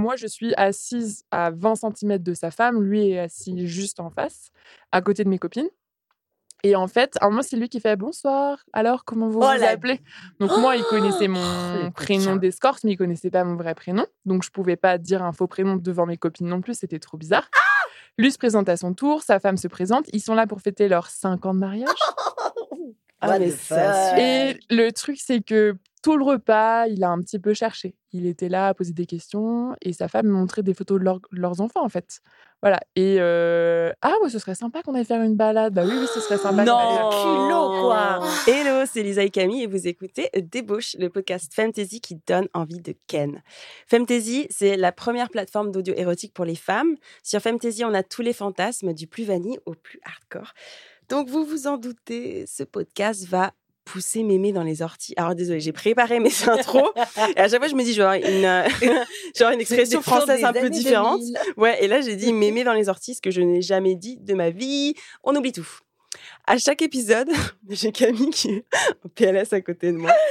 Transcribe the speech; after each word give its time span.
Moi, 0.00 0.16
je 0.16 0.26
suis 0.26 0.54
assise 0.56 1.24
à 1.30 1.50
20 1.50 1.74
cm 1.74 2.18
de 2.18 2.34
sa 2.34 2.50
femme, 2.50 2.82
lui 2.82 3.10
est 3.10 3.18
assis 3.18 3.66
juste 3.66 4.00
en 4.00 4.10
face, 4.10 4.50
à 4.92 5.02
côté 5.02 5.24
de 5.24 5.28
mes 5.28 5.38
copines. 5.38 5.68
Et 6.62 6.76
en 6.76 6.88
fait, 6.88 7.16
à 7.20 7.26
un 7.26 7.30
moment, 7.30 7.42
c'est 7.42 7.56
lui 7.56 7.68
qui 7.68 7.80
fait 7.80 7.96
bonsoir. 7.96 8.64
Alors, 8.72 9.04
comment 9.04 9.28
vous 9.28 9.40
Oh 9.40 9.46
vous 9.56 9.64
appelez? 9.64 10.00
Donc 10.40 10.50
moi, 10.58 10.76
il 10.76 10.84
connaissait 10.84 11.28
mon 11.28 11.90
prénom 11.94 12.36
d'escorte, 12.36 12.84
mais 12.84 12.92
il 12.92 12.96
connaissait 12.96 13.30
pas 13.30 13.44
mon 13.44 13.56
vrai 13.56 13.74
prénom. 13.74 14.06
Donc 14.24 14.42
je 14.42 14.50
pouvais 14.50 14.76
pas 14.76 14.98
dire 14.98 15.22
un 15.22 15.32
faux 15.32 15.46
prénom 15.46 15.76
devant 15.76 16.06
mes 16.06 16.16
copines 16.16 16.48
non 16.48 16.60
plus. 16.60 16.74
C'était 16.74 16.98
trop 16.98 17.16
bizarre. 17.16 17.48
Ah 17.54 17.70
lui 18.18 18.30
se 18.30 18.38
présente 18.38 18.68
à 18.68 18.76
son 18.76 18.92
tour, 18.92 19.22
sa 19.22 19.38
femme 19.38 19.56
se 19.56 19.68
présente. 19.68 20.06
Ils 20.12 20.20
sont 20.20 20.34
là 20.34 20.46
pour 20.46 20.60
fêter 20.60 20.88
leurs 20.88 21.08
5 21.08 21.46
ans 21.46 21.54
de 21.54 21.60
mariage. 21.60 21.88
Ah, 23.22 23.38
mais 23.38 23.50
the 23.50 23.54
ça? 23.54 24.18
Et 24.18 24.58
le 24.70 24.90
truc, 24.92 25.18
c'est 25.20 25.42
que 25.42 25.76
tout 26.02 26.16
le 26.16 26.24
repas, 26.24 26.86
il 26.86 27.04
a 27.04 27.10
un 27.10 27.20
petit 27.20 27.38
peu 27.38 27.52
cherché. 27.54 27.94
Il 28.12 28.26
était 28.26 28.48
là 28.48 28.68
à 28.68 28.74
poser 28.74 28.92
des 28.92 29.06
questions 29.06 29.74
et 29.82 29.92
sa 29.92 30.08
femme 30.08 30.26
montrait 30.26 30.62
des 30.62 30.74
photos 30.74 30.98
de, 30.98 31.04
leur- 31.04 31.20
leurs 31.30 31.60
enfants, 31.60 31.84
en 31.84 31.88
fait. 31.88 32.20
Voilà. 32.62 32.80
Et 32.96 33.16
euh, 33.20 33.92
ah, 34.02 34.14
ouais, 34.22 34.28
ce 34.30 34.38
serait 34.38 34.54
sympa 34.54 34.82
qu'on 34.82 34.94
aille 34.94 35.04
faire 35.04 35.22
une 35.22 35.36
balade. 35.36 35.74
Bah 35.74 35.82
oui, 35.86 35.94
oui, 35.98 36.06
ce 36.12 36.20
serait 36.20 36.38
sympa. 36.38 36.64
Non. 36.64 37.10
culot, 37.10 37.80
quoi. 37.82 38.20
Hello, 38.46 38.84
c'est 38.90 39.02
Lisa 39.02 39.22
et 39.22 39.30
Camille 39.30 39.62
et 39.62 39.66
vous 39.66 39.86
écoutez 39.86 40.28
Débauche, 40.34 40.96
le 40.98 41.08
podcast 41.08 41.52
Fantasy 41.54 42.00
qui 42.00 42.18
donne 42.26 42.48
envie 42.54 42.80
de 42.80 42.94
Ken. 43.06 43.42
Fantasy, 43.86 44.46
c'est 44.50 44.76
la 44.76 44.92
première 44.92 45.30
plateforme 45.30 45.70
d'audio 45.70 45.94
érotique 45.96 46.34
pour 46.34 46.44
les 46.44 46.56
femmes. 46.56 46.96
Sur 47.22 47.40
Fantasy, 47.40 47.84
on 47.84 47.94
a 47.94 48.02
tous 48.02 48.22
les 48.22 48.32
fantasmes, 48.32 48.92
du 48.92 49.06
plus 49.06 49.24
vanille 49.24 49.58
au 49.66 49.74
plus 49.74 50.00
hardcore. 50.04 50.52
Donc, 51.08 51.28
vous 51.28 51.44
vous 51.44 51.66
en 51.66 51.76
doutez, 51.76 52.44
ce 52.46 52.62
podcast 52.62 53.26
va 53.26 53.52
pousser 53.90 54.22
mémé 54.22 54.52
dans 54.52 54.62
les 54.62 54.82
orties. 54.82 55.14
Alors, 55.16 55.34
désolé, 55.34 55.58
j'ai 55.60 55.72
préparé 55.72 56.20
mes 56.20 56.30
intros. 56.48 56.92
et 57.36 57.40
à 57.40 57.48
chaque 57.48 57.58
fois, 57.58 57.68
je 57.68 57.74
me 57.74 57.82
dis, 57.82 57.94
genre 58.00 58.12
une, 58.12 58.44
euh, 58.44 58.68
genre 59.36 59.50
une 59.50 59.60
expression 59.60 60.00
française 60.00 60.44
un 60.44 60.52
peu 60.52 60.70
différente. 60.70 61.20
2000. 61.20 61.38
Ouais, 61.56 61.84
et 61.84 61.88
là, 61.88 62.00
j'ai 62.00 62.16
dit 62.16 62.32
mémé 62.32 62.62
dans 62.62 62.72
les 62.72 62.88
orties, 62.88 63.14
ce 63.14 63.20
que 63.20 63.30
je 63.30 63.40
n'ai 63.40 63.62
jamais 63.62 63.96
dit 63.96 64.18
de 64.18 64.34
ma 64.34 64.50
vie. 64.50 64.94
On 65.24 65.34
oublie 65.34 65.52
tout. 65.52 65.68
À 66.46 66.58
chaque 66.58 66.82
épisode, 66.82 67.28
j'ai 67.68 67.92
Camille 67.92 68.30
qui 68.30 68.50
est 68.50 68.64
en 69.04 69.08
PLS 69.08 69.52
à 69.52 69.60
côté 69.60 69.92
de 69.92 69.98
moi. 69.98 70.12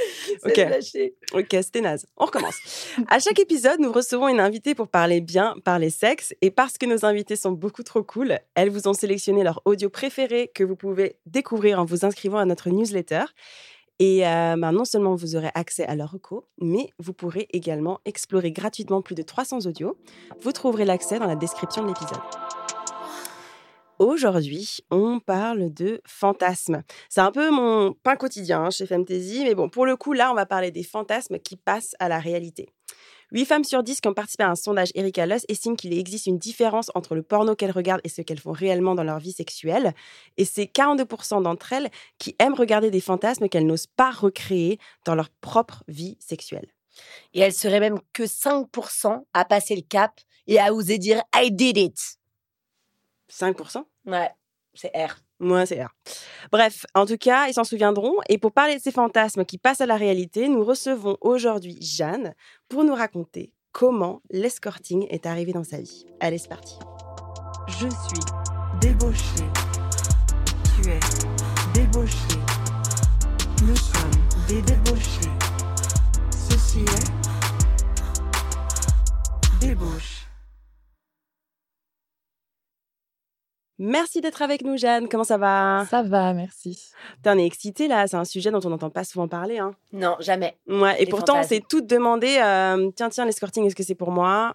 Ok. 0.44 0.56
lâché. 0.56 1.16
Ok, 1.34 1.48
c'était 1.50 1.80
naze. 1.80 2.06
On 2.16 2.24
recommence. 2.24 2.54
À 3.08 3.18
chaque 3.18 3.38
épisode, 3.38 3.80
nous 3.80 3.92
recevons 3.92 4.28
une 4.28 4.38
invitée 4.40 4.74
pour 4.74 4.88
parler 4.88 5.20
bien, 5.20 5.56
parler 5.64 5.90
sexe. 5.90 6.34
Et 6.40 6.50
parce 6.50 6.78
que 6.78 6.86
nos 6.86 7.04
invités 7.04 7.36
sont 7.36 7.52
beaucoup 7.52 7.82
trop 7.82 8.02
cool, 8.02 8.38
elles 8.54 8.70
vous 8.70 8.86
ont 8.86 8.94
sélectionné 8.94 9.42
leur 9.42 9.60
audio 9.64 9.90
préféré 9.90 10.50
que 10.54 10.62
vous 10.62 10.76
pouvez 10.76 11.16
découvrir 11.26 11.80
en 11.80 11.84
vous 11.84 12.04
inscrivant 12.04 12.38
à 12.38 12.44
notre 12.44 12.70
newsletter. 12.70 13.24
Et 13.98 14.26
euh, 14.26 14.56
ben, 14.56 14.72
non 14.72 14.84
seulement 14.84 15.14
vous 15.14 15.36
aurez 15.36 15.50
accès 15.54 15.84
à 15.84 15.94
leurs 15.94 16.12
recos, 16.12 16.44
mais 16.58 16.88
vous 16.98 17.12
pourrez 17.12 17.48
également 17.52 18.00
explorer 18.06 18.50
gratuitement 18.50 19.02
plus 19.02 19.14
de 19.14 19.22
300 19.22 19.66
audios. 19.66 19.96
Vous 20.40 20.52
trouverez 20.52 20.86
l'accès 20.86 21.18
dans 21.18 21.26
la 21.26 21.36
description 21.36 21.82
de 21.82 21.88
l'épisode. 21.88 22.20
Aujourd'hui, 24.00 24.78
on 24.90 25.20
parle 25.20 25.74
de 25.74 26.00
fantasmes. 26.06 26.82
C'est 27.10 27.20
un 27.20 27.30
peu 27.30 27.50
mon 27.50 27.92
pain 27.92 28.16
quotidien 28.16 28.64
hein, 28.64 28.70
chez 28.70 28.86
Fantasy, 28.86 29.44
mais 29.44 29.54
bon, 29.54 29.68
pour 29.68 29.84
le 29.84 29.94
coup, 29.94 30.14
là, 30.14 30.32
on 30.32 30.34
va 30.34 30.46
parler 30.46 30.70
des 30.70 30.82
fantasmes 30.82 31.38
qui 31.38 31.56
passent 31.56 31.94
à 31.98 32.08
la 32.08 32.18
réalité. 32.18 32.70
8 33.32 33.44
femmes 33.44 33.64
sur 33.64 33.82
10 33.82 34.00
qui 34.00 34.08
ont 34.08 34.14
participé 34.14 34.44
à 34.44 34.48
un 34.48 34.54
sondage 34.54 34.88
Erika 34.94 35.26
Luss 35.26 35.44
estiment 35.50 35.76
qu'il 35.76 35.92
existe 35.92 36.24
une 36.24 36.38
différence 36.38 36.90
entre 36.94 37.14
le 37.14 37.22
porno 37.22 37.54
qu'elles 37.54 37.72
regardent 37.72 38.00
et 38.02 38.08
ce 38.08 38.22
qu'elles 38.22 38.40
font 38.40 38.52
réellement 38.52 38.94
dans 38.94 39.04
leur 39.04 39.18
vie 39.18 39.32
sexuelle. 39.32 39.92
Et 40.38 40.46
c'est 40.46 40.64
42% 40.64 41.42
d'entre 41.42 41.74
elles 41.74 41.90
qui 42.16 42.34
aiment 42.38 42.54
regarder 42.54 42.90
des 42.90 43.02
fantasmes 43.02 43.50
qu'elles 43.50 43.66
n'osent 43.66 43.86
pas 43.86 44.12
recréer 44.12 44.78
dans 45.04 45.14
leur 45.14 45.28
propre 45.42 45.84
vie 45.88 46.16
sexuelle. 46.20 46.68
Et 47.34 47.40
elle 47.40 47.52
serait 47.52 47.80
même 47.80 48.00
que 48.14 48.22
5% 48.22 49.24
à 49.34 49.44
passer 49.44 49.76
le 49.76 49.82
cap 49.82 50.22
et 50.46 50.58
à 50.58 50.72
oser 50.72 50.96
dire 50.96 51.22
I 51.36 51.52
did 51.52 51.76
it. 51.76 52.19
5% 53.30 53.84
Ouais, 54.06 54.30
c'est 54.74 54.92
R. 54.94 55.16
Moi, 55.38 55.64
c'est 55.66 55.82
R. 55.82 55.88
Bref, 56.52 56.84
en 56.94 57.06
tout 57.06 57.16
cas, 57.16 57.48
ils 57.48 57.54
s'en 57.54 57.64
souviendront. 57.64 58.14
Et 58.28 58.38
pour 58.38 58.52
parler 58.52 58.76
de 58.76 58.80
ces 58.80 58.92
fantasmes 58.92 59.44
qui 59.44 59.58
passent 59.58 59.80
à 59.80 59.86
la 59.86 59.96
réalité, 59.96 60.48
nous 60.48 60.64
recevons 60.64 61.16
aujourd'hui 61.20 61.78
Jeanne 61.80 62.34
pour 62.68 62.84
nous 62.84 62.94
raconter 62.94 63.52
comment 63.72 64.20
l'escorting 64.30 65.06
est 65.08 65.26
arrivé 65.26 65.52
dans 65.52 65.64
sa 65.64 65.80
vie. 65.80 66.06
Allez, 66.20 66.38
c'est 66.38 66.48
parti. 66.48 66.78
Je 67.68 67.88
suis 67.88 68.20
débauché. 68.80 69.44
Tu 70.82 70.90
es 70.90 71.00
débauché. 71.72 72.16
Nous 73.62 73.76
sommes 73.76 74.10
des 74.48 74.62
débauchés. 74.62 75.30
Ceci 76.30 76.80
est 76.80 77.10
débauche. 79.60 80.19
Merci 83.82 84.20
d'être 84.20 84.42
avec 84.42 84.62
nous, 84.62 84.76
Jeanne. 84.76 85.08
Comment 85.08 85.24
ça 85.24 85.38
va? 85.38 85.86
Ça 85.88 86.02
va, 86.02 86.34
merci. 86.34 86.92
Putain, 87.16 87.34
On 87.34 87.38
est 87.38 87.46
excité 87.46 87.88
là. 87.88 88.06
C'est 88.06 88.18
un 88.18 88.26
sujet 88.26 88.50
dont 88.50 88.60
on 88.62 88.68
n'entend 88.68 88.90
pas 88.90 89.04
souvent 89.04 89.26
parler. 89.26 89.56
Hein. 89.56 89.72
Non, 89.94 90.16
jamais. 90.20 90.58
Ouais, 90.68 91.00
et 91.00 91.06
Les 91.06 91.10
pourtant, 91.10 91.40
on 91.40 91.42
s'est 91.42 91.62
toutes 91.66 91.86
demandé 91.86 92.38
euh, 92.44 92.90
tiens, 92.94 93.08
tiens, 93.08 93.24
l'escorting, 93.24 93.64
est-ce 93.64 93.74
que 93.74 93.82
c'est 93.82 93.94
pour 93.94 94.10
moi? 94.10 94.54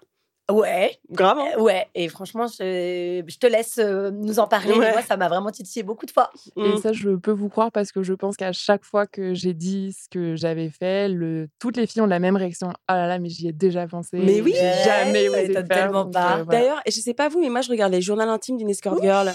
Ouais, 0.51 0.99
Grave. 1.09 1.39
hein 1.39 1.47
euh, 1.57 1.61
ouais. 1.61 1.87
Et 1.95 2.07
franchement, 2.07 2.45
je, 2.45 3.23
je 3.27 3.37
te 3.39 3.47
laisse 3.47 3.79
euh, 3.79 4.11
nous 4.11 4.37
en 4.39 4.45
parler. 4.47 4.73
Ouais. 4.73 4.91
Moi, 4.91 5.01
ça 5.01 5.17
m'a 5.17 5.27
vraiment 5.27 5.49
titillé 5.49 5.81
beaucoup 5.81 6.05
de 6.05 6.11
fois. 6.11 6.29
Et 6.55 6.61
Mm. 6.61 6.77
ça, 6.81 6.93
je 6.93 7.09
peux 7.15 7.31
vous 7.31 7.49
croire 7.49 7.71
parce 7.71 7.91
que 7.91 8.03
je 8.03 8.13
pense 8.13 8.37
qu'à 8.37 8.51
chaque 8.51 8.83
fois 8.85 9.07
que 9.07 9.33
j'ai 9.33 9.53
dit 9.55 9.93
ce 9.99 10.07
que 10.07 10.35
j'avais 10.35 10.69
fait, 10.69 11.09
le... 11.09 11.47
toutes 11.59 11.77
les 11.77 11.87
filles 11.87 12.03
ont 12.03 12.07
la 12.07 12.19
même 12.19 12.35
réaction. 12.35 12.71
Ah 12.87 12.95
là 12.95 13.07
là, 13.07 13.17
mais 13.17 13.29
j'y 13.29 13.47
ai 13.47 13.53
déjà 13.53 13.87
pensé. 13.87 14.17
Mais 14.19 14.39
oui. 14.41 14.53
Jamais 14.83 15.29
Ouais, 15.29 15.45
osé 15.45 15.53
faire. 15.53 15.63
tellement 15.67 16.03
donc, 16.03 16.13
pas. 16.13 16.37
euh, 16.39 16.43
voilà. 16.43 16.59
D'ailleurs, 16.59 16.81
je 16.85 16.91
sais 16.99 17.15
pas 17.15 17.27
vous, 17.27 17.39
mais 17.41 17.49
moi, 17.49 17.61
je 17.61 17.71
regarde 17.71 17.91
les 17.91 18.01
journaux 18.01 18.21
intimes 18.23 18.57
d'une 18.57 18.69
escort 18.69 19.01
girl. 19.01 19.31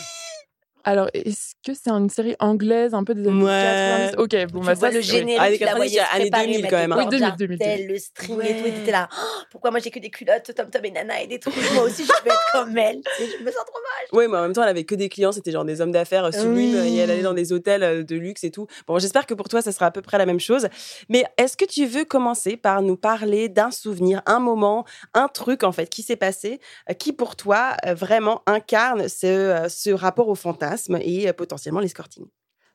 Alors, 0.84 1.08
est-ce 1.12 1.52
que 1.66 1.74
c'est 1.74 1.90
une 1.90 2.08
série 2.08 2.34
anglaise 2.40 2.94
un 2.94 3.04
peu 3.04 3.14
des 3.14 3.26
années 3.28 3.42
Ouais. 3.44 4.10
90 4.12 4.16
Ok, 4.18 4.52
bon, 4.52 4.60
tu 4.60 4.66
bah 4.66 4.74
vois 4.74 4.88
ça, 4.88 4.94
le 4.94 5.00
générique, 5.00 5.40
Années 5.40 5.58
tu 5.58 5.64
la 5.64 5.72
90, 5.72 5.76
voyais 5.76 5.90
se 5.98 6.14
années 6.16 6.30
préparer, 6.30 6.46
2000 6.46 6.62
mettre 6.62 6.70
quand 6.70 6.76
même, 6.80 6.92
hein. 6.92 6.96
Oui, 6.96 7.02
corps 7.02 7.10
2000, 7.10 7.36
2000, 7.36 7.58
d'artel, 7.58 7.86
le 7.86 7.98
string 7.98 8.40
et 8.42 8.56
tout, 8.56 8.66
et 8.66 8.72
t'étais 8.72 8.92
là. 8.92 9.08
Oh, 9.12 9.42
pourquoi 9.50 9.70
moi 9.70 9.80
j'ai 9.80 9.90
que 9.90 9.98
des 9.98 10.10
culottes, 10.10 10.50
Tom 10.56 10.70
Tom 10.70 10.84
et 10.84 10.90
Nana 10.90 11.20
et 11.22 11.26
des 11.26 11.38
trucs. 11.38 11.54
Moi 11.74 11.84
aussi, 11.84 12.04
je 12.04 12.12
veux 12.24 12.30
être 12.30 12.52
comme 12.52 12.78
elle. 12.78 13.00
Je 13.18 13.44
me 13.44 13.50
sens 13.50 13.64
trop 13.66 13.80
mal. 13.80 14.08
Oui, 14.12 14.24
mais 14.30 14.38
en 14.38 14.42
même 14.42 14.52
temps, 14.52 14.62
elle 14.62 14.70
avait 14.70 14.84
que 14.84 14.94
des 14.94 15.08
clients, 15.08 15.32
c'était 15.32 15.50
genre 15.52 15.64
des 15.66 15.80
hommes 15.80 15.92
d'affaires 15.92 16.24
euh, 16.24 16.32
sublimes 16.32 16.80
Oui. 16.80 16.88
et 16.88 16.96
elle 16.98 17.10
allait 17.10 17.22
dans 17.22 17.34
des 17.34 17.52
hôtels 17.52 17.82
euh, 17.82 18.02
de 18.02 18.16
luxe 18.16 18.44
et 18.44 18.50
tout. 18.50 18.66
Bon, 18.86 18.98
j'espère 18.98 19.26
que 19.26 19.34
pour 19.34 19.48
toi, 19.48 19.60
ça 19.60 19.72
sera 19.72 19.86
à 19.86 19.90
peu 19.90 20.02
près 20.02 20.16
la 20.18 20.26
même 20.26 20.40
chose. 20.40 20.68
Mais 21.08 21.24
est-ce 21.36 21.56
que 21.56 21.64
tu 21.66 21.84
veux 21.86 22.04
commencer 22.04 22.56
par 22.56 22.80
nous 22.82 22.96
parler 22.96 23.48
d'un 23.48 23.70
souvenir, 23.70 24.22
un 24.26 24.40
moment, 24.40 24.84
un 25.14 25.28
truc 25.28 25.62
en 25.62 25.72
fait 25.72 25.88
qui 25.90 26.02
s'est 26.02 26.16
passé, 26.16 26.58
euh, 26.88 26.94
qui 26.94 27.12
pour 27.12 27.36
toi 27.36 27.76
vraiment 27.86 28.42
incarne 28.46 29.08
ce, 29.08 29.66
ce 29.68 29.90
rapport 29.90 30.28
au 30.28 30.34
fantasme? 30.34 30.69
Et 31.00 31.28
euh, 31.28 31.32
potentiellement 31.32 31.80
l'escorting 31.80 32.26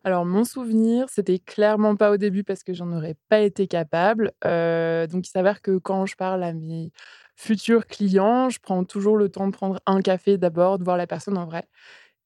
Alors, 0.03 0.25
mon 0.25 0.44
souvenir, 0.44 1.07
c'était 1.09 1.39
clairement 1.39 1.95
pas 1.95 2.11
au 2.11 2.17
début 2.17 2.44
parce 2.44 2.63
que 2.63 2.73
j'en 2.73 2.91
aurais 2.91 3.16
pas 3.29 3.39
été 3.41 3.67
capable. 3.67 4.31
Euh, 4.45 5.07
donc, 5.07 5.28
il 5.28 5.31
s'avère 5.31 5.61
que 5.61 5.78
quand 5.78 6.05
je 6.05 6.16
parle 6.16 6.44
à 6.44 6.53
mes 6.53 6.91
futurs 7.35 7.85
clients, 7.88 8.50
je 8.50 8.59
prends 8.59 8.84
toujours 8.84 9.17
le 9.17 9.29
temps 9.29 9.47
de 9.47 9.51
prendre 9.51 9.79
un 9.85 10.01
café 10.01 10.38
d'abord, 10.38 10.79
de 10.79 10.84
voir 10.84 10.97
la 10.97 11.07
personne 11.07 11.38
en 11.38 11.45
vrai. 11.45 11.63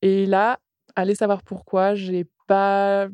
Et 0.02 0.26
là, 0.26 0.60
allez 0.96 1.16
savoir 1.16 1.44
pourquoi, 1.44 1.96
j'ai 1.96 2.26
pas. 2.48 3.08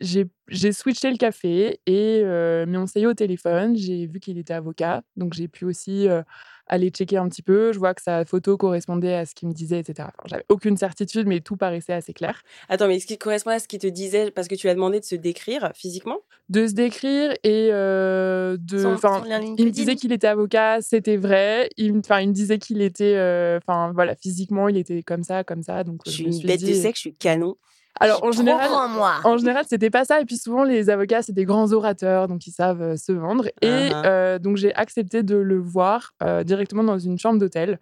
J'ai 0.00 0.72
switché 0.72 1.10
le 1.10 1.16
café 1.16 1.80
et 1.86 2.22
euh, 2.24 2.64
mais 2.68 2.78
on 2.78 2.86
s'est 2.86 3.02
eu 3.02 3.06
au 3.06 3.14
téléphone. 3.14 3.76
J'ai 3.76 4.06
vu 4.06 4.20
qu'il 4.20 4.38
était 4.38 4.54
avocat, 4.54 5.02
donc 5.16 5.34
j'ai 5.34 5.48
pu 5.48 5.64
aussi 5.64 6.08
euh, 6.08 6.22
aller 6.70 6.88
checker 6.88 7.18
un 7.18 7.28
petit 7.28 7.42
peu. 7.42 7.72
Je 7.72 7.78
vois 7.78 7.92
que 7.94 8.00
sa 8.02 8.24
photo 8.24 8.56
correspondait 8.56 9.14
à 9.14 9.26
ce 9.26 9.34
qu'il 9.34 9.48
me 9.48 9.52
disait, 9.52 9.80
etc. 9.80 10.08
Enfin, 10.18 10.28
J'avais 10.28 10.44
aucune 10.48 10.76
certitude, 10.76 11.26
mais 11.26 11.40
tout 11.40 11.56
paraissait 11.56 11.92
assez 11.92 12.12
clair. 12.14 12.42
Attends, 12.68 12.88
mais 12.88 12.96
est-ce 12.96 13.06
qui 13.06 13.18
correspond 13.18 13.50
à 13.50 13.58
ce 13.58 13.68
qu'il 13.68 13.78
te 13.80 13.86
disait? 13.86 14.30
Parce 14.30 14.48
que 14.48 14.54
tu 14.54 14.66
lui 14.66 14.70
as 14.70 14.74
demandé 14.74 15.00
de 15.00 15.04
se 15.04 15.14
décrire 15.16 15.72
physiquement? 15.74 16.18
De 16.48 16.66
se 16.66 16.72
décrire 16.72 17.32
et 17.44 17.68
euh, 17.72 18.56
de. 18.58 18.84
Enfin, 18.86 19.22
il 19.58 19.66
me 19.66 19.70
disait 19.70 19.96
qu'il 19.96 20.12
était 20.12 20.26
avocat, 20.26 20.80
c'était 20.80 21.16
vrai. 21.16 21.68
Il, 21.76 21.92
me- 21.94 21.98
enfin, 22.00 22.20
il 22.20 22.28
me 22.28 22.32
disait 22.34 22.58
qu'il 22.58 22.80
était, 22.82 23.16
euh, 23.16 23.58
enfin 23.58 23.92
voilà, 23.94 24.14
physiquement, 24.16 24.68
il 24.68 24.76
était 24.76 25.02
comme 25.02 25.22
ça, 25.22 25.44
comme 25.44 25.62
ça. 25.62 25.84
Donc 25.84 26.00
Je 26.06 26.10
je 26.10 26.16
suis 26.16 26.24
une 26.24 26.46
bête 26.46 26.60
de 26.60 26.72
sexe, 26.74 26.98
je 26.98 27.00
suis 27.00 27.14
canon. 27.14 27.56
Alors 27.98 28.24
en 28.24 28.32
général, 28.32 28.70
en 29.24 29.36
général, 29.36 29.64
c'était 29.68 29.90
pas 29.90 30.04
ça. 30.04 30.20
Et 30.20 30.24
puis 30.24 30.36
souvent, 30.36 30.64
les 30.64 30.88
avocats, 30.90 31.22
c'est 31.22 31.32
des 31.32 31.44
grands 31.44 31.72
orateurs, 31.72 32.28
donc 32.28 32.46
ils 32.46 32.52
savent 32.52 32.82
euh, 32.82 32.96
se 32.96 33.12
vendre. 33.12 33.48
Et 33.62 33.68
Uh-huh. 33.90 34.02
euh, 34.06 34.38
donc 34.38 34.56
j'ai 34.56 34.74
accepté 34.74 35.22
de 35.22 35.36
le 35.36 35.58
voir 35.58 36.12
euh, 36.22 36.44
directement 36.44 36.84
dans 36.84 36.98
une 36.98 37.18
chambre 37.18 37.38
d'hôtel. 37.38 37.78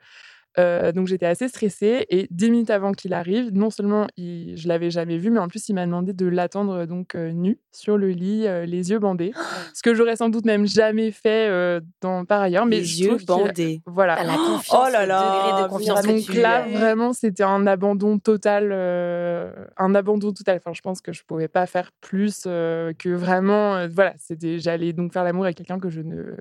Euh, 0.58 0.92
donc 0.92 1.06
j'étais 1.06 1.26
assez 1.26 1.48
stressée 1.48 2.06
et 2.10 2.26
dix 2.30 2.50
minutes 2.50 2.70
avant 2.70 2.92
qu'il 2.92 3.12
arrive, 3.12 3.50
non 3.52 3.70
seulement 3.70 4.06
il, 4.16 4.56
je 4.56 4.66
l'avais 4.68 4.90
jamais 4.90 5.16
vu, 5.18 5.30
mais 5.30 5.38
en 5.38 5.48
plus 5.48 5.68
il 5.68 5.74
m'a 5.74 5.86
demandé 5.86 6.12
de 6.12 6.26
l'attendre 6.26 6.84
donc 6.86 7.14
euh, 7.14 7.30
nu 7.32 7.58
sur 7.72 7.96
le 7.96 8.08
lit, 8.10 8.46
euh, 8.46 8.66
les 8.66 8.90
yeux 8.90 8.98
bandés, 8.98 9.32
ce 9.74 9.82
que 9.82 9.94
j'aurais 9.94 10.16
sans 10.16 10.28
doute 10.30 10.44
même 10.46 10.66
jamais 10.66 11.12
fait 11.12 11.48
euh, 11.48 11.80
dans, 12.00 12.24
par 12.24 12.40
ailleurs. 12.40 12.66
Mais 12.66 12.78
Les 12.78 12.84
je 12.84 13.04
yeux 13.04 13.16
bandés. 13.26 13.82
Voilà. 13.86 14.14
À 14.14 14.24
la 14.24 14.34
confiance, 14.34 14.84
Oh 14.86 14.90
là 14.92 15.06
là, 15.06 15.62
de 15.62 15.68
confiance 15.68 16.02
que 16.02 16.06
Donc 16.08 16.20
tu 16.22 16.32
là, 16.40 16.66
vraiment, 16.66 17.12
c'était 17.12 17.44
un 17.44 17.66
abandon 17.66 18.18
total. 18.18 18.70
euh, 18.72 19.52
un 19.76 19.94
abandon 19.94 20.32
total. 20.32 20.56
Enfin, 20.56 20.72
je 20.74 20.80
pense 20.80 21.00
que 21.00 21.12
je 21.12 21.22
pouvais 21.24 21.48
pas 21.48 21.66
faire 21.66 21.90
plus 22.00 22.44
euh, 22.46 22.92
que 22.98 23.10
vraiment. 23.10 23.76
euh, 23.76 23.88
voilà, 23.90 24.14
c'était. 24.18 24.58
J'allais 24.58 24.92
donc 24.92 25.12
faire 25.12 25.24
l'amour 25.24 25.44
avec 25.44 25.56
quelqu'un 25.56 25.78
que 25.78 25.88
je 25.90 26.00
ne 26.00 26.34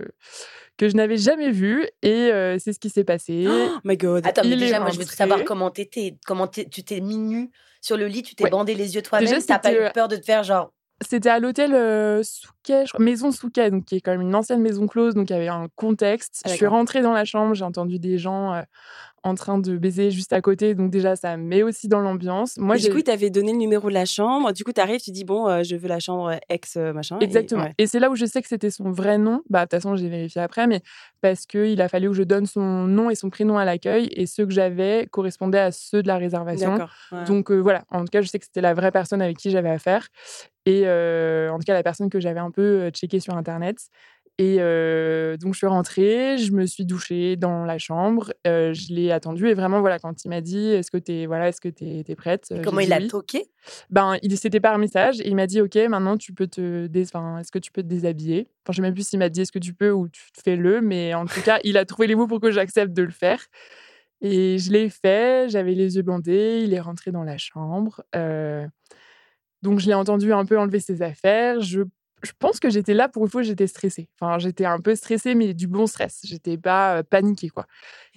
que 0.77 0.89
je 0.89 0.95
n'avais 0.95 1.17
jamais 1.17 1.51
vu. 1.51 1.87
Et 2.01 2.31
euh, 2.31 2.57
c'est 2.59 2.73
ce 2.73 2.79
qui 2.79 2.89
s'est 2.89 3.03
passé. 3.03 3.45
Oh 3.47 3.79
my 3.83 3.97
god. 3.97 4.25
Attends, 4.25 4.41
mais 4.43 4.51
Il 4.51 4.59
déjà, 4.59 4.79
moi, 4.79 4.91
je 4.91 4.99
veux 4.99 5.05
savoir 5.05 5.43
comment 5.43 5.69
t'étais. 5.71 6.17
Comment 6.25 6.47
tu 6.47 6.65
t'es 6.67 7.01
mis 7.01 7.17
nu 7.17 7.51
sur 7.81 7.97
le 7.97 8.07
lit, 8.07 8.23
tu 8.23 8.35
t'es 8.35 8.43
Ouais. 8.45 8.49
bandé 8.49 8.73
les 8.75 8.95
yeux 8.95 9.01
toi-même. 9.01 9.27
Déjà, 9.27 9.41
T'as 9.41 9.59
pas 9.59 9.73
eu 9.73 9.91
peur 9.93 10.07
de 10.07 10.15
te 10.15 10.25
faire 10.25 10.43
genre. 10.43 10.71
C'était 11.07 11.29
à 11.29 11.37
l'hôtel 11.37 11.75
euh, 11.75 12.23
Souquet, 12.23 12.87
je 12.87 12.93
crois, 12.93 13.05
Maison 13.05 13.31
Souquet, 13.31 13.69
donc 13.69 13.85
qui 13.85 13.97
est 13.97 14.01
quand 14.01 14.09
même 14.11 14.21
une 14.21 14.33
ancienne 14.33 14.61
maison 14.61 14.87
close, 14.87 15.13
donc 15.13 15.29
il 15.29 15.33
y 15.33 15.35
avait 15.35 15.47
un 15.47 15.67
contexte. 15.75 16.41
Ah, 16.43 16.49
je 16.49 16.55
suis 16.55 16.65
rentrée 16.65 17.03
dans 17.03 17.13
la 17.13 17.23
chambre, 17.23 17.53
j'ai 17.53 17.63
entendu 17.63 17.99
des 17.99 18.17
gens 18.17 18.55
euh, 18.55 18.61
en 19.27 19.35
train 19.35 19.57
de 19.57 19.77
baiser 19.77 20.09
juste 20.11 20.33
à 20.33 20.41
côté, 20.41 20.73
donc 20.73 20.89
déjà 20.89 21.15
ça 21.15 21.37
met 21.37 21.63
aussi 21.63 21.87
dans 21.87 21.99
l'ambiance. 21.99 22.57
Moi, 22.57 22.77
du 22.77 22.89
coup, 22.89 22.97
il 22.97 23.03
t'avait 23.03 23.29
donné 23.29 23.51
le 23.51 23.57
numéro 23.57 23.89
de 23.89 23.93
la 23.93 24.05
chambre. 24.05 24.51
Du 24.53 24.63
coup, 24.63 24.71
t'arrives, 24.71 25.01
tu 25.01 25.11
dis 25.11 25.23
bon, 25.25 25.47
euh, 25.47 25.63
je 25.63 25.75
veux 25.75 25.87
la 25.87 25.99
chambre 25.99 26.39
ex 26.49 26.75
euh, 26.77 26.93
machin. 26.93 27.17
et- 27.19 27.25
Exactement. 27.25 27.63
ouais. 27.63 27.73
Et, 27.77 27.87
c'est 27.87 27.99
là 27.99 28.09
où 28.09 28.15
je 28.15 28.25
sais 28.25 28.41
que 28.41 28.47
c'était 28.47 28.71
son 28.71 28.91
vrai 28.91 29.17
nom. 29.17 29.41
Bah, 29.49 29.59
de 29.59 29.63
toute 29.65 29.71
façon, 29.71 29.95
j'ai 29.95 30.09
vérifié 30.09 30.41
après, 30.41 30.65
mais 30.67 30.81
parce 31.21 31.45
qu'il 31.45 31.79
a 31.81 31.89
fallu 31.89 32.07
que 32.09 32.15
je 32.15 32.23
donne 32.23 32.45
son 32.45 32.87
nom 32.87 33.09
et 33.09 33.15
son 33.15 33.29
prénom 33.29 33.57
à 33.57 33.65
l'accueil, 33.65 34.09
et 34.13 34.25
ceux 34.25 34.45
que 34.45 34.53
j'avais 34.53 35.07
correspondaient 35.11 35.59
à 35.59 35.71
ceux 35.71 36.01
de 36.01 36.07
la 36.07 36.17
réservation. 36.17 36.77
Ouais. 37.11 37.23
Donc 37.25 37.51
euh, 37.51 37.57
voilà, 37.57 37.83
en 37.91 37.99
tout 37.99 38.11
cas, 38.11 38.21
je 38.21 38.27
sais 38.27 38.39
que 38.39 38.45
c'était 38.45 38.61
la 38.61 38.73
vraie 38.73 38.91
personne 38.91 39.21
avec 39.21 39.37
qui 39.37 39.51
j'avais 39.51 39.69
affaire. 39.69 40.07
Et 40.65 40.83
euh, 40.85 41.49
en 41.49 41.57
tout 41.57 41.63
cas, 41.65 41.73
la 41.73 41.83
personne 41.83 42.09
que 42.09 42.19
j'avais 42.19 42.41
un 42.41 42.51
peu 42.51 42.89
checkée 42.89 43.19
sur 43.21 43.35
Internet. 43.35 43.77
Et 44.39 44.57
euh, 44.59 45.35
donc, 45.37 45.53
je 45.53 45.57
suis 45.57 45.67
rentrée, 45.67 46.37
je 46.37 46.51
me 46.51 46.67
suis 46.67 46.85
douchée 46.85 47.35
dans 47.37 47.65
la 47.65 47.79
chambre, 47.79 48.33
euh, 48.45 48.71
je 48.71 48.93
l'ai 48.93 49.11
attendu. 49.11 49.47
Et 49.47 49.55
vraiment, 49.55 49.79
voilà, 49.79 49.97
quand 49.97 50.23
il 50.25 50.29
m'a 50.29 50.41
dit 50.41 50.67
Est-ce 50.73 50.91
que 50.91 50.97
tu 50.97 51.11
es, 51.11 51.25
voilà, 51.25 51.49
est-ce 51.49 51.59
que 51.59 51.69
t'es, 51.69 52.03
t'es 52.05 52.15
prête 52.15 52.49
Euh, 52.51 52.61
Comment 52.63 52.81
il 52.81 52.93
a 52.93 52.99
oui. 52.99 53.07
toqué? 53.07 53.49
Ben, 53.89 54.17
il 54.21 54.37
c'était 54.37 54.59
par 54.59 54.77
message 54.77 55.19
et 55.21 55.27
il 55.27 55.35
m'a 55.35 55.47
dit 55.47 55.59
OK, 55.59 55.75
maintenant 55.89 56.17
tu 56.17 56.33
peux 56.33 56.47
te 56.47 56.85
dés- 56.87 57.01
est-ce 57.01 57.51
que 57.51 57.59
tu 57.59 57.71
peux 57.71 57.81
te 57.81 57.87
déshabiller? 57.87 58.47
Enfin, 58.63 58.73
je 58.73 58.75
sais 58.77 58.81
même 58.83 58.93
plus 58.93 59.07
s'il 59.07 59.19
m'a 59.19 59.29
dit 59.29 59.41
est-ce 59.41 59.51
que 59.51 59.59
tu 59.59 59.73
peux 59.73 59.91
ou 59.91 60.07
tu 60.07 60.21
fais-le, 60.43 60.81
mais 60.81 61.13
en 61.15 61.25
tout 61.25 61.41
cas, 61.41 61.59
il 61.63 61.75
a 61.77 61.85
trouvé 61.85 62.07
les 62.07 62.15
mots 62.15 62.27
pour 62.27 62.39
que 62.39 62.51
j'accepte 62.51 62.93
de 62.93 63.01
le 63.03 63.11
faire. 63.11 63.43
Et 64.21 64.57
je 64.59 64.71
l'ai 64.71 64.89
fait, 64.89 65.49
j'avais 65.49 65.73
les 65.73 65.95
yeux 65.95 66.01
bandés, 66.03 66.61
il 66.63 66.73
est 66.73 66.79
rentré 66.79 67.11
dans 67.11 67.23
la 67.23 67.37
chambre. 67.37 68.03
euh, 68.15 68.67
donc 69.63 69.79
je 69.79 69.87
l'ai 69.87 69.93
entendu 69.95 70.31
un 70.33 70.45
peu 70.45 70.57
enlever 70.59 70.79
ses 70.79 71.01
affaires. 71.01 71.61
Je, 71.61 71.81
je 72.23 72.31
pense 72.39 72.59
que 72.59 72.69
j'étais 72.69 72.93
là 72.93 73.07
pour 73.07 73.23
une 73.25 73.29
fois, 73.31 73.41
j'étais 73.43 73.67
stressée. 73.67 74.09
Enfin, 74.19 74.39
j'étais 74.39 74.65
un 74.65 74.79
peu 74.79 74.95
stressée, 74.95 75.35
mais 75.35 75.53
du 75.53 75.67
bon 75.67 75.87
stress. 75.87 76.19
J'étais 76.23 76.57
pas 76.57 76.97
euh, 76.97 77.03
paniquée, 77.03 77.49
quoi. 77.49 77.65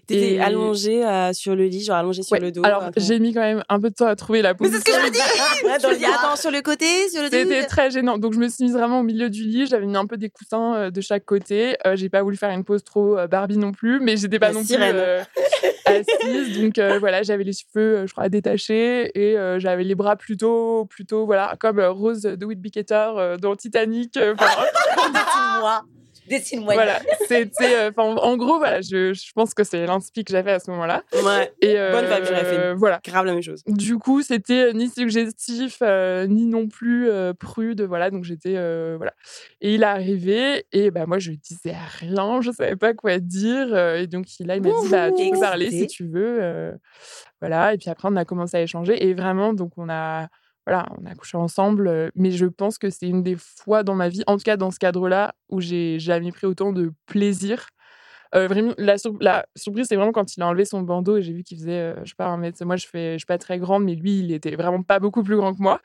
T'étais 0.06 0.32
Et- 0.34 0.40
allongée 0.40 1.06
euh, 1.06 1.32
sur 1.32 1.54
le 1.54 1.66
lit, 1.66 1.84
genre 1.84 1.94
allongée 1.96 2.22
sur 2.24 2.32
Ouais, 2.32 2.40
le 2.40 2.50
dos. 2.50 2.62
Alors, 2.64 2.90
j'ai 2.96 3.20
mis 3.20 3.32
quand 3.32 3.42
même 3.42 3.62
un 3.68 3.78
peu 3.78 3.90
de 3.90 3.94
temps 3.94 4.06
à 4.08 4.16
trouver 4.16 4.42
la 4.42 4.54
Mais 4.54 4.66
c'est 4.66 4.72
position. 4.72 4.92
ce 4.94 4.98
que 4.98 5.00
je 5.00 5.06
me 5.92 5.96
dis 5.98 6.04
attends, 6.06 6.34
sur 6.36 6.50
le 6.50 6.62
côté, 6.62 6.86
sur 7.10 7.22
le 7.22 7.30
dos. 7.30 7.36
C'était 7.36 7.64
très 7.66 7.90
gênant. 7.92 8.18
Donc, 8.18 8.32
je 8.34 8.38
me 8.40 8.48
suis 8.48 8.64
mise 8.64 8.72
vraiment 8.72 9.00
au 9.00 9.02
milieu 9.04 9.30
du 9.30 9.44
lit. 9.44 9.66
J'avais 9.66 9.86
mis 9.86 9.96
un 9.96 10.06
peu 10.06 10.16
des 10.16 10.28
coussins 10.30 10.74
euh, 10.74 10.90
de 10.90 11.00
chaque 11.00 11.24
côté. 11.24 11.76
Euh, 11.86 11.94
j'ai 11.94 12.08
pas 12.08 12.22
voulu 12.22 12.36
faire 12.36 12.50
une 12.50 12.64
pose 12.64 12.82
trop 12.82 13.16
euh, 13.18 13.28
Barbie 13.28 13.58
non 13.58 13.70
plus, 13.70 14.00
mais 14.00 14.16
j'étais 14.16 14.40
pas 14.40 14.48
La 14.48 14.54
non 14.54 14.64
sirène. 14.64 14.96
plus 14.96 15.00
euh, 15.00 15.22
assise. 15.86 16.60
Donc, 16.60 16.78
euh, 16.78 16.98
voilà, 16.98 17.22
j'avais 17.22 17.44
les 17.44 17.52
cheveux, 17.52 17.98
euh, 17.98 18.06
je 18.08 18.12
crois, 18.12 18.28
détachés 18.28 19.10
et 19.14 19.36
euh, 19.38 19.60
j'avais 19.60 19.84
les 19.84 19.94
bras 19.94 20.16
plutôt, 20.16 20.86
plutôt, 20.86 21.24
voilà, 21.26 21.54
comme 21.60 21.78
euh, 21.78 21.90
Rose 21.92 22.22
de 22.22 22.44
Whitbeaker 22.46 23.16
euh, 23.18 23.36
dans 23.36 23.54
Titanic. 23.54 23.89
Euh, 24.16 24.34
Dessine-moi. 25.12 25.82
Dessine-moi. 26.28 26.74
voilà, 26.74 27.00
c'était. 27.26 27.74
euh, 27.74 27.90
enfin, 27.96 28.04
en 28.22 28.36
gros, 28.36 28.58
voilà, 28.58 28.80
je, 28.82 29.12
je 29.12 29.32
pense 29.34 29.52
que 29.52 29.64
c'est 29.64 29.84
l'inspi 29.84 30.24
que 30.24 30.30
j'avais 30.30 30.52
à 30.52 30.60
ce 30.60 30.70
moment-là. 30.70 31.02
Ouais, 31.24 31.52
Et 31.60 31.76
euh, 31.76 31.90
Bonne 31.90 32.04
vibe, 32.04 32.24
j'aurais 32.24 32.44
fait. 32.44 32.74
Voilà. 32.74 33.00
grave 33.04 33.26
la 33.26 33.32
même 33.32 33.42
chose. 33.42 33.62
Du 33.66 33.98
coup, 33.98 34.22
c'était 34.22 34.72
ni 34.72 34.88
suggestif, 34.88 35.78
euh, 35.82 36.28
ni 36.28 36.46
non 36.46 36.68
plus 36.68 37.08
euh, 37.08 37.32
prude, 37.32 37.80
voilà. 37.80 38.10
Donc 38.10 38.22
j'étais, 38.22 38.54
euh, 38.56 38.94
voilà. 38.96 39.12
Et 39.60 39.74
il 39.74 39.82
est 39.82 39.86
arrivé, 39.86 40.66
et 40.70 40.92
bah 40.92 41.06
moi 41.06 41.18
je 41.18 41.32
disais 41.32 41.74
rien, 41.98 42.40
je 42.42 42.52
savais 42.52 42.76
pas 42.76 42.94
quoi 42.94 43.18
dire. 43.18 43.74
euh, 43.74 43.96
et 43.96 44.06
donc 44.06 44.26
là, 44.40 44.54
il 44.56 44.62
m'a 44.62 44.68
dit, 44.82 44.88
bah 44.88 45.10
tu 45.10 45.30
peux 45.32 45.40
parler 45.40 45.70
si 45.70 45.86
tu 45.88 46.06
veux, 46.06 46.38
euh, 46.40 46.72
voilà. 47.40 47.74
Et 47.74 47.78
puis 47.78 47.90
après, 47.90 48.06
on 48.08 48.14
a 48.14 48.24
commencé 48.24 48.56
à 48.56 48.62
échanger, 48.62 49.04
et 49.04 49.14
vraiment, 49.14 49.52
donc 49.52 49.72
on 49.78 49.88
a, 49.88 50.28
voilà, 50.70 50.86
on 51.02 51.06
a 51.06 51.14
couché 51.16 51.36
ensemble. 51.36 51.88
euh, 51.88 52.10
mais 52.14 52.30
je 52.30 52.46
pense 52.46 52.78
que 52.78 52.90
c'est 52.90 53.08
une 53.08 53.22
des 53.24 53.36
fois 53.36 53.82
dans 53.82 53.94
ma 53.96 54.08
vie, 54.08 54.22
en 54.28 54.36
tout 54.36 54.44
cas 54.44 54.56
dans 54.56 54.70
ce 54.70 54.78
cadre-là, 54.78 55.34
où 55.48 55.60
j'ai 55.60 55.98
jamais 55.98 56.30
pris 56.32 56.46
autant 56.46 56.72
de 56.72 56.92
plaisir. 57.06 57.68
Euh, 58.36 58.72
la, 58.78 58.96
sur- 58.98 59.16
la 59.20 59.46
surprise, 59.56 59.86
c'est 59.88 59.96
vraiment 59.96 60.12
quand 60.12 60.36
il 60.36 60.42
a 60.42 60.46
enlevé 60.46 60.64
son 60.64 60.82
bandeau 60.82 61.16
et 61.16 61.22
j'ai 61.22 61.32
vu 61.32 61.42
qu'il 61.42 61.58
faisait, 61.58 61.72
euh, 61.80 61.96
je 62.04 62.10
sais 62.10 62.14
pas, 62.16 62.26
un 62.28 62.36
mètre. 62.36 62.64
Moi, 62.64 62.76
je, 62.76 62.86
fais, 62.86 63.18
suis 63.18 63.26
pas 63.26 63.38
très 63.38 63.58
grande, 63.58 63.84
mais 63.84 63.96
lui, 63.96 64.20
il 64.20 64.32
était 64.32 64.54
vraiment 64.54 64.82
pas 64.84 65.00
beaucoup 65.00 65.24
plus 65.24 65.36
grand 65.36 65.54
que 65.54 65.62
moi. 65.62 65.80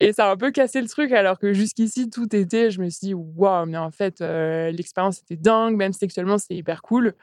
Et 0.00 0.12
ça 0.12 0.28
a 0.28 0.32
un 0.32 0.36
peu 0.36 0.50
cassé 0.52 0.80
le 0.80 0.88
truc, 0.88 1.12
alors 1.12 1.38
que 1.38 1.52
jusqu'ici, 1.52 2.10
tout 2.10 2.34
était. 2.34 2.70
Je 2.70 2.80
me 2.80 2.88
suis 2.90 3.08
dit, 3.08 3.14
waouh, 3.14 3.66
mais 3.66 3.78
en 3.78 3.90
fait, 3.90 4.20
euh, 4.20 4.70
l'expérience 4.70 5.20
était 5.20 5.36
dingue, 5.36 5.76
même 5.76 5.92
sexuellement, 5.92 6.38
c'est 6.38 6.54
hyper 6.54 6.82
cool. 6.82 7.14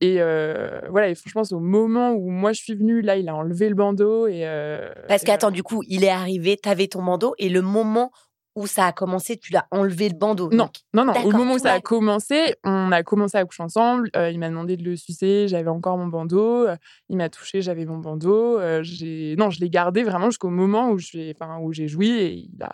Et 0.00 0.16
euh, 0.20 0.80
voilà, 0.90 1.08
et 1.08 1.14
franchement, 1.14 1.42
c'est 1.44 1.54
au 1.54 1.60
moment 1.60 2.12
où 2.12 2.28
moi 2.30 2.52
je 2.52 2.60
suis 2.62 2.74
venue, 2.74 3.00
là, 3.00 3.16
il 3.16 3.28
a 3.28 3.34
enlevé 3.34 3.68
le 3.68 3.74
bandeau 3.74 4.26
et. 4.26 4.42
euh, 4.46 4.90
Parce 5.08 5.24
qu'attends, 5.24 5.50
du 5.50 5.62
coup, 5.62 5.82
il 5.88 6.04
est 6.04 6.10
arrivé, 6.10 6.56
t'avais 6.56 6.86
ton 6.86 7.02
bandeau, 7.02 7.34
et 7.38 7.48
le 7.48 7.62
moment 7.62 8.10
où 8.56 8.66
ça 8.66 8.86
a 8.86 8.92
commencé, 8.92 9.36
tu 9.36 9.52
l'as 9.52 9.66
enlevé 9.70 10.08
le 10.08 10.14
bandeau. 10.14 10.48
Non, 10.50 10.64
donc. 10.64 10.76
non, 10.94 11.04
non. 11.04 11.12
Au 11.24 11.30
moment 11.30 11.54
où 11.54 11.58
ça 11.58 11.72
a 11.72 11.80
commencé, 11.80 12.54
on 12.64 12.90
a 12.90 13.02
commencé 13.02 13.36
à 13.36 13.44
coucher 13.44 13.62
ensemble. 13.62 14.08
euh, 14.16 14.30
il 14.30 14.38
m'a 14.38 14.48
demandé 14.48 14.78
de 14.78 14.82
le 14.82 14.96
sucer, 14.96 15.46
j'avais 15.46 15.68
encore 15.68 15.98
mon 15.98 16.06
bandeau. 16.06 16.66
euh, 16.66 16.76
il 17.10 17.18
m'a 17.18 17.28
touché, 17.28 17.60
j'avais 17.60 17.84
mon 17.84 17.98
bandeau. 17.98 18.58
euh, 18.58 18.82
j'ai... 18.82 19.34
Non, 19.36 19.50
je 19.50 19.60
l'ai 19.60 19.68
gardé 19.68 20.02
vraiment 20.04 20.30
jusqu'au 20.30 20.48
moment 20.48 20.88
où 20.90 20.96
j'ai, 20.98 21.34
enfin, 21.38 21.58
où 21.60 21.72
j'ai 21.74 21.86
joui 21.86 22.08
et 22.10 22.32
il 22.32 22.62
a, 22.62 22.72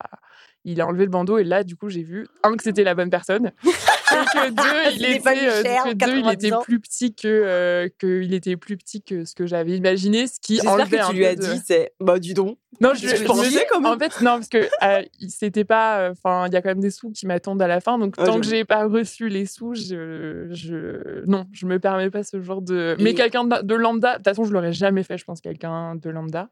il 0.65 0.81
a 0.81 0.87
enlevé 0.87 1.05
le 1.05 1.11
bandeau. 1.11 1.39
Et 1.39 1.45
là, 1.45 1.65
du 1.65 1.77
coup, 1.77 1.89
j'ai 1.89 2.03
vu, 2.03 2.27
un, 2.43 2.57
que 2.57 2.63
c'était 2.63 2.85
la 2.85 2.95
bonne 2.95 3.11
personne. 3.11 3.53
et 3.65 4.15
que 4.15 4.51
deux, 4.51 4.95
il 4.97 5.05
était, 5.07 5.29
euh, 5.49 5.63
cher, 5.63 5.85
que 5.85 5.95
deux, 5.95 6.17
il 6.19 6.23
90 6.23 6.33
était 6.47 6.57
plus 6.63 6.81
petit 6.81 7.15
que, 7.15 7.27
euh, 7.29 7.89
que, 7.99 8.23
il 8.23 8.35
était 8.35 8.57
plus 8.57 8.77
petit 8.77 9.03
que 9.03 9.25
ce 9.25 9.35
que 9.35 9.47
j'avais 9.47 9.73
imaginé, 9.77 10.27
ce 10.27 10.39
qui 10.41 10.55
J'espère 10.57 10.73
enlevait 10.73 10.99
que 10.99 11.03
un 11.03 11.09
tu 11.11 11.17
lui 11.17 11.27
as 11.27 11.35
de- 11.35 11.41
dit, 11.43 11.61
c'est 11.65 11.93
bah 12.01 12.19
du 12.19 12.35
don. 12.35 12.57
non, 12.81 12.93
je, 12.95 13.09
Je 13.09 13.17
je 13.17 13.25
pensais 13.25 13.47
me 13.47 13.51
dis, 13.51 13.59
quand 13.71 13.81
même. 13.81 13.93
En 13.93 13.99
fait, 13.99 14.21
non, 14.21 14.33
parce 14.37 14.49
que 14.49 14.69
euh, 14.83 15.03
c'était 15.29 15.65
pas. 15.65 16.11
Enfin, 16.11 16.47
il 16.49 16.53
y 16.53 16.57
a 16.57 16.63
quand 16.63 16.69
même 16.69 16.81
des 16.81 16.91
sous 16.91 17.11
qui 17.11 17.27
m'attendent 17.27 17.63
à 17.63 17.67
la 17.69 17.81
fin. 17.81 17.99
Donc, 17.99 18.15
Ouais, 18.19 18.25
tant 18.25 18.39
que 18.39 18.47
j'ai 18.47 18.65
pas 18.65 18.85
reçu 18.87 19.29
les 19.29 19.47
sous, 19.47 19.75
je, 19.75 20.49
je, 20.51 21.25
non, 21.27 21.47
je 21.53 21.67
me 21.67 21.79
permets 21.79 22.11
pas 22.11 22.23
ce 22.23 22.41
genre 22.43 22.61
de. 22.63 22.97
Mais 23.01 23.15
quelqu'un 23.15 23.45
de, 23.45 23.63
de 23.63 23.75
lambda, 23.75 24.13
de 24.13 24.17
toute 24.19 24.25
façon, 24.27 24.45
je 24.45 24.53
l'aurais 24.53 24.73
jamais 24.73 25.03
fait. 25.03 25.17
Je 25.19 25.25
pense 25.25 25.41
quelqu'un 25.41 25.95
de 25.97 26.11
lambda. 26.11 26.49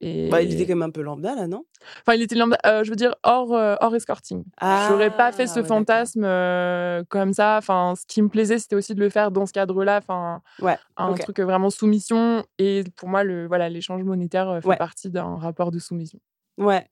Et... 0.00 0.28
Bah, 0.28 0.42
il 0.42 0.52
était 0.52 0.64
quand 0.64 0.76
même 0.76 0.82
un 0.82 0.90
peu 0.90 1.00
lambda 1.02 1.34
là, 1.34 1.46
non? 1.48 1.64
Enfin, 2.02 2.14
il 2.16 2.22
était 2.22 2.36
lambda. 2.36 2.56
euh, 2.66 2.84
je 2.84 2.90
veux 2.90 2.96
dire 2.96 3.16
hors 3.24 3.52
euh, 3.52 3.74
hors 3.80 3.94
escorting. 3.96 4.44
J'aurais 4.88 5.10
pas 5.10 5.32
fait 5.32 5.46
ce 5.48 5.58
Ah, 5.58 5.62
ouais, 5.62 5.68
fantasme 5.68 6.24
euh, 6.24 7.02
comme 7.08 7.32
ça. 7.32 7.56
Enfin, 7.58 7.94
ce 7.98 8.06
qui 8.06 8.22
me 8.22 8.28
plaisait, 8.28 8.58
c'était 8.58 8.76
aussi 8.76 8.94
de 8.94 9.00
le 9.00 9.08
faire 9.10 9.30
dans 9.32 9.44
ce 9.46 9.52
cadre-là. 9.52 9.98
Enfin, 9.98 10.40
Ouais, 10.60 10.78
un 10.96 11.14
truc 11.14 11.40
vraiment 11.40 11.70
soumission. 11.70 12.44
Et 12.58 12.84
pour 12.96 13.08
moi, 13.08 13.24
le 13.24 13.46
voilà, 13.48 13.68
l'échange 13.68 14.02
monétaire 14.04 14.60
fait 14.62 14.68
Ouais. 14.68 14.76
partie 14.76 15.10
d'un 15.10 15.34
rapport 15.36 15.70
de 15.72 15.78
soumission. 15.80 16.20
Ouais. 16.58 16.86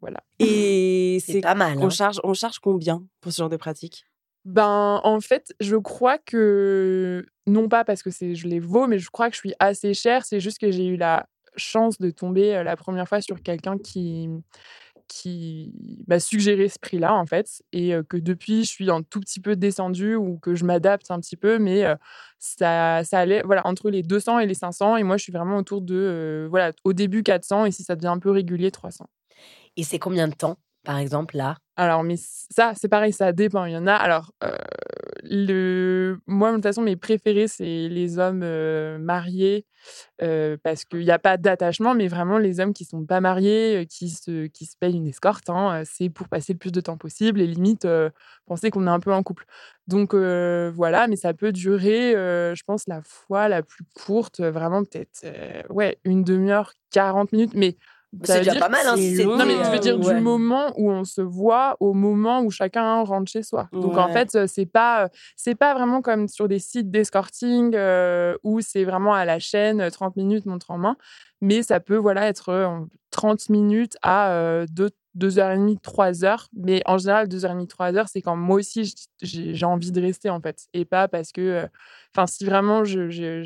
Voilà. 0.00 0.20
Et 0.38 1.18
C'est 1.20 1.32
c'est 1.34 1.40
pas 1.42 1.54
mal. 1.54 1.76
on 1.78 1.86
hein. 1.86 1.90
charge, 1.90 2.20
on 2.24 2.32
charge 2.32 2.58
combien 2.58 3.02
pour 3.20 3.32
ce 3.32 3.38
genre 3.42 3.50
de 3.50 3.56
pratique? 3.58 4.06
Ben, 4.46 5.00
en 5.04 5.20
fait, 5.20 5.52
je 5.60 5.76
crois 5.76 6.16
que 6.16 7.26
non 7.46 7.68
pas 7.68 7.84
parce 7.84 8.02
que 8.02 8.10
c'est 8.10 8.34
je 8.34 8.48
les 8.48 8.58
vaux, 8.60 8.86
mais 8.86 8.98
je 8.98 9.10
crois 9.10 9.28
que 9.28 9.34
je 9.34 9.40
suis 9.40 9.54
assez 9.58 9.92
chère. 9.92 10.24
C'est 10.24 10.40
juste 10.40 10.58
que 10.58 10.70
j'ai 10.70 10.86
eu 10.86 10.96
la 10.96 11.26
chance 11.56 11.98
de 11.98 12.10
tomber 12.10 12.62
la 12.64 12.76
première 12.76 13.08
fois 13.08 13.20
sur 13.20 13.42
quelqu'un 13.42 13.78
qui 13.78 14.28
qui 15.08 15.72
m'a 16.06 16.20
suggéré 16.20 16.68
ce 16.68 16.78
prix-là 16.78 17.14
en 17.14 17.26
fait, 17.26 17.62
et 17.72 17.94
que 18.08 18.16
depuis 18.16 18.62
je 18.62 18.68
suis 18.70 18.90
un 18.90 19.02
tout 19.02 19.18
petit 19.18 19.40
peu 19.40 19.56
descendue 19.56 20.14
ou 20.14 20.38
que 20.38 20.54
je 20.54 20.64
m'adapte 20.64 21.10
un 21.10 21.18
petit 21.18 21.36
peu, 21.36 21.58
mais 21.58 21.84
ça 22.38 23.02
ça 23.04 23.18
allait 23.18 23.42
voilà 23.44 23.66
entre 23.66 23.90
les 23.90 24.02
200 24.02 24.38
et 24.40 24.46
les 24.46 24.54
500 24.54 24.96
et 24.96 25.02
moi 25.02 25.16
je 25.16 25.22
suis 25.24 25.32
vraiment 25.32 25.58
autour 25.58 25.82
de 25.82 25.94
euh, 25.94 26.46
voilà 26.48 26.72
au 26.84 26.92
début 26.92 27.22
400 27.22 27.66
et 27.66 27.70
si 27.70 27.82
ça 27.84 27.96
devient 27.96 28.08
un 28.08 28.18
peu 28.18 28.30
régulier 28.30 28.70
300. 28.70 29.06
Et 29.76 29.84
c'est 29.84 29.98
combien 29.98 30.28
de 30.28 30.34
temps, 30.34 30.58
par 30.84 30.98
exemple, 30.98 31.36
là? 31.36 31.56
Alors, 31.76 32.02
mais 32.02 32.16
ça, 32.18 32.72
c'est 32.76 32.88
pareil, 32.88 33.12
ça 33.12 33.32
dépend. 33.32 33.64
Il 33.64 33.72
y 33.72 33.76
en 33.76 33.86
a. 33.86 33.94
Alors, 33.94 34.32
euh, 34.44 34.56
moi, 36.26 36.50
de 36.50 36.56
toute 36.56 36.62
façon, 36.64 36.82
mes 36.82 36.96
préférés, 36.96 37.48
c'est 37.48 37.88
les 37.88 38.18
hommes 38.18 38.42
euh, 38.42 38.98
mariés, 38.98 39.66
euh, 40.22 40.56
parce 40.62 40.84
qu'il 40.84 41.00
n'y 41.00 41.10
a 41.10 41.18
pas 41.18 41.36
d'attachement, 41.36 41.94
mais 41.94 42.08
vraiment 42.08 42.38
les 42.38 42.60
hommes 42.60 42.72
qui 42.74 42.84
sont 42.84 43.04
pas 43.06 43.20
mariés, 43.20 43.82
euh, 43.82 43.84
qui 43.84 44.10
se, 44.10 44.46
qui 44.46 44.66
se 44.66 44.76
payent 44.78 44.96
une 44.96 45.06
escorte, 45.06 45.50
hein, 45.50 45.80
euh, 45.82 45.84
c'est 45.86 46.10
pour 46.10 46.28
passer 46.28 46.52
le 46.54 46.58
plus 46.58 46.72
de 46.72 46.80
temps 46.80 46.96
possible 46.98 47.40
et 47.40 47.46
limite 47.46 47.86
penser 48.46 48.70
qu'on 48.70 48.86
est 48.86 48.90
un 48.90 49.00
peu 49.00 49.12
en 49.12 49.22
couple. 49.22 49.44
Donc, 49.86 50.14
voilà, 50.14 51.06
mais 51.08 51.16
ça 51.16 51.34
peut 51.34 51.52
durer, 51.52 52.12
je 52.14 52.62
pense, 52.64 52.86
la 52.88 53.02
fois 53.02 53.48
la 53.48 53.62
plus 53.62 53.84
courte, 53.94 54.40
vraiment 54.40 54.84
peut-être, 54.84 55.24
ouais, 55.70 55.98
une 56.04 56.24
demi-heure, 56.24 56.72
40 56.90 57.32
minutes, 57.32 57.54
mais. 57.54 57.76
Ça 58.24 58.34
C'est 58.34 58.38
déjà 58.40 58.52
dire 58.52 58.60
pas 58.60 58.68
mal, 58.68 58.86
hein, 58.86 58.96
si 58.96 59.24
non, 59.24 59.46
mais 59.46 59.54
je 59.54 59.60
euh, 59.60 59.72
veux 59.72 59.78
dire 59.78 59.98
ouais. 59.98 60.14
du 60.14 60.20
moment 60.20 60.72
où 60.76 60.90
on 60.90 61.04
se 61.04 61.20
voit 61.20 61.76
au 61.78 61.92
moment 61.92 62.42
où 62.42 62.50
chacun 62.50 63.02
rentre 63.02 63.30
chez 63.30 63.42
soi. 63.42 63.68
Donc 63.72 63.96
en 63.96 64.08
fait, 64.12 64.34
euh, 64.34 64.46
c'est 64.48 64.66
pas 64.66 65.04
euh, 65.04 65.08
c'est 65.36 65.54
pas 65.54 65.74
vraiment 65.74 66.02
comme 66.02 66.26
sur 66.26 66.48
des 66.48 66.58
sites 66.58 66.90
d'escorting 66.90 67.72
euh, 67.74 68.36
où 68.42 68.60
c'est 68.60 68.84
vraiment 68.84 69.14
à 69.14 69.24
la 69.24 69.38
chaîne 69.38 69.80
euh, 69.80 69.90
30 69.90 70.16
minutes 70.16 70.46
montre 70.46 70.72
en 70.72 70.78
main, 70.78 70.96
mais 71.40 71.62
ça 71.62 71.78
peut 71.78 71.96
voilà 71.96 72.26
être 72.26 72.48
euh, 72.48 72.80
30 73.10 73.48
minutes 73.48 73.96
à 74.02 74.64
2 74.70 74.90
2h30, 75.18 75.80
3h. 75.80 76.46
Mais 76.54 76.82
en 76.86 76.96
général, 76.98 77.26
2h30, 77.26 77.66
3h, 77.68 78.06
c'est 78.06 78.22
quand 78.22 78.36
moi 78.36 78.56
aussi, 78.56 78.94
j'ai 79.22 79.66
envie 79.66 79.90
de 79.90 80.00
rester, 80.00 80.30
en 80.30 80.40
fait. 80.40 80.66
Et 80.72 80.84
pas 80.84 81.08
parce 81.08 81.32
que. 81.32 81.66
Enfin, 82.14 82.28
si 82.28 82.44
vraiment 82.44 82.84
je 82.84 83.00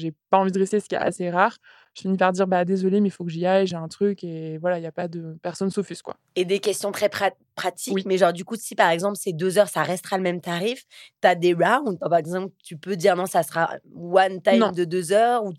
n'ai 0.05 0.15
pas 0.29 0.39
envie 0.39 0.53
de 0.53 0.59
rester, 0.59 0.81
ce 0.81 0.89
qui 0.91 0.95
est 0.95 0.99
assez 0.99 1.31
rare, 1.31 1.57
je 1.95 2.03
finis 2.03 2.17
par 2.17 2.33
dire 2.33 2.47
bah 2.47 2.65
désolé 2.65 3.01
mais 3.01 3.09
il 3.09 3.13
faut 3.13 3.25
que 3.25 3.31
j'y 3.31 3.47
aille 3.47 3.67
j'ai 3.67 3.77
un 3.77 3.89
truc 3.89 4.25
et 4.25 4.59
voilà 4.59 4.79
il 4.79 4.83
y 4.83 4.87
a 4.87 4.93
pas 4.93 5.09
de 5.09 5.37
personne 5.43 5.71
s'offuse 5.71 6.03
quoi. 6.03 6.17
Et 6.37 6.45
des 6.45 6.59
questions 6.59 6.93
très 7.09 7.37
pratiques 7.55 8.05
mais 8.07 8.19
genre 8.19 8.33
du 8.33 8.45
coup 8.45 8.57
si 8.57 8.75
par 8.75 8.91
exemple 8.91 9.17
c'est 9.21 9.33
deux 9.33 9.59
heures 9.59 9.69
ça 9.69 9.83
restera 9.83 10.17
le 10.17 10.23
même 10.23 10.41
tarif 10.41 10.83
tu 11.23 11.29
as 11.29 11.35
des 11.35 11.55
rounds 11.55 11.99
par 11.99 12.17
exemple 12.17 12.53
tu 12.63 12.77
peux 12.77 12.97
dire 12.97 13.17
non 13.17 13.27
ça 13.27 13.43
sera 13.43 13.71
one 13.95 14.41
time 14.43 14.73
de 14.73 14.85
deux 14.85 15.13
heures 15.13 15.45
ou, 15.45 15.53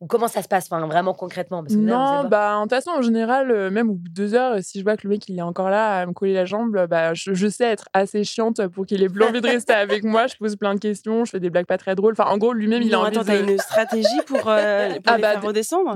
ou 0.00 0.06
comment 0.06 0.28
ça 0.28 0.42
se 0.42 0.48
passe 0.48 0.66
enfin 0.70 0.84
vraiment 0.86 1.14
concrètement? 1.14 1.62
Non 1.70 2.28
bah 2.28 2.56
en 2.56 2.62
toute 2.62 2.70
façon 2.70 2.90
en 2.90 3.02
général 3.02 3.50
euh, 3.50 3.70
même 3.70 3.90
au 3.90 3.94
bout 3.94 4.08
de 4.08 4.14
deux 4.14 4.34
heures 4.34 4.58
si 4.62 4.78
je 4.78 4.84
vois 4.84 4.96
que 4.96 5.06
le 5.06 5.10
mec 5.10 5.28
il 5.28 5.38
est 5.38 5.42
encore 5.42 5.70
là 5.70 6.00
à 6.00 6.06
me 6.06 6.12
coller 6.12 6.34
la 6.34 6.44
jambe 6.44 6.86
bah 6.88 7.14
je, 7.14 7.48
sais 7.48 7.64
être 7.64 7.88
assez 7.92 8.24
chiante 8.24 8.66
pour 8.68 8.86
qu'il 8.86 9.02
ait 9.02 9.08
plus 9.08 9.24
envie 9.24 9.40
de 9.40 9.46
rester 9.46 9.72
avec 9.72 10.04
moi. 10.04 10.26
Je 10.26 10.36
pose 10.36 10.56
plein 10.56 10.74
de 10.74 10.80
questions 10.80 11.24
je 11.24 11.30
fais 11.30 11.40
des 11.40 11.50
blagues 11.50 11.66
pas 11.66 11.78
très 11.78 11.94
drôles. 11.94 12.14
Enfin 12.18 12.30
en 12.30 12.38
gros 12.38 12.52
lui-même 12.52 12.82
il 12.82 12.94
a 12.94 13.00
envie 13.00 13.18
attends, 13.18 13.32
de... 13.32 13.50
une 13.52 13.58
stratégie 13.58 14.20
pour, 14.26 14.48
euh, 14.48 14.94
pour 14.94 15.02
ah, 15.06 15.18
bah, 15.18 15.36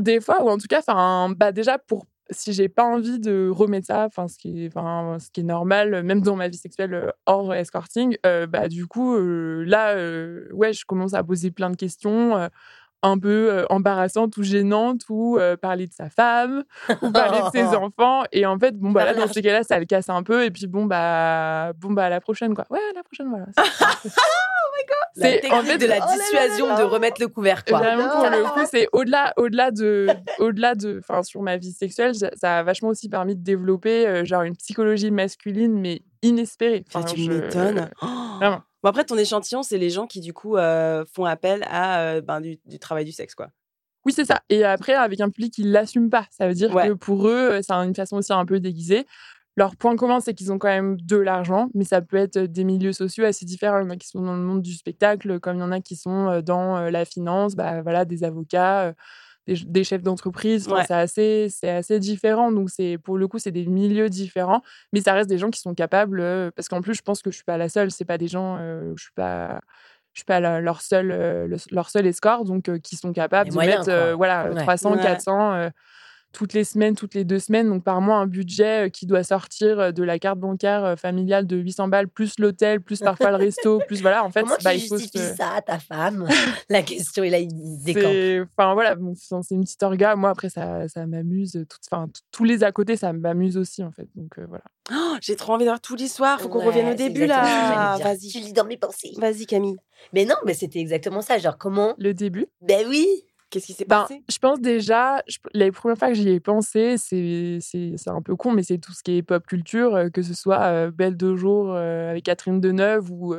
des 0.00 0.20
fois, 0.20 0.42
ou 0.42 0.48
en 0.48 0.58
tout 0.58 0.66
cas, 0.68 0.78
enfin, 0.78 1.32
bah 1.36 1.52
déjà 1.52 1.78
pour 1.78 2.06
si 2.30 2.52
j'ai 2.52 2.68
pas 2.68 2.84
envie 2.84 3.18
de 3.18 3.48
remettre 3.50 3.86
ça, 3.86 4.04
enfin 4.06 4.28
ce 4.28 4.38
qui 4.38 4.66
est, 4.66 4.70
ce 4.70 5.30
qui 5.30 5.40
est 5.40 5.44
normal, 5.44 6.02
même 6.02 6.20
dans 6.22 6.36
ma 6.36 6.48
vie 6.48 6.56
sexuelle 6.56 6.94
euh, 6.94 7.10
hors 7.26 7.52
escorting, 7.54 8.16
euh, 8.26 8.46
bah 8.46 8.68
du 8.68 8.86
coup 8.86 9.14
euh, 9.16 9.64
là, 9.66 9.94
ouais, 10.52 10.72
je 10.72 10.84
commence 10.84 11.14
à 11.14 11.24
poser 11.24 11.50
plein 11.50 11.70
de 11.70 11.76
questions 11.76 12.48
un 13.02 13.18
peu 13.18 13.64
embarrassantes 13.70 14.36
ou 14.36 14.42
gênantes 14.42 15.02
ou 15.08 15.38
parler 15.60 15.86
de 15.86 15.92
sa 15.92 16.10
femme 16.10 16.64
ou 17.02 17.10
parler 17.10 17.38
de 17.40 17.50
ses 17.50 17.64
enfants 17.76 18.22
et 18.32 18.46
en 18.46 18.58
fait 18.58 18.76
bon 18.76 18.90
bah 18.90 19.04
là 19.04 19.14
dans 19.14 19.26
ces 19.26 19.42
cas-là 19.42 19.62
ça 19.62 19.78
le 19.78 19.86
casse 19.86 20.08
un 20.08 20.22
peu 20.22 20.44
et 20.44 20.50
puis 20.50 20.66
bon 20.66 20.84
bah 20.84 21.72
bon 21.78 21.92
bah 21.92 22.06
à 22.06 22.10
la 22.10 22.20
prochaine 22.20 22.54
quoi 22.54 22.66
ouais 22.70 22.80
à 22.90 22.94
la 22.94 23.02
prochaine 23.02 23.28
voilà 23.28 23.46
c'est 25.14 25.44
en 25.52 25.62
fait 25.62 25.78
de 25.78 25.86
la 25.86 25.98
oh 26.00 26.12
dissuasion 26.12 26.76
de 26.76 26.82
remettre 26.82 27.20
le 27.20 27.28
couvert 27.28 27.64
quoi. 27.64 27.78
Vraiment 27.78 28.08
pour 28.08 28.30
le 28.30 28.42
coup, 28.52 28.68
c'est 28.70 28.88
au-delà 28.92 29.32
au-delà 29.36 29.70
de 29.70 30.08
au-delà 30.38 30.74
de 30.74 30.98
enfin 30.98 31.22
sur 31.22 31.42
ma 31.42 31.56
vie 31.56 31.72
sexuelle, 31.72 32.14
ça, 32.14 32.58
a 32.58 32.62
vachement 32.62 32.88
aussi 32.88 33.08
permis 33.08 33.36
de 33.36 33.42
développer 33.42 34.06
euh, 34.06 34.24
genre 34.24 34.42
une 34.42 34.56
psychologie 34.56 35.10
masculine 35.10 35.78
mais 35.78 36.02
inespérée. 36.22 36.84
Enfin, 36.92 37.04
tu 37.04 37.28
m'étonnes. 37.28 37.90
vraiment. 38.38 38.62
Bon, 38.82 38.88
après 38.90 39.04
ton 39.04 39.16
échantillon, 39.16 39.62
c'est 39.62 39.78
les 39.78 39.90
gens 39.90 40.06
qui 40.06 40.20
du 40.20 40.32
coup 40.32 40.56
euh, 40.56 41.04
font 41.12 41.24
appel 41.24 41.64
à 41.68 42.00
euh, 42.00 42.20
ben, 42.20 42.40
du, 42.40 42.58
travail 42.78 43.04
du 43.04 43.12
sexe 43.12 43.34
quoi. 43.34 43.48
Oui, 44.06 44.14
c'est 44.14 44.24
ça. 44.24 44.40
Et 44.48 44.64
après, 44.64 44.94
avec 44.94 45.20
un 45.20 45.28
public 45.28 45.52
qui 45.52 45.62
l'assume 45.62 46.08
pas. 46.08 46.26
Ça 46.30 46.48
veut 46.48 46.54
dire 46.54 46.72
que 46.72 46.94
pour 46.94 47.28
eux, 47.28 47.60
c'est 47.60 47.72
une 47.74 47.94
façon 47.94 48.16
aussi 48.16 48.32
un 48.32 48.46
peu 48.46 48.58
déguisée. 48.58 49.06
Leur 49.56 49.76
point 49.76 49.94
commun, 49.94 50.20
c'est 50.20 50.32
qu'ils 50.32 50.50
ont 50.52 50.58
quand 50.58 50.68
même 50.68 50.98
de 50.98 51.16
l'argent, 51.18 51.68
mais 51.74 51.84
ça 51.84 52.00
peut 52.00 52.16
être 52.16 52.38
des 52.38 52.64
milieux 52.64 52.94
sociaux 52.94 53.26
assez 53.26 53.44
différents. 53.44 53.80
Il 53.80 53.82
y 53.82 53.86
en 53.86 53.90
a 53.90 53.96
qui 53.96 54.08
sont 54.08 54.22
dans 54.22 54.36
le 54.36 54.40
monde 54.40 54.62
du 54.62 54.72
spectacle, 54.72 55.38
comme 55.38 55.56
il 55.56 55.60
y 55.60 55.62
en 55.62 55.72
a 55.72 55.80
qui 55.80 55.96
sont 55.96 56.40
dans 56.40 56.80
la 56.80 57.04
finance, 57.04 57.54
bah, 57.54 57.82
voilà, 57.82 58.06
des 58.06 58.24
avocats, 58.24 58.94
des, 59.64 59.84
chefs 59.84 60.02
d'entreprise. 60.02 60.68
C'est 60.86 60.94
assez, 60.94 61.48
c'est 61.50 61.70
assez 61.70 61.98
différent. 61.98 62.52
Donc, 62.52 62.70
c'est, 62.70 62.98
pour 62.98 63.18
le 63.18 63.28
coup, 63.28 63.38
c'est 63.38 63.50
des 63.50 63.66
milieux 63.66 64.08
différents, 64.08 64.62
mais 64.92 65.00
ça 65.00 65.12
reste 65.12 65.28
des 65.28 65.38
gens 65.38 65.50
qui 65.50 65.60
sont 65.60 65.74
capables. 65.74 66.22
parce 66.54 66.68
qu'en 66.68 66.80
plus, 66.80 66.94
je 66.94 67.02
pense 67.02 67.22
que 67.22 67.30
je 67.30 67.36
suis 67.36 67.44
pas 67.44 67.58
la 67.58 67.68
seule. 67.68 67.90
C'est 67.90 68.04
pas 68.04 68.18
des 68.18 68.28
gens, 68.28 68.58
je 68.96 69.02
suis 69.02 69.12
pas 69.14 69.60
je 70.12 70.20
suis 70.20 70.24
pas 70.24 70.40
leur 70.40 70.82
seul 70.82 71.56
leur 71.70 71.88
seul 71.88 72.04
escort 72.04 72.44
donc 72.44 72.80
qui 72.80 72.96
sont 72.96 73.12
capables 73.12 73.48
de 73.50 73.56
mettre 73.56 74.14
voilà 74.16 74.50
300 74.52 74.98
400 74.98 75.70
toutes 76.32 76.52
les 76.52 76.64
semaines, 76.64 76.94
toutes 76.94 77.14
les 77.14 77.24
deux 77.24 77.38
semaines, 77.38 77.68
donc 77.68 77.82
par 77.82 78.00
mois, 78.00 78.16
un 78.16 78.26
budget 78.26 78.86
euh, 78.86 78.88
qui 78.88 79.06
doit 79.06 79.24
sortir 79.24 79.80
euh, 79.80 79.92
de 79.92 80.02
la 80.02 80.18
carte 80.18 80.38
bancaire 80.38 80.84
euh, 80.84 80.96
familiale 80.96 81.46
de 81.46 81.56
800 81.56 81.88
balles, 81.88 82.08
plus 82.08 82.38
l'hôtel, 82.38 82.80
plus 82.80 83.00
parfois 83.00 83.30
le 83.30 83.36
resto, 83.44 83.80
plus 83.86 84.00
voilà. 84.00 84.24
En 84.24 84.30
fait, 84.30 84.42
Comment 84.42 84.54
bah, 84.62 84.72
tu 84.72 84.80
il 84.80 84.88
faut 84.88 84.98
ça 84.98 85.54
à 85.56 85.62
ta 85.62 85.78
femme? 85.78 86.28
La 86.68 86.82
question 86.82 87.24
est 87.24 87.30
là, 87.30 87.38
il. 87.38 87.50
Enfin 88.56 88.74
voilà, 88.74 88.96
c'est 89.42 89.54
une 89.54 89.64
petite 89.64 89.82
orga. 89.82 90.14
Moi, 90.14 90.30
après, 90.30 90.50
ça, 90.50 90.88
ça 90.88 91.06
m'amuse. 91.06 91.64
Enfin, 91.90 92.06
tous 92.30 92.44
les 92.44 92.62
à 92.62 92.72
côté, 92.72 92.96
ça 92.96 93.12
m'amuse 93.12 93.56
aussi, 93.56 93.82
en 93.82 93.90
fait. 93.90 94.08
Donc 94.14 94.38
voilà. 94.48 94.64
Oh, 94.92 95.16
j'ai 95.20 95.36
trop 95.36 95.54
envie 95.54 95.64
d'avoir 95.64 95.80
tous 95.80 95.96
les 95.96 96.08
soirs. 96.08 96.40
Faut 96.40 96.48
qu'on 96.48 96.64
revienne 96.64 96.92
au 96.92 96.94
début 96.94 97.26
là. 97.26 97.96
Vas-y. 98.02 98.28
Tu 98.28 98.38
lis 98.38 98.52
dans 98.52 98.64
mes 98.64 98.76
pensées. 98.76 99.12
Vas-y, 99.18 99.46
Camille. 99.46 99.78
Mais 100.12 100.24
non, 100.24 100.36
mais 100.44 100.54
c'était 100.54 100.80
exactement 100.80 101.22
ça. 101.22 101.38
Genre 101.38 101.58
comment 101.58 101.94
Le 101.98 102.14
début? 102.14 102.46
Ben 102.62 102.86
oui. 102.88 103.24
Qu'est-ce 103.50 103.66
qui 103.66 103.72
s'est 103.72 103.84
ben, 103.84 104.02
passé? 104.02 104.22
Je 104.30 104.38
pense 104.38 104.60
déjà, 104.60 105.22
les 105.54 105.72
premières 105.72 105.98
fois 105.98 106.08
que 106.08 106.14
j'y 106.14 106.28
ai 106.28 106.38
pensé, 106.38 106.96
c'est 106.98 107.98
un 108.06 108.22
peu 108.22 108.36
con, 108.36 108.52
mais 108.52 108.62
c'est 108.62 108.78
tout 108.78 108.92
ce 108.92 109.02
qui 109.02 109.16
est 109.16 109.22
pop 109.22 109.44
culture, 109.44 109.96
euh, 109.96 110.08
que 110.08 110.22
ce 110.22 110.34
soit 110.34 110.62
euh, 110.62 110.90
Belle 110.92 111.16
de 111.16 111.34
jour 111.34 111.72
euh, 111.72 112.10
avec 112.10 112.24
Catherine 112.24 112.60
Deneuve 112.60 113.10
ou 113.10 113.34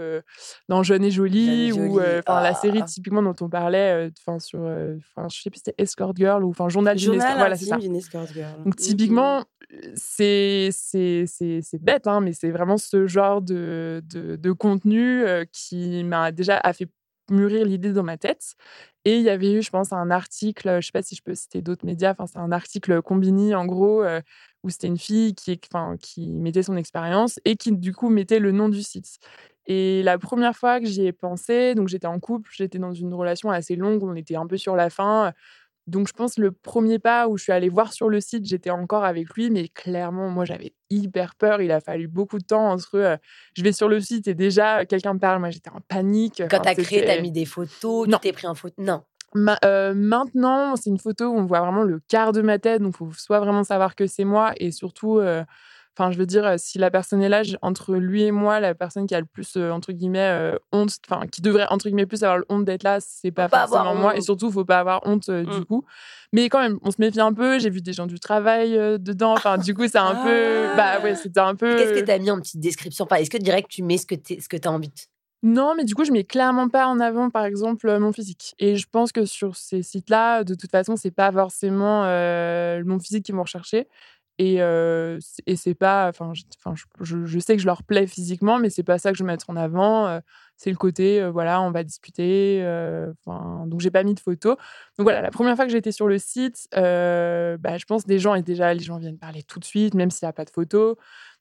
dans 0.67 0.83
Jeune 0.83 1.05
et 1.05 1.11
Jolie, 1.11 1.71
ou 1.71 1.99
enfin 1.99 2.41
la 2.41 2.53
série 2.53 2.81
ah. 2.81 2.85
typiquement 2.85 3.23
dont 3.23 3.35
on 3.39 3.49
parlait, 3.49 4.11
enfin 4.19 4.39
sur, 4.39 4.59
enfin 4.59 5.27
je 5.29 5.41
sais 5.41 5.49
plus 5.49 5.61
c'était 5.63 5.81
Escort 5.81 6.13
Girl 6.15 6.43
ou 6.43 6.49
enfin 6.49 6.67
Journal, 6.67 6.97
escort, 6.97 7.37
voilà 7.37 7.55
c'est 7.55 7.65
ça. 7.65 7.79
Girl. 7.79 8.63
Donc 8.65 8.75
typiquement, 8.75 9.45
c'est 9.95 10.69
c'est 10.73 11.25
c'est 11.25 11.81
bête, 11.81 12.07
hein, 12.07 12.19
mais 12.19 12.33
c'est 12.33 12.51
vraiment 12.51 12.77
ce 12.77 13.07
genre 13.07 13.41
de, 13.41 14.01
de, 14.05 14.35
de 14.35 14.51
contenu 14.51 15.23
qui 15.53 16.03
m'a 16.03 16.31
déjà 16.31 16.57
a 16.57 16.73
fait 16.73 16.89
mûrir 17.31 17.65
l'idée 17.65 17.91
dans 17.93 18.03
ma 18.03 18.17
tête. 18.17 18.55
Et 19.05 19.17
il 19.17 19.23
y 19.23 19.29
avait 19.29 19.51
eu, 19.53 19.61
je 19.63 19.69
pense, 19.71 19.91
un 19.93 20.11
article, 20.11 20.77
je 20.81 20.85
sais 20.87 20.91
pas 20.91 21.01
si 21.01 21.15
je 21.15 21.23
peux 21.23 21.33
citer 21.35 21.61
d'autres 21.61 21.85
médias, 21.85 22.11
enfin, 22.11 22.27
c'est 22.27 22.37
un 22.39 22.51
article 22.51 23.01
Combini, 23.01 23.55
en 23.55 23.65
gros, 23.65 24.03
euh, 24.03 24.21
où 24.63 24.69
c'était 24.69 24.87
une 24.87 24.97
fille 24.99 25.33
qui, 25.35 25.59
enfin, 25.73 25.97
qui 25.99 26.29
mettait 26.31 26.63
son 26.63 26.77
expérience 26.77 27.39
et 27.45 27.55
qui, 27.57 27.71
du 27.71 27.93
coup, 27.93 28.09
mettait 28.09 28.39
le 28.39 28.51
nom 28.51 28.69
du 28.69 28.83
site. 28.83 29.17
Et 29.67 30.03
la 30.03 30.17
première 30.17 30.55
fois 30.55 30.79
que 30.79 30.85
j'y 30.87 31.05
ai 31.05 31.13
pensé, 31.13 31.75
donc 31.75 31.87
j'étais 31.87 32.07
en 32.07 32.19
couple, 32.19 32.49
j'étais 32.53 32.79
dans 32.79 32.93
une 32.93 33.13
relation 33.13 33.49
assez 33.51 33.75
longue, 33.75 34.03
on 34.03 34.15
était 34.15 34.35
un 34.35 34.47
peu 34.47 34.57
sur 34.57 34.75
la 34.75 34.89
fin. 34.89 35.33
Donc, 35.87 36.07
je 36.07 36.13
pense 36.13 36.37
le 36.37 36.51
premier 36.51 36.99
pas 36.99 37.27
où 37.27 37.37
je 37.37 37.43
suis 37.43 37.51
allée 37.51 37.69
voir 37.69 37.91
sur 37.93 38.07
le 38.07 38.21
site, 38.21 38.45
j'étais 38.45 38.69
encore 38.69 39.03
avec 39.03 39.33
lui, 39.33 39.49
mais 39.49 39.67
clairement, 39.67 40.29
moi, 40.29 40.45
j'avais 40.45 40.73
hyper 40.89 41.35
peur. 41.35 41.61
Il 41.61 41.71
a 41.71 41.81
fallu 41.81 42.07
beaucoup 42.07 42.37
de 42.37 42.43
temps 42.43 42.69
entre 42.69 42.95
euh, 42.95 43.17
je 43.55 43.63
vais 43.63 43.71
sur 43.71 43.89
le 43.89 43.99
site 43.99 44.27
et 44.27 44.33
déjà 44.33 44.85
quelqu'un 44.85 45.13
me 45.13 45.19
parle. 45.19 45.39
Moi, 45.39 45.49
j'étais 45.49 45.71
en 45.71 45.81
panique. 45.81 46.43
Quand 46.49 46.59
tu 46.59 46.69
as 46.69 46.75
créé, 46.75 47.03
tu 47.03 47.09
as 47.09 47.21
mis 47.21 47.31
des 47.31 47.45
photos, 47.45 48.07
tu 48.07 48.19
t'es 48.19 48.33
pris 48.33 48.47
en 48.47 48.55
photo. 48.55 48.75
Non. 48.77 49.03
Euh, 49.63 49.93
maintenant, 49.95 50.75
c'est 50.75 50.89
une 50.89 50.99
photo 50.99 51.25
où 51.25 51.37
on 51.37 51.45
voit 51.45 51.61
vraiment 51.61 51.83
le 51.83 52.01
quart 52.07 52.33
de 52.33 52.41
ma 52.41 52.59
tête, 52.59 52.81
donc 52.81 52.95
il 52.95 52.97
faut 52.97 53.11
soit 53.13 53.39
vraiment 53.39 53.63
savoir 53.63 53.95
que 53.95 54.05
c'est 54.07 54.25
moi 54.25 54.53
et 54.57 54.71
surtout. 54.71 55.19
Euh, 55.19 55.43
Enfin, 55.97 56.11
je 56.11 56.17
veux 56.17 56.25
dire, 56.25 56.53
si 56.57 56.77
la 56.77 56.89
personne 56.89 57.21
est 57.21 57.29
là, 57.29 57.41
entre 57.61 57.95
lui 57.95 58.23
et 58.23 58.31
moi, 58.31 58.59
la 58.59 58.73
personne 58.73 59.07
qui 59.07 59.13
a 59.13 59.19
le 59.19 59.25
plus, 59.25 59.57
entre 59.57 59.91
guillemets, 59.91 60.53
honte, 60.71 60.91
enfin, 61.09 61.27
qui 61.27 61.41
devrait, 61.41 61.67
entre 61.69 61.89
guillemets, 61.89 62.05
plus 62.05 62.23
avoir 62.23 62.41
honte 62.49 62.63
d'être 62.63 62.83
là, 62.83 62.99
c'est 63.01 63.31
pas, 63.31 63.49
pas 63.49 63.67
forcément 63.67 63.95
moi. 63.95 64.15
Et 64.15 64.21
surtout, 64.21 64.49
faut 64.51 64.63
pas 64.65 64.79
avoir 64.79 65.01
honte 65.05 65.29
du 65.29 65.59
mmh. 65.59 65.65
coup. 65.65 65.83
Mais 66.33 66.47
quand 66.47 66.61
même, 66.61 66.79
on 66.81 66.91
se 66.91 66.95
méfie 66.99 67.19
un 67.19 67.33
peu. 67.33 67.59
J'ai 67.59 67.69
vu 67.69 67.81
des 67.81 67.91
gens 67.91 68.07
du 68.07 68.19
travail 68.19 68.71
dedans. 68.99 69.33
Enfin, 69.33 69.57
du 69.57 69.73
coup, 69.73 69.87
c'est 69.87 69.97
un 69.97 70.15
peu. 70.15 70.67
Bah 70.77 71.01
ouais, 71.01 71.15
c'était 71.15 71.41
un 71.41 71.55
peu. 71.55 71.75
Qu'est-ce 71.75 71.99
que 71.99 72.05
tu 72.05 72.11
as 72.11 72.19
mis 72.19 72.31
en 72.31 72.39
petite 72.39 72.61
description? 72.61 73.05
Est-ce 73.07 73.29
que 73.29 73.37
direct, 73.37 73.69
tu 73.69 73.83
mets 73.83 73.97
ce 73.97 74.05
que 74.05 74.15
tu 74.15 74.67
as 74.67 74.71
envie 74.71 74.93
non, 75.43 75.73
mais 75.75 75.85
du 75.85 75.95
coup, 75.95 76.05
je 76.05 76.11
mets 76.11 76.23
clairement 76.23 76.69
pas 76.69 76.85
en 76.85 76.99
avant, 76.99 77.31
par 77.31 77.45
exemple, 77.45 77.97
mon 77.97 78.11
physique. 78.11 78.53
Et 78.59 78.75
je 78.75 78.85
pense 78.87 79.11
que 79.11 79.25
sur 79.25 79.55
ces 79.55 79.81
sites-là, 79.81 80.43
de 80.43 80.53
toute 80.53 80.69
façon, 80.69 80.95
c'est 80.95 81.09
pas 81.09 81.31
forcément 81.31 82.03
mon 82.85 82.99
physique 82.99 83.25
qu'ils 83.25 83.33
vont 83.33 83.41
rechercher. 83.41 83.87
Et, 84.41 85.55
c'est 85.55 85.75
pas, 85.75 86.09
enfin, 86.09 86.33
je, 86.33 87.39
sais 87.39 87.55
que 87.55 87.61
je 87.61 87.67
leur 87.67 87.83
plais 87.83 88.07
physiquement, 88.07 88.57
mais 88.57 88.71
c'est 88.71 88.83
pas 88.83 88.97
ça 88.97 89.11
que 89.11 89.17
je 89.17 89.23
vais 89.23 89.27
mettre 89.27 89.49
en 89.49 89.55
avant. 89.55 90.19
c'est 90.57 90.71
le 90.71 90.77
côté, 90.77 91.23
voilà, 91.29 91.61
on 91.61 91.69
va 91.69 91.83
discuter. 91.83 92.63
Donc 93.27 93.81
j'ai 93.81 93.91
pas 93.91 94.03
mis 94.03 94.15
de 94.15 94.19
photos. 94.19 94.55
Donc 94.97 95.05
voilà, 95.05 95.21
la 95.21 95.29
première 95.29 95.55
fois 95.55 95.65
que 95.65 95.71
j'étais 95.71 95.91
sur 95.91 96.07
le 96.07 96.17
site, 96.17 96.67
bah, 96.71 97.77
je 97.77 97.85
pense 97.85 98.05
des 98.05 98.17
gens 98.17 98.33
et 98.33 98.41
déjà 98.41 98.73
les 98.73 98.83
gens 98.83 98.97
viennent 98.97 99.19
parler 99.19 99.43
tout 99.43 99.59
de 99.59 99.65
suite, 99.65 99.93
même 99.93 100.09
s'il 100.09 100.25
n'y 100.25 100.29
a 100.29 100.33
pas 100.33 100.45
de 100.45 100.49
photos. 100.49 100.95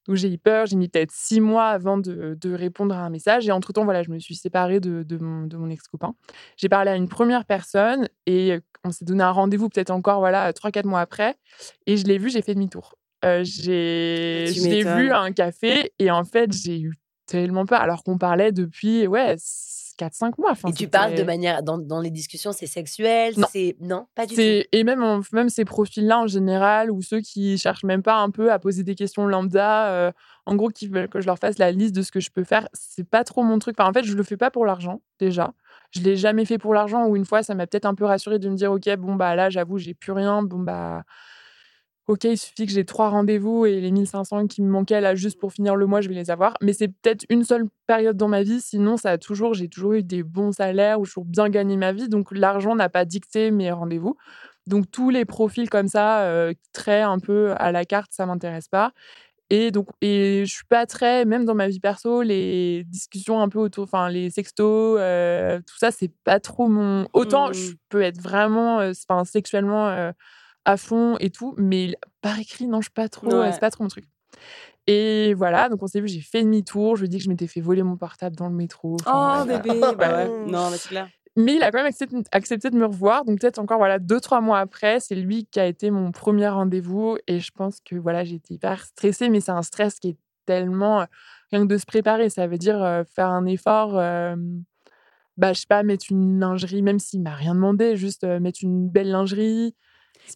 Donc 0.07 0.17
j'ai 0.17 0.33
eu 0.33 0.39
peur, 0.39 0.67
j'ai 0.67 0.77
mis 0.77 0.89
peut-être 0.89 1.13
six 1.13 1.41
mois 1.41 1.69
avant 1.69 1.99
de, 1.99 2.37
de, 2.41 2.55
répondre 2.55 2.95
à 2.95 3.05
un 3.05 3.11
message. 3.11 3.47
Et 3.47 3.53
entre-temps, 3.53 3.85
voilà, 3.85 4.03
je 4.03 4.11
me 4.11 4.19
suis 4.19 4.35
séparée 4.35 4.81
de, 4.81 5.03
de 5.03 5.19
mon, 5.19 5.47
de 5.47 5.57
mon 5.57 5.69
ex-copain. 5.71 6.15
J'ai 6.57 6.69
parlé 6.69 6.91
à 6.91 6.97
une 6.97 7.09
première 7.09 7.45
personne 7.45 8.09
et 8.27 8.59
on 8.85 8.91
s'est 8.91 9.05
donné 9.05 9.23
un 9.23 9.31
rendez-vous 9.31 9.69
peut-être 9.69 9.91
encore 9.91 10.21
voilà 10.21 10.53
trois, 10.53 10.71
quatre 10.71 10.87
mois 10.87 11.01
après. 11.01 11.37
Et 11.87 11.97
je 11.97 12.07
l'ai 12.07 12.19
vu, 12.19 12.31
j'ai 12.31 12.43
fait 12.43 12.55
demi-tour. 12.55 12.95
Euh, 13.25 13.45
j'ai 13.45 14.47
vu 14.83 15.11
à 15.11 15.21
un 15.21 15.33
café 15.33 15.93
et 15.99 16.11
en 16.11 16.25
fait, 16.25 16.53
j'ai 16.53 16.81
eu 16.81 16.95
tellement 17.27 17.67
peur 17.67 17.81
alors 17.81 18.03
qu'on 18.03 18.19
parlait 18.19 18.51
depuis 18.51 19.07
ouais 19.07 19.37
4-5 19.99 20.33
mois. 20.39 20.53
et 20.67 20.73
tu 20.73 20.89
parles 20.89 21.15
de 21.15 21.23
manière, 21.23 21.63
dans, 21.63 21.79
dans 21.79 22.01
les 22.01 22.11
discussions, 22.11 22.53
c'est 22.53 22.67
sexuel 22.67 23.35
c'est 23.51 23.77
Non, 23.81 24.07
pas 24.15 24.27
du 24.27 24.35
tout? 24.35 24.41
Et 24.41 24.85
même, 24.85 25.23
même 25.33 25.49
ces 25.49 25.65
profils-là 25.65 26.21
en 26.21 26.27
général, 26.27 26.91
ou 26.91 27.03
ceux 27.03 27.21
qui 27.21 27.59
cherchent 27.59 27.85
même 27.85 28.03
pas 28.03 28.17
un 28.17 28.31
peu 28.31 28.53
à 28.53 28.59
poser 28.59 28.83
des 28.83 28.95
questions 28.95 29.27
lambda, 29.27 29.89
euh, 29.91 30.13
en 30.47 30.57
gros, 30.57 30.69
qui 30.69 30.89
veulent 30.89 31.09
que 31.09 31.21
je 31.21 31.27
leur 31.27 31.39
fasse 31.39 31.59
la 31.59 31.71
liste 31.71 31.95
de 31.95 32.03
ce 32.03 32.11
que 32.11 32.21
je 32.21 32.31
peux 32.31 32.45
faire, 32.45 32.69
c'est 32.73 33.09
pas 33.09 33.25
trop 33.25 33.43
mon 33.43 33.59
truc. 33.59 33.77
Enfin, 33.79 33.89
en 33.89 33.93
fait, 33.93 34.05
je 34.05 34.17
le 34.17 34.23
fais 34.23 34.37
pas 34.37 34.51
pour 34.51 34.67
l'argent, 34.67 35.01
déjà. 35.19 35.53
Je 35.91 36.01
l'ai 36.01 36.17
jamais 36.17 36.45
fait 36.45 36.59
pour 36.59 36.75
l'argent, 36.75 37.07
ou 37.07 37.17
une 37.17 37.25
fois, 37.25 37.43
ça 37.43 37.55
m'a 37.55 37.67
peut-être 37.67 37.87
un 37.87 37.95
peu 37.95 38.05
rassuré 38.05 38.39
de 38.39 38.49
me 38.49 38.57
dire, 38.57 38.73
OK, 38.73 38.89
bon, 38.97 39.15
bah 39.17 39.35
là, 39.35 39.51
j'avoue, 39.51 39.79
j'ai 39.79 39.95
plus 39.95 40.13
rien, 40.13 40.43
bon, 40.43 40.59
bah 40.59 41.03
ok, 42.11 42.25
il 42.25 42.37
suffit 42.37 42.67
que 42.67 42.73
j'ai 42.73 42.85
trois 42.85 43.09
rendez-vous 43.09 43.67
et 43.67 43.81
les 43.81 43.93
1500 43.93 44.49
qui 44.49 44.63
me 44.63 44.69
manquaient 44.69 45.01
là 45.01 45.15
juste 45.15 45.39
pour 45.39 45.53
finir 45.53 45.77
le 45.77 45.87
mois, 45.87 46.01
je 46.01 46.09
vais 46.09 46.15
les 46.15 46.33
avoir. 46.33 46.57
Mais 46.61 46.73
c'est 46.73 46.89
peut-être 46.89 47.25
une 47.29 47.45
seule 47.45 47.69
période 47.87 48.17
dans 48.17 48.27
ma 48.27 48.43
vie. 48.43 48.61
Sinon, 48.61 48.97
ça 48.97 49.13
a 49.13 49.19
toujours, 49.19 49.55
j'ai 49.55 49.69
toujours 49.69 49.93
eu 49.93 50.03
des 50.03 50.25
bons 50.25 50.51
salaires 50.51 51.01
ou 51.01 51.07
toujours 51.07 51.25
bien 51.25 51.49
gagné 51.49 51.77
ma 51.77 51.93
vie. 51.93 52.09
Donc, 52.09 52.33
l'argent 52.33 52.75
n'a 52.75 52.89
pas 52.89 53.05
dicté 53.05 53.53
mes 53.53 53.71
rendez-vous. 53.71 54.17
Donc, 54.67 54.91
tous 54.91 55.11
les 55.11 55.25
profils 55.25 55.71
comme 55.71 55.87
ça, 55.87 56.23
euh, 56.23 56.53
très 56.73 57.01
un 57.01 57.21
peu 57.21 57.55
à 57.59 57.71
la 57.71 57.85
carte, 57.85 58.11
ça 58.13 58.27
m'intéresse 58.27 58.67
pas. 58.67 58.93
Et 59.49 59.71
donc, 59.71 59.87
et 60.01 60.45
je 60.47 60.53
suis 60.53 60.67
pas 60.69 60.87
très, 60.87 61.25
même 61.25 61.45
dans 61.45 61.55
ma 61.55 61.69
vie 61.69 61.81
perso, 61.81 62.23
les 62.23 62.85
discussions 62.89 63.41
un 63.41 63.49
peu 63.49 63.61
autour, 63.61 63.85
enfin, 63.85 64.09
les 64.09 64.31
sextos, 64.31 64.97
euh, 64.99 65.59
tout 65.59 65.79
ça, 65.79 65.93
c'est 65.93 66.11
pas 66.25 66.41
trop 66.41 66.67
mon. 66.69 67.07
Autant 67.13 67.53
je 67.53 67.73
mmh. 67.73 67.75
peux 67.89 68.03
être 68.03 68.21
vraiment, 68.21 68.81
euh, 68.81 68.93
enfin, 69.09 69.25
sexuellement 69.25 70.13
à 70.65 70.77
fond 70.77 71.17
et 71.19 71.31
tout, 71.31 71.55
mais 71.57 71.95
par 72.21 72.39
écrit, 72.39 72.67
non, 72.67 72.81
je 72.81 72.87
suis 72.87 72.93
pas 72.93 73.09
trop, 73.09 73.33
euh, 73.33 73.51
c'est 73.53 73.61
pas 73.61 73.71
trop 73.71 73.85
mon 73.85 73.89
truc. 73.89 74.05
Et 74.87 75.35
voilà, 75.35 75.69
donc 75.69 75.83
on 75.83 75.87
s'est 75.87 76.01
vu, 76.01 76.09
j'ai 76.09 76.21
fait 76.21 76.43
demi-tour, 76.43 76.97
je 76.97 77.03
lui 77.03 77.07
ai 77.07 77.09
dit 77.09 77.19
que 77.19 77.25
je 77.25 77.29
m'étais 77.29 77.47
fait 77.47 77.61
voler 77.61 77.83
mon 77.83 77.97
portable 77.97 78.37
dans 78.37 78.49
le 78.49 78.55
métro. 78.55 78.97
oh 79.07 79.45
bébé, 79.47 79.81
bah 79.99 80.27
non, 80.47 80.71
mais 80.71 80.77
c'est 80.77 80.89
clair. 80.89 81.09
Mais 81.37 81.55
il 81.55 81.63
a 81.63 81.71
quand 81.71 81.79
même 81.79 81.93
accepté, 82.33 82.71
de 82.71 82.77
me 82.77 82.87
revoir. 82.87 83.25
Donc 83.25 83.41
peut-être 83.41 83.61
encore 83.61 83.79
voilà 83.79 83.99
deux 83.99 84.21
trois 84.21 84.41
mois 84.41 84.59
après, 84.59 84.99
c'est 84.99 85.15
lui 85.15 85.47
qui 85.47 85.61
a 85.61 85.67
été 85.67 85.91
mon 85.91 86.11
premier 86.11 86.49
rendez-vous 86.49 87.19
et 87.29 87.39
je 87.39 87.51
pense 87.53 87.79
que 87.81 87.95
voilà 87.95 88.25
j'étais 88.25 88.55
hyper 88.55 88.85
stressée, 88.85 89.29
mais 89.29 89.41
c'est 89.41 89.53
un 89.53 89.63
stress 89.63 90.01
qui 90.01 90.09
est 90.09 90.17
tellement 90.45 91.03
euh, 91.03 91.05
rien 91.53 91.63
que 91.63 91.73
de 91.73 91.79
se 91.79 91.87
préparer. 91.87 92.31
Ça 92.31 92.49
veut 92.49 92.59
dire 92.59 92.83
euh, 92.83 93.05
faire 93.05 93.29
un 93.29 93.47
effort. 93.47 93.93
bah 95.37 95.53
je 95.53 95.61
sais 95.61 95.67
pas 95.69 95.85
mettre 95.85 96.07
une 96.11 96.41
lingerie, 96.41 96.83
même 96.83 96.99
s'il 96.99 97.23
m'a 97.23 97.35
rien 97.35 97.55
demandé, 97.55 97.97
juste 97.97 98.25
mettre 98.25 98.59
une 98.63 98.89
belle 98.89 99.11
lingerie, 99.11 99.77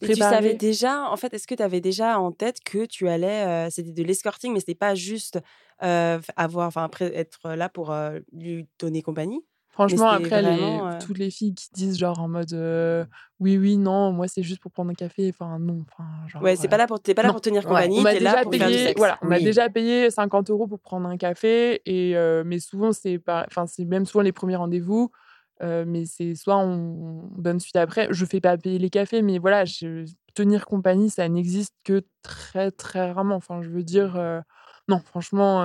tu 0.00 0.14
savais 0.14 0.54
déjà, 0.54 1.10
en 1.10 1.16
fait, 1.16 1.32
est-ce 1.34 1.46
que 1.46 1.54
tu 1.54 1.62
avais 1.62 1.80
déjà 1.80 2.18
en 2.18 2.32
tête 2.32 2.60
que 2.64 2.86
tu 2.86 3.08
allais, 3.08 3.46
euh, 3.46 3.70
c'était 3.70 3.92
de 3.92 4.02
l'escorting, 4.02 4.52
mais 4.52 4.60
c'était 4.60 4.74
pas 4.74 4.94
juste 4.94 5.40
euh, 5.82 6.20
avoir, 6.36 6.68
enfin, 6.68 6.84
après 6.84 7.14
être 7.16 7.54
là 7.54 7.68
pour 7.68 7.92
euh, 7.92 8.18
lui 8.32 8.66
donner 8.78 9.02
compagnie? 9.02 9.40
Franchement, 9.70 10.08
après, 10.08 10.40
toutes 11.04 11.18
les 11.18 11.30
filles 11.30 11.52
qui 11.52 11.68
disent 11.72 11.98
genre 11.98 12.20
en 12.20 12.28
mode 12.28 12.52
oui, 13.40 13.58
oui, 13.58 13.76
non, 13.76 14.12
moi 14.12 14.28
c'est 14.28 14.44
juste 14.44 14.60
pour 14.60 14.70
prendre 14.70 14.92
un 14.92 14.94
café, 14.94 15.28
enfin 15.30 15.58
non, 15.58 15.84
enfin 15.90 16.08
genre. 16.28 16.40
Ouais, 16.42 16.54
c'est 16.54 16.68
pas 16.68 16.76
là 16.76 16.86
pour, 16.86 17.00
t'es 17.00 17.12
pas 17.12 17.24
là 17.24 17.32
pour 17.32 17.40
tenir 17.40 17.66
compagnie, 17.66 17.98
on 17.98 18.04
t'es 18.04 18.20
là 18.20 18.42
pour 18.42 18.52
payé, 18.52 18.60
faire 18.60 18.70
du 18.70 18.78
sexe. 18.78 18.98
Voilà, 18.98 19.18
on 19.20 19.26
m'a 19.26 19.40
déjà 19.40 19.68
payé 19.68 20.10
50 20.10 20.48
euros 20.50 20.68
pour 20.68 20.78
prendre 20.78 21.08
un 21.08 21.16
café, 21.16 21.82
et 21.86 22.14
mais 22.44 22.60
souvent 22.60 22.92
c'est 22.92 23.18
pas, 23.18 23.46
enfin 23.48 23.66
c'est 23.66 23.84
même 23.84 24.06
souvent 24.06 24.22
les 24.22 24.32
premiers 24.32 24.56
rendez-vous 24.56 25.10
mais 25.60 26.04
c'est 26.04 26.34
soit 26.34 26.58
on, 26.58 27.30
donne 27.36 27.60
suite 27.60 27.76
après. 27.76 28.08
Je 28.10 28.24
fais 28.24 28.40
pas 28.40 28.56
payer 28.56 28.78
les 28.78 28.90
cafés, 28.90 29.22
mais 29.22 29.38
voilà, 29.38 29.64
tenir 30.34 30.66
compagnie, 30.66 31.10
ça 31.10 31.28
n'existe 31.28 31.74
que 31.84 32.02
très 32.22 32.70
très 32.70 33.12
rarement. 33.12 33.36
Enfin, 33.36 33.62
je 33.62 33.70
veux 33.70 33.82
dire, 33.82 34.42
non, 34.88 34.98
franchement. 34.98 35.64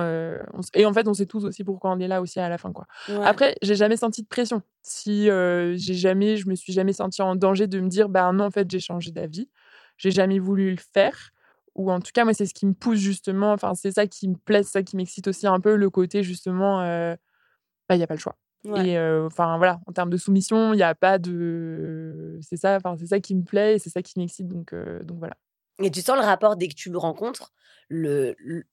et 0.74 0.86
en 0.86 0.92
fait, 0.92 1.08
on 1.08 1.14
sait 1.14 1.26
tous 1.26 1.44
aussi 1.44 1.64
pourquoi 1.64 1.90
on 1.92 1.98
est 1.98 2.08
là 2.08 2.22
aussi 2.22 2.40
à 2.40 2.48
la 2.48 2.58
fin, 2.58 2.72
quoi. 2.72 2.86
Après, 3.24 3.56
j'ai 3.62 3.74
jamais 3.74 3.96
senti 3.96 4.22
de 4.22 4.28
pression. 4.28 4.62
Si 4.82 5.24
j'ai 5.24 5.94
jamais, 5.94 6.36
je 6.36 6.48
me 6.48 6.54
suis 6.54 6.72
jamais 6.72 6.92
senti 6.92 7.22
en 7.22 7.36
danger 7.36 7.66
de 7.66 7.80
me 7.80 7.88
dire, 7.88 8.08
bah 8.08 8.32
non, 8.32 8.44
en 8.44 8.50
fait, 8.50 8.70
j'ai 8.70 8.80
changé 8.80 9.10
d'avis. 9.10 9.48
J'ai 9.96 10.10
jamais 10.10 10.38
voulu 10.38 10.70
le 10.70 10.78
faire. 10.94 11.32
Ou 11.74 11.90
en 11.92 12.00
tout 12.00 12.10
cas, 12.12 12.24
moi, 12.24 12.34
c'est 12.34 12.46
ce 12.46 12.54
qui 12.54 12.66
me 12.66 12.74
pousse 12.74 12.98
justement. 12.98 13.52
Enfin, 13.52 13.74
c'est 13.74 13.92
ça 13.92 14.06
qui 14.06 14.28
me 14.28 14.36
plaît, 14.36 14.62
ça 14.62 14.82
qui 14.82 14.96
m'excite 14.96 15.28
aussi 15.28 15.46
un 15.46 15.60
peu, 15.60 15.76
le 15.76 15.90
côté 15.90 16.22
justement, 16.22 16.78
bah, 16.78 17.16
il 17.94 17.98
n'y 17.98 18.04
a 18.04 18.06
pas 18.06 18.14
le 18.14 18.20
choix. 18.20 18.36
Et 18.64 18.98
enfin 18.98 19.56
voilà, 19.56 19.80
en 19.86 19.92
termes 19.92 20.10
de 20.10 20.16
soumission, 20.16 20.72
il 20.74 20.76
n'y 20.76 20.82
a 20.82 20.94
pas 20.94 21.18
de. 21.18 22.38
C'est 22.42 22.56
ça, 22.56 22.78
c'est 22.98 23.06
ça 23.06 23.20
qui 23.20 23.34
me 23.34 23.42
plaît 23.42 23.76
et 23.76 23.78
c'est 23.78 23.90
ça 23.90 24.02
qui 24.02 24.18
m'excite. 24.18 24.48
Donc, 24.48 24.74
donc 24.74 25.18
voilà. 25.18 25.34
Et 25.82 25.90
tu 25.90 26.02
sens 26.02 26.16
le 26.16 26.24
rapport 26.24 26.56
dès 26.56 26.68
que 26.68 26.74
tu 26.74 26.90
le 26.90 26.98
rencontres, 26.98 27.52
le, 27.88 28.36
le, 28.38 28.64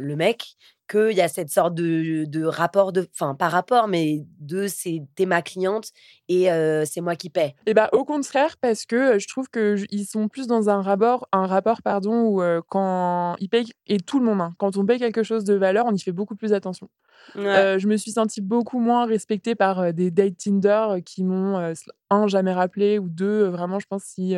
le 0.00 0.16
mec, 0.16 0.56
qu'il 0.86 1.12
y 1.12 1.20
a 1.20 1.28
cette 1.28 1.50
sorte 1.50 1.74
de, 1.74 2.24
de 2.26 2.44
rapport, 2.44 2.92
de, 2.92 3.06
enfin 3.12 3.34
pas 3.34 3.48
rapport, 3.48 3.88
mais 3.88 4.24
de 4.40 4.66
c'est 4.66 5.02
t'es 5.14 5.26
ma 5.26 5.42
cliente 5.42 5.90
et 6.28 6.48
c'est 6.84 7.00
moi 7.00 7.16
qui 7.16 7.30
paie. 7.30 7.54
Et 7.66 7.74
bah 7.74 7.88
au 7.92 8.04
contraire, 8.04 8.56
parce 8.60 8.86
que 8.86 9.18
je 9.18 9.26
trouve 9.28 9.48
qu'ils 9.48 10.06
sont 10.06 10.28
plus 10.28 10.46
dans 10.46 10.68
un 10.68 10.82
rapport, 10.82 11.28
un 11.32 11.46
rapport 11.46 11.82
pardon, 11.82 12.22
où 12.28 12.42
quand 12.68 13.36
ils 13.40 13.48
payent, 13.48 13.72
et 13.86 13.98
tout 13.98 14.18
le 14.18 14.24
monde, 14.24 14.40
hein, 14.40 14.54
quand 14.58 14.76
on 14.76 14.86
paye 14.86 14.98
quelque 14.98 15.22
chose 15.22 15.44
de 15.44 15.54
valeur, 15.54 15.86
on 15.86 15.92
y 15.92 16.00
fait 16.00 16.12
beaucoup 16.12 16.36
plus 16.36 16.52
attention. 16.52 16.88
Euh, 17.36 17.78
je 17.78 17.88
me 17.88 17.96
suis 17.96 18.12
sentie 18.12 18.40
beaucoup 18.40 18.78
moins 18.78 19.06
respectée 19.06 19.54
par 19.54 19.92
des 19.92 20.10
dates 20.10 20.36
Tinder 20.36 20.86
qui 21.04 21.24
m'ont, 21.24 21.74
un, 22.10 22.26
jamais 22.28 22.52
rappelé, 22.52 22.98
ou 22.98 23.08
deux, 23.08 23.44
vraiment, 23.44 23.78
je 23.80 23.86
pense, 23.86 24.04
si 24.04 24.36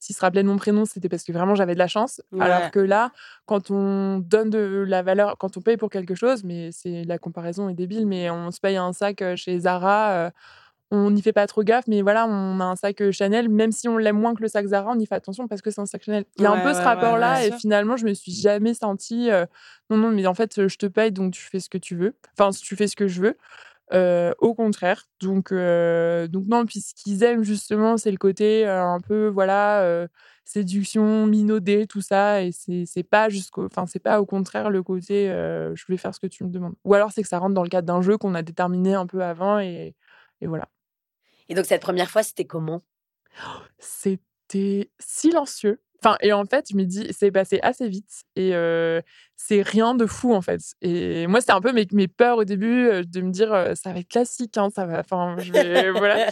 s'ils 0.00 0.16
se 0.16 0.20
rappelaient 0.20 0.42
de 0.42 0.48
mon 0.48 0.56
prénom, 0.56 0.84
c'était 0.84 1.08
parce 1.08 1.22
que 1.22 1.30
vraiment 1.30 1.54
j'avais 1.54 1.74
de 1.74 1.78
la 1.78 1.86
chance. 1.86 2.20
Alors 2.40 2.70
que 2.72 2.80
là, 2.80 3.12
quand 3.46 3.70
on 3.70 4.18
donne 4.18 4.50
de 4.50 4.84
la 4.86 5.02
valeur, 5.02 5.36
quand 5.38 5.56
on 5.56 5.60
paye 5.60 5.76
pour 5.76 5.90
quelque 5.90 6.16
chose, 6.16 6.42
mais 6.42 6.70
c'est 6.72 7.04
la 7.04 7.18
comparaison 7.18 7.68
est 7.68 7.74
débile, 7.74 8.06
mais 8.06 8.30
on 8.30 8.50
se 8.50 8.60
paye 8.60 8.76
un 8.76 8.92
sac 8.92 9.22
chez 9.36 9.60
Zara 9.60 10.32
on 10.90 11.10
n'y 11.10 11.22
fait 11.22 11.32
pas 11.32 11.46
trop 11.46 11.62
gaffe, 11.62 11.86
mais 11.86 12.02
voilà, 12.02 12.26
on 12.26 12.58
a 12.58 12.64
un 12.64 12.76
sac 12.76 13.10
Chanel, 13.12 13.48
même 13.48 13.70
si 13.70 13.88
on 13.88 13.96
l'aime 13.96 14.18
moins 14.18 14.34
que 14.34 14.42
le 14.42 14.48
sac 14.48 14.66
Zara, 14.66 14.90
on 14.90 14.98
y 14.98 15.06
fait 15.06 15.14
attention 15.14 15.46
parce 15.46 15.62
que 15.62 15.70
c'est 15.70 15.80
un 15.80 15.86
sac 15.86 16.02
Chanel. 16.02 16.24
Il 16.36 16.42
y 16.42 16.46
a 16.46 16.50
un 16.50 16.60
peu 16.60 16.74
ce 16.74 16.80
rapport-là, 16.80 17.46
et 17.46 17.52
finalement, 17.52 17.96
je 17.96 18.04
me 18.04 18.14
suis 18.14 18.32
jamais 18.32 18.74
sentie, 18.74 19.30
euh, 19.30 19.46
non, 19.88 19.96
non, 19.96 20.10
mais 20.10 20.26
en 20.26 20.34
fait, 20.34 20.66
je 20.66 20.76
te 20.76 20.86
paye, 20.86 21.12
donc 21.12 21.32
tu 21.32 21.42
fais 21.42 21.60
ce 21.60 21.68
que 21.68 21.78
tu 21.78 21.94
veux. 21.94 22.14
Enfin, 22.36 22.50
tu 22.50 22.74
fais 22.74 22.88
ce 22.88 22.96
que 22.96 23.06
je 23.06 23.22
veux. 23.22 23.36
Euh, 23.92 24.32
au 24.38 24.54
contraire. 24.54 25.06
Donc, 25.20 25.52
donc 25.52 26.46
non, 26.46 26.64
puis 26.64 26.80
ce 26.80 26.94
qu'ils 26.94 27.22
aiment 27.22 27.42
justement, 27.42 27.96
c'est 27.96 28.10
le 28.10 28.18
côté 28.18 28.66
un 28.66 29.00
peu, 29.00 29.26
voilà, 29.28 30.06
séduction, 30.44 31.26
minaudé, 31.26 31.86
tout 31.86 32.00
ça. 32.00 32.42
Et 32.42 32.52
c'est 32.52 33.02
pas 33.02 33.28
jusqu'au, 33.28 33.66
enfin, 33.66 33.86
c'est 33.86 33.98
pas 33.98 34.20
au 34.20 34.26
contraire 34.26 34.70
le 34.70 34.82
côté, 34.82 35.26
je 35.26 35.84
vais 35.88 35.96
faire 35.96 36.14
ce 36.14 36.20
que 36.20 36.28
tu 36.28 36.44
me 36.44 36.50
demandes. 36.50 36.74
Ou 36.84 36.94
alors 36.94 37.10
c'est 37.12 37.22
que 37.22 37.28
ça 37.28 37.38
rentre 37.38 37.54
dans 37.54 37.64
le 37.64 37.68
cadre 37.68 37.86
d'un 37.86 38.02
jeu 38.02 38.16
qu'on 38.16 38.34
a 38.34 38.42
déterminé 38.42 38.94
un 38.94 39.06
peu 39.06 39.22
avant 39.24 39.58
et, 39.58 39.94
et 40.40 40.46
voilà. 40.46 40.68
Et 41.48 41.54
donc, 41.54 41.66
cette 41.66 41.82
première 41.82 42.10
fois, 42.10 42.22
c'était 42.22 42.44
comment? 42.44 42.82
C'était 43.78 44.90
silencieux. 45.00 45.82
Enfin, 46.02 46.16
et 46.20 46.32
en 46.32 46.44
fait, 46.44 46.66
je 46.70 46.76
me 46.76 46.84
dis, 46.84 47.08
c'est 47.10 47.30
passé 47.30 47.58
assez 47.62 47.88
vite 47.88 48.22
et 48.36 48.52
c'est 49.36 49.62
rien 49.62 49.94
de 49.94 50.06
fou 50.06 50.34
en 50.34 50.40
fait. 50.40 50.60
Et 50.80 51.26
moi, 51.26 51.40
c'était 51.40 51.52
un 51.52 51.60
peu 51.60 51.72
mes, 51.72 51.86
mes, 51.92 52.08
peurs 52.08 52.38
au 52.38 52.44
début 52.44 53.04
de 53.06 53.20
me 53.20 53.30
dire, 53.30 53.72
ça 53.74 53.92
va 53.92 54.00
être 54.00 54.08
classique, 54.08 54.56
hein, 54.56 54.68
ça 54.74 54.86
va. 54.86 55.00
Enfin, 55.00 55.36
je 55.38 55.52
vais, 55.52 55.90
voilà. 55.90 56.28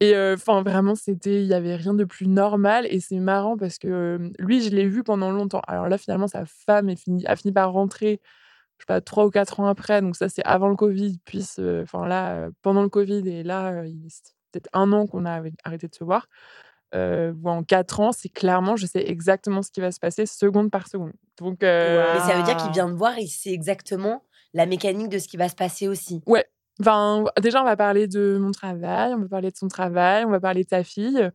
Et 0.00 0.16
enfin, 0.16 0.62
vraiment, 0.62 0.94
c'était, 0.94 1.42
il 1.42 1.46
y 1.46 1.54
avait 1.54 1.76
rien 1.76 1.94
de 1.94 2.04
plus 2.04 2.26
normal 2.26 2.86
et 2.88 3.00
c'est 3.00 3.18
marrant 3.18 3.56
parce 3.56 3.78
que 3.78 4.30
lui, 4.38 4.62
je 4.62 4.70
l'ai 4.70 4.86
vu 4.86 5.02
pendant 5.02 5.30
longtemps. 5.30 5.62
Alors 5.66 5.88
là, 5.88 5.98
finalement, 5.98 6.28
sa 6.28 6.44
femme 6.46 6.88
est 6.88 6.96
fini, 6.96 7.26
a 7.26 7.36
fini 7.36 7.52
par 7.52 7.72
rentrer 7.72 8.20
je 8.78 8.84
sais 8.84 8.86
pas, 8.86 9.00
trois 9.00 9.26
ou 9.26 9.30
quatre 9.30 9.60
ans 9.60 9.66
après, 9.68 10.02
donc 10.02 10.16
ça 10.16 10.28
c'est 10.28 10.44
avant 10.44 10.68
le 10.68 10.74
Covid, 10.74 11.16
puis 11.24 11.46
enfin 11.82 12.04
là, 12.08 12.48
pendant 12.62 12.82
le 12.82 12.88
Covid, 12.88 13.28
et 13.28 13.44
là, 13.44 13.84
il 13.86 14.08
peut-être 14.50 14.68
un 14.72 14.92
an 14.92 15.06
qu'on 15.06 15.24
a 15.24 15.40
arrêté 15.64 15.88
de 15.88 15.94
se 15.94 16.04
voir. 16.04 16.28
Euh, 16.94 17.32
en 17.44 17.62
quatre 17.62 18.00
ans, 18.00 18.12
c'est 18.12 18.28
clairement, 18.28 18.76
je 18.76 18.86
sais 18.86 19.02
exactement 19.08 19.62
ce 19.62 19.70
qui 19.70 19.80
va 19.80 19.90
se 19.92 19.98
passer 19.98 20.26
seconde 20.26 20.70
par 20.70 20.88
seconde. 20.88 21.12
Donc, 21.38 21.62
euh... 21.62 22.04
Mais 22.14 22.20
ça 22.20 22.36
veut 22.36 22.42
dire 22.42 22.56
qu'il 22.56 22.70
vient 22.70 22.88
de 22.88 22.94
voir 22.94 23.16
et 23.18 23.26
c'est 23.26 23.50
exactement 23.50 24.24
la 24.52 24.66
mécanique 24.66 25.08
de 25.08 25.18
ce 25.18 25.26
qui 25.26 25.38
va 25.38 25.48
se 25.48 25.54
passer 25.54 25.88
aussi. 25.88 26.20
Ouais. 26.26 26.44
Enfin, 26.80 27.24
déjà, 27.40 27.62
on 27.62 27.64
va 27.64 27.76
parler 27.76 28.08
de 28.08 28.36
mon 28.38 28.50
travail, 28.50 29.14
on 29.14 29.20
va 29.20 29.28
parler 29.28 29.50
de 29.50 29.56
son 29.56 29.68
travail, 29.68 30.24
on 30.24 30.30
va 30.30 30.40
parler 30.40 30.64
de 30.64 30.68
sa 30.68 30.84
fille. 30.84 31.30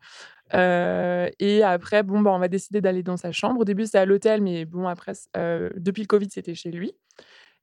Euh, 0.54 1.30
et 1.40 1.64
après, 1.64 2.04
bon, 2.04 2.22
bah, 2.22 2.32
on 2.32 2.40
va 2.40 2.48
décider 2.48 2.80
d'aller 2.80 3.02
dans 3.02 3.18
sa 3.18 3.32
chambre. 3.32 3.62
Au 3.62 3.66
début, 3.66 3.86
c'était 3.86 4.00
à 4.00 4.06
l'hôtel, 4.06 4.42
mais 4.42 4.66
bon, 4.66 4.88
après, 4.88 5.14
euh, 5.36 5.70
depuis 5.76 6.02
le 6.04 6.08
Covid, 6.08 6.30
c'était 6.30 6.56
chez 6.56 6.72
lui. 6.72 6.94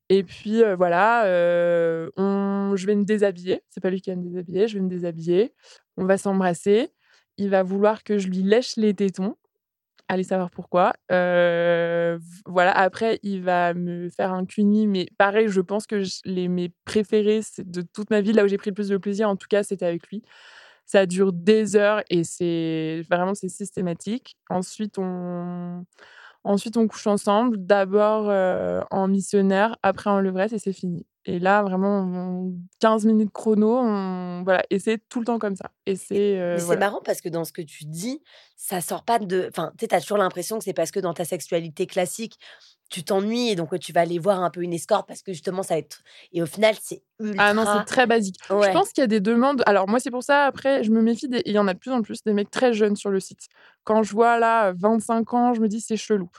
Et 0.08 0.22
puis 0.22 0.62
voilà, 0.76 1.22
on... 2.16 2.72
je 2.76 2.86
vais 2.86 2.94
me 2.94 3.04
déshabiller. 3.04 3.62
C'est 3.70 3.80
pas 3.80 3.90
lui 3.90 4.02
qui 4.02 4.10
va 4.10 4.16
me 4.16 4.22
déshabiller, 4.22 4.68
je 4.68 4.74
vais 4.74 4.84
me 4.84 4.88
déshabiller. 4.90 5.54
On 5.96 6.04
va 6.04 6.18
s'embrasser. 6.18 6.90
Il 7.38 7.50
va 7.50 7.62
vouloir 7.62 8.04
que 8.04 8.18
je 8.18 8.28
lui 8.28 8.42
lèche 8.42 8.76
les 8.76 8.94
tétons. 8.94 9.36
Allez 10.08 10.22
savoir 10.22 10.50
pourquoi. 10.50 10.92
voilà, 11.08 12.72
après, 12.72 13.18
il 13.22 13.42
va 13.42 13.74
me 13.74 14.08
faire 14.10 14.32
un 14.32 14.44
cuni, 14.44 14.86
mais 14.86 15.06
pareil, 15.18 15.48
je 15.48 15.60
pense 15.60 15.86
que 15.86 16.02
les, 16.24 16.48
mes 16.48 16.70
préférés 16.84 17.40
de 17.58 17.82
toute 17.82 18.10
ma 18.10 18.20
vie, 18.20 18.32
là 18.32 18.44
où 18.44 18.48
j'ai 18.48 18.58
pris 18.58 18.70
le 18.70 18.74
plus 18.74 18.88
de 18.88 18.96
plaisir, 18.98 19.28
en 19.28 19.36
tout 19.36 19.48
cas, 19.48 19.62
c'était 19.62 19.86
avec 19.86 20.06
lui. 20.08 20.22
Ça 20.86 21.06
dure 21.06 21.32
des 21.32 21.76
heures 21.76 22.02
et 22.10 22.24
c'est 22.24 23.02
vraiment 23.10 23.34
c'est 23.34 23.48
systématique. 23.48 24.36
Ensuite, 24.50 24.98
on 24.98 25.84
Ensuite, 26.44 26.76
on 26.76 26.86
couche 26.86 27.06
ensemble, 27.06 27.56
d'abord 27.58 28.28
en 28.90 29.08
missionnaire, 29.08 29.76
après 29.82 30.10
en 30.10 30.20
levrette 30.20 30.52
et 30.52 30.58
c'est 30.58 30.74
fini. 30.74 31.06
Et 31.26 31.38
là, 31.38 31.62
vraiment, 31.62 32.50
15 32.80 33.06
minutes 33.06 33.32
chrono, 33.32 33.78
on... 33.78 34.42
voilà, 34.44 34.62
et 34.68 34.78
c'est 34.78 34.98
tout 35.08 35.20
le 35.20 35.24
temps 35.24 35.38
comme 35.38 35.56
ça. 35.56 35.70
Et 35.86 35.96
c'est. 35.96 36.58
c'est 36.58 36.76
marrant 36.76 37.00
parce 37.02 37.20
que 37.20 37.30
dans 37.30 37.44
ce 37.44 37.52
que 37.52 37.62
tu 37.62 37.84
dis, 37.84 38.22
ça 38.56 38.80
sort 38.80 39.04
pas 39.04 39.18
de. 39.18 39.46
Enfin, 39.48 39.72
tu 39.78 39.86
as 39.90 40.00
toujours 40.00 40.18
l'impression 40.18 40.58
que 40.58 40.64
c'est 40.64 40.74
parce 40.74 40.90
que 40.90 41.00
dans 41.00 41.14
ta 41.14 41.24
sexualité 41.24 41.86
classique, 41.86 42.38
tu 42.90 43.02
t'ennuies 43.02 43.48
et 43.48 43.56
donc 43.56 43.78
tu 43.80 43.92
vas 43.92 44.02
aller 44.02 44.18
voir 44.18 44.42
un 44.42 44.50
peu 44.50 44.62
une 44.62 44.72
escorte 44.72 45.08
parce 45.08 45.22
que 45.22 45.32
justement, 45.32 45.62
ça 45.62 45.74
va 45.74 45.78
être. 45.78 46.02
Et 46.32 46.42
au 46.42 46.46
final, 46.46 46.74
c'est 46.80 47.02
Ah 47.38 47.54
non, 47.54 47.64
c'est 47.64 47.84
très 47.84 48.06
basique. 48.06 48.36
Je 48.48 48.72
pense 48.72 48.92
qu'il 48.92 49.02
y 49.02 49.04
a 49.04 49.08
des 49.08 49.20
demandes. 49.20 49.62
Alors, 49.66 49.88
moi, 49.88 50.00
c'est 50.00 50.10
pour 50.10 50.22
ça, 50.22 50.44
après, 50.44 50.82
je 50.82 50.90
me 50.90 51.00
méfie. 51.00 51.28
Il 51.46 51.52
y 51.52 51.58
en 51.58 51.68
a 51.68 51.74
de 51.74 51.78
plus 51.78 51.92
en 51.92 52.02
plus 52.02 52.22
des 52.24 52.32
mecs 52.32 52.50
très 52.50 52.72
jeunes 52.72 52.96
sur 52.96 53.10
le 53.10 53.20
site. 53.20 53.46
Quand 53.84 54.02
je 54.02 54.12
vois 54.12 54.38
là 54.38 54.72
25 54.72 55.34
ans, 55.34 55.54
je 55.54 55.60
me 55.60 55.68
dis 55.68 55.80
c'est 55.80 55.96
chelou. 55.96 56.30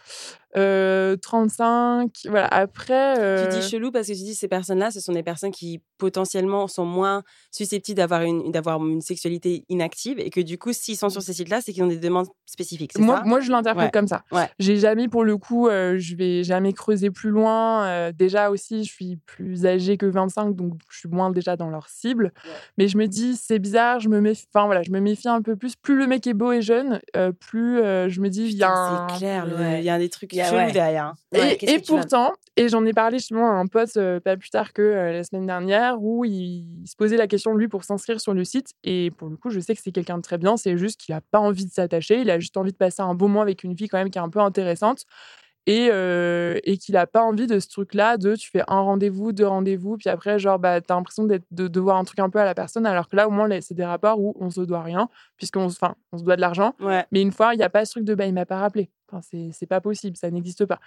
35, 0.53 2.11
voilà. 2.25 2.47
Après. 2.47 3.43
Tu 3.43 3.59
dis 3.59 3.67
chelou 3.67 3.91
parce 3.91 4.07
que 4.07 4.13
tu 4.13 4.23
dis 4.23 4.35
ces 4.35 4.47
personnes-là, 4.47 4.89
ce 4.89 4.99
sont 4.99 5.13
des 5.13 5.23
personnes 5.23 5.51
qui 5.51 5.81
potentiellement 5.97 6.67
sont 6.67 6.85
moins 6.85 7.23
susceptibles 7.51 7.97
d'avoir 7.97 8.21
une, 8.23 8.51
d'avoir 8.51 8.83
une 8.85 9.01
sexualité 9.01 9.65
inactive 9.69 10.19
et 10.19 10.29
que 10.29 10.41
du 10.41 10.57
coup, 10.57 10.73
s'ils 10.73 10.97
sont 10.97 11.09
sur 11.09 11.21
ces 11.21 11.33
sites-là, 11.33 11.61
c'est 11.61 11.71
qu'ils 11.71 11.83
ont 11.83 11.87
des 11.87 11.99
demandes 11.99 12.27
spécifiques. 12.45 12.97
Moi, 12.97 13.21
moi, 13.25 13.41
je 13.41 13.51
l'interprète 13.51 13.93
comme 13.93 14.07
ça. 14.07 14.23
Ouais. 14.31 14.49
J'ai 14.59 14.77
jamais, 14.77 15.07
pour 15.07 15.23
le 15.23 15.37
coup, 15.37 15.69
je 15.69 16.15
vais 16.15 16.43
jamais 16.43 16.73
creuser 16.73 17.11
plus 17.11 17.29
loin. 17.29 18.11
déjà 18.11 18.49
aussi, 18.49 18.83
je 18.83 18.91
suis 18.91 19.17
plus 19.25 19.65
âgée 19.65 19.97
que 19.97 20.05
25, 20.05 20.55
donc 20.55 20.64
je 20.89 20.99
suis 20.99 21.09
moins 21.09 21.31
déjà 21.31 21.55
dans 21.55 21.69
leur 21.69 21.89
cible. 21.89 22.31
Mais 22.77 22.87
je 22.87 22.97
me 22.97 23.07
dis, 23.07 23.35
c'est 23.35 23.59
bizarre, 23.59 23.99
je 23.99 24.09
me 24.09 24.21
méfie, 24.21 24.45
enfin 24.53 24.65
voilà, 24.65 24.81
je 24.81 24.91
me 24.91 24.99
méfie 24.99 25.27
un 25.27 25.41
peu 25.41 25.55
plus. 25.55 25.75
Plus 25.75 25.95
le 25.95 26.07
mec 26.07 26.25
est 26.27 26.33
beau 26.33 26.51
et 26.51 26.61
jeune, 26.61 26.99
plus 27.39 27.77
je 27.77 28.21
me 28.21 28.29
dis, 28.29 28.45
il 28.45 28.57
y 28.57 28.63
a 28.63 28.71
un... 28.71 29.07
C'est 29.09 29.17
clair, 29.17 29.47
il 29.77 29.83
y 29.83 29.89
a 29.89 29.99
des 29.99 30.09
trucs 30.09 30.33
chelous 30.33 30.71
derrière. 30.71 31.05
Hein. 31.05 31.15
Et, 31.33 31.79
pourtant, 31.79 32.33
et 32.55 32.69
j'en 32.69 32.85
ai 32.85 32.93
parlé 32.93 33.17
justement 33.17 33.51
à 33.51 33.55
un 33.55 33.67
pote 33.67 33.97
pas 34.23 34.37
plus 34.37 34.49
tard 34.49 34.73
que 34.73 34.81
la 34.81 35.23
semaine 35.23 35.45
dernière, 35.45 36.01
où 36.01 36.25
il, 36.25 36.65
se 36.85 36.95
posait 36.95 37.17
la 37.17 37.27
question, 37.27 37.53
lui, 37.55 37.67
pour 37.67 37.83
s'inscrire 37.83 38.19
sur 38.21 38.33
le 38.33 38.43
site. 38.43 38.73
Et 38.83 39.11
pour 39.11 39.29
le 39.29 39.37
coup, 39.37 39.49
je 39.49 39.59
sais 39.59 39.75
que 39.75 39.81
c'est 39.81 39.91
quelqu'un 39.91 40.17
de 40.17 40.23
très 40.23 40.37
bien, 40.37 40.57
c'est 40.57 40.77
juste 40.77 40.99
qu'il 40.99 41.13
a 41.13 41.21
pas 41.21 41.39
envie 41.39 41.65
de 41.65 41.71
s'attacher, 41.71 42.21
il 42.21 42.29
a 42.29 42.39
juste 42.39 42.57
envie 42.57 42.71
de 42.71 42.77
passer 42.77 43.01
un 43.01 43.13
bon 43.13 43.27
moment 43.27 43.41
avec 43.41 43.63
une 43.63 43.77
fille 43.77 43.87
quand 43.87 43.97
même 43.97 44.09
qui 44.09 44.17
est 44.17 44.21
un 44.21 44.29
peu 44.29 44.39
intéressante 44.39 45.05
et, 45.67 45.89
et 46.63 46.77
qu'il 46.77 46.93
n'a 46.93 47.07
pas 47.07 47.21
envie 47.21 47.47
de 47.47 47.59
ce 47.59 47.67
truc-là 47.69 48.17
de 48.17 48.35
tu 48.35 48.49
fais 48.51 48.63
un 48.67 48.81
rendez-vous, 48.81 49.31
deux 49.31 49.47
rendez-vous, 49.47 49.97
puis 49.97 50.09
après, 50.09 50.37
genre, 50.39 50.59
bah, 50.59 50.79
tu 50.81 50.91
as 50.91 50.95
l'impression 50.95 51.23
de, 51.25 51.41
de 51.51 51.79
voir 51.79 51.97
un 51.97 52.03
truc 52.03 52.19
un 52.19 52.29
peu 52.29 52.39
à 52.39 52.45
la 52.45 52.53
personne, 52.53 52.85
alors 52.85 53.07
que 53.09 53.15
là, 53.15 53.27
au 53.27 53.31
moins, 53.31 53.49
c'est 53.61 53.73
des 53.73 53.85
rapports 53.85 54.19
où 54.19 54.35
on 54.39 54.49
se 54.49 54.61
doit 54.61 54.81
rien, 54.83 55.09
puisqu'on 55.37 55.65
enfin, 55.65 55.95
on 56.11 56.17
se 56.17 56.23
doit 56.23 56.35
de 56.35 56.41
l'argent. 56.41 56.73
Mais 57.11 57.21
une 57.21 57.31
fois, 57.31 57.53
il 57.53 57.57
n'y 57.57 57.63
a 57.63 57.69
pas 57.69 57.85
ce 57.85 57.91
truc 57.91 58.03
de 58.05 58.15
bah, 58.15 58.25
il 58.25 58.33
m'a 58.33 58.45
pas 58.45 58.57
rappelé. 58.59 58.91
Enfin, 59.11 59.21
c'est 59.51 59.67
pas 59.67 59.81
possible, 59.81 60.17
ça 60.17 60.31
n'existe 60.31 60.65
pas. 60.65 60.79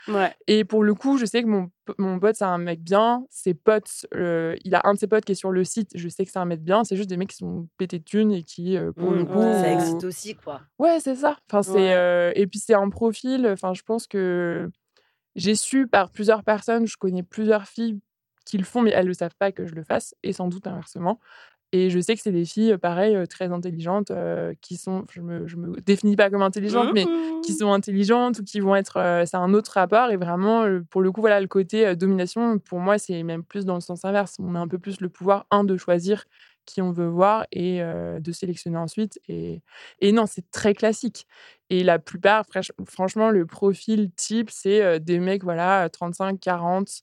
Et 0.47 0.65
pour 0.65 0.83
le 0.83 0.95
coup, 0.95 1.19
je 1.19 1.25
sais 1.25 1.43
que 1.43 1.49
mon, 1.49 1.71
mon 1.99 2.19
pote, 2.19 2.37
c'est 2.37 2.45
un 2.45 2.59
mec 2.59 2.83
bien. 2.83 3.25
Ses 3.31 3.55
potes, 3.55 4.07
il 4.13 4.75
a 4.75 4.81
un 4.85 4.95
de 4.95 4.99
ses 4.99 5.07
potes 5.07 5.25
qui 5.25 5.33
est 5.33 5.37
sur 5.37 5.53
le 5.53 5.65
site. 5.65 5.91
Je 5.95 6.09
sais 6.09 6.25
que 6.25 6.31
c'est 6.33 6.39
un 6.39 6.45
mec 6.45 6.63
bien. 6.63 6.85
C'est 6.85 6.97
juste 6.97 7.09
des 7.09 7.17
mecs 7.17 7.31
qui 7.31 7.37
sont 7.37 7.69
pétés 7.77 7.99
de 7.99 8.05
thunes 8.05 8.33
et 8.33 8.43
qui, 8.43 8.77
pour 8.97 9.13
le 9.13 9.25
mmh, 9.25 9.29
coup. 9.29 9.41
Ça 9.41 9.73
existe 9.73 10.05
aussi, 10.05 10.35
quoi. 10.35 10.63
Ouais, 10.79 10.99
c'est 11.01 11.15
ça. 11.15 11.37
Enfin, 11.49 11.63
c'est, 11.63 12.33
et 12.35 12.47
puis, 12.47 12.59
c'est 12.59 12.75
un 12.75 12.91
profil. 12.91 13.47
Enfin, 13.47 13.75
je 13.75 13.83
pense 13.83 14.07
que 14.07 14.69
j'ai 15.37 15.55
su 15.55 15.87
par 15.87 16.11
plusieurs 16.11 16.43
personnes, 16.43 16.87
je 16.87 16.97
connais 16.97 17.23
plusieurs 17.23 17.67
filles 17.67 18.01
qui 18.45 18.59
le 18.59 18.65
font, 18.65 18.83
mais 18.83 18.91
elles 18.91 19.07
ne 19.07 19.13
savent 19.13 19.37
pas 19.39 19.53
que 19.53 19.67
je 19.67 19.75
le 19.75 19.85
fasse, 19.85 20.15
et 20.23 20.33
sans 20.33 20.49
doute 20.49 20.67
inversement. 20.67 21.21
Et 21.73 21.91
je 21.91 22.01
sais 22.01 22.15
que 22.15 22.23
c'est 22.23 22.33
des 22.33 22.45
filles, 22.47 22.79
pareil, 22.79 23.17
très 23.29 23.53
intelligentes, 23.53 24.11
qui 24.63 24.77
sont, 24.77 25.05
je 25.11 25.21
me, 25.21 25.47
je 25.47 25.57
me 25.57 25.79
définis 25.81 26.17
pas 26.17 26.31
comme 26.31 26.43
intelligente, 26.43 26.91
mais 26.95 27.05
qui 27.45 27.53
sont 27.53 27.73
intelligentes 27.73 28.39
ou 28.39 28.45
qui 28.45 28.61
vont 28.61 28.75
être, 28.75 29.25
c'est 29.27 29.37
un 29.37 29.53
autre 29.53 29.73
rapport. 29.73 30.11
Et 30.11 30.17
vraiment, 30.17 30.65
pour 30.89 31.03
le 31.03 31.13
coup, 31.13 31.21
voilà, 31.21 31.41
le 31.41 31.47
côté 31.47 31.95
domination, 31.95 32.59
pour 32.59 32.79
moi, 32.79 32.99
c'est 32.99 33.23
même 33.23 33.45
plus 33.45 33.67
dans 33.67 33.75
le 33.75 33.81
sens 33.81 34.05
inverse. 34.07 34.37
On 34.39 34.55
a 34.55 34.59
un 34.59 34.69
peu 34.69 34.79
plus 34.79 35.01
le 35.01 35.11
pouvoir, 35.11 35.47
un, 35.51 35.63
de 35.65 35.77
choisir 35.77 36.25
qui 36.65 36.83
on 36.83 36.91
veut 36.91 37.07
voir 37.07 37.47
et 37.53 37.81
de 37.83 38.33
sélectionner 38.33 38.79
ensuite. 38.79 39.21
Et, 39.29 39.61
et 40.01 40.13
non, 40.13 40.25
c'est 40.27 40.51
très 40.51 40.73
classique. 40.75 41.27
Et 41.71 41.85
la 41.85 41.99
plupart, 41.99 42.45
franchement, 42.87 43.31
le 43.31 43.45
profil 43.45 44.11
type, 44.17 44.49
c'est 44.51 45.01
des 45.01 45.19
mecs, 45.19 45.45
voilà, 45.45 45.89
35, 45.91 46.41
40, 46.41 47.03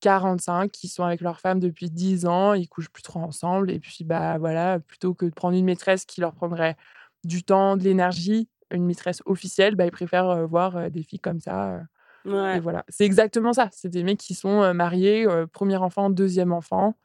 45 0.00 0.70
qui 0.70 0.88
sont 0.88 1.04
avec 1.04 1.20
leur 1.20 1.40
femme 1.40 1.60
depuis 1.60 1.90
10 1.90 2.26
ans, 2.26 2.52
ils 2.52 2.68
couchent 2.68 2.90
plus 2.90 3.02
trop 3.02 3.20
ensemble. 3.20 3.70
Et 3.70 3.80
puis, 3.80 4.04
bah 4.04 4.38
voilà, 4.38 4.78
plutôt 4.80 5.14
que 5.14 5.26
de 5.26 5.30
prendre 5.30 5.56
une 5.56 5.64
maîtresse 5.64 6.04
qui 6.04 6.20
leur 6.20 6.34
prendrait 6.34 6.76
du 7.24 7.42
temps, 7.42 7.76
de 7.76 7.82
l'énergie, 7.82 8.48
une 8.70 8.84
maîtresse 8.84 9.22
officielle, 9.24 9.76
bah, 9.76 9.86
ils 9.86 9.90
préfèrent 9.90 10.46
voir 10.46 10.90
des 10.90 11.02
filles 11.02 11.20
comme 11.20 11.40
ça. 11.40 11.80
Et 12.26 12.60
voilà, 12.60 12.84
c'est 12.88 13.04
exactement 13.04 13.52
ça. 13.52 13.68
C'est 13.72 13.90
des 13.90 14.02
mecs 14.02 14.18
qui 14.18 14.34
sont 14.34 14.72
mariés, 14.74 15.26
premier 15.52 15.76
enfant, 15.76 16.10
deuxième 16.10 16.52
enfant, 16.52 16.96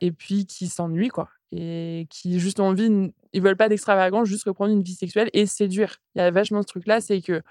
et 0.00 0.12
puis 0.12 0.46
qui 0.46 0.68
s'ennuient, 0.68 1.08
quoi. 1.08 1.28
Et 1.52 2.06
qui 2.08 2.40
juste 2.40 2.60
envie, 2.60 3.12
ils 3.34 3.42
veulent 3.42 3.56
pas 3.56 3.68
d'extravagance, 3.68 4.26
juste 4.26 4.44
reprendre 4.44 4.72
une 4.72 4.82
vie 4.82 4.94
sexuelle 4.94 5.28
et 5.34 5.44
séduire. 5.44 5.96
Il 6.14 6.20
y 6.20 6.22
a 6.22 6.30
vachement 6.30 6.62
ce 6.62 6.66
truc-là, 6.66 7.02
c'est 7.02 7.20
que 7.20 7.42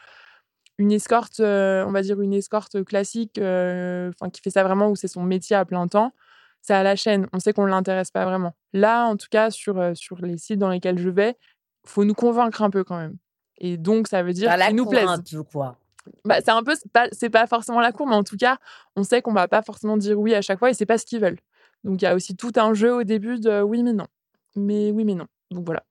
une 0.82 0.92
escorte, 0.92 1.40
euh, 1.40 1.86
on 1.86 1.92
va 1.92 2.02
dire 2.02 2.20
une 2.22 2.34
escorte 2.34 2.84
classique, 2.84 3.38
enfin 3.38 4.30
qui 4.32 4.42
fait 4.42 4.50
ça 4.50 4.64
vraiment 4.64 4.90
où 4.90 4.96
c'est 4.96 5.08
son 5.08 5.24
métier 5.24 5.56
à 5.56 5.64
plein 5.64 5.88
temps, 5.88 6.12
c'est 6.62 6.74
à 6.74 6.84
la 6.84 6.96
chaîne. 6.96 7.28
On 7.34 7.40
sait 7.40 7.54
qu'on 7.54 7.66
ne 7.66 7.70
l'intéresse 7.70 8.10
pas 8.10 8.26
vraiment. 8.26 8.54
Là, 8.74 9.06
en 9.06 9.16
tout 9.16 9.28
cas, 9.30 9.52
sur, 9.52 9.96
sur 9.96 10.18
les 10.22 10.38
sites 10.38 10.60
dans 10.60 10.70
lesquels 10.70 10.98
je 10.98 11.10
vais, 11.10 11.38
faut 11.86 12.04
nous 12.04 12.16
convaincre 12.16 12.64
un 12.64 12.70
peu 12.70 12.84
quand 12.84 12.98
même. 12.98 13.18
Et 13.58 13.78
donc, 13.78 14.08
ça 14.08 14.24
veut 14.24 14.34
dire 14.34 14.52
qu'ils 14.54 14.76
nous 14.76 14.88
plaisent. 14.88 15.08
Quoi? 15.52 15.78
Bah, 16.26 16.38
c'est 16.44 16.50
un 16.50 16.64
peu, 16.64 16.74
c'est 17.12 17.30
pas, 17.30 17.42
pas 17.42 17.48
forcément 17.48 17.80
la 17.80 17.92
cour, 17.92 18.08
mais 18.08 18.16
en 18.16 18.24
tout 18.24 18.38
cas, 18.38 18.58
on 18.96 19.04
sait 19.04 19.22
qu'on 19.22 19.34
va 19.34 19.48
pas 19.48 19.62
forcément 19.62 19.98
dire 19.98 20.20
oui 20.20 20.34
à 20.34 20.42
chaque 20.42 20.58
fois 20.58 20.72
et 20.72 20.74
c'est 20.74 20.88
pas 20.88 20.98
ce 20.98 21.06
qu'ils 21.06 21.22
veulent. 21.22 21.40
Donc, 21.84 22.02
il 22.02 22.06
y 22.06 22.08
a 22.08 22.16
aussi 22.16 22.36
tout 22.36 22.54
un 22.56 22.74
jeu 22.74 22.94
au 22.94 23.04
début 23.04 23.40
de 23.40 23.62
oui, 23.62 23.84
mais 23.84 23.94
non. 23.94 24.08
Mais 24.56 24.92
oui, 24.92 25.06
mais 25.06 25.14
non. 25.14 25.28
Donc, 25.52 25.66
voilà. 25.66 25.84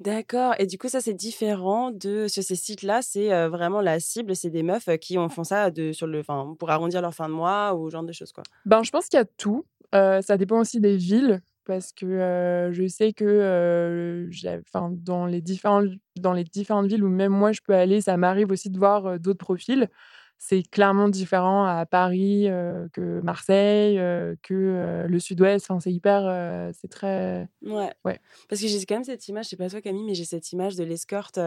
D'accord. 0.00 0.54
Et 0.58 0.66
du 0.66 0.78
coup, 0.78 0.88
ça, 0.88 1.00
c'est 1.00 1.14
différent 1.14 1.90
de 1.90 2.26
sur 2.28 2.42
ces 2.42 2.56
sites-là. 2.56 3.02
C'est 3.02 3.48
vraiment 3.48 3.80
la 3.80 4.00
cible, 4.00 4.34
c'est 4.36 4.50
des 4.50 4.62
meufs 4.62 4.88
qui 5.00 5.18
ont 5.18 5.28
font 5.28 5.44
ça 5.44 5.70
de, 5.70 5.92
sur 5.92 6.06
le, 6.06 6.22
pour 6.58 6.70
arrondir 6.70 7.02
leur 7.02 7.14
fin 7.14 7.28
de 7.28 7.34
mois 7.34 7.74
ou 7.74 7.90
genre 7.90 8.02
de 8.02 8.12
choses, 8.12 8.32
quoi? 8.32 8.44
Ben, 8.64 8.82
je 8.82 8.90
pense 8.90 9.06
qu'il 9.08 9.18
y 9.18 9.22
a 9.22 9.26
tout. 9.36 9.64
ça 9.92 10.36
dépend 10.36 10.60
aussi 10.60 10.80
des 10.80 10.96
villes 10.96 11.40
parce 11.64 11.92
que 11.92 12.70
je 12.72 12.86
sais 12.86 13.12
que 13.12 14.28
enfin, 14.66 14.90
dans, 14.92 15.26
les 15.26 15.42
différentes, 15.42 15.88
dans 16.16 16.32
les 16.32 16.44
différentes 16.44 16.86
villes 16.86 17.04
où 17.04 17.08
même 17.08 17.32
moi 17.32 17.52
je 17.52 17.60
peux 17.64 17.74
aller, 17.74 18.00
ça 18.00 18.16
m'arrive 18.16 18.50
aussi 18.50 18.70
de 18.70 18.78
voir 18.78 19.20
d'autres 19.20 19.38
profils 19.38 19.88
c'est 20.38 20.62
clairement 20.62 21.08
différent 21.08 21.64
à 21.64 21.84
Paris 21.84 22.46
que 22.92 23.20
Marseille, 23.22 23.96
que 24.42 25.06
le 25.08 25.18
Sud-Ouest. 25.18 25.68
Enfin, 25.68 25.80
c'est 25.80 25.92
hyper, 25.92 26.72
c'est 26.74 26.88
très. 26.88 27.48
Ouais. 27.62 27.90
ouais. 28.04 28.20
Parce 28.48 28.60
que 28.60 28.68
j'ai 28.68 28.84
quand 28.86 28.94
même 28.94 29.04
cette 29.04 29.26
image, 29.28 29.46
je 29.46 29.50
sais 29.50 29.56
pas 29.56 29.68
toi 29.68 29.80
Camille, 29.80 30.04
mais 30.04 30.14
j'ai 30.14 30.24
cette 30.24 30.52
image 30.52 30.76
de 30.76 30.84
l'escorte. 30.84 31.38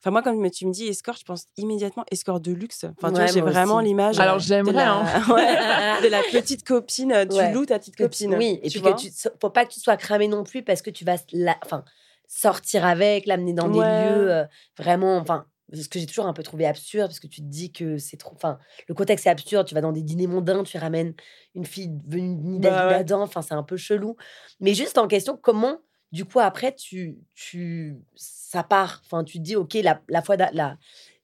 Enfin, 0.00 0.12
moi, 0.12 0.22
quand 0.22 0.50
tu 0.50 0.66
me 0.66 0.72
dis 0.72 0.86
escorte, 0.86 1.20
je 1.20 1.24
pense 1.26 1.46
immédiatement 1.58 2.06
escorte 2.10 2.42
de 2.42 2.52
luxe. 2.52 2.84
Enfin, 2.84 3.12
tu 3.12 3.16
vois, 3.16 3.26
j'ai 3.26 3.42
vraiment 3.42 3.80
l'image. 3.80 4.18
Alors, 4.18 4.38
j'aimerais, 4.38 4.82
hein. 4.82 5.04
de 6.02 6.08
la 6.08 6.22
petite 6.22 6.66
copine. 6.66 7.26
Tu 7.30 7.52
loues 7.52 7.66
ta 7.66 7.78
petite 7.78 7.96
copine. 7.96 8.34
Oui, 8.34 8.58
et 8.62 8.70
puis 8.70 8.80
que 8.80 8.96
tu, 8.96 9.10
faut 9.40 9.50
pas 9.50 9.66
que 9.66 9.72
tu 9.72 9.80
sois 9.80 9.98
cramé 9.98 10.26
non 10.26 10.42
plus 10.42 10.62
parce 10.62 10.80
que 10.80 10.88
tu 10.88 11.04
vas 11.04 11.16
la, 11.32 11.54
enfin, 11.62 11.84
sortir 12.26 12.86
avec, 12.86 13.26
l'amener 13.26 13.52
dans 13.52 13.68
des 13.68 13.78
lieux 13.78 14.46
vraiment. 14.78 15.18
Enfin, 15.18 15.44
ce 15.72 15.88
que 15.88 15.98
j'ai 15.98 16.06
toujours 16.06 16.26
un 16.26 16.32
peu 16.32 16.42
trouvé 16.42 16.66
absurde, 16.66 17.08
parce 17.08 17.20
que 17.20 17.26
tu 17.26 17.40
te 17.40 17.46
dis 17.46 17.72
que 17.72 17.98
c'est 17.98 18.16
trop. 18.16 18.34
Enfin, 18.34 18.58
le 18.88 18.94
contexte 18.94 19.26
est 19.26 19.30
absurde. 19.30 19.66
Tu 19.66 19.74
vas 19.74 19.80
dans 19.80 19.92
des 19.92 20.02
dîners 20.02 20.26
mondains, 20.26 20.62
tu 20.62 20.78
ramènes 20.78 21.14
une 21.54 21.64
fille 21.64 21.92
venue 22.06 22.60
bah, 22.60 23.02
Enfin, 23.12 23.42
c'est 23.42 23.54
un 23.54 23.62
peu 23.62 23.76
chelou. 23.76 24.16
Mais 24.60 24.74
juste 24.74 24.98
en 24.98 25.06
question, 25.06 25.38
comment, 25.40 25.78
du 26.12 26.24
coup, 26.24 26.40
après, 26.40 26.74
tu. 26.74 27.18
tu 27.34 27.96
ça 28.16 28.62
part? 28.62 29.02
Enfin, 29.04 29.24
tu 29.24 29.38
te 29.38 29.42
dis, 29.42 29.56
OK, 29.56 29.74
la, 29.74 30.00
la 30.08 30.22
fois. 30.22 30.36
La, 30.36 30.76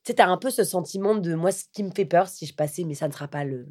tu 0.06 0.12
sais, 0.12 0.14
tu 0.14 0.22
as 0.22 0.28
un 0.28 0.36
peu 0.36 0.50
ce 0.50 0.62
sentiment 0.62 1.16
de 1.16 1.34
moi, 1.34 1.50
ce 1.50 1.64
qui 1.72 1.82
me 1.82 1.90
fait 1.90 2.04
peur, 2.04 2.28
si 2.28 2.46
je 2.46 2.54
passais, 2.54 2.84
mais 2.84 2.94
ça 2.94 3.08
ne 3.08 3.12
sera 3.12 3.26
pas 3.26 3.42
le. 3.42 3.66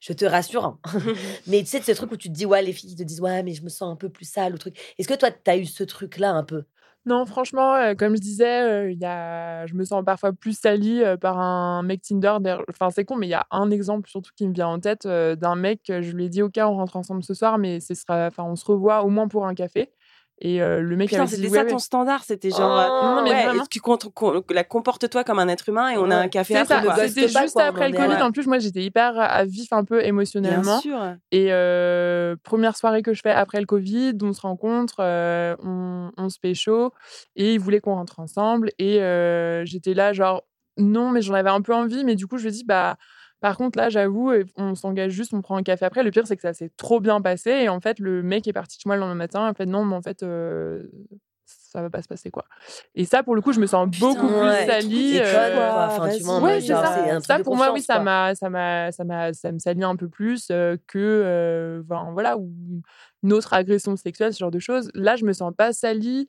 Je 0.00 0.12
te 0.12 0.26
rassure. 0.26 0.64
Hein. 0.66 0.78
mais 1.46 1.60
tu 1.60 1.66
sais, 1.66 1.80
ce 1.80 1.92
truc 1.92 2.12
où 2.12 2.16
tu 2.18 2.28
te 2.28 2.34
dis, 2.34 2.44
ouais, 2.44 2.62
les 2.62 2.74
filles 2.74 2.90
qui 2.90 2.96
te 2.96 3.02
disent, 3.02 3.22
ouais, 3.22 3.42
mais 3.42 3.54
je 3.54 3.62
me 3.62 3.70
sens 3.70 3.90
un 3.90 3.96
peu 3.96 4.10
plus 4.10 4.28
sale, 4.28 4.54
ou 4.54 4.58
truc. 4.58 4.78
Est-ce 4.98 5.08
que 5.08 5.14
toi, 5.14 5.30
tu 5.30 5.50
as 5.50 5.56
eu 5.56 5.64
ce 5.64 5.84
truc-là 5.84 6.32
un 6.32 6.44
peu? 6.44 6.64
Non, 7.08 7.24
franchement, 7.24 7.74
euh, 7.74 7.94
comme 7.94 8.16
je 8.16 8.20
disais, 8.20 8.92
euh, 8.92 9.66
je 9.66 9.74
me 9.74 9.84
sens 9.84 10.04
parfois 10.04 10.32
plus 10.34 10.58
salie 10.58 11.02
euh, 11.02 11.16
par 11.16 11.38
un 11.38 11.82
mec 11.82 12.02
Tinder. 12.02 12.58
Enfin, 12.68 12.90
c'est 12.90 13.06
con, 13.06 13.16
mais 13.16 13.26
il 13.26 13.30
y 13.30 13.34
a 13.34 13.46
un 13.50 13.70
exemple 13.70 14.10
surtout 14.10 14.30
qui 14.36 14.46
me 14.46 14.52
vient 14.52 14.68
en 14.68 14.78
tête 14.78 15.06
d'un 15.06 15.56
mec. 15.56 15.80
Je 15.86 16.12
lui 16.12 16.26
ai 16.26 16.28
dit, 16.28 16.42
OK, 16.42 16.58
on 16.58 16.76
rentre 16.76 16.96
ensemble 16.96 17.24
ce 17.24 17.32
soir, 17.32 17.56
mais 17.56 17.80
ce 17.80 17.94
sera... 17.94 18.26
enfin, 18.26 18.44
on 18.44 18.56
se 18.56 18.64
revoit 18.66 19.04
au 19.04 19.08
moins 19.08 19.26
pour 19.26 19.46
un 19.46 19.54
café. 19.54 19.90
Et 20.40 20.58
le 20.58 20.96
mec 20.96 21.08
Putain, 21.08 21.26
c'était 21.26 21.48
ça 21.48 21.64
ton 21.64 21.78
standard, 21.78 22.22
c'était 22.24 22.50
genre 22.50 23.16
non, 23.16 23.22
mais 23.22 23.44
vraiment... 23.44 23.64
tu 23.68 23.80
la 24.50 24.64
comporte-toi 24.64 25.24
comme 25.24 25.38
un 25.38 25.48
être 25.48 25.68
humain 25.68 25.90
et 25.90 25.96
on 25.96 26.10
a 26.10 26.16
un 26.16 26.28
café 26.28 26.56
après. 26.56 27.08
C'était 27.08 27.28
juste 27.28 27.58
après 27.58 27.88
le 27.88 27.96
Covid. 27.96 28.22
En 28.22 28.30
plus, 28.30 28.46
moi, 28.46 28.58
j'étais 28.58 28.82
hyper 28.82 29.18
à 29.18 29.44
vif 29.44 29.72
un 29.72 29.84
peu 29.84 30.04
émotionnellement. 30.04 30.80
Bien 30.80 30.80
sûr. 30.80 31.16
Et 31.32 31.48
première 32.44 32.76
soirée 32.76 33.02
que 33.02 33.14
je 33.14 33.20
fais 33.22 33.30
après 33.30 33.60
le 33.60 33.66
Covid, 33.66 34.14
on 34.22 34.32
se 34.32 34.40
rencontre, 34.40 34.96
on, 35.00 36.10
on, 36.16 36.28
se 36.28 36.38
chaud 36.54 36.92
et 37.36 37.54
il 37.54 37.60
voulait 37.60 37.80
qu'on 37.80 37.94
rentre 37.94 38.20
ensemble. 38.20 38.70
Et 38.78 39.00
j'étais 39.64 39.94
là, 39.94 40.12
genre 40.12 40.44
non, 40.76 41.10
mais 41.10 41.22
j'en 41.22 41.34
avais 41.34 41.50
un 41.50 41.60
peu 41.60 41.74
envie. 41.74 42.04
Mais 42.04 42.14
du 42.14 42.26
coup, 42.26 42.38
je 42.38 42.42
lui 42.44 42.48
ai 42.48 42.52
dit 42.52 42.64
bah 42.64 42.96
par 43.40 43.56
contre, 43.56 43.78
là, 43.78 43.88
j'avoue, 43.88 44.32
on 44.56 44.74
s'engage 44.74 45.12
juste, 45.12 45.32
on 45.32 45.42
prend 45.42 45.56
un 45.56 45.62
café 45.62 45.84
après. 45.84 46.02
Le 46.02 46.10
pire, 46.10 46.26
c'est 46.26 46.36
que 46.36 46.42
ça 46.42 46.52
s'est 46.52 46.70
trop 46.76 47.00
bien 47.00 47.20
passé. 47.20 47.50
Et 47.50 47.68
en 47.68 47.80
fait, 47.80 47.98
le 47.98 48.22
mec 48.22 48.48
est 48.48 48.52
parti 48.52 48.78
chez 48.80 48.88
moi 48.88 48.96
le 48.96 49.00
lendemain 49.00 49.14
matin. 49.14 49.48
En 49.48 49.54
fait, 49.54 49.66
non, 49.66 49.84
mais 49.84 49.94
en 49.94 50.02
fait, 50.02 50.24
ça 51.48 51.82
va 51.82 51.90
pas 51.90 52.02
se 52.02 52.08
passer 52.08 52.30
quoi. 52.30 52.44
Et 52.94 53.04
ça, 53.04 53.22
pour 53.22 53.34
le 53.34 53.40
coup, 53.40 53.52
je 53.52 53.60
me 53.60 53.66
sens 53.66 53.88
beaucoup 53.98 54.26
plus 54.26 54.66
salie. 54.66 55.18
ouais, 55.18 56.60
c'est 56.60 56.68
ça. 56.68 57.20
Ça, 57.20 57.38
pour 57.40 57.56
moi, 57.56 57.72
oui, 57.72 57.82
ça 57.82 58.00
m'a, 58.00 58.34
ça 58.34 58.50
m'a, 58.50 58.90
ça 58.92 59.04
m'a, 59.04 59.32
ça 59.32 59.52
me 59.52 59.58
salit 59.58 59.84
un 59.84 59.96
peu 59.96 60.08
plus 60.08 60.48
que, 60.86 61.82
voilà, 61.86 62.36
ou 62.38 62.50
une 63.22 63.32
autre 63.32 63.52
agression 63.52 63.96
sexuelle, 63.96 64.32
ce 64.32 64.38
genre 64.38 64.50
de 64.50 64.58
choses. 64.58 64.90
Là, 64.94 65.16
je 65.16 65.24
me 65.24 65.32
sens 65.32 65.52
pas 65.56 65.72
salie. 65.72 66.28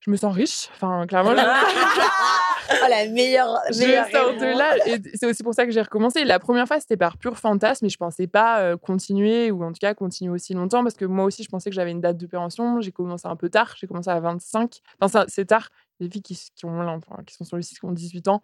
Je 0.00 0.10
me 0.10 0.16
sens 0.16 0.34
riche. 0.34 0.68
Enfin, 0.74 1.06
clairement. 1.06 1.34
oh, 2.70 2.86
la 2.88 3.08
meilleure. 3.08 3.58
meilleure 3.76 4.06
je 4.06 4.12
sors 4.12 4.32
de 4.34 4.58
là. 4.58 4.76
Et 4.86 5.00
c'est 5.14 5.26
aussi 5.26 5.42
pour 5.42 5.54
ça 5.54 5.64
que 5.66 5.72
j'ai 5.72 5.82
recommencé. 5.82 6.24
La 6.24 6.38
première 6.38 6.66
fois, 6.66 6.80
c'était 6.80 6.96
par 6.96 7.18
pur 7.18 7.38
fantasme, 7.38 7.84
mais 7.84 7.88
je 7.88 7.96
pensais 7.96 8.26
pas 8.26 8.60
euh, 8.60 8.76
continuer, 8.76 9.50
ou 9.50 9.62
en 9.64 9.72
tout 9.72 9.78
cas 9.80 9.94
continuer 9.94 10.32
aussi 10.32 10.54
longtemps, 10.54 10.82
parce 10.82 10.94
que 10.94 11.04
moi 11.04 11.24
aussi, 11.24 11.42
je 11.42 11.48
pensais 11.48 11.70
que 11.70 11.76
j'avais 11.76 11.90
une 11.90 12.00
date 12.00 12.16
de 12.16 12.26
péremption. 12.26 12.80
J'ai 12.80 12.92
commencé 12.92 13.26
un 13.26 13.36
peu 13.36 13.48
tard. 13.48 13.74
J'ai 13.78 13.86
commencé 13.86 14.10
à 14.10 14.20
25. 14.20 14.80
Enfin, 15.00 15.24
c'est 15.28 15.46
tard. 15.46 15.68
Les 16.00 16.08
filles 16.08 16.22
qui, 16.22 16.34
qui, 16.54 16.64
ont, 16.64 17.00
qui 17.26 17.34
sont 17.34 17.44
sur 17.44 17.56
le 17.56 17.62
site 17.62 17.78
qui 17.78 17.84
ont 17.84 17.92
18 17.92 18.28
ans. 18.28 18.40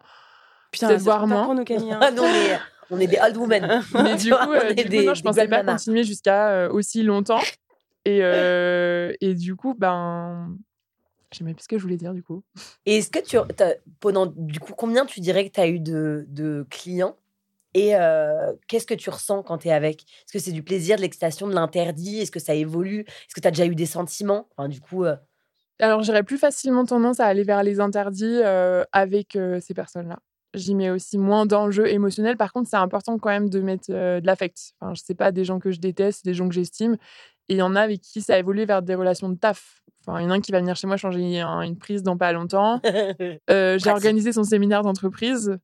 Putain, 0.71 0.89
c'est 0.89 0.97
voir 0.97 1.27
moins. 1.27 1.53
Nous, 1.55 1.63
ah 1.99 2.11
non, 2.15 2.23
mais 2.23 2.59
on 2.91 2.99
est 2.99 3.07
des 3.07 3.19
old 3.19 3.37
women. 3.37 3.81
mais 3.93 4.15
du 4.15 4.31
coup, 4.31 4.51
euh, 4.53 4.73
du 4.73 4.83
coup 4.83 5.05
non, 5.05 5.13
je 5.13 5.23
pensais 5.23 5.47
pas 5.47 5.63
continuer 5.63 6.03
jusqu'à 6.03 6.49
euh, 6.49 6.69
aussi 6.69 7.03
longtemps. 7.03 7.41
Et, 8.05 8.19
et 8.19 9.33
du 9.33 9.55
coup, 9.55 9.73
ben, 9.73 10.55
je 11.31 11.39
sais 11.39 11.43
même 11.43 11.55
plus 11.55 11.63
ce 11.63 11.67
que 11.67 11.77
je 11.77 11.83
voulais 11.83 11.97
dire 11.97 12.13
du 12.13 12.23
coup. 12.23 12.43
Et 12.85 12.97
est-ce 12.97 13.09
que 13.09 13.19
tu 13.19 13.37
pendant 13.99 14.27
du 14.27 14.59
coup 14.59 14.73
combien 14.73 15.05
tu 15.05 15.19
dirais 15.19 15.47
que 15.47 15.53
tu 15.53 15.59
as 15.59 15.67
eu 15.67 15.79
de, 15.79 16.25
de 16.29 16.65
clients 16.69 17.15
et 17.73 17.95
euh, 17.95 18.53
qu'est-ce 18.67 18.87
que 18.87 18.93
tu 18.93 19.09
ressens 19.09 19.43
quand 19.43 19.59
tu 19.59 19.67
es 19.67 19.71
avec? 19.71 20.01
Est-ce 20.01 20.33
que 20.33 20.39
c'est 20.39 20.51
du 20.51 20.63
plaisir, 20.63 20.95
de 20.95 21.01
l'excitation, 21.01 21.47
de 21.47 21.53
l'interdit? 21.53 22.21
Est-ce 22.21 22.31
que 22.31 22.39
ça 22.39 22.55
évolue? 22.55 23.01
Est-ce 23.01 23.35
que 23.35 23.41
tu 23.41 23.47
as 23.47 23.51
déjà 23.51 23.65
eu 23.65 23.75
des 23.75 23.85
sentiments? 23.85 24.47
Enfin, 24.55 24.69
du 24.69 24.79
coup 24.81 25.03
euh 25.03 25.15
Alors, 25.79 26.01
j'aurais 26.01 26.23
plus 26.23 26.37
facilement 26.37 26.85
tendance 26.85 27.19
à 27.19 27.25
aller 27.25 27.43
vers 27.43 27.61
les 27.61 27.79
interdits 27.79 28.39
euh, 28.43 28.83
avec 28.93 29.37
ces 29.61 29.73
personnes-là. 29.75 30.17
J'y 30.53 30.73
mets 30.73 30.89
aussi 30.89 31.19
moins 31.19 31.45
d'enjeux 31.45 31.87
émotionnels. 31.87 32.37
Par 32.37 32.51
contre, 32.51 32.69
c'est 32.69 32.77
important 32.77 33.19
quand 33.19 33.29
même 33.29 33.49
de 33.49 33.59
mettre 33.59 33.91
de 33.91 34.25
l'affect. 34.25 34.73
Enfin, 34.79 34.95
je 34.95 35.03
sais 35.03 35.13
pas 35.13 35.31
des 35.31 35.43
gens 35.43 35.59
que 35.59 35.71
je 35.71 35.79
déteste, 35.79 36.25
des 36.25 36.33
gens 36.33 36.47
que 36.47 36.55
j'estime. 36.55 36.97
Et 37.49 37.53
il 37.53 37.57
y 37.57 37.61
en 37.61 37.75
a 37.75 37.81
avec 37.81 38.01
qui 38.01 38.21
ça 38.21 38.35
a 38.35 38.39
évolué 38.39 38.65
vers 38.65 38.81
des 38.81 38.95
relations 38.95 39.29
de 39.29 39.35
taf. 39.35 39.83
Enfin, 40.07 40.21
il 40.21 40.23
y 40.23 40.27
en 40.27 40.31
a 40.31 40.35
un 40.35 40.39
qui 40.39 40.53
va 40.53 40.59
venir 40.59 40.75
chez 40.77 40.87
moi 40.87 40.95
changer 40.95 41.41
une 41.41 41.77
prise 41.77 42.01
dans 42.01 42.17
pas 42.17 42.31
longtemps. 42.31 42.81
Euh, 43.49 43.77
j'ai 43.79 43.89
organisé 43.89 44.31
son 44.31 44.43
séminaire 44.43 44.81
d'entreprise. 44.81 45.57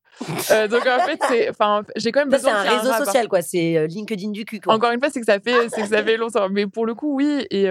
Euh, 0.52 0.68
donc 0.68 0.86
en 0.88 1.00
fait, 1.06 1.20
c'est, 1.28 1.50
enfin, 1.50 1.84
j'ai 1.96 2.12
quand 2.12 2.22
même 2.22 2.30
besoin. 2.30 2.64
C'est 2.64 2.70
un 2.70 2.78
réseau 2.78 3.06
social, 3.06 3.28
quoi. 3.28 3.42
C'est 3.42 3.78
euh, 3.78 3.88
LinkedIn 3.88 4.32
du 4.32 4.46
cul. 4.46 4.60
Quoi. 4.60 4.74
Encore 4.74 4.92
une 4.92 5.00
fois, 5.00 5.10
c'est 5.10 5.20
que 5.20 5.26
ça 5.26 5.40
fait, 5.40 5.70
c'est 5.70 5.82
que 5.82 5.88
ça 5.88 6.04
fait 6.04 6.18
longtemps. 6.18 6.50
Mais 6.50 6.68
pour 6.68 6.86
le 6.86 6.96
coup, 6.96 7.16
oui. 7.16 7.46
Et 7.52 7.70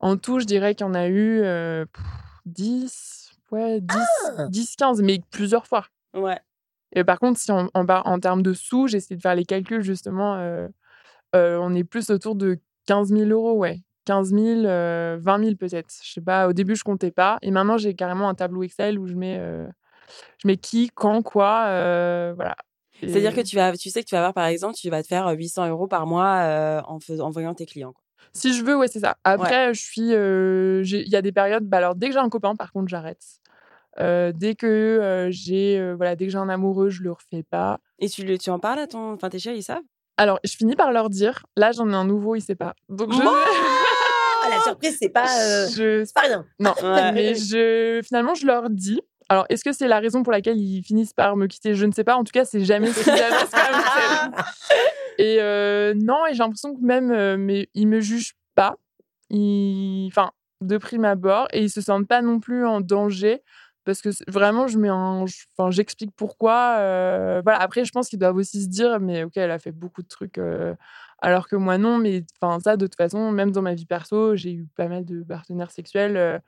en 0.00 0.16
tout, 0.16 0.40
je 0.40 0.44
dirais 0.44 0.74
qu'il 0.74 0.86
y 0.86 0.88
en 0.88 0.94
a 0.94 1.08
eu 1.08 1.44
10, 2.46 3.30
ouais, 3.52 3.80
10, 3.80 3.96
10, 4.48 4.76
15, 4.76 5.02
mais 5.02 5.20
plusieurs 5.30 5.66
fois. 5.66 5.86
Ouais. 6.14 6.38
Et 6.92 7.04
par 7.04 7.18
contre, 7.18 7.38
si 7.38 7.50
on, 7.52 7.70
en, 7.74 7.86
en 7.86 8.20
termes 8.20 8.42
de 8.42 8.52
sous, 8.52 8.86
j'essaie 8.86 9.16
de 9.16 9.20
faire 9.20 9.34
les 9.34 9.44
calculs 9.44 9.82
justement. 9.82 10.38
on 11.32 11.74
est 11.74 11.84
plus 11.84 12.10
autour 12.10 12.34
de 12.34 12.58
15 12.86 13.08
000 13.08 13.30
euros, 13.30 13.54
ouais. 13.54 13.83
15 14.04 14.30
000, 14.30 14.62
20 14.62 15.18
000 15.44 15.56
peut-être. 15.56 15.92
Je 16.02 16.12
sais 16.12 16.20
pas, 16.20 16.48
au 16.48 16.52
début, 16.52 16.76
je 16.76 16.84
comptais 16.84 17.10
pas. 17.10 17.38
Et 17.42 17.50
maintenant, 17.50 17.76
j'ai 17.76 17.94
carrément 17.94 18.28
un 18.28 18.34
tableau 18.34 18.62
Excel 18.62 18.98
où 18.98 19.06
je 19.06 19.14
mets, 19.14 19.38
euh, 19.38 19.66
je 20.42 20.48
mets 20.48 20.56
qui, 20.56 20.90
quand, 20.94 21.22
quoi. 21.22 21.64
Euh, 21.68 22.32
voilà. 22.36 22.56
C'est-à-dire 23.00 23.34
que 23.34 23.40
tu, 23.40 23.56
vas, 23.56 23.72
tu 23.76 23.90
sais 23.90 24.02
que 24.02 24.08
tu 24.08 24.14
vas 24.14 24.20
avoir, 24.20 24.34
par 24.34 24.46
exemple, 24.46 24.74
tu 24.74 24.88
vas 24.88 25.02
te 25.02 25.08
faire 25.08 25.28
800 25.28 25.68
euros 25.68 25.86
par 25.86 26.06
mois 26.06 26.36
euh, 26.42 26.80
en, 26.86 26.98
en 27.20 27.30
voyant 27.30 27.54
tes 27.54 27.66
clients. 27.66 27.94
Si 28.32 28.54
je 28.54 28.64
veux, 28.64 28.76
ouais, 28.76 28.88
c'est 28.88 29.00
ça. 29.00 29.16
Après, 29.24 29.74
je 29.74 29.80
suis. 29.82 30.10
Il 30.10 31.08
y 31.08 31.16
a 31.16 31.22
des 31.22 31.32
périodes. 31.32 31.64
Bah, 31.64 31.78
alors, 31.78 31.94
dès 31.94 32.06
que 32.08 32.12
j'ai 32.12 32.18
un 32.18 32.28
copain, 32.28 32.54
par 32.56 32.72
contre, 32.72 32.88
j'arrête. 32.88 33.22
dès 33.98 34.54
que 34.54 35.28
j'ai 35.30 35.92
voilà 35.94 36.16
dès 36.16 36.26
que 36.26 36.32
j'ai 36.32 36.38
un 36.38 36.48
amoureux 36.48 36.90
je 36.90 37.02
le 37.02 37.12
refais 37.12 37.44
pas 37.44 37.78
et 38.00 38.08
tu, 38.08 38.38
tu 38.38 38.50
en 38.50 38.58
parles 38.58 38.80
à 38.80 38.86
ton 38.88 39.12
enfin 39.12 39.28
tes 39.28 39.38
chéris 39.38 39.58
ils 39.58 39.62
savent? 39.62 39.82
Alors 40.16 40.38
je 40.44 40.56
finis 40.56 40.76
par 40.76 40.92
leur 40.92 41.10
dire 41.10 41.44
là 41.56 41.72
j'en 41.72 41.90
ai 41.90 41.94
un 41.94 42.04
nouveau 42.04 42.36
il 42.36 42.40
sait 42.40 42.54
pas 42.54 42.74
donc 42.88 43.12
je 43.12 43.18
la 44.50 44.60
surprise, 44.60 44.96
c'est 45.00 45.08
pas, 45.08 45.26
euh, 45.26 45.68
je... 45.68 46.12
pas 46.12 46.20
rien. 46.22 46.44
Non, 46.58 46.74
mais 47.14 47.34
je... 47.34 48.02
finalement, 48.04 48.34
je 48.34 48.46
leur 48.46 48.68
dis. 48.70 49.00
Alors, 49.28 49.46
est-ce 49.48 49.64
que 49.64 49.72
c'est 49.72 49.88
la 49.88 50.00
raison 50.00 50.22
pour 50.22 50.32
laquelle 50.32 50.58
ils 50.58 50.82
finissent 50.82 51.14
par 51.14 51.36
me 51.36 51.46
quitter? 51.46 51.74
Je 51.74 51.86
ne 51.86 51.92
sais 51.92 52.04
pas. 52.04 52.16
En 52.16 52.24
tout 52.24 52.32
cas, 52.32 52.44
c'est 52.44 52.64
jamais 52.64 52.92
ce 52.92 53.04
qu'ils 53.04 53.12
Et 55.18 55.38
euh, 55.40 55.94
non, 55.96 56.26
et 56.26 56.34
j'ai 56.34 56.38
l'impression 56.38 56.74
que 56.74 56.80
même, 56.80 57.10
euh, 57.10 57.36
mais 57.38 57.68
ils 57.74 57.86
me 57.86 58.00
jugent 58.00 58.34
pas. 58.54 58.76
Ils... 59.30 60.08
Enfin, 60.08 60.32
de 60.60 60.76
prime 60.76 61.04
abord, 61.04 61.46
et 61.52 61.62
ils 61.62 61.70
se 61.70 61.80
sentent 61.80 62.08
pas 62.08 62.22
non 62.22 62.40
plus 62.40 62.66
en 62.66 62.80
danger 62.80 63.42
parce 63.84 64.02
que 64.02 64.10
vraiment 64.28 64.66
je 64.66 64.78
mets 64.78 64.88
un 64.88 65.24
enfin 65.56 65.70
j'explique 65.70 66.10
pourquoi 66.16 66.76
voilà. 67.42 67.60
Après 67.60 67.84
je 67.84 67.92
pense 67.92 68.08
qu'ils 68.08 68.18
doivent 68.18 68.36
aussi 68.36 68.62
se 68.62 68.68
dire 68.68 69.00
mais 69.00 69.24
ok 69.24 69.36
elle 69.36 69.50
a 69.50 69.58
fait 69.58 69.72
beaucoup 69.72 70.02
de 70.02 70.08
trucs 70.08 70.38
alors 71.24 71.48
que 71.48 71.56
moi, 71.56 71.78
non, 71.78 71.96
mais 71.96 72.22
enfin, 72.38 72.60
ça, 72.60 72.76
de 72.76 72.86
toute 72.86 72.96
façon, 72.96 73.30
même 73.30 73.50
dans 73.50 73.62
ma 73.62 73.72
vie 73.72 73.86
perso, 73.86 74.36
j'ai 74.36 74.52
eu 74.52 74.66
pas 74.76 74.88
mal 74.88 75.06
de 75.06 75.22
partenaires 75.22 75.70
sexuels 75.70 76.42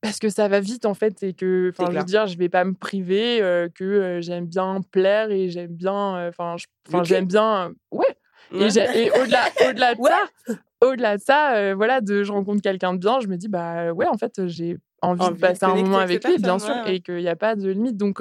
parce 0.00 0.20
que 0.20 0.28
ça 0.28 0.46
va 0.46 0.60
vite, 0.60 0.86
en 0.86 0.94
fait, 0.94 1.22
et 1.24 1.34
que, 1.34 1.70
enfin, 1.70 1.90
je 1.90 1.98
veux 1.98 2.04
dire, 2.04 2.28
je 2.28 2.38
vais 2.38 2.48
pas 2.48 2.64
me 2.64 2.74
priver, 2.74 3.40
que 3.74 4.20
j'aime 4.22 4.46
bien 4.46 4.80
plaire 4.92 5.32
et 5.32 5.48
j'aime 5.48 5.74
bien, 5.74 6.28
enfin, 6.28 6.54
j'aime 7.02 7.26
bien, 7.26 7.72
ouais. 7.90 8.16
Et, 8.52 9.10
au-delà, 9.10 9.42
au-delà 9.68 9.94
de 9.96 10.02
ça, 10.02 10.54
au-delà 10.82 11.16
de 11.16 11.22
ça, 11.22 11.74
voilà, 11.74 12.00
de 12.00 12.22
je 12.22 12.30
rencontre 12.30 12.62
quelqu'un 12.62 12.94
de 12.94 12.98
bien, 12.98 13.18
je 13.18 13.26
me 13.26 13.36
dis, 13.36 13.48
bah 13.48 13.92
ouais, 13.92 14.06
en 14.06 14.16
fait, 14.16 14.46
j'ai 14.46 14.76
envie, 15.06 15.34
de 15.34 15.40
passer 15.40 15.64
un 15.64 15.74
moment 15.74 15.98
avec 15.98 16.24
lui, 16.24 16.38
bien 16.38 16.58
sûr, 16.58 16.74
et 16.86 17.00
qu'il 17.00 17.16
n'y 17.16 17.28
a 17.28 17.36
pas 17.36 17.56
de 17.56 17.68
limite. 17.68 17.96
Donc, 17.96 18.20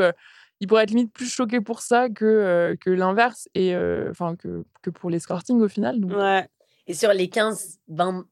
il 0.60 0.68
pourrait 0.68 0.84
être 0.84 0.92
limite 0.92 1.14
plus 1.14 1.30
choqué 1.30 1.62
pour 1.62 1.82
ça 1.82 2.10
que, 2.10 2.26
euh, 2.26 2.76
que 2.80 2.90
l'inverse, 2.90 3.50
et 3.56 3.76
euh, 3.76 4.10
enfin 4.12 4.36
que, 4.36 4.64
que 4.82 4.90
pour 4.90 5.10
l'escorting 5.10 5.60
au 5.62 5.68
final. 5.68 6.04
Ouais. 6.06 6.48
Et 6.88 6.94
sur 6.94 7.12
les 7.12 7.28
15-20 7.28 8.24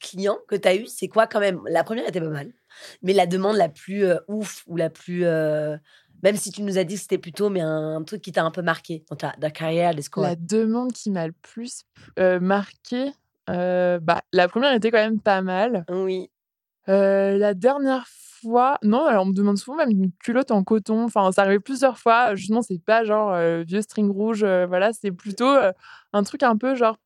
clients 0.00 0.38
que 0.48 0.56
tu 0.56 0.68
as 0.68 0.76
eu, 0.76 0.86
c'est 0.86 1.08
quoi 1.08 1.26
quand 1.26 1.40
même? 1.40 1.60
La 1.68 1.84
première 1.84 2.08
était 2.08 2.20
pas 2.20 2.28
mal, 2.28 2.52
mais 3.02 3.12
la 3.12 3.26
demande 3.26 3.56
la 3.56 3.68
plus 3.68 4.04
euh, 4.04 4.18
ouf 4.28 4.62
ou 4.66 4.76
la 4.76 4.90
plus. 4.90 5.22
même 5.24 6.36
si 6.36 6.50
tu 6.50 6.62
nous 6.62 6.78
as 6.78 6.84
dit 6.84 6.94
que 6.94 7.00
c'était 7.00 7.18
plutôt, 7.18 7.50
mais 7.50 7.60
un, 7.60 8.02
truc 8.04 8.22
qui 8.22 8.32
t'a 8.32 8.44
un 8.44 8.50
peu 8.50 8.62
marqué 8.62 9.04
dans 9.10 9.16
ta, 9.16 9.32
carrière 9.50 9.92
La 10.16 10.36
demande 10.36 10.92
qui 10.92 11.10
m'a 11.10 11.26
le 11.26 11.34
plus 11.42 11.84
marqué, 12.40 13.12
bah, 13.48 14.22
la 14.32 14.48
première 14.48 14.72
était 14.72 14.90
quand 14.90 15.04
même 15.04 15.20
pas 15.20 15.42
mal. 15.42 15.84
Oui. 15.90 16.30
La 16.86 17.54
dernière 17.54 18.06
fois, 18.40 18.78
non, 18.82 19.04
alors 19.04 19.24
on 19.24 19.26
me 19.26 19.32
demande 19.32 19.58
souvent 19.58 19.76
même 19.76 19.90
une 19.90 20.10
culotte 20.22 20.50
en 20.50 20.62
coton. 20.64 21.04
Enfin, 21.04 21.30
ça 21.32 21.42
arrive 21.42 21.60
plusieurs 21.60 21.98
fois. 21.98 22.34
Justement, 22.34 22.62
c'est 22.62 22.82
pas 22.82 23.04
genre 23.04 23.32
euh, 23.32 23.62
vieux 23.66 23.82
string 23.82 24.10
rouge. 24.10 24.44
Euh, 24.44 24.66
voilà, 24.66 24.92
c'est 24.92 25.12
plutôt 25.12 25.48
euh, 25.48 25.72
un 26.12 26.22
truc 26.22 26.42
un 26.42 26.56
peu 26.56 26.74
genre 26.74 26.96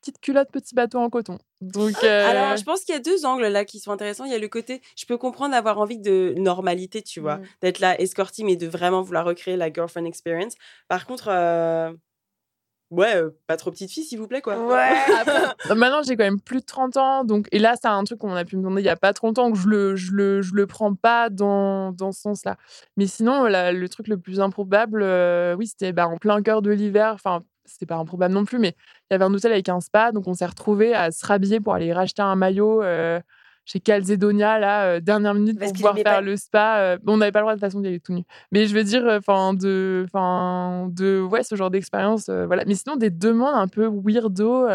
petite 0.00 0.20
culotte, 0.20 0.50
petit 0.52 0.74
bateau 0.74 0.98
en 0.98 1.10
coton. 1.10 1.38
Donc, 1.60 2.04
alors, 2.04 2.56
je 2.56 2.62
pense 2.64 2.84
qu'il 2.84 2.94
y 2.94 2.98
a 2.98 3.00
deux 3.00 3.24
angles 3.24 3.46
là 3.46 3.64
qui 3.64 3.80
sont 3.80 3.90
intéressants. 3.90 4.24
Il 4.24 4.30
y 4.30 4.34
a 4.34 4.38
le 4.38 4.48
côté, 4.48 4.82
je 4.96 5.06
peux 5.06 5.16
comprendre 5.16 5.52
d'avoir 5.52 5.78
envie 5.78 5.98
de 5.98 6.34
normalité, 6.36 7.02
tu 7.02 7.18
vois, 7.18 7.38
mmh. 7.38 7.46
d'être 7.62 7.78
là 7.80 8.00
escorting 8.00 8.48
et 8.48 8.56
de 8.56 8.68
vraiment 8.68 9.02
vouloir 9.02 9.24
recréer 9.24 9.56
la 9.56 9.72
girlfriend 9.72 10.04
experience. 10.04 10.54
Par 10.86 11.06
contre, 11.06 11.28
Ouais, 12.90 13.20
pas 13.48 13.56
trop 13.56 13.72
petite 13.72 13.90
fille, 13.90 14.04
s'il 14.04 14.18
vous 14.18 14.28
plaît, 14.28 14.40
quoi. 14.40 14.64
Ouais. 14.64 14.94
Bah, 15.68 15.74
maintenant, 15.74 16.02
j'ai 16.06 16.16
quand 16.16 16.24
même 16.24 16.40
plus 16.40 16.60
de 16.60 16.64
30 16.64 16.96
ans. 16.96 17.24
Donc, 17.24 17.48
et 17.50 17.58
là, 17.58 17.74
c'est 17.80 17.88
un 17.88 18.04
truc 18.04 18.20
qu'on 18.20 18.32
a 18.34 18.44
pu 18.44 18.56
me 18.56 18.62
demander 18.62 18.82
il 18.82 18.84
y 18.84 18.88
a 18.88 18.96
pas 18.96 19.12
trop 19.12 19.26
longtemps 19.26 19.50
que 19.50 19.58
je 19.58 19.66
le, 19.68 19.96
je 19.96 20.12
le, 20.12 20.42
je 20.42 20.54
le 20.54 20.66
prends 20.66 20.94
pas 20.94 21.28
dans, 21.28 21.90
dans 21.92 22.12
ce 22.12 22.20
sens-là. 22.20 22.56
Mais 22.96 23.06
sinon, 23.06 23.44
le 23.46 23.86
truc 23.88 24.06
le 24.06 24.18
plus 24.18 24.40
improbable, 24.40 25.04
oui, 25.58 25.66
c'était 25.66 25.92
bah, 25.92 26.06
en 26.06 26.16
plein 26.16 26.40
cœur 26.42 26.62
de 26.62 26.70
l'hiver. 26.70 27.12
Enfin, 27.14 27.42
c'était 27.64 27.86
pas 27.86 27.96
improbable 27.96 28.32
non 28.32 28.44
plus, 28.44 28.58
mais 28.60 28.76
il 29.10 29.14
y 29.14 29.16
avait 29.16 29.24
un 29.24 29.34
hôtel 29.34 29.50
avec 29.52 29.68
un 29.68 29.80
spa. 29.80 30.12
Donc, 30.12 30.28
on 30.28 30.34
s'est 30.34 30.46
retrouvés 30.46 30.94
à 30.94 31.10
se 31.10 31.26
rhabiller 31.26 31.58
pour 31.58 31.74
aller 31.74 31.92
racheter 31.92 32.22
un 32.22 32.36
maillot 32.36 32.82
chez 33.66 33.80
Calzedonia, 33.80 34.58
là, 34.60 34.84
euh, 34.84 35.00
dernière 35.00 35.34
minute 35.34 35.58
pour 35.58 35.72
pouvoir 35.72 35.96
faire 35.96 36.22
le 36.22 36.36
spa. 36.36 36.78
Euh, 36.78 36.98
on 37.06 37.16
n'avait 37.16 37.32
pas 37.32 37.40
le 37.40 37.44
droit 37.44 37.54
de 37.54 37.58
toute 37.58 37.66
façon 37.66 37.80
d'y 37.80 37.88
aller 37.88 38.00
tout 38.00 38.12
nu. 38.12 38.22
Mais 38.52 38.66
je 38.66 38.74
veux 38.74 38.84
dire, 38.84 39.04
enfin, 39.08 39.54
de, 39.54 40.06
enfin, 40.06 40.88
de, 40.92 41.20
ouais, 41.20 41.42
ce 41.42 41.56
genre 41.56 41.70
d'expérience, 41.70 42.28
euh, 42.28 42.46
voilà. 42.46 42.64
Mais 42.64 42.76
sinon, 42.76 42.94
des 42.94 43.10
demandes 43.10 43.56
un 43.56 43.66
peu 43.66 43.90
weirdo. 43.92 44.68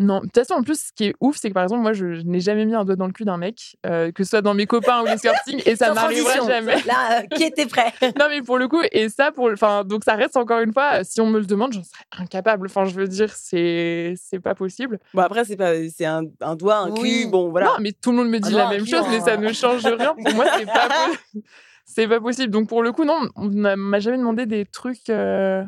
Non, 0.00 0.20
de 0.20 0.26
toute 0.26 0.34
façon, 0.34 0.54
en 0.54 0.62
plus, 0.62 0.80
ce 0.80 0.92
qui 0.94 1.06
est 1.06 1.14
ouf, 1.20 1.36
c'est 1.38 1.48
que 1.48 1.54
par 1.54 1.64
exemple, 1.64 1.82
moi, 1.82 1.92
je, 1.92 2.22
n'ai 2.22 2.38
jamais 2.38 2.64
mis 2.64 2.74
un 2.74 2.84
doigt 2.84 2.94
dans 2.94 3.06
le 3.06 3.12
cul 3.12 3.24
d'un 3.24 3.36
mec, 3.36 3.76
euh, 3.84 4.12
que 4.12 4.22
ce 4.22 4.30
soit 4.30 4.42
dans 4.42 4.54
mes 4.54 4.66
copains 4.66 5.02
ou 5.02 5.06
les 5.06 5.18
skirting, 5.18 5.60
et 5.66 5.74
ça 5.74 5.92
m'arriverait 5.92 6.46
jamais. 6.46 6.80
Là, 6.84 7.20
euh, 7.20 7.26
qui 7.34 7.42
était 7.42 7.66
prêt? 7.66 7.92
Non, 8.18 8.26
mais 8.28 8.42
pour 8.42 8.58
le 8.58 8.68
coup, 8.68 8.80
et 8.92 9.08
ça, 9.08 9.32
pour, 9.32 9.50
enfin, 9.52 9.84
donc 9.84 10.04
ça 10.04 10.14
reste 10.14 10.36
encore 10.36 10.60
une 10.60 10.72
fois, 10.72 11.02
si 11.02 11.20
on 11.20 11.26
me 11.26 11.40
le 11.40 11.46
demande, 11.46 11.72
j'en 11.72 11.82
serais 11.82 12.04
incapable. 12.22 12.66
Enfin, 12.66 12.84
je 12.84 12.94
veux 12.94 13.08
dire, 13.08 13.32
c'est, 13.34 14.14
c'est 14.16 14.40
pas 14.40 14.54
possible. 14.54 15.00
Bon, 15.14 15.22
après, 15.22 15.44
c'est 15.44 15.56
pas, 15.56 15.72
c'est 15.88 16.06
un, 16.06 16.22
un 16.40 16.54
doigt, 16.54 16.78
un 16.78 16.92
cul, 16.92 17.26
bon, 17.26 17.50
voilà. 17.50 17.66
Non, 17.66 17.72
mais 17.80 17.92
tout 17.92 18.12
le 18.12 18.18
monde 18.18 18.28
me 18.28 18.38
dit 18.38 18.52
la 18.52 18.68
même 18.68 18.86
chose, 18.86 19.04
mais 19.10 19.20
ça 19.20 19.36
ne 19.36 19.52
change 19.52 19.84
rien. 19.84 20.14
Pour 20.14 20.34
moi, 20.34 20.44
c'est 20.56 20.66
pas, 20.66 20.88
c'est 21.84 22.06
pas 22.06 22.20
possible. 22.20 22.52
Donc 22.52 22.68
pour 22.68 22.84
le 22.84 22.92
coup, 22.92 23.04
non, 23.04 23.28
on 23.34 23.48
m'a 23.48 23.98
jamais 23.98 24.18
demandé 24.18 24.46
des 24.46 24.64
trucs 24.64 25.10
euh, 25.10 25.64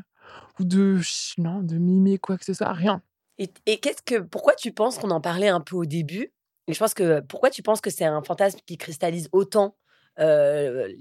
ou 0.61 0.65
de, 0.65 0.99
non, 1.39 1.61
de 1.63 1.77
mimer 1.77 2.19
quoi 2.19 2.39
que 2.39 2.45
ce 2.45 2.55
soit, 2.55 2.73
rien. 2.73 3.03
Et, 3.41 3.79
qu'est-ce 3.79 4.03
que, 4.03 4.21
pourquoi 4.21 4.55
tu 4.55 4.71
penses 4.71 4.99
qu'on 4.99 5.11
en 5.11 5.21
parlait 5.21 5.49
un 5.49 5.61
peu 5.61 5.75
au 5.75 5.87
début? 5.87 6.33
Et 6.67 6.75
je 6.75 6.79
pense 6.79 6.93
que 6.93 7.21
pourquoi 7.21 7.49
tu 7.49 7.63
penses 7.63 7.81
que 7.81 7.89
c'est 7.89 8.05
un 8.05 8.23
fantasme 8.23 8.59
qui 8.67 8.77
cristallise 8.77 9.31
autant 9.33 9.77
euh, 10.19 10.93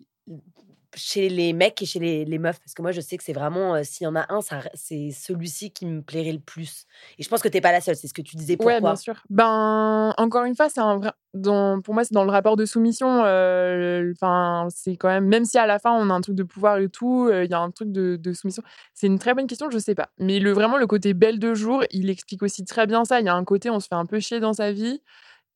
chez 0.95 1.29
les 1.29 1.53
mecs 1.53 1.81
et 1.81 1.85
chez 1.85 1.99
les, 1.99 2.25
les 2.25 2.37
meufs 2.39 2.59
Parce 2.59 2.73
que 2.73 2.81
moi, 2.81 2.91
je 2.91 3.01
sais 3.01 3.17
que 3.17 3.23
c'est 3.23 3.33
vraiment, 3.33 3.75
euh, 3.75 3.81
s'il 3.83 4.05
y 4.05 4.07
en 4.07 4.15
a 4.15 4.25
un, 4.29 4.39
c'est 4.73 5.11
celui-ci 5.11 5.71
qui 5.71 5.85
me 5.85 6.01
plairait 6.01 6.31
le 6.31 6.39
plus. 6.39 6.85
Et 7.17 7.23
je 7.23 7.29
pense 7.29 7.41
que 7.41 7.47
t'es 7.47 7.61
pas 7.61 7.71
la 7.71 7.81
seule, 7.81 7.95
c'est 7.95 8.07
ce 8.07 8.13
que 8.13 8.21
tu 8.21 8.35
disais. 8.35 8.57
Pourquoi 8.57 8.73
Ouais, 8.75 8.81
bien 8.81 8.95
sûr. 8.95 9.21
Ben, 9.29 10.13
encore 10.17 10.45
une 10.45 10.55
fois, 10.55 10.69
c'est 10.69 10.79
un 10.81 10.97
vrai. 10.97 11.11
Dans, 11.35 11.79
pour 11.81 11.93
moi, 11.93 12.03
c'est 12.03 12.13
dans 12.13 12.23
le 12.23 12.31
rapport 12.31 12.55
de 12.55 12.65
soumission. 12.65 13.23
euh, 13.23 14.11
Enfin, 14.15 14.67
c'est 14.69 14.97
quand 14.97 15.09
même. 15.09 15.25
Même 15.27 15.45
si 15.45 15.57
à 15.57 15.67
la 15.67 15.77
fin, 15.79 15.91
on 15.91 16.09
a 16.09 16.13
un 16.13 16.21
truc 16.21 16.35
de 16.35 16.43
pouvoir 16.43 16.77
et 16.79 16.89
tout, 16.89 17.27
euh, 17.29 17.43
il 17.45 17.51
y 17.51 17.53
a 17.53 17.59
un 17.59 17.69
truc 17.71 17.91
de, 17.91 18.15
de 18.15 18.33
soumission. 18.33 18.63
C'est 18.93 19.07
une 19.07 19.19
très 19.19 19.33
bonne 19.33 19.47
question, 19.47 19.69
je 19.69 19.77
sais 19.77 19.95
pas. 19.95 20.09
Mais 20.17 20.39
le, 20.39 20.51
vraiment, 20.51 20.77
le 20.77 20.87
côté 20.87 21.13
belle 21.13 21.39
de 21.39 21.53
jour, 21.53 21.83
il 21.91 22.09
explique 22.09 22.41
aussi 22.43 22.65
très 22.65 22.87
bien 22.87 23.05
ça. 23.05 23.19
Il 23.19 23.25
y 23.25 23.29
a 23.29 23.35
un 23.35 23.43
côté, 23.43 23.69
on 23.69 23.79
se 23.79 23.87
fait 23.87 23.95
un 23.95 24.05
peu 24.05 24.19
chier 24.19 24.39
dans 24.39 24.53
sa 24.53 24.71
vie. 24.71 25.01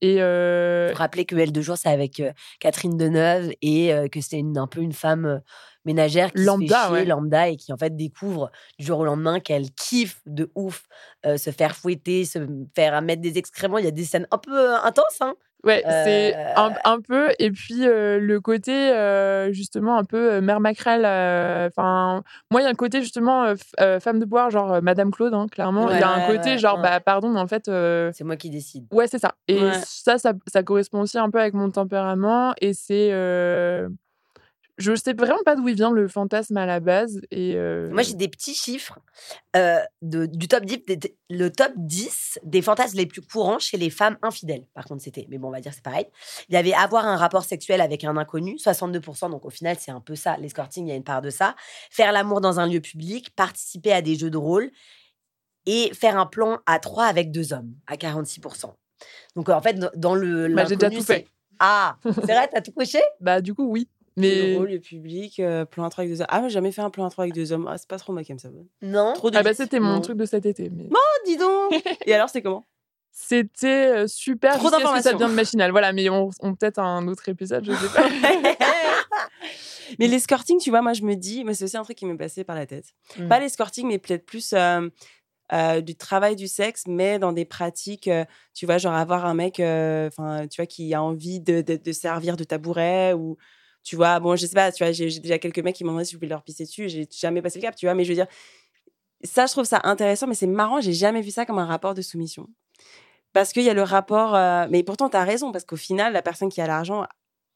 Et. 0.04 0.18
euh, 0.22 0.92
rappeler 0.94 1.26
que 1.26 1.36
Elle 1.36 1.52
de 1.52 1.62
jour, 1.62 1.78
c'est 1.78 1.89
avec 1.89 2.20
euh, 2.20 2.32
Catherine 2.60 2.98
Deneuve 2.98 3.52
et 3.62 3.94
euh, 3.94 4.08
que 4.08 4.22
c'est 4.22 4.38
une- 4.38 4.58
un 4.58 4.68
peu 4.68 4.82
une 4.82 4.94
femme 4.94 5.26
euh, 5.26 5.39
ménagère 5.86 6.32
qui 6.32 6.44
Lambda, 6.44 6.66
se 6.66 6.72
fait 6.72 6.88
chier, 6.88 6.94
ouais. 6.94 7.06
lambda, 7.06 7.50
et 7.50 7.58
qui 7.58 7.74
en 7.74 7.78
fait 7.78 7.96
découvre 7.96 8.52
du 8.80 8.86
jour 8.86 9.00
au 9.00 9.06
lendemain 9.06 9.39
qu'elle 9.39 9.72
kiffe 9.72 10.22
de 10.26 10.52
ouf 10.56 10.86
se 11.26 11.52
faire 11.52 11.76
fouetter, 11.76 12.26
se 12.26 12.39
faire 12.76 13.02
mettre 13.02 13.22
des 13.22 13.38
excréments. 13.38 13.78
Il 13.80 13.86
y 13.86 13.88
a 13.88 13.92
des 13.92 14.06
scènes 14.06 14.28
un 14.32 14.38
peu 14.38 14.76
intenses, 14.76 15.20
hein. 15.22 15.36
Ouais, 15.63 15.82
c'est 15.86 16.36
Euh, 16.36 16.54
un, 16.58 16.73
un 16.84 16.99
peu. 16.99 17.30
Et 17.39 17.49
puis, 17.52 17.88
euh, 17.88 18.19
le 18.19 18.41
côté, 18.41 18.71
euh, 18.73 19.52
justement, 19.54 19.97
un 19.97 20.04
peu 20.04 20.34
euh, 20.34 20.41
mère 20.41 20.60
Macrel. 20.60 21.04
euh, 21.06 21.67
Enfin, 21.69 22.21
moi, 22.52 22.62
il 22.62 22.65
y 22.65 22.67
a 22.67 22.69
un 22.69 22.73
côté, 22.73 23.02
justement, 23.02 23.43
euh, 23.45 23.56
euh, 23.80 23.99
femme 24.02 24.19
de 24.19 24.26
boire, 24.26 24.49
genre 24.49 24.73
euh, 24.73 24.82
Madame 24.82 25.10
Claude, 25.12 25.34
hein, 25.34 25.47
clairement. 25.49 25.89
Il 25.89 25.99
y 25.99 26.04
a 26.04 26.10
un 26.10 26.28
côté, 26.28 26.52
ouais, 26.52 26.58
genre, 26.58 26.76
ouais. 26.78 26.84
bah, 26.84 26.99
pardon, 26.99 27.30
mais 27.30 27.39
en 27.39 27.47
fait. 27.47 27.69
euh, 27.69 28.12
C'est 28.13 28.23
moi 28.26 28.36
qui 28.36 28.49
décide. 28.49 28.86
Ouais, 28.91 29.08
c'est 29.08 29.19
ça. 29.19 29.36
Et 29.47 29.58
ça, 29.86 30.17
ça, 30.17 30.34
ça 30.47 30.63
correspond 30.63 30.99
aussi 31.02 31.17
un 31.17 31.30
peu 31.30 31.39
avec 31.39 31.54
mon 31.54 31.71
tempérament. 31.71 32.54
Et 32.60 32.73
c'est. 32.73 33.10
Je 34.80 34.96
sais 34.96 35.14
vraiment 35.14 35.38
pas 35.46 35.56
d'où 35.56 35.68
il 35.68 35.76
vient 35.76 35.92
le 35.92 36.08
fantasme 36.08 36.58
à 36.58 36.66
la 36.66 36.80
base. 36.80 37.22
Et 37.30 37.54
euh, 37.56 37.90
Moi, 37.92 38.02
j'ai 38.02 38.16
des 38.16 38.28
petits 38.28 38.56
chiffres 38.56 38.98
euh, 39.56 39.80
de, 40.02 40.26
du 40.26 40.48
top 40.48 40.66
10, 40.66 40.80
des- 40.88 41.16
le 41.30 41.52
top 41.52 41.72
10 41.76 42.40
des 42.44 42.62
fantasmes 42.64 42.98
les 42.98 43.06
plus 43.06 43.22
courants 43.22 43.60
chez 43.60 43.78
les 43.78 43.92
femmes 43.92 44.18
infidèles. 44.24 44.66
Par 44.74 44.86
contre, 44.86 45.04
c'était, 45.04 45.28
mais 45.30 45.38
bon, 45.38 45.50
on 45.50 45.52
va 45.52 45.62
dire 45.62 45.74
c'est 45.74 45.84
pareil. 45.84 46.08
Il 46.50 46.56
y 46.56 46.58
avait 46.58 46.74
avoir 46.74 47.06
un 47.06 47.18
rapport 47.18 47.44
sexuel 47.46 47.82
avec 47.82 48.04
un 48.04 48.18
inconnu, 48.18 48.56
62%. 48.56 49.30
Donc, 49.30 49.46
au 49.46 49.52
final, 49.52 49.78
c'est 49.80 49.92
un 49.92 50.02
peu 50.02 50.16
ça. 50.16 50.38
L'escorting, 50.38 50.88
il 50.88 50.90
y 50.90 50.94
a 50.94 50.96
une 50.96 51.04
part 51.04 51.22
de 51.22 51.30
ça. 51.30 51.56
Faire 51.92 52.12
l'amour 52.12 52.42
dans 52.42 52.60
un 52.60 52.68
lieu 52.68 52.82
public, 52.82 53.30
participer 53.36 53.92
à 53.94 54.02
des 54.02 54.16
jeux 54.16 54.32
de 54.32 54.38
rôle 54.38 54.72
et 55.66 55.92
faire 55.94 56.18
un 56.18 56.26
plan 56.26 56.58
à 56.66 56.80
trois 56.80 57.06
avec 57.06 57.32
deux 57.32 57.54
hommes, 57.54 57.74
à 57.88 57.96
46%. 57.96 58.74
Donc, 59.36 59.50
en 59.50 59.62
fait, 59.62 59.80
dans- 59.96 60.16
le. 60.16 60.48
Bah, 60.48 60.66
j'ai 60.66 60.76
déjà 60.78 60.90
tout 60.90 60.96
fait. 61.06 61.28
Ah, 61.60 61.98
c'est 62.04 62.12
vrai, 62.34 62.50
t'as 62.52 62.62
tout 62.62 62.72
coché? 62.72 63.00
Bah, 63.20 63.40
du 63.40 63.54
coup, 63.54 63.66
oui. 63.70 63.88
Mais... 64.15 64.30
Mais. 64.41 64.54
Drôle, 64.56 64.69
le 64.69 64.80
public, 64.80 65.39
euh, 65.39 65.65
plan 65.65 65.89
3 65.89 66.04
avec 66.04 66.13
deux 66.13 66.21
hommes. 66.21 66.28
Ah, 66.30 66.41
j'ai 66.43 66.49
jamais 66.49 66.71
fait 66.71 66.82
un 66.82 66.89
plan 66.89 67.10
3 67.10 67.23
avec 67.23 67.34
deux 67.34 67.52
hommes. 67.52 67.67
Ah, 67.69 67.78
c'est 67.78 67.88
pas 67.88 67.97
trop 67.97 68.13
ma 68.13 68.23
cam, 68.23 68.38
ça. 68.39 68.49
Non 68.82 69.13
Trop 69.13 69.32
de 69.32 69.38
Ah, 69.38 69.43
bah, 69.43 69.54
c'était 69.54 69.80
mon 69.80 69.93
Non. 69.95 70.02
truc 70.02 70.17
de 70.17 70.26
cet 70.26 70.45
été. 70.45 70.69
Mais... 70.69 70.88
Oh, 70.91 71.26
dis 71.26 71.38
donc 71.38 71.73
Et 72.06 72.13
alors, 72.13 72.28
c'était 72.30 72.41
comment? 72.43 72.65
C'était 73.12 73.67
euh, 73.67 74.08
super. 74.08 74.56
Trop 74.56 74.65
que 74.65 74.71
ça 74.71 74.78
d'informations. 74.80 75.12
devienne 75.13 75.34
machinal. 75.34 75.71
Voilà, 75.71 75.93
mais 75.93 76.10
on, 76.10 76.30
on 76.41 76.56
peut-être 76.56 76.80
un 76.80 77.08
autre 77.08 77.30
épisode, 77.30 77.63
je 77.65 77.71
sais 77.71 77.93
pas. 77.93 78.08
Mais 79.99 80.08
l'escorting, 80.08 80.58
tu 80.60 80.69
vois, 80.69 80.82
moi, 80.82 80.93
je 80.93 81.04
me 81.04 81.15
dis, 81.15 81.43
moi, 81.43 81.54
c'est 81.54 81.65
aussi 81.65 81.78
un 81.78 81.84
truc 81.84 81.97
qui 81.97 82.06
m'est 82.06 82.17
passé 82.17 82.43
par 82.43 82.56
la 82.56 82.65
tête. 82.65 82.86
Mm. 83.19 83.28
Pas 83.28 83.39
l'escorting, 83.39 83.88
mais 83.88 83.99
peut-être 83.99 84.26
plus 84.26 84.54
euh, 84.54 84.88
euh, 85.52 85.82
du 85.82 85.95
travail 85.95 86.36
du 86.36 86.47
sexe, 86.47 86.86
mais 86.88 87.19
dans 87.19 87.32
des 87.32 87.45
pratiques, 87.45 88.08
euh, 88.08 88.26
tu 88.54 88.65
vois, 88.65 88.78
genre 88.80 88.93
avoir 88.93 89.26
un 89.26 89.34
mec, 89.36 89.60
euh, 89.60 90.08
enfin, 90.08 90.47
tu 90.47 90.62
vois, 90.62 90.65
qui 90.65 90.93
a 90.93 91.04
envie 91.04 91.39
de, 91.41 91.62
de, 91.62 91.76
de 91.76 91.91
servir 91.91 92.38
de 92.38 92.43
tabouret 92.43 93.13
ou, 93.13 93.38
tu 93.84 93.96
vois, 93.96 94.19
bon, 94.19 94.36
je 94.36 94.46
sais 94.46 94.54
pas, 94.56 94.72
tu 94.72 94.84
vois, 94.84 94.91
j'ai 94.93 95.19
déjà 95.19 95.38
quelques 95.39 95.60
mecs 95.60 95.76
qui 95.76 95.84
m'ont 95.84 95.91
demandé 95.91 96.06
si 96.06 96.13
je 96.13 96.17
voulais 96.17 96.30
leur 96.30 96.43
pisser 96.43 96.63
dessus, 96.63 96.88
j'ai 96.89 97.08
jamais 97.12 97.41
passé 97.41 97.60
le 97.60 97.63
cap, 97.63 97.76
tu 97.76 97.86
vois, 97.86 97.93
mais 97.96 98.04
je 98.06 98.10
veux 98.10 98.15
dire, 98.15 98.28
ça, 99.24 99.46
je 99.46 99.52
trouve 99.52 99.65
ça 99.65 99.82
intéressant, 99.84 100.28
mais 100.28 100.36
c'est 100.36 100.48
marrant, 100.48 100.82
j'ai 100.82 100.93
jamais 100.93 101.22
vu 101.22 101.32
ça 101.32 101.46
comme 101.46 101.60
un 101.60 101.65
rapport 101.65 101.93
de 101.93 102.02
soumission. 102.02 102.48
Parce 103.34 103.52
qu'il 103.52 103.63
y 103.63 103.69
a 103.69 103.74
le 103.74 103.84
rapport, 103.84 104.36
euh, 104.36 104.67
mais 104.69 104.84
pourtant, 104.84 105.10
tu 105.10 105.17
as 105.17 105.24
raison, 105.24 105.52
parce 105.52 105.65
qu'au 105.65 105.76
final, 105.76 106.13
la 106.13 106.22
personne 106.22 106.50
qui 106.50 106.62
a 106.62 106.67
l'argent 106.67 107.06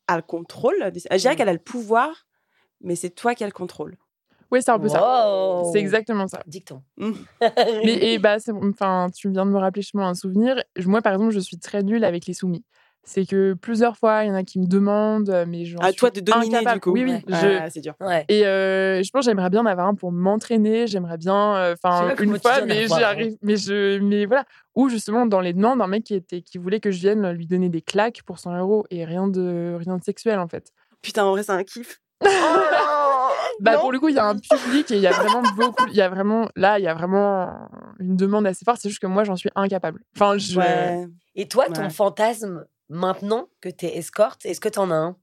a 0.07 0.15
le 0.15 0.21
contrôle. 0.23 0.91
de- 0.91 0.99
Je 1.11 1.17
dirais 1.17 1.33
Mm. 1.33 1.37
qu'elle 1.37 1.49
a 1.49 1.53
le 1.53 1.59
pouvoir, 1.59 2.25
mais 2.81 2.95
c'est 2.95 3.09
toi 3.11 3.35
qui 3.35 3.43
as 3.43 3.47
le 3.47 3.51
contrôle. 3.53 3.97
Oui, 4.49 4.61
c'est 4.61 4.71
un 4.71 4.79
peu 4.79 4.87
ça. 4.87 4.99
C'est 5.73 5.79
exactement 5.79 6.27
ça. 6.27 6.41
Dicton. 6.47 6.81
Mm. 6.97 7.11
Mais 7.83 8.13
et 8.13 8.17
bah, 8.17 8.39
c'est- 8.39 8.53
enfin, 8.53 9.09
tu 9.13 9.29
viens 9.29 9.45
de 9.45 9.51
me 9.51 9.57
rappeler 9.59 9.81
justement 9.81 10.07
un 10.07 10.13
souvenir. 10.13 10.63
Moi, 10.85 11.01
par 11.01 11.13
exemple, 11.13 11.31
je 11.33 11.39
suis 11.39 11.59
très 11.59 11.83
nulle 11.83 12.05
avec 12.05 12.25
les 12.27 12.33
soumis. 12.33 12.63
C'est 13.09 13.25
que 13.25 13.53
plusieurs 13.53 13.95
fois, 13.95 14.25
il 14.25 14.27
y 14.27 14.31
en 14.31 14.35
a 14.35 14.43
qui 14.43 14.59
me 14.59 14.65
demandent, 14.65 15.29
euh, 15.29 15.45
mais 15.47 15.63
j'en 15.63 15.77
À 15.79 15.87
suis 15.91 15.95
toi 15.95 16.09
de 16.09 16.19
dominer, 16.19 16.57
incapable. 16.57 16.73
du 16.75 16.79
coup. 16.81 16.91
Oui, 16.91 17.03
oui. 17.05 17.11
Ouais. 17.13 17.21
je- 17.29 17.57
Ah, 17.61 17.69
c'est 17.69 17.79
dur. 17.79 17.93
Ouais. 18.01 18.25
Et 18.27 18.45
euh, 18.45 19.01
je 19.01 19.09
pense 19.11 19.25
que 19.25 19.31
j'aimerais 19.31 19.49
bien 19.49 19.61
en 19.61 19.65
avoir 19.65 19.87
un 19.87 19.95
pour 19.95 20.11
m'entraîner. 20.11 20.87
J'aimerais 20.87 21.17
bien, 21.17 21.55
euh, 21.55 21.73
enfin, 21.81 22.13
une 22.19 22.37
fois, 22.37 22.65
mais 22.65 22.85
j'y 22.85 22.93
hein. 22.95 22.97
arrive. 23.03 23.37
Mais 23.41 23.55
je, 23.55 23.99
mais 23.99 24.25
voilà. 24.25 24.43
Ou 24.75 24.89
justement 24.89 25.25
dans 25.25 25.39
les 25.39 25.53
demandes, 25.53 25.81
un 25.81 25.87
mec 25.87 26.03
qui 26.03 26.15
était, 26.15 26.41
qui 26.41 26.57
voulait 26.57 26.81
que 26.81 26.91
je 26.91 26.99
vienne 26.99 27.31
lui 27.31 27.47
donner 27.47 27.69
des 27.69 27.81
claques 27.81 28.23
pour 28.25 28.39
100 28.39 28.57
euros 28.59 28.85
et 28.91 29.05
rien 29.05 29.29
de, 29.29 29.77
rien 29.79 29.95
de 29.97 30.03
sexuel 30.03 30.37
en 30.39 30.49
fait. 30.49 30.73
Putain, 31.01 31.23
en 31.23 31.31
vrai, 31.31 31.43
c'est 31.43 31.53
un 31.53 31.63
kiff. 31.63 32.01
Bah 33.59 33.73
Non. 33.73 33.79
pour 33.81 33.91
le 33.91 33.99
coup, 33.99 34.09
il 34.09 34.15
y 34.15 34.19
a 34.19 34.25
un 34.25 34.35
public 34.37 34.91
et 34.91 34.95
il 34.95 35.01
y 35.01 35.07
a 35.07 35.11
vraiment 35.11 35.41
beaucoup, 35.55 35.85
il 35.87 35.95
y 35.95 36.01
a 36.01 36.09
vraiment, 36.09 36.47
là, 36.55 36.77
il 36.77 36.83
y 36.83 36.87
a 36.87 36.93
vraiment 36.93 37.51
une 37.99 38.15
demande 38.15 38.45
assez 38.45 38.63
forte. 38.63 38.79
C'est 38.81 38.89
juste 38.89 39.01
que 39.01 39.07
moi, 39.07 39.23
j'en 39.23 39.35
suis 39.35 39.49
incapable. 39.55 40.01
Enfin, 40.15 40.37
je. 40.37 40.59
Ouais. 40.59 41.07
Et 41.35 41.47
toi, 41.47 41.65
ton 41.73 41.81
Ouais. 41.83 41.89
fantasme, 41.89 42.65
maintenant 42.89 43.49
que 43.61 43.69
tu 43.69 43.85
es 43.85 43.97
escorte, 43.97 44.45
est-ce 44.45 44.59
que 44.61 44.69
tu 44.69 44.79
en 44.79 44.91
as 44.91 44.95
un? 44.95 45.17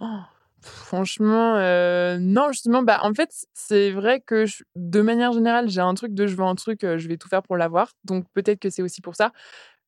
Oh, 0.00 0.06
franchement, 0.60 1.56
euh, 1.56 2.18
non, 2.20 2.50
justement, 2.52 2.82
bah, 2.82 3.00
en 3.02 3.14
fait, 3.14 3.30
c'est 3.54 3.90
vrai 3.90 4.20
que 4.20 4.44
de 4.76 5.00
manière 5.02 5.32
générale, 5.32 5.68
j'ai 5.68 5.80
un 5.80 5.94
truc 5.94 6.14
de 6.14 6.26
je 6.26 6.34
veux 6.36 6.42
un 6.44 6.54
truc, 6.54 6.84
euh, 6.84 6.98
je 6.98 7.08
vais 7.08 7.16
tout 7.16 7.28
faire 7.28 7.42
pour 7.42 7.56
l'avoir. 7.56 7.92
Donc 8.04 8.26
peut-être 8.34 8.60
que 8.60 8.70
c'est 8.70 8.82
aussi 8.82 9.00
pour 9.00 9.14
ça. 9.16 9.32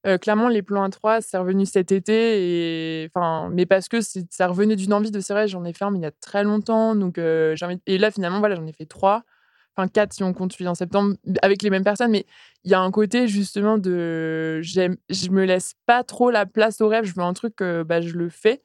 Euh, 0.07 0.18
clairement, 0.18 0.49
les 0.49 0.62
plans 0.62 0.85
à 0.85 0.90
3, 0.90 1.20
c'est 1.20 1.37
revenu 1.38 1.66
cet 1.66 1.92
été, 1.92 3.03
et, 3.05 3.11
mais 3.51 3.66
parce 3.66 3.88
que 3.88 3.99
ça 4.31 4.46
revenait 4.46 4.77
d'une 4.77 4.92
envie 4.92 5.11
de 5.11 5.20
c'est 5.20 5.49
j'en 5.49 5.64
ai 5.64 5.72
fait 5.72 5.85
un, 5.85 5.90
mais 5.90 5.99
il 5.99 6.03
y 6.03 6.07
a 6.07 6.12
très 6.12 6.44
longtemps. 6.44 6.94
Donc, 6.94 7.16
j'ai 7.18 7.66
envie- 7.66 7.83
Et 7.87 7.99
là, 7.99 8.11
finalement, 8.12 8.38
voilà, 8.40 8.55
j'en 8.57 8.66
ai 8.66 8.72
fait 8.72 8.87
trois. 8.87 9.25
Enfin, 9.76 9.88
quatre 9.88 10.12
si 10.14 10.22
on 10.22 10.32
compte 10.32 10.52
celui 10.52 10.68
en 10.68 10.74
septembre, 10.74 11.16
avec 11.42 11.62
les 11.62 11.68
mêmes 11.70 11.84
personnes. 11.84 12.10
Mais 12.10 12.24
il 12.64 12.70
y 12.70 12.74
a 12.74 12.80
un 12.80 12.90
côté, 12.90 13.28
justement, 13.28 13.76
de. 13.78 14.60
j'aime- 14.62 14.96
Je 15.10 15.28
me 15.30 15.44
laisse 15.44 15.74
pas 15.84 16.02
trop 16.02 16.30
la 16.30 16.46
place 16.46 16.80
au 16.80 16.88
rêve. 16.88 17.04
Je 17.04 17.12
veux 17.14 17.22
un 17.22 17.34
truc, 17.34 17.60
euh, 17.60 17.84
bah, 17.84 18.00
je 18.00 18.14
le 18.14 18.28
fais. 18.30 18.62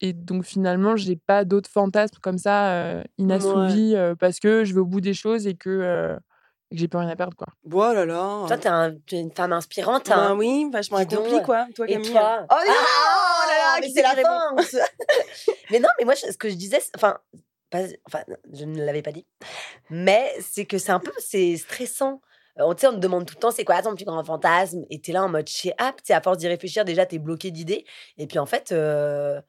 Et 0.00 0.12
donc 0.12 0.44
finalement, 0.44 0.96
j'ai 0.96 1.14
pas 1.16 1.44
d'autres 1.44 1.70
fantasmes 1.70 2.18
comme 2.20 2.38
ça 2.38 2.72
euh, 2.72 3.02
inassouvis 3.18 3.94
euh, 3.94 4.14
parce 4.16 4.40
que 4.40 4.64
je 4.64 4.74
vais 4.74 4.80
au 4.80 4.84
bout 4.84 5.00
des 5.00 5.14
choses 5.14 5.46
et 5.46 5.54
que, 5.54 5.68
euh, 5.70 6.16
que 6.70 6.76
j'ai 6.76 6.88
plus 6.88 6.98
rien 6.98 7.08
à 7.08 7.14
perdre 7.14 7.36
quoi. 7.36 7.46
Oh 7.72 7.92
là 7.94 8.04
là. 8.04 8.44
Toi, 8.48 8.56
t'es 8.58 8.68
un- 8.68 8.94
t'es 9.06 9.20
une 9.20 9.30
femme 9.30 9.52
inspirante. 9.52 10.08
Ben 10.08 10.16
Hein. 10.18 10.36
oui, 10.36 10.68
vachement 10.72 10.98
Dis 10.98 11.06
donc, 11.06 11.20
accompli, 11.26 11.42
quoi. 11.44 11.66
Toi, 11.76 11.86
Et 11.88 11.92
Camille. 11.92 12.10
toi 12.10 12.38
Oh, 12.50 12.54
non 12.66 12.72
Ah, 12.74 13.44
oh 13.44 13.48
là 13.48 13.80
là, 13.80 13.88
c'est 13.94 14.02
la 14.02 14.16
fin 14.22 14.56
Mais 15.70 15.78
non, 15.78 15.88
mais 15.98 16.04
moi, 16.04 16.14
je- 16.14 16.32
ce 16.32 16.36
que 16.36 16.48
je 16.48 16.54
disais, 16.54 16.80
enfin, 16.96 17.18
pas- 17.72 17.88
enfin, 18.06 18.22
je 18.52 18.64
ne 18.64 18.84
l'avais 18.84 19.02
pas 19.02 19.12
dit, 19.12 19.26
mais 19.90 20.32
c'est 20.40 20.66
que 20.66 20.78
c'est 20.78 20.92
un 20.92 21.00
peu, 21.00 21.12
c'est 21.18 21.56
stressant. 21.56 22.20
Euh, 22.60 22.64
On, 22.66 22.70
on 22.72 22.74
te 22.74 22.96
demande 22.98 23.26
tout 23.26 23.34
le 23.36 23.40
temps, 23.40 23.50
c'est 23.50 23.64
quoi 23.64 23.82
ton 23.82 23.94
plus 23.96 24.04
grand 24.04 24.22
fantasme? 24.24 24.84
Et 24.90 25.00
t'es 25.00 25.12
là 25.12 25.24
en 25.24 25.28
mode, 25.28 25.48
chez 25.48 25.72
app, 25.78 26.00
à 26.10 26.20
force 26.20 26.38
d'y 26.38 26.48
réfléchir, 26.48 26.84
déjà, 26.84 27.06
t'es 27.06 27.18
bloqué 27.18 27.50
d'idées. 27.50 27.84
Et 28.18 28.26
puis, 28.26 28.38
en 28.38 28.46
fait, 28.46 28.72
euh, 28.72 29.40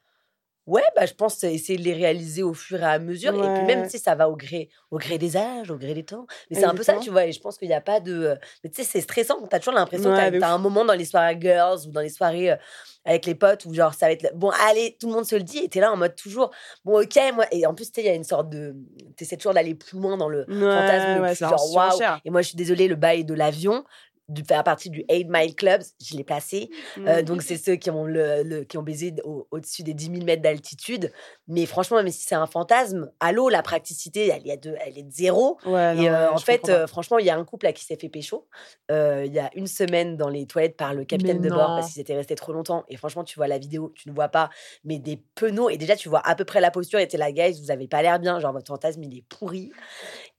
ouais, 0.66 0.84
bah, 0.96 1.06
je 1.06 1.14
pense 1.14 1.44
essayer 1.44 1.78
de 1.78 1.84
les 1.84 1.94
réaliser 1.94 2.44
au 2.44 2.54
fur 2.54 2.82
et 2.82 2.86
à 2.86 3.00
mesure. 3.00 3.34
Et 3.34 3.54
puis, 3.54 3.66
même, 3.66 3.84
tu 3.84 3.90
sais, 3.90 3.98
ça 3.98 4.16
va 4.16 4.30
au 4.30 4.36
gré, 4.36 4.70
au 4.92 4.98
gré 4.98 5.18
des 5.18 5.38
âges, 5.38 5.72
au 5.72 5.78
gré 5.78 5.94
des 5.94 6.04
temps. 6.04 6.26
Mais 6.50 6.58
c'est 6.58 6.66
un 6.66 6.76
peu 6.76 6.84
ça, 6.84 6.98
tu 6.98 7.10
vois. 7.10 7.26
Et 7.26 7.32
je 7.32 7.40
pense 7.40 7.58
qu'il 7.58 7.68
n'y 7.68 7.74
a 7.74 7.82
pas 7.82 8.00
de. 8.00 8.36
Mais 8.64 8.70
tu 8.70 8.82
sais, 8.84 8.90
c'est 8.90 9.02
stressant. 9.02 9.42
T'as 9.48 9.60
toujours 9.60 9.74
l'impression 9.74 10.12
Ouais, 10.12 10.32
que 10.32 10.40
t'as 10.40 10.52
un 10.52 10.58
moment 10.58 10.86
dans 10.86 10.94
les 10.94 11.06
soirées 11.06 11.38
girls 11.40 11.88
ou 11.88 11.92
dans 11.92 12.02
les 12.02 12.10
soirées 12.10 12.56
avec 13.06 13.26
les 13.26 13.36
potes 13.36 13.66
où, 13.66 13.74
genre, 13.74 13.94
ça 13.94 14.06
va 14.06 14.14
être. 14.14 14.32
Bon, 14.36 14.52
allez, 14.68 14.98
tout 15.00 15.08
le 15.08 15.14
monde 15.14 15.26
se 15.26 15.36
le 15.36 15.44
dit. 15.44 15.60
Et 15.60 15.70
t'es 15.70 15.80
là 15.80 15.92
en 15.92 15.98
mode 15.98 16.16
toujours. 16.16 16.52
Bon, 16.86 17.02
ok, 17.02 17.20
moi. 17.34 17.46
Et 17.52 17.66
en 17.66 17.74
plus, 17.74 17.92
tu 17.92 17.96
sais, 17.96 18.08
il 18.08 18.08
y 18.08 18.12
a 18.12 18.16
une 18.16 18.24
sorte 18.24 18.50
de. 18.50 18.76
T'essaies 19.18 19.38
toujours 19.38 19.54
d'aller 19.54 19.76
plus 19.76 20.00
loin 20.00 20.18
dans 20.18 20.30
le 20.30 20.46
fantasme. 20.46 21.22
Ouais, 21.22 21.36
c'est 21.36 21.48
genre, 21.48 21.74
waouh. 21.74 22.00
Et 22.26 22.30
moi, 22.30 22.42
je 22.42 22.50
suis 22.50 22.58
désolée, 22.58 22.88
le 22.88 22.96
bail 22.96 23.26
de 23.26 23.34
l'avion, 23.34 23.84
de 24.30 24.42
faire 24.48 24.64
partie 24.64 24.90
du 24.90 25.04
8 25.10 25.28
Mile 25.30 25.54
Club, 25.54 25.82
je 26.02 26.16
l'ai 26.16 26.24
placé. 26.24 26.70
Euh, 27.00 27.22
Mm. 27.22 27.26
donc, 27.26 27.42
c'est 27.42 27.58
ceux 27.58 27.76
qui 27.76 27.90
ont, 27.90 28.06
le, 28.06 28.42
le- 28.44 28.64
qui 28.64 28.78
ont 28.78 28.82
baisé 28.84 29.14
au- 29.26 29.48
au-dessus 29.52 29.84
des 29.84 29.94
10 29.94 30.06
000 30.12 30.24
mètres 30.26 30.42
d'altitude. 30.42 31.12
Mais 31.48 31.66
franchement, 31.66 31.98
même 31.98 32.10
si 32.10 32.26
c'est 32.26 32.36
un 32.36 32.48
fantasme, 32.48 33.12
allô, 33.20 33.50
la 33.50 33.62
praticité, 33.62 34.28
elle, 34.30 34.50
est 34.50 34.58
de, 34.58 34.76
elle 34.86 34.98
est 34.98 35.04
de 35.04 35.12
zéro. 35.12 35.58
Ouais, 35.66 35.94
non, 35.94 36.04
Et 36.04 36.10
euh, 36.10 36.32
en 36.32 36.38
fait, 36.38 36.70
euh, 36.70 36.88
franchement, 36.88 37.18
il 37.20 37.26
y 37.26 37.30
a 37.30 37.36
un 37.38 37.44
couple 37.44 37.66
là 37.66 37.74
qui 37.74 37.84
s'est 37.84 37.98
fait 37.98 38.10
pécho 38.10 38.48
il 38.90 39.34
y 39.34 39.40
a 39.40 39.50
une 39.56 39.68
semaine 39.68 40.18
dans 40.18 40.30
les 40.30 40.46
toilettes 40.46 40.78
par 40.78 40.94
le 40.94 41.04
capitaine 41.04 41.42
Mais 41.42 41.50
de 41.50 41.54
bord 41.54 41.70
parce 41.76 41.92
qu'ils 41.92 42.02
étaient 42.02 42.16
restés 42.16 42.36
trop 42.36 42.54
longtemps. 42.54 42.84
Et 42.90 42.96
franchement, 42.98 43.24
tu 43.24 43.36
vois 43.36 43.48
la 43.48 43.58
vidéo, 43.58 43.92
tu 43.96 44.08
ne 44.08 44.14
vois 44.14 44.30
pas, 44.30 44.50
mais 44.84 45.00
des 45.00 45.20
penauds. 45.36 45.70
Et 45.70 45.78
déjà, 45.78 45.96
tu 45.96 46.10
vois 46.10 46.22
à 46.26 46.36
peu 46.36 46.46
près 46.46 46.62
la 46.62 46.70
posture. 46.72 47.00
Et 47.00 47.08
t'es 47.08 47.18
là, 47.18 47.32
guys, 47.32 47.60
vous 47.62 47.72
avez 47.72 47.88
pas 47.88 48.02
l'air 48.04 48.20
bien. 48.20 48.40
Genre, 48.40 48.54
votre 48.54 48.68
fantasme, 48.68 49.02
il 49.04 49.18
est 49.18 49.24
pourri. 49.28 49.72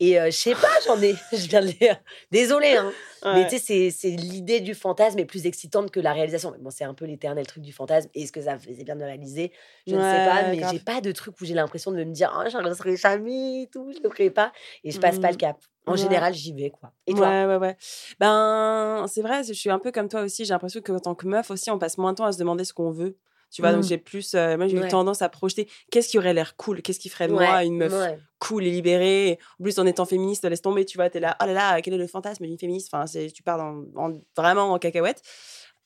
Et 0.01 0.14
je 0.26 0.30
sais 0.30 0.55
pas, 0.55 0.68
j'en 0.87 1.01
ai. 1.03 1.14
Je 1.32 1.49
viens 1.49 1.61
de 1.62 1.66
les. 1.66 1.93
Désolée, 2.30 2.76
hein. 2.76 2.93
Mais 3.35 3.47
tu 3.49 3.59
sais, 3.59 3.74
c'est 3.91 4.11
l'idée 4.11 4.61
du 4.61 4.75
fantasme 4.75 5.18
est 5.18 5.25
plus 5.25 5.47
excitante 5.47 5.91
que 5.91 6.01
la 6.01 6.12
réalisation. 6.12 6.55
Bon, 6.61 6.70
c'est 6.70 6.85
un 6.85 6.95
peu 6.95 7.05
l'éternel 7.05 7.47
truc 7.47 7.62
du 7.62 7.72
fantasme. 7.72 8.09
Est-ce 8.14 8.33
que 8.33 8.43
ça 8.43 8.59
faisait 8.59 8.85
bien 8.85 8.97
de 8.97 9.05
réaliser? 9.05 9.53
Je 9.87 9.95
ne 9.95 10.01
sais 10.01 10.27
pas, 10.27 10.49
mais 10.51 10.62
j'ai 10.70 10.79
pas 10.79 11.01
de 11.01 11.12
truc 11.12 11.41
où 11.41 11.45
j'ai 11.45 11.55
l'impression 11.55 11.93
de 11.93 12.03
me 12.03 12.12
dire, 12.12 12.33
oh, 12.39 12.49
je 12.51 12.59
ne 12.59 12.75
serai 12.75 12.97
jamais 12.97 13.62
et 13.62 13.66
tout, 13.66 13.93
je 13.93 13.99
ne 13.99 14.05
le 14.05 14.11
ferai 14.11 14.31
pas. 14.31 14.53
Et 14.83 14.91
je 14.91 15.01
passe 15.01 15.18
pas 15.18 15.29
le 15.29 15.35
mmh. 15.35 15.39
cap. 15.39 15.57
En 15.87 15.97
général, 15.97 16.33
j'y 16.35 16.53
vais, 16.53 16.70
quoi. 16.70 16.93
Et 17.07 17.14
toi? 17.14 17.29
Ouais, 17.29 17.45
ouais, 17.45 17.57
ouais. 17.57 17.77
Ben, 18.18 19.05
c'est 19.09 19.22
vrai, 19.22 19.45
je 19.45 19.53
suis 19.53 19.70
un 19.70 19.79
peu 19.79 19.93
comme 19.93 20.09
toi 20.09 20.22
aussi. 20.22 20.45
J'ai 20.45 20.55
l'impression 20.55 20.81
qu'en 20.81 20.99
tant 20.99 21.14
que 21.14 21.27
meuf 21.27 21.51
aussi, 21.51 21.70
on 21.70 21.79
passe 21.79 21.99
moins 21.99 22.12
de 22.12 22.16
temps 22.16 22.25
à 22.25 22.33
se 22.33 22.39
demander 22.39 22.64
ce 22.64 22.72
qu'on 22.72 22.91
veut. 22.91 23.18
Tu 23.55 23.62
vois, 23.62 23.70
donc 23.70 23.84
mmh. 23.84 23.88
j'ai 23.88 23.98
plus, 23.98 24.34
euh, 24.34 24.57
moi 24.57 24.66
j'ai 24.66 24.76
eu 24.76 24.88
tendance 24.88 25.22
à 25.22 25.28
projeter 25.28 25.68
qu'est-ce 25.92 26.09
qui 26.09 26.18
aurait 26.18 26.34
l'air 26.34 26.57
cool, 26.57 26.82
qu'est-ce 26.82 26.98
qui 26.98 27.09
ferait 27.09 27.28
de 27.28 27.34
moi 27.34 27.62
une 27.62 27.76
meuf 27.76 27.94
cool 28.40 28.64
et 28.64 28.70
libérée. 28.72 29.38
En 29.61 29.62
plus, 29.62 29.78
en 29.78 29.86
étant 29.86 30.07
féministe, 30.07 30.44
laisse 30.44 30.61
tomber, 30.61 30.84
tu 30.84 30.98
vois, 30.98 31.09
t'es 31.09 31.20
là, 31.20 31.36
oh 31.40 31.46
là 31.46 31.52
là, 31.52 31.80
quel 31.80 31.94
est 31.94 31.98
le 31.98 32.09
fantasme 32.09 32.44
d'une 32.44 32.59
féministe? 32.59 32.90
Enfin, 32.92 33.05
tu 33.32 33.44
pars 33.44 33.57
dans, 33.57 34.12
vraiment 34.36 34.72
en 34.72 34.78
cacahuète. 34.80 35.22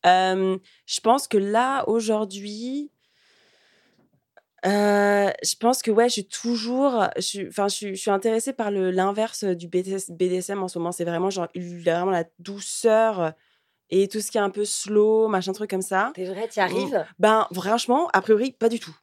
je 0.03 1.01
pense 1.03 1.29
que 1.29 1.37
là, 1.37 1.87
aujourd'hui, 1.91 2.91
euh, 4.65 5.31
je 5.43 5.55
pense 5.61 5.83
que 5.83 5.91
ouais, 5.91 6.09
je 6.09 6.15
suis 6.15 6.27
toujours, 6.27 7.07
je 7.17 7.21
suis, 7.21 7.49
enfin, 7.49 7.69
je, 7.69 7.89
je 7.89 8.01
suis 8.01 8.11
intéressée 8.11 8.55
par 8.55 8.71
l'inverse 8.71 9.45
du 9.45 9.69
BDSM 9.69 10.63
en 10.63 10.69
ce 10.69 10.79
moment. 10.79 10.91
C'est 10.91 11.05
vraiment 11.05 11.29
genre 11.29 11.49
vraiment 11.55 12.11
la 12.11 12.25
douceur 12.39 13.35
et 13.91 14.09
tout 14.09 14.21
ce 14.21 14.31
qui 14.31 14.39
est 14.39 14.41
un 14.41 14.51
peu 14.51 14.65
slow, 14.65 15.29
machin 15.29 15.53
truc 15.53 15.71
comme 15.71 15.83
ça. 15.83 16.13
C'est 16.15 16.25
vrai, 16.25 16.49
tu 16.53 16.61
arrives? 16.61 17.05
Ben 17.19 17.47
franchement, 17.53 18.09
a 18.13 18.21
priori, 18.21 18.53
pas 18.53 18.69
du 18.69 18.79
tout. 18.79 18.95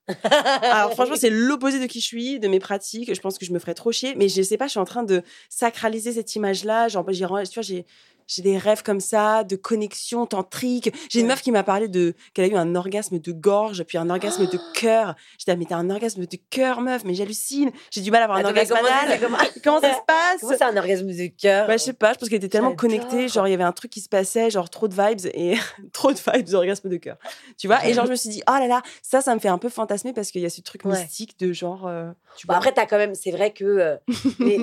Alors 0.62 0.92
franchement, 0.94 1.16
c'est 1.18 1.30
l'opposé 1.32 1.80
de 1.80 1.86
qui 1.86 2.00
je 2.00 2.06
suis, 2.06 2.40
de 2.40 2.48
mes 2.48 2.60
pratiques. 2.60 3.14
Je 3.14 3.22
pense 3.22 3.38
que 3.38 3.46
je 3.46 3.52
me 3.52 3.60
ferais 3.60 3.74
trop 3.74 3.92
chier, 3.92 4.16
mais 4.16 4.30
je 4.30 4.42
sais 4.42 4.58
pas, 4.58 4.66
je 4.66 4.72
suis 4.72 4.80
en 4.80 4.86
train 4.86 5.04
de 5.04 5.24
sacraliser 5.50 6.14
cette 6.14 6.36
image-là. 6.36 6.88
Genre, 6.88 7.06
tu 7.06 7.26
vois, 7.26 7.44
j'ai 7.62 7.86
j'ai 8.28 8.42
des 8.42 8.58
rêves 8.58 8.84
comme 8.84 9.00
ça, 9.00 9.44
de 9.44 9.56
connexion 9.56 10.26
tantrique. 10.26 10.94
J'ai 11.10 11.22
une 11.22 11.28
meuf 11.28 11.42
qui 11.42 11.52
m'a 11.52 11.64
parlé 11.64 11.88
de 11.88 12.14
qu'elle 12.34 12.46
a 12.46 12.48
eu 12.48 12.58
un 12.58 12.76
orgasme 12.76 13.20
de 13.20 13.32
gorge, 13.32 13.84
puis 13.84 13.98
un 13.98 14.10
orgasme 14.10 14.48
de 14.48 14.60
cœur. 14.74 15.16
J'étais 15.38 15.52
ah, 15.52 15.56
mais 15.56 15.66
t'as 15.66 15.78
un 15.78 15.90
orgasme 15.90 16.26
de 16.26 16.38
cœur, 16.50 16.82
meuf, 16.82 17.04
mais 17.06 17.14
j'hallucine. 17.14 17.72
J'ai 17.92 18.02
du 18.02 18.12
mal 18.12 18.22
à 18.22 18.26
avoir 18.26 18.40
un 18.40 18.46
orgasme 18.46 18.76
anal. 18.76 19.20
Comment, 19.20 19.38
comment, 19.64 19.82
ça 19.82 19.94
se 19.94 20.00
passe? 20.08 20.42
Comment 20.42 20.58
c'est 20.58 20.64
un 20.64 20.78
orgasme 20.78 21.08
de 21.08 21.28
cœur? 21.28 21.68
Bah 21.68 21.78
je 21.78 21.84
sais 21.84 21.94
pas, 21.94 22.14
je 22.14 22.20
pense 22.20 22.30
qu'elle 22.30 22.38
était 22.38 22.50
tellement 22.50 22.76
connectée, 22.76 23.28
genre 23.28 23.48
il 23.48 23.52
y 23.52 23.54
avait 23.54 23.64
un 23.64 23.72
truc 23.72 23.92
qui 23.92 24.02
se 24.02 24.10
passait, 24.10 24.50
genre 24.50 24.70
trop 24.70 24.88
de 24.88 24.96
vibes 24.96 25.32
et 25.34 25.56
trop 25.94 26.12
de 26.12 26.18
vibes 26.18 26.50
d'orgasme 26.50 26.90
de 26.90 26.98
cœur. 26.98 27.18
Tu 27.58 27.68
vois? 27.68 27.86
Et 27.86 27.94
genre 27.94 28.06
je 28.06 28.12
me 28.12 28.16
suis 28.16 28.30
dit 28.30 28.42
oh 28.50 28.54
là 28.54 28.68
là, 28.68 28.82
ça 29.02 29.22
ça 29.22 29.34
me 29.36 29.40
fait 29.40 29.50
un 29.50 29.58
peu 29.58 29.70
fantasmer 29.70 30.14
parce 30.14 30.32
qu'il 30.32 30.42
y 30.42 30.46
a 30.46 30.50
ce 30.50 30.62
truc 30.62 30.86
mystique 30.86 31.40
de 31.40 31.54
genre 31.54 31.88
euh, 31.88 32.12
tu 32.38 32.48
vois? 32.48 32.58
Après 32.58 32.72
t'as 32.72 32.86
quand 32.86 32.98
même 32.98 33.16
c'est 33.16 33.32
vrai 33.32 33.52
que 33.52 33.66
euh, 33.66 33.96
les, 34.40 34.58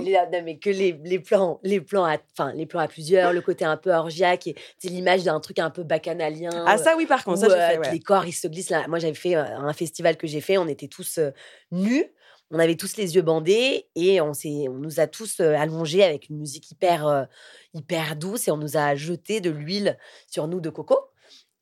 mais 0.45 0.59
que 0.59 0.71
les, 0.71 0.99
les 1.05 1.19
plans 1.19 1.61
les 1.63 1.81
plans 1.81 2.09
enfin 2.33 2.53
les 2.55 2.67
plans 2.67 2.81
à 2.81 2.89
plusieurs, 2.89 3.33
le 3.33 3.41
côté 3.41 3.52
un 3.61 3.77
peu 3.77 3.93
orgiaque 3.93 4.47
et 4.47 4.55
c'est 4.79 4.89
l'image 4.89 5.25
d'un 5.25 5.39
truc 5.41 5.59
un 5.59 5.71
peu 5.71 5.83
bacchanalien. 5.83 6.65
Ah 6.67 6.79
ça 6.79 6.95
oui 6.97 7.07
par 7.07 7.25
contre, 7.25 7.41
ça 7.41 7.49
j'ai 7.49 7.75
fait, 7.75 7.79
ouais. 7.79 7.93
les 7.93 8.01
corps 8.01 8.25
ils 8.25 8.33
se 8.33 8.49
glissent 8.49 8.71
là. 8.71 8.87
Moi 8.89 8.99
j'avais 8.99 9.15
fait 9.15 9.37
euh, 9.37 9.45
un 9.45 9.73
festival 9.73 10.17
que 10.17 10.27
j'ai 10.27 10.41
fait, 10.41 10.57
on 10.57 10.69
était 10.69 10.89
tous 10.89 11.19
euh, 11.19 11.31
nus, 11.71 12.07
on 12.51 12.59
avait 12.59 12.77
tous 12.77 12.97
les 12.97 13.15
yeux 13.15 13.23
bandés 13.23 13.89
et 13.95 14.21
on 14.21 14.33
s'est 14.33 14.67
on 14.69 14.79
nous 14.79 15.01
a 15.01 15.07
tous 15.07 15.41
euh, 15.41 15.55
allongés 15.55 16.03
avec 16.03 16.29
une 16.31 16.39
musique 16.39 16.71
hyper 16.71 17.29
hyper 17.75 18.17
douce 18.17 18.49
et 18.49 18.51
on 18.51 18.57
nous 18.57 18.77
a 18.77 18.95
jeté 18.95 19.41
de 19.41 19.51
l'huile 19.51 19.99
sur 20.27 20.49
nous 20.49 20.61
de 20.61 20.71
coco. 20.71 21.12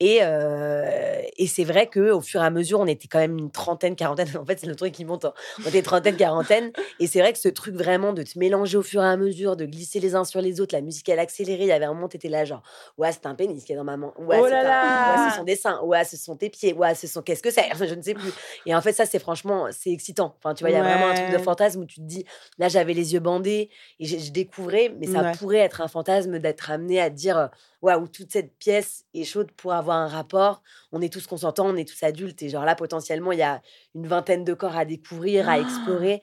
Et, 0.00 0.20
euh, 0.22 1.20
et 1.36 1.46
c'est 1.46 1.64
vrai 1.64 1.86
qu'au 1.86 2.22
fur 2.22 2.40
et 2.40 2.44
à 2.44 2.50
mesure, 2.50 2.80
on 2.80 2.86
était 2.86 3.06
quand 3.06 3.18
même 3.18 3.36
une 3.36 3.50
trentaine, 3.50 3.94
quarantaine. 3.96 4.28
En 4.40 4.46
fait, 4.46 4.58
c'est 4.58 4.66
le 4.66 4.74
truc 4.74 4.92
qui 4.92 5.04
monte. 5.04 5.26
Hein. 5.26 5.34
On 5.64 5.68
était 5.68 5.82
trentaine, 5.82 6.16
quarantaine. 6.16 6.72
Et 6.98 7.06
c'est 7.06 7.20
vrai 7.20 7.32
que 7.34 7.38
ce 7.38 7.48
truc 7.48 7.74
vraiment 7.74 8.14
de 8.14 8.22
te 8.22 8.38
mélanger 8.38 8.78
au 8.78 8.82
fur 8.82 9.02
et 9.02 9.06
à 9.06 9.16
mesure, 9.18 9.56
de 9.56 9.66
glisser 9.66 10.00
les 10.00 10.14
uns 10.14 10.24
sur 10.24 10.40
les 10.40 10.60
autres, 10.62 10.74
la 10.74 10.80
musique, 10.80 11.06
elle 11.10 11.18
accélérée. 11.18 11.64
Il 11.64 11.68
y 11.68 11.72
avait 11.72 11.84
un 11.84 11.92
moment, 11.92 12.08
t'étais 12.08 12.30
là, 12.30 12.46
genre, 12.46 12.62
ouais, 12.96 13.12
c'est 13.12 13.26
un 13.26 13.34
pénis 13.34 13.62
qui 13.62 13.74
est 13.74 13.76
dans 13.76 13.84
ma 13.84 13.98
main. 13.98 14.14
Ouais, 14.18 14.38
oh 14.40 14.46
là 14.46 14.62
là 14.62 15.24
ouais, 15.24 15.30
ce 15.30 15.36
sont 15.36 15.44
des 15.44 15.56
seins. 15.56 15.82
Ouais, 15.82 16.04
ce 16.04 16.16
sont 16.16 16.36
tes 16.36 16.48
pieds. 16.48 16.72
Ouais, 16.72 16.94
ce 16.94 17.06
sont. 17.06 17.20
Qu'est-ce 17.20 17.42
que 17.42 17.50
c'est? 17.50 17.68
Je 17.86 17.94
ne 17.94 18.02
sais 18.02 18.14
plus. 18.14 18.32
Et 18.64 18.74
en 18.74 18.80
fait, 18.80 18.92
ça, 18.92 19.04
c'est 19.04 19.18
franchement, 19.18 19.66
c'est 19.70 19.90
excitant. 19.90 20.34
Enfin, 20.38 20.54
tu 20.54 20.64
vois, 20.64 20.70
il 20.70 20.74
y 20.74 20.76
a 20.76 20.82
vraiment 20.82 21.08
un 21.08 21.14
truc 21.14 21.30
de 21.30 21.38
fantasme 21.38 21.82
où 21.82 21.84
tu 21.84 21.96
te 21.96 22.06
dis, 22.06 22.24
là, 22.58 22.68
j'avais 22.68 22.94
les 22.94 23.12
yeux 23.12 23.20
bandés 23.20 23.68
et 23.98 24.06
je, 24.06 24.30
découvrais, 24.32 24.94
mais 24.98 25.06
ça 25.06 25.32
pourrait 25.38 25.58
être 25.58 25.82
un 25.82 25.88
fantasme 25.88 26.38
d'être 26.38 26.70
amené 26.70 27.00
à 27.00 27.10
dire 27.10 27.50
waouh, 27.82 28.08
toute 28.08 28.32
cette 28.32 28.56
pièce 28.58 29.04
est 29.14 29.24
chaude 29.24 29.50
pour 29.52 29.72
avoir 29.72 29.89
un 29.94 30.08
rapport. 30.08 30.62
On 30.92 31.00
est 31.00 31.12
tous 31.12 31.26
consentants, 31.26 31.66
on 31.66 31.76
est 31.76 31.88
tous 31.88 32.02
adultes. 32.02 32.42
Et 32.42 32.48
genre 32.48 32.64
là, 32.64 32.74
potentiellement, 32.74 33.32
il 33.32 33.38
y 33.38 33.42
a 33.42 33.60
une 33.94 34.06
vingtaine 34.06 34.44
de 34.44 34.54
corps 34.54 34.76
à 34.76 34.84
découvrir, 34.84 35.48
à 35.48 35.58
explorer. 35.58 36.22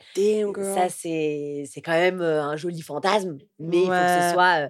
ça, 0.76 0.90
c'est, 0.90 1.64
c'est 1.70 1.82
quand 1.82 1.92
même 1.92 2.22
euh, 2.22 2.44
un 2.44 2.56
joli 2.56 2.82
fantasme. 2.82 3.38
Mais 3.60 3.82
il 3.82 3.86
faut 3.86 3.92
que 3.92 4.28
ce 4.28 4.34
soit. 4.34 4.66
Euh, 4.66 4.70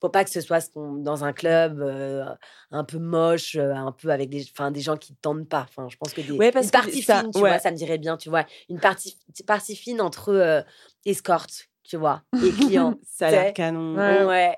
faut 0.00 0.08
pas 0.08 0.24
que 0.24 0.30
ce 0.30 0.40
soit 0.40 0.68
dans 0.74 1.22
un 1.22 1.32
club 1.32 1.80
euh, 1.80 2.24
un 2.72 2.82
peu 2.82 2.98
moche, 2.98 3.54
un 3.54 3.92
peu 3.92 4.10
avec 4.10 4.30
des, 4.30 4.44
des 4.72 4.80
gens 4.80 4.96
qui 4.96 5.12
ne 5.12 5.16
tentent 5.22 5.48
pas. 5.48 5.64
Enfin, 5.68 5.88
je 5.88 5.96
pense 5.96 6.12
que 6.12 6.20
des, 6.20 6.50
parce 6.50 6.66
une 6.66 6.72
partie 6.72 7.02
fine, 7.02 7.30
tu 7.32 7.38
vois, 7.38 7.60
ça 7.60 7.70
me 7.70 7.76
dirait 7.76 7.98
bien, 7.98 8.16
tu 8.16 8.28
vois, 8.28 8.44
une 8.68 8.80
partie, 8.80 9.16
partie 9.46 9.76
fine 9.76 10.00
entre 10.00 10.64
escorte, 11.06 11.68
tu 11.84 11.96
vois, 11.96 12.22
et 12.44 12.50
clients. 12.66 12.98
ça 13.04 13.28
a 13.28 13.30
l'air 13.30 13.54
canon. 13.54 13.94
ouais. 13.96 14.24
Ouais, 14.24 14.56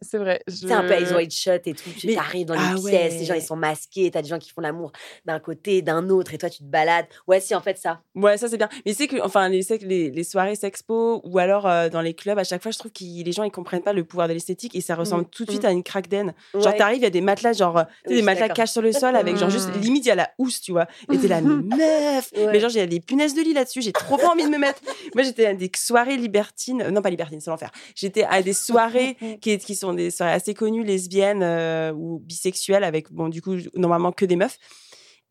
c'est 0.00 0.18
vrai. 0.18 0.42
C'est 0.48 0.72
un 0.72 0.82
peu 0.82 0.92
Eyes 0.92 1.14
Wide 1.14 1.30
Shut 1.30 1.66
et 1.66 1.72
tout. 1.72 1.90
Tu 1.98 2.16
arrives 2.16 2.46
dans 2.46 2.54
les 2.54 2.60
ah 2.60 2.74
pièces, 2.74 3.18
les 3.18 3.24
gens 3.24 3.34
ils 3.34 3.42
sont 3.42 3.56
masqués, 3.56 4.10
t'as 4.10 4.22
des 4.22 4.28
gens 4.28 4.38
qui 4.38 4.50
font 4.50 4.60
l'amour 4.60 4.92
d'un 5.24 5.40
côté, 5.40 5.82
d'un 5.82 6.08
autre, 6.08 6.34
et 6.34 6.38
toi 6.38 6.50
tu 6.50 6.58
te 6.58 6.64
balades. 6.64 7.06
Ouais, 7.26 7.40
si, 7.40 7.54
en 7.54 7.60
fait, 7.60 7.78
ça. 7.78 8.00
Ouais, 8.14 8.36
ça 8.36 8.48
c'est 8.48 8.58
bien. 8.58 8.68
Mais 8.84 8.92
c'est 8.92 9.06
que, 9.06 9.20
enfin, 9.22 9.48
les, 9.48 9.62
les, 9.82 10.10
les 10.10 10.24
soirées 10.24 10.56
sexpo 10.56 11.20
ou 11.24 11.38
alors 11.38 11.66
euh, 11.66 11.88
dans 11.88 12.00
les 12.00 12.14
clubs, 12.14 12.38
à 12.38 12.44
chaque 12.44 12.62
fois, 12.62 12.70
je 12.70 12.78
trouve 12.78 12.92
que 12.92 13.04
les 13.04 13.32
gens 13.32 13.44
ils 13.44 13.50
comprennent 13.50 13.82
pas 13.82 13.92
le 13.92 14.04
pouvoir 14.04 14.28
de 14.28 14.32
l'esthétique 14.32 14.74
et 14.74 14.80
ça 14.80 14.94
ressemble 14.94 15.22
mmh, 15.22 15.30
tout 15.30 15.44
de 15.44 15.50
suite 15.50 15.62
mmh. 15.64 15.66
à 15.66 15.72
une 15.72 15.82
craque 15.82 16.08
den. 16.08 16.34
Genre, 16.54 16.74
t'arrives, 16.74 16.98
il 16.98 17.04
y 17.04 17.06
a 17.06 17.10
des 17.10 17.20
matelas, 17.20 17.52
genre, 17.52 17.78
euh, 17.78 17.84
des 18.06 18.22
matelas 18.22 18.48
cachent 18.48 18.72
sur 18.72 18.82
le 18.82 18.92
sol 18.92 19.16
avec, 19.16 19.36
genre, 19.36 19.50
juste 19.50 19.74
mmh. 19.74 19.80
limite, 19.80 20.04
il 20.04 20.08
y 20.08 20.12
a 20.12 20.14
la 20.14 20.30
housse, 20.38 20.60
tu 20.60 20.72
vois. 20.72 20.86
Et 21.12 21.18
t'es 21.18 21.28
là, 21.28 21.40
meuf 21.40 22.30
Mais 22.34 22.60
genre, 22.60 22.70
j'ai 22.70 22.86
des 22.86 23.00
punaises 23.00 23.34
de 23.34 23.42
lit 23.42 23.54
là-dessus, 23.54 23.82
j'ai 23.82 23.92
trop 23.92 24.16
pas 24.16 24.28
envie 24.28 24.44
de 24.44 24.50
me 24.50 24.58
mettre. 24.58 24.80
Moi, 25.14 25.24
j'étais 25.24 25.46
à 25.46 25.54
des 25.54 25.70
soirées 25.76 26.16
libertines, 26.16 26.88
non 26.90 27.02
pas 27.02 27.10
libertines, 27.10 27.40
c'est 27.40 27.50
l'enfer. 27.50 27.70
J'étais 27.94 28.24
à 28.24 28.42
des 28.42 28.52
soirées 28.52 29.16
qui, 29.40 29.50
qui 29.64 29.74
sont 29.74 29.92
des 29.92 30.10
soirées 30.10 30.32
assez 30.32 30.54
connues 30.54 30.84
lesbiennes 30.84 31.42
euh, 31.42 31.92
ou 31.92 32.20
bisexuelles 32.20 32.84
avec, 32.84 33.12
bon, 33.12 33.28
du 33.28 33.42
coup, 33.42 33.56
normalement 33.74 34.12
que 34.12 34.24
des 34.24 34.36
meufs. 34.36 34.58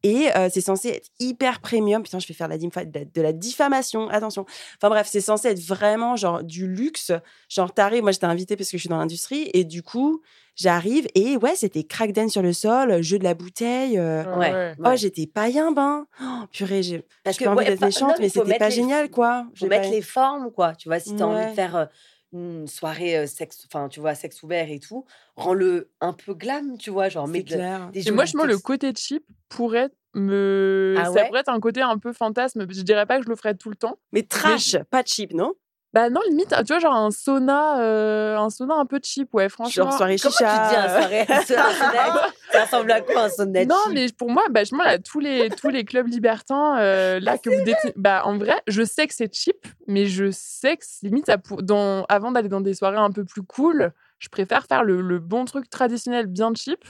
Et 0.04 0.36
euh, 0.36 0.50
c'est 0.52 0.62
censé 0.62 0.90
être 0.90 1.10
hyper 1.20 1.60
premium. 1.60 2.02
Putain, 2.02 2.20
je 2.20 2.28
vais 2.28 2.34
faire 2.34 2.48
la 2.48 2.58
de, 2.58 3.22
la 3.22 3.34
diffamation. 3.34 4.10
Attention. 4.10 4.46
Enfin 4.78 4.90
bref, 4.90 5.08
c'est 5.10 5.22
censé 5.22 5.50
être 5.50 5.60
vraiment 5.60 6.16
genre 6.16 6.44
du 6.44 6.68
luxe. 6.68 7.12
Genre, 7.50 7.72
t'arrives, 7.72 8.02
moi 8.02 8.12
j'étais 8.12 8.26
invitée 8.26 8.56
parce 8.56 8.72
que 8.72 8.78
je 8.78 8.82
suis 8.82 8.90
dans 8.90 8.98
l'industrie. 8.98 9.50
Et 9.54 9.64
du 9.64 9.84
coup, 9.84 10.22
j'arrive 10.56 11.08
et 11.14 11.38
ouais, 11.38 11.56
c'était 11.56 11.84
crack 11.84 12.14
den 12.14 12.30
sur 12.30 12.42
le 12.42 12.54
sol, 12.54 13.02
jeu 13.04 13.20
de 13.20 13.24
la 13.24 13.36
bouteille. 13.36 14.00
Euh, 14.00 14.24
ouais, 14.38 14.74
Oh, 14.84 14.96
j'étais 14.96 15.28
païen, 15.28 15.72
ben. 15.72 16.08
Oh, 16.22 16.46
purée, 16.52 16.82
j'ai 16.82 17.06
pas 17.24 17.52
envie 17.52 17.66
d'être 17.66 17.86
méchante, 17.86 18.16
mais 18.20 18.30
c'était 18.30 18.58
pas 18.58 18.72
génial, 18.72 19.10
quoi. 19.12 19.46
Faut 19.56 19.68
mettre 19.68 19.92
les 19.92 20.02
formes, 20.02 20.52
quoi. 20.52 20.74
Tu 20.74 20.90
vois, 20.90 21.00
si 21.00 21.16
t'as 21.16 21.26
envie 21.26 21.48
de 21.48 21.56
faire 21.56 21.90
une 22.34 22.68
soirée 22.68 23.28
sexe, 23.28 23.68
enfin, 23.68 23.90
tu 23.90 24.00
vois, 24.00 24.16
sexe 24.16 24.42
ouvert 24.44 24.70
et 24.70 24.80
tout, 24.80 25.06
rend-le 25.36 25.92
un 26.00 26.14
peu 26.14 26.34
glam, 26.34 26.78
tu 26.78 26.90
vois, 26.90 27.10
genre, 27.10 27.28
mais 27.28 27.44
des 27.44 28.12
moi, 28.12 28.26
je 28.26 28.38
le 28.38 28.58
côté 28.58 28.94
cheap 28.96 29.24
pourrait 29.50 29.90
me. 30.14 30.96
Ah 30.98 31.06
ça 31.06 31.26
pourrait 31.26 31.42
être 31.42 31.50
un 31.50 31.60
côté 31.60 31.82
un 31.82 31.98
peu 31.98 32.14
fantasme. 32.14 32.66
Je 32.70 32.82
dirais 32.82 33.06
pas 33.06 33.18
que 33.18 33.26
je 33.26 33.30
le 33.30 33.36
ferais 33.36 33.56
tout 33.56 33.70
le 33.70 33.76
temps. 33.76 33.98
Mais 34.12 34.24
trash, 34.24 34.78
pas 34.90 35.04
cheap, 35.06 35.34
non? 35.34 35.54
Bah 35.94 36.10
non, 36.10 36.22
limite, 36.30 36.56
tu 36.60 36.68
vois, 36.68 36.80
genre 36.80 36.96
un 36.96 37.12
sauna, 37.12 37.82
euh, 37.82 38.38
un 38.38 38.50
sauna 38.50 38.76
un 38.76 38.86
peu 38.86 39.00
cheap, 39.04 39.34
ouais, 39.34 39.50
franchement. 39.50 39.86
Genre 39.86 39.94
soirée 39.94 40.18
chicha. 40.18 40.30
Comment 40.40 40.70
tu 40.70 40.76
dis 40.76 40.76
un 40.76 41.00
soirée, 41.00 41.26
un 41.28 41.42
sauna 41.42 42.28
Ça 42.52 42.64
ressemble 42.64 42.92
à 42.92 43.02
quoi 43.02 43.24
un 43.24 43.30
sauna 43.30 43.66
Non, 43.66 43.76
mais 43.92 44.08
pour 44.18 44.30
moi, 44.30 44.46
bah, 44.50 44.64
je, 44.64 44.74
là, 44.76 45.00
tous 45.00 45.20
les 45.20 45.50
tous 45.50 45.70
les 45.70 45.84
clubs 45.84 46.08
libertins, 46.08 46.80
euh, 46.80 47.20
là 47.20 47.38
que 47.38 47.50
vous 47.50 47.64
détenez, 47.64 47.94
bah 47.98 48.22
en 48.26 48.38
vrai, 48.38 48.56
je 48.68 48.84
sais 48.84 49.06
que 49.06 49.14
c'est 49.14 49.34
cheap, 49.34 49.68
mais 49.88 50.06
je 50.06 50.32
sais 50.32 50.78
que 50.78 50.84
limite, 51.04 51.26
ça 51.26 51.38
pour... 51.38 51.62
dans... 51.62 52.06
avant 52.08 52.32
d'aller 52.32 52.50
dans 52.50 52.62
des 52.62 52.74
soirées 52.74 52.98
un 52.98 53.12
peu 53.12 53.26
plus 53.26 53.44
cool, 53.44 53.92
je 54.22 54.30
préfère 54.30 54.68
faire 54.68 54.84
le, 54.84 55.02
le, 55.02 55.18
bon 55.18 55.46
truc 55.46 55.68
traditionnel 55.68 56.28
bien 56.28 56.54
cheap. 56.56 56.86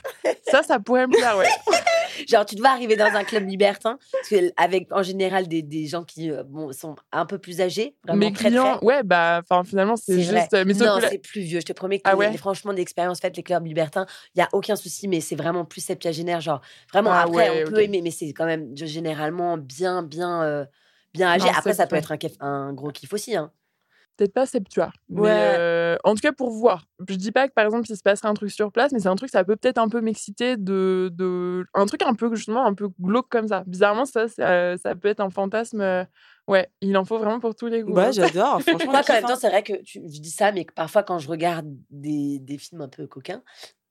Ça, 0.52 0.64
ça 0.64 0.80
pourrait 0.80 1.08
me 1.08 1.16
plaire, 1.16 1.38
ouais. 1.38 1.48
Genre, 2.30 2.46
tu 2.46 2.56
dois 2.56 2.70
arriver 2.72 2.98
dans 2.98 3.06
un 3.06 3.24
club 3.24 3.48
libertin, 3.48 3.98
avec 4.58 4.92
en 4.92 5.02
général 5.02 5.48
des, 5.48 5.62
des 5.62 5.88
gens 5.88 6.04
qui 6.04 6.30
euh, 6.30 6.44
bon, 6.44 6.74
sont 6.74 6.98
un 7.14 7.26
peu 7.26 7.38
plus 7.38 7.62
âgés. 7.62 7.96
Vraiment 8.04 8.20
Mes 8.20 8.34
clients, 8.34 8.80
ouais, 8.82 9.02
bah, 9.04 9.42
finalement, 9.66 9.96
c'est 9.96 10.22
juste. 10.22 10.52
Mais 10.52 10.74
non, 10.74 11.00
c'est 11.00 11.20
plus 11.20 11.42
vieux. 11.42 11.62
Je 11.62 11.66
te 11.66 11.72
promets 11.72 12.00
que 12.00 12.04
ah 12.04 12.18
ouais? 12.18 12.36
franchement, 12.36 12.74
d'expérience 12.74 13.22
faite, 13.22 13.38
les 13.38 13.44
clubs 13.44 13.66
libertins, 13.66 14.06
il 14.36 14.40
n'y 14.40 14.44
a 14.44 14.50
aucun 14.52 14.76
souci, 14.76 15.08
mais 15.08 15.22
c'est 15.22 15.38
vraiment 15.38 15.64
plus 15.64 15.82
septuagénaire. 15.82 16.42
Genre, 16.42 16.60
vraiment, 16.92 17.12
ah 17.14 17.22
après, 17.22 17.64
on 17.64 17.72
peut 17.72 17.82
aimer, 17.82 18.02
mais 18.02 18.12
c'est 18.12 18.34
quand 18.34 18.46
même 18.46 18.76
généralement 18.76 19.58
bien, 19.58 20.04
bien, 20.04 20.44
euh, 20.44 20.66
bien 21.14 21.30
âgé. 21.30 21.48
après, 21.48 21.74
ça 21.74 21.88
peut 21.88 21.96
être 21.96 22.12
un, 22.12 22.18
un 22.42 22.74
gros 22.74 22.92
kiff 22.92 23.14
aussi. 23.14 23.38
Hein. 23.38 23.54
Peut-être 24.18 24.34
pas 24.34 24.46
Septua. 24.46 24.92
Mais, 25.10 25.22
Ouais. 25.22 25.30
euh, 25.32 25.98
en 26.04 26.14
tout 26.16 26.22
cas, 26.22 26.32
pour 26.32 26.52
voir. 26.52 26.86
Je 27.08 27.16
dis 27.16 27.32
pas 27.32 27.48
que, 27.48 27.54
par 27.54 27.66
exemple, 27.66 27.86
il 27.90 27.96
se 27.98 28.02
passerait 28.04 28.28
un 28.28 28.34
truc 28.34 28.52
sur 28.52 28.72
place, 28.72 28.92
mais 28.92 29.00
c'est 29.00 29.08
un 29.10 29.16
truc, 29.16 29.30
ça 29.30 29.44
peut 29.44 29.56
peut-être 29.56 29.78
un 29.78 29.90
peu 29.90 30.02
m'exciter 30.02 30.58
de, 30.58 31.10
de. 31.14 31.66
Un 31.74 31.86
truc 31.86 32.02
un 32.04 32.14
peu, 32.14 32.34
justement, 32.36 32.66
un 32.66 32.74
peu 32.74 32.90
glauque 33.00 33.30
comme 33.30 33.48
ça. 33.48 33.64
Bizarrement, 33.68 34.06
ça, 34.06 34.28
ça, 34.28 34.50
euh, 34.50 34.78
ça 34.78 34.96
peut 34.96 35.08
être 35.08 35.20
un 35.22 35.30
fantasme. 35.30 35.82
euh, 35.82 36.04
Ouais, 36.48 36.68
il 36.82 36.98
en 36.98 37.06
faut 37.06 37.18
vraiment 37.20 37.40
pour 37.40 37.56
tous 37.56 37.68
les 37.68 37.82
goûts. 37.84 37.94
Ouais, 37.94 38.06
hein. 38.06 38.12
j'adore. 38.12 38.62
Franchement, 38.62 38.92
Moi, 38.92 39.02
en 39.08 39.14
même 39.14 39.24
temps, 39.24 39.30
hein. 39.34 39.38
c'est 39.40 39.50
vrai 39.50 39.64
que 39.64 39.82
tu- 39.84 40.02
je 40.08 40.20
dis 40.20 40.32
ça, 40.32 40.52
mais 40.52 40.66
que 40.66 40.74
parfois, 40.74 41.04
quand 41.04 41.20
je 41.20 41.28
regarde 41.30 41.68
des, 41.92 42.40
des 42.40 42.58
films 42.58 42.82
un 42.82 42.90
peu 42.90 43.06
coquins, 43.08 43.42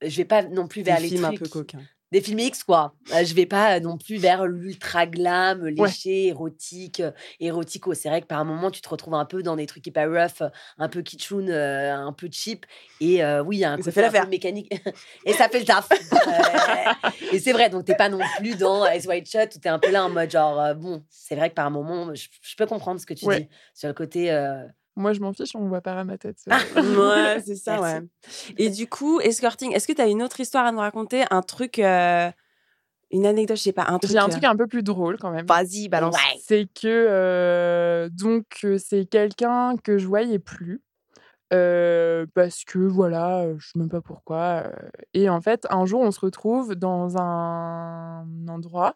je 0.01 0.15
vais 0.17 0.25
pas 0.25 0.43
non 0.43 0.67
plus 0.67 0.83
Des 0.83 0.91
vers 0.91 0.99
les 0.99 1.07
films 1.07 1.25
un 1.25 1.29
trucs. 1.29 1.39
peu 1.43 1.49
coquins. 1.49 1.79
Des 2.11 2.19
films 2.21 2.39
X, 2.39 2.63
quoi. 2.65 2.93
Euh, 3.13 3.23
Je 3.23 3.33
vais 3.33 3.45
pas 3.45 3.79
non 3.79 3.97
plus 3.97 4.17
vers 4.17 4.45
l'ultra 4.45 5.05
glam, 5.05 5.65
léché, 5.65 6.27
érotique, 6.27 6.99
euh, 6.99 7.11
érotico. 7.39 7.93
C'est 7.93 8.09
vrai 8.09 8.21
que 8.21 8.25
par 8.27 8.39
un 8.39 8.43
moment, 8.43 8.69
tu 8.69 8.81
te 8.81 8.89
retrouves 8.89 9.13
un 9.13 9.23
peu 9.25 9.41
dans 9.43 9.55
des 9.55 9.65
trucs 9.65 9.87
hyper 9.87 10.09
rough, 10.09 10.41
euh, 10.41 10.49
un 10.77 10.89
peu 10.89 11.01
kitschoun, 11.01 11.49
euh, 11.49 11.95
un 11.95 12.11
peu 12.11 12.27
cheap. 12.31 12.65
Et 12.99 13.23
euh, 13.23 13.41
oui, 13.41 13.57
il 13.57 13.59
y 13.59 13.63
a 13.63 13.71
un 13.71 13.77
côté 13.77 14.03
un 14.03 14.11
peu 14.11 14.29
mécanique. 14.29 14.69
et 15.25 15.33
ça 15.33 15.47
fait 15.47 15.59
le 15.59 15.65
taf. 15.65 15.87
Euh, 15.91 17.09
et 17.31 17.39
c'est 17.39 17.53
vrai, 17.53 17.69
donc 17.69 17.85
t'es 17.85 17.95
pas 17.95 18.09
non 18.09 18.19
plus 18.39 18.57
dans 18.57 18.85
Ice 18.91 19.05
White 19.05 19.29
Shut 19.29 19.55
où 19.55 19.59
t'es 19.59 19.69
un 19.69 19.79
peu 19.79 19.89
là 19.91 20.03
en 20.05 20.09
mode 20.09 20.29
genre, 20.29 20.59
euh, 20.59 20.73
bon, 20.73 21.03
c'est 21.09 21.35
vrai 21.35 21.49
que 21.49 21.55
par 21.55 21.65
un 21.67 21.69
moment, 21.71 22.13
je, 22.13 22.27
je 22.41 22.55
peux 22.57 22.65
comprendre 22.65 22.99
ce 22.99 23.05
que 23.05 23.13
tu 23.13 23.25
Ouais. 23.25 23.41
dis 23.41 23.49
sur 23.73 23.87
le 23.87 23.93
côté. 23.93 24.29
Euh, 25.01 25.03
Moi, 25.03 25.13
je 25.13 25.19
m'en 25.19 25.33
fiche, 25.33 25.55
on 25.55 25.67
voit 25.67 25.81
pas 25.81 25.93
à 25.93 26.03
ma 26.03 26.17
tête. 26.17 26.37
Ah. 26.49 26.59
Ouais, 26.75 27.41
c'est 27.45 27.55
ça, 27.55 27.79
Merci. 27.79 27.95
ouais. 27.95 28.53
Et 28.57 28.69
du 28.69 28.87
coup, 28.87 29.19
escorting, 29.19 29.71
est-ce 29.73 29.87
que 29.87 29.93
tu 29.93 30.01
as 30.01 30.07
une 30.07 30.21
autre 30.23 30.39
histoire 30.39 30.65
à 30.65 30.71
nous 30.71 30.79
raconter 30.79 31.23
Un 31.31 31.41
truc, 31.41 31.79
euh, 31.79 32.29
une 33.11 33.25
anecdote, 33.25 33.57
je 33.57 33.63
sais 33.63 33.73
pas, 33.73 33.85
un 33.87 33.99
truc. 33.99 34.11
J'ai 34.11 34.17
un 34.19 34.25
euh, 34.27 34.31
truc 34.31 34.43
un 34.43 34.55
peu 34.55 34.67
plus 34.67 34.83
drôle 34.83 35.17
quand 35.17 35.31
même. 35.31 35.45
Vas-y, 35.45 35.89
balance. 35.89 36.15
Ouais. 36.15 36.39
C'est 36.41 36.65
que 36.73 36.87
euh, 36.87 38.09
donc 38.09 38.45
euh, 38.63 38.77
c'est 38.77 39.05
quelqu'un 39.05 39.75
que 39.83 39.97
je 39.97 40.07
voyais 40.07 40.39
plus 40.39 40.81
euh, 41.53 42.25
parce 42.33 42.63
que 42.63 42.79
voilà, 42.79 43.39
euh, 43.39 43.55
je 43.59 43.67
sais 43.71 43.79
même 43.79 43.89
pas 43.89 43.99
pourquoi. 43.99 44.63
euh, 44.65 44.71
et 45.13 45.29
en 45.29 45.41
fait, 45.41 45.67
un 45.69 45.85
jour, 45.85 45.99
on 46.01 46.11
se 46.11 46.19
retrouve 46.21 46.75
dans 46.75 47.17
un 47.17 48.25
endroit. 48.47 48.95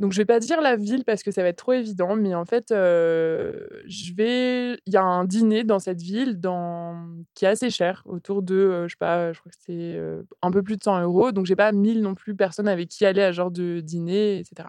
Donc, 0.00 0.12
je 0.12 0.18
vais 0.18 0.24
pas 0.24 0.40
dire 0.40 0.60
la 0.60 0.76
ville 0.76 1.04
parce 1.04 1.22
que 1.22 1.30
ça 1.30 1.42
va 1.42 1.48
être 1.48 1.58
trop 1.58 1.72
évident, 1.72 2.16
mais 2.16 2.34
en 2.34 2.44
fait, 2.44 2.72
euh, 2.72 3.66
je 3.86 4.12
vais. 4.14 4.80
Il 4.86 4.92
y 4.92 4.96
a 4.96 5.02
un 5.02 5.24
dîner 5.24 5.62
dans 5.62 5.78
cette 5.78 6.02
ville 6.02 6.40
dans... 6.40 7.08
qui 7.34 7.44
est 7.44 7.48
assez 7.48 7.70
cher, 7.70 8.02
autour 8.06 8.42
de, 8.42 8.54
euh, 8.54 8.88
je 8.88 8.94
sais 8.94 8.98
pas, 8.98 9.32
je 9.32 9.38
crois 9.38 9.50
que 9.50 9.58
c'est 9.60 9.94
euh, 9.96 10.22
un 10.42 10.50
peu 10.50 10.62
plus 10.62 10.76
de 10.76 10.82
100 10.82 11.02
euros. 11.02 11.30
Donc, 11.30 11.46
j'ai 11.46 11.56
pas 11.56 11.70
1000 11.70 12.02
non 12.02 12.14
plus 12.14 12.34
personnes 12.34 12.66
avec 12.68 12.88
qui 12.88 13.06
aller 13.06 13.22
à 13.22 13.32
ce 13.32 13.36
genre 13.36 13.52
de 13.52 13.80
dîner, 13.80 14.38
etc. 14.38 14.68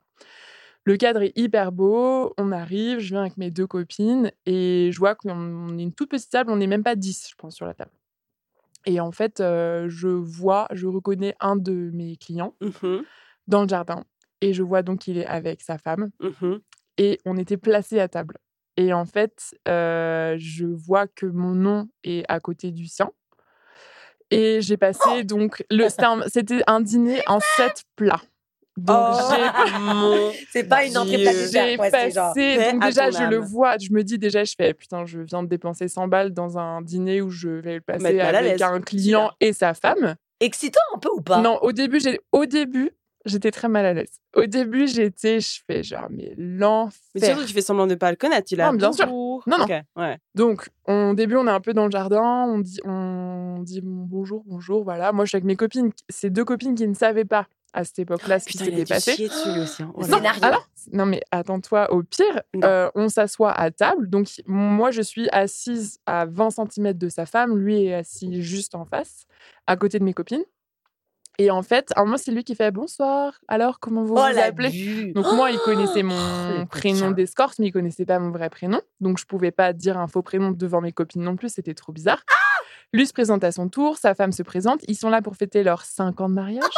Le 0.84 0.98
cadre 0.98 1.24
est 1.24 1.34
hyper 1.36 1.72
beau. 1.72 2.34
On 2.38 2.52
arrive, 2.52 3.00
je 3.00 3.10
viens 3.10 3.22
avec 3.22 3.38
mes 3.38 3.50
deux 3.50 3.66
copines 3.66 4.32
et 4.46 4.92
je 4.94 5.00
vois 5.00 5.16
qu'on 5.16 5.32
on 5.32 5.78
est 5.80 5.82
une 5.84 5.94
toute 5.94 6.10
petite 6.12 6.30
table. 6.30 6.52
On 6.52 6.58
n'est 6.58 6.68
même 6.68 6.84
pas 6.84 6.96
10, 6.96 7.30
je 7.32 7.36
pense, 7.36 7.56
sur 7.56 7.66
la 7.66 7.74
table. 7.74 7.92
Et 8.86 9.00
en 9.00 9.12
fait, 9.12 9.40
euh, 9.40 9.88
je 9.90 10.08
vois, 10.08 10.68
je 10.72 10.86
reconnais 10.86 11.36
un 11.40 11.56
de 11.56 11.90
mes 11.94 12.18
clients 12.18 12.54
Mhm, 12.62 13.04
dans 13.48 13.64
le 13.64 13.68
jardin. 13.68 14.04
Et 14.42 14.54
je 14.54 14.64
vois 14.64 14.82
donc 14.84 15.00
qu'il 15.00 15.18
est 15.18 15.26
avec 15.26 15.62
sa 15.62 15.78
femme. 15.78 16.10
mhm. 16.20 16.60
Et 16.98 17.20
on 17.26 17.38
était 17.38 17.58
placés 17.58 18.00
à 18.00 18.08
table. 18.08 18.38
Et 18.78 18.94
en 18.94 19.06
fait, 19.06 19.54
euh, 19.68 20.36
je 20.38 20.66
vois 20.66 21.08
que 21.08 21.26
mon 21.26 21.54
nom 21.56 21.88
est 22.04 22.24
à 22.30 22.40
côté 22.40 22.72
du 22.72 22.88
sien. 22.88 23.12
Et 24.32 24.62
j'ai 24.62 24.78
passé 24.78 25.24
donc. 25.24 25.64
le- 25.70 25.88
C'était 25.90 26.06
un, 26.06 26.22
c'était 26.28 26.62
un 26.68 26.82
dîner 26.82 27.22
en 27.28 27.40
sept 27.58 27.84
plats. 27.96 28.22
Donc 28.78 29.08
Oh, 29.08 30.32
C'est 30.52 30.66
pas 30.68 30.86
une 30.86 30.98
entrée 30.98 31.18
j'ai 31.18 31.24
dessert, 31.24 31.76
quoi, 31.78 31.90
c'est 31.92 32.12
genre. 32.12 32.30
passé. 32.34 32.56
paix 32.58 32.72
Donc 32.74 32.84
déjà, 32.84 33.12
je 33.12 33.24
le 33.24 33.38
vois. 33.38 33.78
Je 33.78 33.92
me 33.94 34.04
dis 34.04 34.18
déjà, 34.18 34.44
je 34.44 34.54
fais 34.58 34.74
putain, 34.74 35.06
je 35.06 35.20
viens 35.20 35.44
de 35.44 35.48
dépenser 35.48 35.88
100 35.88 36.08
balles 36.08 36.34
dans 36.34 36.58
un 36.58 36.82
dîner 36.82 37.22
où 37.22 37.30
je 37.30 37.50
vais 37.50 37.76
le 37.76 37.82
passer 37.82 38.20
avec 38.20 38.62
un 38.62 38.82
client 38.82 39.32
et 39.40 39.54
sa 39.54 39.74
femme. 39.74 40.16
Excitant 40.42 40.82
un 40.94 41.00
peu 41.00 41.10
ou 41.16 41.22
pas? 41.22 41.40
Non, 41.42 41.58
au 41.62 41.72
début, 41.72 42.00
j'ai 42.02 42.20
au 42.34 42.46
début, 42.46 42.92
j'étais 43.26 43.52
très 43.52 43.68
mal 43.68 43.86
à 43.86 43.94
l'aise. 43.94 44.20
Au 44.36 44.46
début, 44.46 44.88
j'étais, 44.88 45.40
je 45.40 45.60
fais 45.66 45.84
genre 45.84 46.08
mais 46.10 46.34
l'enfer. 46.38 47.00
Mais 47.16 47.26
surtout, 47.28 47.46
tu 47.46 47.54
fais 47.54 47.62
semblant 47.62 47.88
de 47.88 47.96
pas 47.96 48.10
le 48.12 48.18
connaître. 48.18 48.48
Tu 48.48 48.56
l'as. 48.56 48.72
Non, 48.72 48.78
bien 48.78 48.92
sûr. 48.92 49.08
Non, 49.08 49.58
non. 49.60 49.66
Ouais. 49.96 50.18
Donc, 50.36 50.70
au 50.88 51.14
début, 51.14 51.36
on 51.36 51.48
est 51.48 51.52
un 51.52 51.62
peu 51.62 51.74
dans 51.74 51.86
le 51.86 51.92
jardin, 51.92 52.46
on 52.48 52.60
dit, 52.60 52.80
on 52.86 53.60
dit 53.64 53.82
bon, 53.82 54.06
bonjour, 54.08 54.44
bonjour, 54.46 54.84
voilà. 54.84 55.12
Moi, 55.12 55.26
je 55.26 55.30
suis 55.30 55.36
avec 55.38 55.46
mes 55.46 55.56
copines, 55.56 55.92
ces 56.10 56.30
deux 56.30 56.46
copines 56.46 56.76
qui 56.76 56.88
ne 56.88 56.94
savaient 56.94 57.26
pas 57.26 57.48
à 57.74 57.84
cette 57.84 58.00
époque-là 58.00 58.40
ce 58.40 58.46
qui 58.46 58.58
il 58.58 58.62
a 58.62 58.66
s'était 58.66 58.86
passé. 58.86 59.30
hein. 59.84 59.92
Oh. 59.96 60.04
Alors, 60.42 60.70
non, 60.94 61.06
mais 61.06 61.22
attends-toi, 61.32 61.92
au 61.92 62.04
pire, 62.04 62.42
Non. 62.54 62.66
euh, 62.66 62.90
on 62.96 63.10
s'assoit 63.10 63.52
à 63.52 63.70
table. 63.70 64.10
Donc, 64.10 64.30
moi, 64.46 64.92
je 64.92 65.02
suis 65.02 65.28
assise 65.34 66.00
à 66.06 66.26
20 66.26 66.52
cm 66.52 66.94
de 66.94 67.10
sa 67.10 67.26
femme, 67.26 67.58
lui 67.58 67.84
est 67.86 67.94
assis 67.96 68.42
juste 68.42 68.76
en 68.76 68.86
face, 68.86 69.26
à 69.68 69.76
côté 69.76 70.00
de 70.00 70.06
mes 70.06 70.14
copines. 70.14 70.44
Et 71.38 71.52
en 71.52 71.62
fait, 71.62 71.92
à 71.96 72.02
un 72.02 72.06
moment, 72.06 72.18
c'est 72.18 72.32
lui 72.32 72.44
qui 72.44 72.56
fait 72.56 72.72
bonsoir. 72.72 73.40
Alors, 73.48 73.80
comment 73.80 74.04
vous 74.04 74.16
Oh 74.16 74.22
vous 74.32 74.40
appelez? 74.40 74.70
vue. 74.70 75.14
Donc 75.14 75.26
moi, 75.34 75.52
il 75.52 75.60
connaissait 75.60 76.04
mon 76.04 76.66
prénom 76.66 77.12
d'escorte, 77.12 77.60
mais 77.60 77.68
il 77.68 77.72
connaissait 77.72 78.06
pas 78.06 78.20
mon 78.20 78.32
vrai 78.32 78.50
prénom. 78.50 78.82
Donc 79.02 79.20
je 79.20 79.26
pouvais 79.26 79.52
pas 79.52 79.74
dire 79.74 79.98
un 79.98 80.08
faux 80.08 80.22
prénom 80.22 80.52
devant 80.52 80.82
mes 80.82 80.92
copines 80.92 81.24
non 81.24 81.36
plus, 81.36 81.50
c'était 81.50 81.74
trop 81.74 81.92
bizarre. 81.92 82.24
Lui 82.94 83.06
se 83.06 83.14
présente 83.14 83.44
à 83.44 83.52
son 83.52 83.68
tour, 83.68 83.98
sa 83.98 84.14
femme 84.16 84.32
se 84.32 84.44
présente. 84.44 84.82
Ils 84.88 84.96
sont 84.96 85.10
là 85.10 85.22
pour 85.22 85.36
fêter 85.36 85.64
leurs 85.64 85.84
5 85.84 86.22
ans 86.22 86.30
de 86.30 86.36
mariage. 86.36 86.64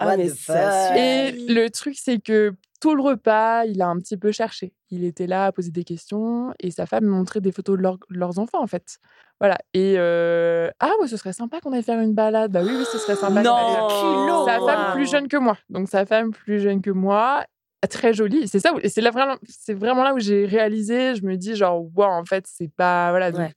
Ah, 0.00 0.16
mais 0.16 0.28
the 0.28 0.34
ça 0.36 0.96
Et 0.96 1.32
le 1.48 1.68
truc, 1.70 1.96
c'est 1.98 2.20
que 2.20 2.54
tout 2.80 2.94
le 2.94 3.02
repas, 3.02 3.64
il 3.64 3.82
a 3.82 3.88
un 3.88 3.96
petit 3.98 4.16
peu 4.16 4.30
cherché. 4.32 4.72
Il 4.90 5.04
était 5.04 5.26
là 5.26 5.46
à 5.46 5.52
poser 5.52 5.70
des 5.70 5.84
questions 5.84 6.52
et 6.60 6.70
sa 6.70 6.86
femme 6.86 7.04
montrait 7.06 7.40
des 7.40 7.52
photos 7.52 7.76
de, 7.76 7.82
leur- 7.82 7.98
de 8.10 8.18
leurs 8.18 8.38
enfants, 8.38 8.62
en 8.62 8.66
fait. 8.66 8.98
Voilà. 9.40 9.58
Et 9.74 9.94
euh, 9.98 10.70
ah, 10.80 10.90
ouais, 11.00 11.08
ce 11.08 11.16
serait 11.16 11.32
sympa 11.32 11.60
qu'on 11.60 11.72
aille 11.72 11.82
faire 11.82 12.00
une 12.00 12.14
balade. 12.14 12.52
Bah 12.52 12.60
oui, 12.62 12.72
oui, 12.76 12.84
ce 12.90 12.98
serait 12.98 13.16
sympa. 13.16 13.42
Non. 13.42 14.44
Sa 14.46 14.58
femme 14.60 14.86
Wow. 14.88 14.92
plus 14.94 15.10
jeune 15.10 15.28
que 15.28 15.36
moi. 15.36 15.56
Donc 15.68 15.88
sa 15.88 16.06
femme 16.06 16.30
plus 16.32 16.60
jeune 16.60 16.80
que 16.82 16.90
moi, 16.90 17.44
très 17.90 18.12
jolie. 18.12 18.48
C'est 18.48 18.58
ça, 18.60 18.72
c'est 18.84 19.00
là 19.00 19.10
vraiment, 19.10 19.36
c'est 19.48 19.74
vraiment 19.74 20.02
là 20.02 20.14
où 20.14 20.18
j'ai 20.18 20.44
réalisé. 20.46 21.14
Je 21.14 21.24
me 21.24 21.36
dis 21.36 21.54
genre, 21.56 21.82
wow, 21.96 22.04
en 22.06 22.24
fait, 22.24 22.44
c'est 22.48 22.70
pas 22.72 23.10
voilà. 23.10 23.30
Donc, 23.30 23.40
Ouais. 23.40 23.52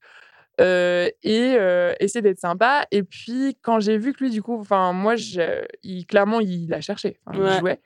euh, 0.59 1.09
et 1.23 1.55
euh, 1.57 1.93
essayer 1.99 2.21
d'être 2.21 2.39
sympa. 2.39 2.85
Et 2.91 3.03
puis 3.03 3.57
quand 3.61 3.79
j'ai 3.79 3.97
vu 3.97 4.13
que 4.13 4.23
lui, 4.23 4.29
du 4.29 4.43
coup, 4.43 4.59
enfin 4.59 4.93
moi, 4.93 5.15
je, 5.15 5.63
il 5.83 6.05
clairement, 6.05 6.39
il 6.39 6.71
a 6.73 6.81
cherché. 6.81 7.17
Enfin, 7.25 7.39
Ouais. 7.39 7.53
Il 7.55 7.59
jouait. 7.59 7.81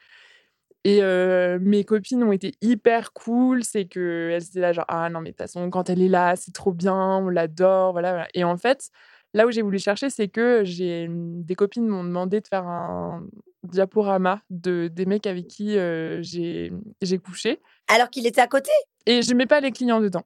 Et 0.86 1.02
euh, 1.02 1.58
mes 1.60 1.84
copines 1.84 2.24
ont 2.24 2.32
été 2.32 2.54
hyper 2.62 3.12
cool. 3.12 3.64
C'est 3.64 3.86
que 3.86 4.30
elles 4.32 4.44
étaient 4.44 4.60
là 4.60 4.72
genre 4.72 4.86
ah 4.88 5.10
non 5.10 5.20
mais 5.20 5.32
de 5.32 5.34
toute 5.34 5.40
façon 5.40 5.70
quand 5.72 5.90
elle 5.90 6.02
est 6.02 6.08
là, 6.08 6.36
c'est 6.36 6.54
trop 6.54 6.72
bien, 6.72 6.96
on 6.96 7.28
l'adore, 7.28 7.92
voilà, 7.92 8.12
voilà. 8.12 8.28
Et 8.36 8.44
en 8.44 8.56
fait, 8.56 8.92
là 9.34 9.48
où 9.48 9.52
j'ai 9.52 9.64
voulu 9.64 9.80
chercher, 9.80 10.12
c'est 10.12 10.28
que 10.28 10.62
j'ai 10.64 11.08
des 11.10 11.56
copines 11.56 11.88
m'ont 11.88 12.04
demandé 12.04 12.40
de 12.40 12.48
faire 12.48 12.68
un 12.68 13.26
diaporama 13.64 14.44
de 14.52 14.88
des 14.88 15.08
mecs 15.08 15.26
avec 15.26 15.48
qui 15.48 15.76
euh, 15.76 16.22
j'ai 16.22 16.72
j'ai 17.02 17.18
couché 17.18 17.60
Alors 17.88 18.12
qu'il 18.12 18.28
était 18.28 18.42
à 18.42 18.48
côté? 18.48 18.70
Et 19.08 19.24
je 19.24 19.34
mets 19.34 19.48
pas 19.48 19.62
les 19.62 19.72
clients 19.72 20.00
dedans. 20.00 20.24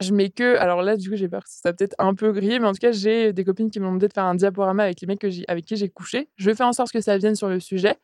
Je 0.00 0.12
mets 0.12 0.30
que 0.30 0.56
alors 0.58 0.82
là 0.82 0.96
du 0.96 1.10
coup 1.10 1.16
j'ai 1.16 1.28
peur 1.28 1.42
que 1.42 1.50
ça 1.50 1.72
peut-être 1.72 1.96
un 1.98 2.14
peu 2.14 2.30
grillé 2.30 2.60
mais 2.60 2.68
en 2.68 2.72
tout 2.72 2.80
cas 2.80 2.92
j'ai 2.92 3.32
des 3.32 3.44
copines 3.44 3.70
qui 3.70 3.80
m'ont 3.80 3.88
demandé 3.88 4.06
de 4.06 4.12
faire 4.12 4.24
un 4.24 4.36
diaporama 4.36 4.84
avec 4.84 5.00
les 5.00 5.08
mecs 5.08 5.20
que 5.20 5.28
avec 5.50 5.64
qui 5.64 5.74
j'ai 5.74 5.88
couché. 5.88 6.28
Je 6.36 6.54
fais 6.54 6.64
en 6.64 6.72
sorte 6.72 6.92
que 6.92 7.00
ça 7.00 7.18
vienne 7.18 7.34
sur 7.34 7.48
le 7.48 7.58
sujet 7.58 7.96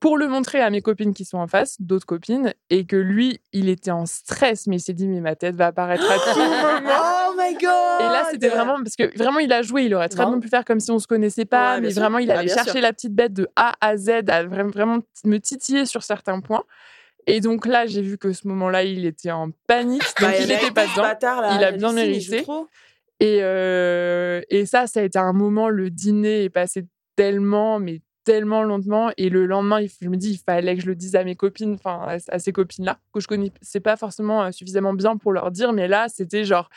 pour 0.00 0.18
le 0.18 0.28
montrer 0.28 0.60
à 0.60 0.68
mes 0.68 0.82
copines 0.82 1.14
qui 1.14 1.24
sont 1.24 1.38
en 1.38 1.46
face, 1.46 1.76
d'autres 1.80 2.04
copines, 2.04 2.52
et 2.68 2.84
que 2.84 2.96
lui, 2.96 3.40
il 3.52 3.68
était 3.70 3.90
en 3.90 4.04
stress, 4.04 4.66
mais 4.66 4.76
il 4.76 4.80
s'est 4.80 4.92
dit, 4.92 5.08
mais 5.08 5.20
ma 5.20 5.34
tête 5.34 5.56
va 5.56 5.68
apparaître 5.68 6.04
à 6.10 6.18
tout 6.34 6.38
moment. 6.38 6.94
Oh 7.28 7.34
my 7.38 7.54
god 7.54 8.00
Et 8.00 8.12
là, 8.12 8.28
c'était 8.30 8.48
vraiment 8.50 8.76
parce 8.82 8.96
que 8.96 9.16
vraiment, 9.16 9.38
il 9.38 9.50
a 9.52 9.62
joué. 9.62 9.84
Il 9.84 9.94
aurait 9.94 10.08
très 10.10 10.26
bien 10.26 10.38
pu 10.40 10.48
faire 10.48 10.64
comme 10.64 10.80
si 10.80 10.90
on 10.90 10.98
se 10.98 11.06
connaissait 11.06 11.46
pas, 11.46 11.76
Ouais, 11.76 11.80
mais 11.80 11.90
sûr. 11.90 12.02
vraiment, 12.02 12.18
il 12.18 12.28
Bah, 12.28 12.34
allait 12.34 12.46
bien 12.46 12.54
chercher 12.54 12.72
sûr. 12.72 12.80
la 12.82 12.92
petite 12.92 13.14
bête 13.14 13.32
de 13.32 13.48
A 13.56 13.72
à 13.80 13.96
Z, 13.96 14.10
à 14.28 14.42
vraiment, 14.44 14.98
me 15.24 15.38
titiller 15.38 15.86
sur 15.86 16.02
certains 16.02 16.40
points. 16.40 16.64
Et 17.26 17.40
donc 17.40 17.64
là, 17.64 17.86
j'ai 17.86 18.02
vu 18.02 18.18
que 18.18 18.34
ce 18.34 18.46
moment-là, 18.48 18.84
il 18.84 19.06
était 19.06 19.30
en 19.30 19.48
panique, 19.66 20.02
donc 20.20 20.30
Bah, 20.30 20.38
il 20.38 20.48
n'était 20.48 20.70
pas 20.70 20.86
dedans. 20.86 21.02
bâtard, 21.02 21.40
là, 21.40 21.56
Il 21.56 21.64
a 21.64 21.72
bien 21.72 21.92
mérité. 21.92 22.44
Et, 23.20 23.38
euh, 23.40 24.42
et 24.50 24.66
ça, 24.66 24.86
ça 24.86 25.00
a 25.00 25.02
été 25.04 25.18
un 25.18 25.32
moment. 25.32 25.70
Le 25.70 25.88
dîner 25.88 26.44
est 26.44 26.50
passé 26.50 26.84
tellement, 27.16 27.78
mais 27.78 28.02
tellement 28.24 28.62
lentement. 28.62 29.10
Et 29.16 29.28
le 29.28 29.46
lendemain, 29.46 29.80
il- 29.80 29.90
je 30.00 30.08
me 30.08 30.16
dis, 30.16 30.32
il 30.32 30.38
fallait 30.38 30.74
que 30.76 30.82
je 30.82 30.86
le 30.86 30.94
dise 30.94 31.14
à 31.16 31.24
mes 31.24 31.36
copines, 31.36 31.74
enfin 31.74 32.18
à, 32.28 32.38
ces 32.38 32.52
copines-là, 32.52 32.98
que 33.12 33.20
je 33.20 33.26
connaissais 33.28 33.80
pas 33.80 33.96
forcément 33.96 34.42
euh, 34.44 34.50
suffisamment 34.50 34.94
bien 34.94 35.16
pour 35.16 35.32
leur 35.32 35.50
dire. 35.50 35.72
Mais 35.72 35.88
là, 35.88 36.06
c'était 36.08 36.44
genre, 36.44 36.68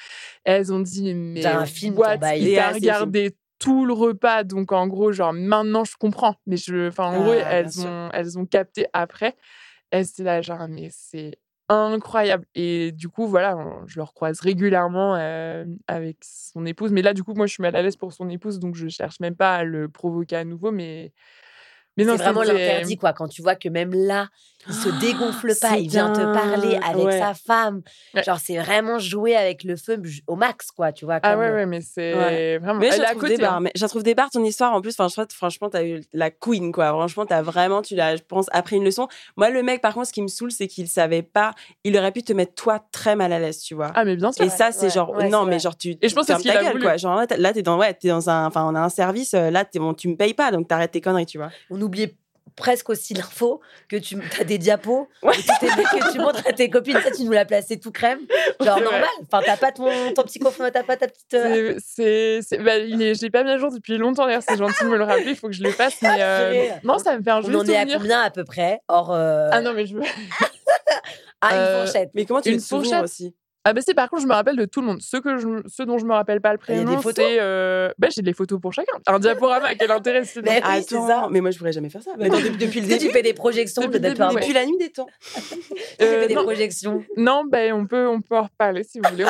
elles 0.43 0.71
ont 0.73 0.79
dit, 0.79 1.13
mais 1.13 1.41
T'as 1.41 1.59
un 1.59 1.65
film, 1.65 1.97
what? 1.97 2.15
Il 2.37 2.57
ah, 2.59 2.69
c'est 2.71 2.75
regardé 2.75 3.35
tout 3.59 3.85
le 3.85 3.93
repas. 3.93 4.43
Donc 4.43 4.71
en 4.71 4.87
gros, 4.87 5.11
genre, 5.11 5.33
maintenant, 5.33 5.83
je 5.83 5.95
comprends. 5.97 6.35
Mais 6.45 6.57
je, 6.57 6.89
enfin, 6.89 7.05
en 7.05 7.11
Ah, 7.13 7.17
gros, 7.23 7.33
bien 7.33 7.45
elles 7.49 7.79
ont, 7.87 8.09
elles 8.13 8.37
ont 8.39 8.45
capté 8.45 8.85
après. 8.93 9.35
Elles 9.89 10.05
étaient 10.05 10.23
là, 10.23 10.41
genre, 10.41 10.67
mais 10.69 10.89
c'est 10.91 11.39
incroyable. 11.69 12.45
Et 12.55 12.91
du 12.91 13.09
coup, 13.09 13.27
voilà, 13.27 13.57
je 13.87 13.97
le 13.97 14.03
recroise 14.03 14.39
régulièrement 14.39 15.15
euh, 15.15 15.65
avec 15.87 16.17
son 16.21 16.65
épouse. 16.65 16.91
Mais 16.91 17.01
là, 17.01 17.13
du 17.13 17.23
coup, 17.23 17.33
moi, 17.33 17.45
je 17.45 17.53
suis 17.53 17.61
mal 17.61 17.75
à 17.75 17.81
l'aise 17.81 17.95
pour 17.95 18.13
son 18.13 18.29
épouse, 18.29 18.59
donc 18.59 18.75
je 18.75 18.87
cherche 18.87 19.19
même 19.19 19.35
pas 19.35 19.55
à 19.55 19.63
le 19.63 19.89
provoquer 19.89 20.37
à 20.37 20.45
nouveau. 20.45 20.71
Mais 20.71 21.13
c'est 21.97 22.05
vraiment 22.05 22.43
l'interdit, 22.43 22.97
quoi. 22.97 23.13
Quand 23.13 23.27
tu 23.27 23.41
vois 23.41 23.55
que 23.55 23.69
même 23.69 23.93
là, 23.93 24.29
il 24.67 24.73
se 24.73 24.89
dégonfle 24.99 25.53
pas, 25.61 25.77
il 25.77 25.89
vient 25.89 26.11
te 26.11 26.21
parler 26.33 26.79
avec 26.83 27.11
sa 27.11 27.33
femme. 27.33 27.81
Genre, 28.15 28.39
c'est 28.39 28.57
vraiment 28.57 28.99
jouer 28.99 29.35
avec 29.35 29.63
le 29.63 29.75
feu 29.75 30.01
au 30.27 30.35
max, 30.35 30.71
quoi, 30.71 30.91
tu 30.91 31.05
vois. 31.05 31.19
Ah 31.23 31.37
ouais, 31.37 31.51
ouais, 31.51 31.65
mais 31.65 31.81
c'est 31.81 32.57
vraiment. 32.57 32.79
Mais 32.79 32.91
je 32.91 33.01
trouve 33.01 33.27
des 33.27 33.37
barres. 33.37 33.61
Mais 33.61 33.71
je 33.75 33.85
trouve 33.85 34.03
des 34.03 34.15
barres 34.15 34.29
ton 34.29 34.43
histoire. 34.43 34.73
En 34.73 34.81
plus, 34.81 34.95
franchement, 34.95 35.69
t'as 35.69 35.83
eu 35.83 36.01
la 36.13 36.31
queen, 36.31 36.71
quoi. 36.71 36.87
Franchement, 36.89 37.25
t'as 37.25 37.41
vraiment, 37.41 37.81
tu 37.81 37.95
l'as, 37.95 38.15
je 38.15 38.23
pense, 38.23 38.47
appris 38.51 38.77
une 38.77 38.83
leçon. 38.83 39.07
Moi, 39.35 39.49
le 39.49 39.63
mec, 39.63 39.81
par 39.81 39.93
contre, 39.93 40.07
ce 40.07 40.13
qui 40.13 40.21
me 40.21 40.27
saoule, 40.27 40.51
c'est 40.51 40.67
qu'il 40.67 40.87
savait 40.87 41.23
pas. 41.23 41.53
Il 41.83 41.97
aurait 41.97 42.11
pu 42.11 42.23
te 42.23 42.33
mettre 42.33 42.55
toi 42.55 42.83
très 42.91 43.15
mal 43.15 43.31
à 43.31 43.39
l'aise, 43.39 43.59
tu 43.59 43.75
vois. 43.75 43.91
Ah, 43.95 44.05
mais 44.05 44.15
bien 44.15 44.31
sûr. 44.31 44.43
Et 44.43 44.49
ça, 44.49 44.71
c'est 44.71 44.89
genre, 44.89 45.15
non, 45.29 45.45
mais 45.45 45.59
genre, 45.59 45.77
tu. 45.77 45.95
Et 46.01 46.09
je 46.09 46.15
pense 46.15 46.27
que 46.27 46.43
ta 46.43 46.63
gueule, 46.63 46.81
quoi. 46.81 46.97
Genre, 46.97 47.23
là, 47.37 47.53
t'es 47.53 47.61
dans, 47.61 47.77
ouais, 47.77 47.93
t'es 47.93 48.09
dans 48.09 48.29
un, 48.29 48.47
enfin, 48.47 48.65
on 48.65 48.75
a 48.75 48.79
un 48.79 48.89
service, 48.89 49.33
euh, 49.33 49.49
là, 49.49 49.65
es, 49.73 49.79
bon, 49.79 49.93
tu 49.93 50.07
me 50.07 50.15
payes 50.15 50.33
pas, 50.33 50.51
donc 50.51 50.67
t'arrêtes 50.67 50.91
tes 50.91 51.01
conneries, 51.01 51.25
tu 51.25 51.37
vois. 51.37 51.49
On 51.69 51.81
oubliait 51.81 52.15
presque 52.57 52.89
aussi 52.89 53.13
l'info 53.13 53.61
que 53.87 53.95
tu 53.95 54.17
as 54.39 54.43
des 54.43 54.57
diapos 54.57 55.07
que 55.21 56.11
tu 56.11 56.19
montres 56.19 56.45
à 56.45 56.51
tes 56.51 56.69
copines. 56.69 56.99
Ça 56.99 57.11
tu 57.11 57.23
nous 57.23 57.31
l'as 57.31 57.45
placé 57.45 57.79
tout 57.79 57.91
crème. 57.91 58.19
Genre 58.59 58.81
normal. 58.81 59.05
Enfin 59.21 59.41
t'as 59.45 59.55
pas 59.55 59.71
ton, 59.71 59.87
ton 60.13 60.23
petit 60.23 60.39
coffre 60.39 60.67
t'as 60.69 60.83
pas 60.83 60.97
ta 60.97 61.07
petite 61.07 61.33
euh, 61.35 61.75
c'est 61.79 62.41
bah, 62.59 62.77
il 62.77 63.01
est 63.01 63.15
je 63.15 63.21
l'ai 63.21 63.29
pas 63.29 63.43
mis 63.43 63.51
à 63.51 63.57
jour 63.57 63.71
depuis 63.71 63.97
longtemps 63.97 64.25
d'ailleurs 64.25 64.43
c'est 64.47 64.57
gentil 64.57 64.83
de 64.83 64.89
me 64.89 64.97
le 64.97 65.03
rappeler 65.03 65.31
il 65.31 65.35
faut 65.35 65.47
que 65.47 65.53
je 65.53 65.63
le 65.63 65.71
fasse 65.71 66.01
mais 66.01 66.17
euh, 66.19 66.69
non 66.83 66.97
ça 66.97 67.17
me 67.17 67.23
fait 67.23 67.29
un 67.29 67.41
joli 67.41 67.55
on 67.55 67.59
en 67.59 67.65
est 67.65 67.77
à 67.77 67.85
combien 67.85 68.21
à 68.21 68.29
peu 68.31 68.43
près 68.43 68.81
or 68.87 69.13
euh, 69.13 69.49
ah 69.51 69.61
non 69.61 69.73
mais 69.73 69.85
je 69.85 69.95
ah 71.41 71.55
une 71.55 71.85
fourchette. 71.85 72.11
mais 72.13 72.25
comment 72.25 72.41
tu 72.41 72.51
une 72.51 72.59
fourchette 72.59 73.03
aussi? 73.03 73.35
Ah 73.67 73.73
bah 73.73 73.81
c'est 73.85 73.93
par 73.93 74.09
contre 74.09 74.21
je 74.21 74.27
me 74.27 74.33
rappelle 74.33 74.55
de 74.55 74.63
tout 74.63 74.79
le 74.79 74.87
monde. 74.87 75.01
Ceux 75.01 75.19
que 75.19 75.37
je, 75.37 75.47
ceux 75.67 75.85
dont 75.85 75.97
je 75.97 76.05
me 76.05 76.13
rappelle 76.13 76.39
pas 76.39 76.53
le 76.53 76.57
prénom, 76.57 77.01
c'est 77.01 77.37
euh... 77.41 77.89
bah, 77.97 78.07
j'ai 78.09 78.21
des 78.21 78.31
photos 78.31 78.61
pour 78.61 78.71
chacun. 78.71 78.93
Un 79.07 79.19
diaporama 79.19 79.75
quel 79.75 79.91
intérêt 79.91 80.23
c'est 80.23 80.41
Mais 80.41 80.61
ça. 80.83 81.27
Mais 81.29 81.41
moi 81.41 81.51
je 81.51 81.57
pourrais 81.57 81.73
jamais 81.73 81.89
faire 81.89 82.01
ça. 82.01 82.11
Mais 82.17 82.29
depuis, 82.29 82.51
depuis, 82.51 82.79
le 82.79 82.87
début 82.87 83.07
tu 83.07 83.11
fais 83.11 83.21
des 83.21 83.33
projections 83.33 83.81
depuis, 83.81 83.99
depuis, 83.99 84.35
depuis 84.35 84.53
la 84.53 84.65
nuit 84.65 84.77
des 84.77 84.89
temps. 84.89 85.07
tu 85.33 85.65
fais 85.99 86.27
des 86.29 86.35
projections. 86.35 87.03
Non 87.17 87.43
ben 87.45 87.73
on 87.73 87.85
peut 87.85 88.07
on 88.07 88.21
peut 88.21 88.37
en 88.37 88.43
reparler 88.43 88.85
si 88.85 89.01
vous 89.01 89.09
voulez. 89.09 89.25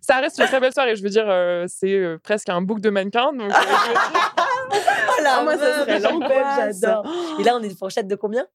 ça 0.00 0.16
reste 0.16 0.40
une 0.40 0.46
très 0.46 0.58
belle 0.58 0.72
soirée. 0.72 0.96
Je 0.96 1.02
veux 1.04 1.10
dire 1.10 1.26
euh, 1.28 1.66
c'est 1.68 1.94
euh, 1.94 2.18
presque 2.20 2.48
un 2.48 2.60
bouc 2.60 2.80
de 2.80 2.90
mannequin 2.90 3.32
donc. 3.32 3.52
Euh, 3.52 3.54
oh 4.72 5.22
là, 5.22 5.44
moi 5.44 5.56
ça 5.56 5.84
serait 5.84 6.00
j'adore. 6.00 7.06
Et 7.38 7.44
là 7.44 7.56
on 7.56 7.62
est 7.62 7.68
une 7.68 7.76
fourchette 7.76 8.08
de 8.08 8.16
combien? 8.16 8.48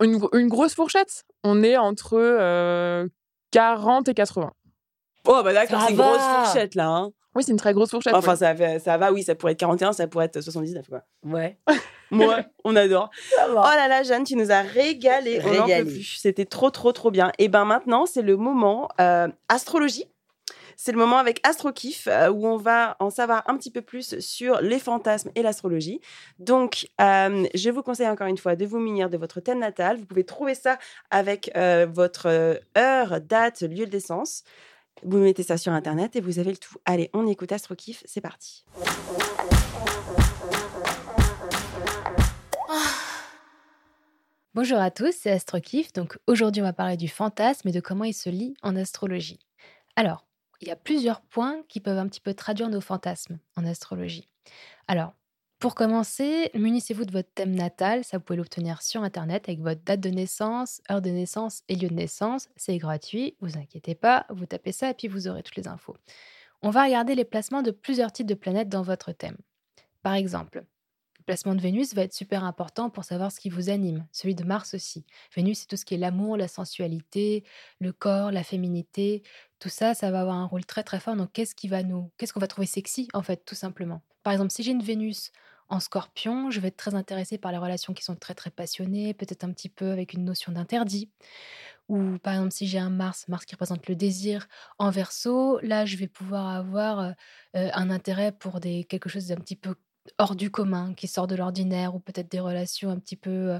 Une, 0.00 0.20
une, 0.32 0.48
grosse 0.48 0.74
fourchette. 0.74 1.24
On 1.44 1.62
est 1.62 1.76
entre 1.76 3.08
40 3.50 4.08
et 4.08 4.14
80. 4.14 4.52
Oh, 5.26 5.42
bah 5.44 5.52
d'accord, 5.52 5.82
c'est 5.82 5.92
une 5.92 5.98
grosse 5.98 6.22
fourchette 6.22 6.74
là. 6.74 6.88
Hein. 6.88 7.10
Oui, 7.34 7.42
c'est 7.44 7.52
une 7.52 7.58
très 7.58 7.74
grosse 7.74 7.90
fourchette. 7.90 8.14
Enfin, 8.14 8.34
ça, 8.34 8.54
ça 8.78 8.96
va, 8.96 9.12
oui, 9.12 9.22
ça 9.22 9.34
pourrait 9.34 9.52
être 9.52 9.60
41, 9.60 9.92
ça 9.92 10.08
pourrait 10.08 10.24
être 10.24 10.40
79, 10.40 10.88
quoi. 10.88 11.02
Ouais. 11.24 11.58
Moi, 12.10 12.40
on 12.64 12.74
adore. 12.74 13.10
Oh 13.48 13.54
là 13.54 13.86
là, 13.86 14.02
Jeanne, 14.02 14.24
tu 14.24 14.34
nous 14.34 14.50
as 14.50 14.62
régalé. 14.62 15.40
On 15.44 15.66
C'était 16.16 16.46
trop, 16.46 16.70
trop, 16.70 16.92
trop 16.92 17.10
bien. 17.10 17.30
Et 17.38 17.48
ben 17.48 17.64
maintenant, 17.66 18.06
c'est 18.06 18.22
le 18.22 18.36
moment 18.36 18.88
euh, 19.00 19.28
astrologie. 19.48 20.06
C'est 20.80 20.92
le 20.92 20.98
moment 20.98 21.18
avec 21.18 21.40
AstroKiff 21.42 22.06
euh, 22.06 22.30
où 22.30 22.46
on 22.46 22.56
va 22.56 22.96
en 23.00 23.10
savoir 23.10 23.42
un 23.48 23.56
petit 23.56 23.72
peu 23.72 23.82
plus 23.82 24.20
sur 24.20 24.60
les 24.60 24.78
fantasmes 24.78 25.28
et 25.34 25.42
l'astrologie. 25.42 26.00
Donc, 26.38 26.86
euh, 27.00 27.48
je 27.52 27.70
vous 27.70 27.82
conseille 27.82 28.06
encore 28.06 28.28
une 28.28 28.38
fois 28.38 28.54
de 28.54 28.64
vous 28.64 28.78
munir 28.78 29.10
de 29.10 29.16
votre 29.16 29.40
thème 29.40 29.58
natal. 29.58 29.96
Vous 29.96 30.06
pouvez 30.06 30.22
trouver 30.22 30.54
ça 30.54 30.78
avec 31.10 31.50
euh, 31.56 31.88
votre 31.92 32.60
heure, 32.78 33.20
date, 33.20 33.62
lieu 33.62 33.86
de 33.86 33.92
naissance. 33.92 34.44
Vous 35.02 35.18
mettez 35.18 35.42
ça 35.42 35.58
sur 35.58 35.72
Internet 35.72 36.14
et 36.14 36.20
vous 36.20 36.38
avez 36.38 36.52
le 36.52 36.56
tout. 36.56 36.76
Allez, 36.84 37.10
on 37.12 37.26
écoute 37.26 37.50
AstroKiff, 37.50 38.04
c'est 38.06 38.20
parti. 38.20 38.64
Bonjour 44.54 44.78
à 44.78 44.92
tous, 44.92 45.12
c'est 45.12 45.32
AstroKiff. 45.32 45.92
Donc 45.92 46.18
aujourd'hui, 46.28 46.62
on 46.62 46.66
va 46.66 46.72
parler 46.72 46.96
du 46.96 47.08
fantasme 47.08 47.66
et 47.66 47.72
de 47.72 47.80
comment 47.80 48.04
il 48.04 48.14
se 48.14 48.30
lit 48.30 48.54
en 48.62 48.76
astrologie. 48.76 49.40
Alors, 49.96 50.27
il 50.60 50.68
y 50.68 50.70
a 50.70 50.76
plusieurs 50.76 51.20
points 51.20 51.62
qui 51.68 51.80
peuvent 51.80 51.98
un 51.98 52.08
petit 52.08 52.20
peu 52.20 52.34
traduire 52.34 52.68
nos 52.68 52.80
fantasmes 52.80 53.38
en 53.56 53.64
astrologie. 53.64 54.28
Alors, 54.86 55.14
pour 55.58 55.74
commencer, 55.74 56.50
munissez-vous 56.54 57.04
de 57.04 57.12
votre 57.12 57.32
thème 57.34 57.54
natal, 57.54 58.04
ça 58.04 58.18
vous 58.18 58.22
pouvez 58.22 58.36
l'obtenir 58.36 58.80
sur 58.80 59.02
internet 59.02 59.48
avec 59.48 59.60
votre 59.60 59.82
date 59.82 59.98
de 59.98 60.08
naissance, 60.08 60.80
heure 60.88 61.02
de 61.02 61.10
naissance 61.10 61.62
et 61.68 61.74
lieu 61.74 61.88
de 61.88 61.94
naissance, 61.94 62.48
c'est 62.54 62.78
gratuit, 62.78 63.36
vous 63.40 63.58
inquiétez 63.58 63.96
pas, 63.96 64.24
vous 64.30 64.46
tapez 64.46 64.70
ça 64.70 64.90
et 64.90 64.94
puis 64.94 65.08
vous 65.08 65.26
aurez 65.26 65.42
toutes 65.42 65.56
les 65.56 65.66
infos. 65.66 65.96
On 66.62 66.70
va 66.70 66.84
regarder 66.84 67.16
les 67.16 67.24
placements 67.24 67.62
de 67.62 67.72
plusieurs 67.72 68.12
types 68.12 68.26
de 68.26 68.34
planètes 68.34 68.68
dans 68.68 68.82
votre 68.82 69.10
thème. 69.10 69.36
Par 70.02 70.14
exemple, 70.14 70.64
placement 71.28 71.54
de 71.54 71.60
Vénus 71.60 71.92
va 71.92 72.04
être 72.04 72.14
super 72.14 72.42
important 72.42 72.88
pour 72.88 73.04
savoir 73.04 73.30
ce 73.30 73.38
qui 73.38 73.50
vous 73.50 73.68
anime. 73.68 74.06
Celui 74.12 74.34
de 74.34 74.44
Mars 74.44 74.72
aussi. 74.72 75.04
Vénus, 75.36 75.58
c'est 75.58 75.66
tout 75.66 75.76
ce 75.76 75.84
qui 75.84 75.92
est 75.92 75.98
l'amour, 75.98 76.38
la 76.38 76.48
sensualité, 76.48 77.44
le 77.80 77.92
corps, 77.92 78.32
la 78.32 78.42
féminité. 78.42 79.22
Tout 79.58 79.68
ça, 79.68 79.92
ça 79.92 80.10
va 80.10 80.22
avoir 80.22 80.36
un 80.36 80.46
rôle 80.46 80.64
très 80.64 80.82
très 80.84 80.98
fort. 80.98 81.16
Donc, 81.16 81.30
qu'est-ce 81.34 81.54
qui 81.54 81.68
va 81.68 81.82
nous, 81.82 82.10
qu'est-ce 82.16 82.32
qu'on 82.32 82.40
va 82.40 82.46
trouver 82.46 82.66
sexy 82.66 83.08
en 83.12 83.22
fait, 83.22 83.44
tout 83.44 83.54
simplement? 83.54 84.00
Par 84.22 84.32
exemple, 84.32 84.50
si 84.50 84.62
j'ai 84.62 84.70
une 84.70 84.82
Vénus 84.82 85.30
en 85.68 85.80
Scorpion, 85.80 86.50
je 86.50 86.60
vais 86.60 86.68
être 86.68 86.78
très 86.78 86.94
intéressée 86.94 87.36
par 87.36 87.52
les 87.52 87.58
relations 87.58 87.92
qui 87.92 88.02
sont 88.02 88.16
très 88.16 88.34
très 88.34 88.50
passionnées, 88.50 89.12
peut-être 89.12 89.44
un 89.44 89.52
petit 89.52 89.68
peu 89.68 89.90
avec 89.90 90.14
une 90.14 90.24
notion 90.24 90.50
d'interdit. 90.50 91.10
Ou 91.90 92.16
par 92.18 92.32
exemple, 92.32 92.52
si 92.52 92.66
j'ai 92.66 92.78
un 92.78 92.88
Mars, 92.88 93.28
Mars 93.28 93.44
qui 93.44 93.54
représente 93.54 93.86
le 93.86 93.96
désir 93.96 94.48
en 94.78 94.88
Verseau, 94.90 95.58
là, 95.60 95.84
je 95.84 95.98
vais 95.98 96.08
pouvoir 96.08 96.48
avoir 96.48 97.00
euh, 97.00 97.10
euh, 97.56 97.68
un 97.74 97.90
intérêt 97.90 98.32
pour 98.32 98.60
des 98.60 98.84
quelque 98.84 99.10
chose 99.10 99.26
d'un 99.26 99.36
petit 99.36 99.56
peu 99.56 99.74
hors 100.18 100.34
du 100.34 100.50
commun, 100.50 100.94
qui 100.94 101.06
sort 101.06 101.26
de 101.26 101.34
l'ordinaire, 101.34 101.94
ou 101.94 101.98
peut-être 101.98 102.30
des 102.30 102.40
relations 102.40 102.90
un 102.90 102.98
petit 102.98 103.16
peu... 103.16 103.58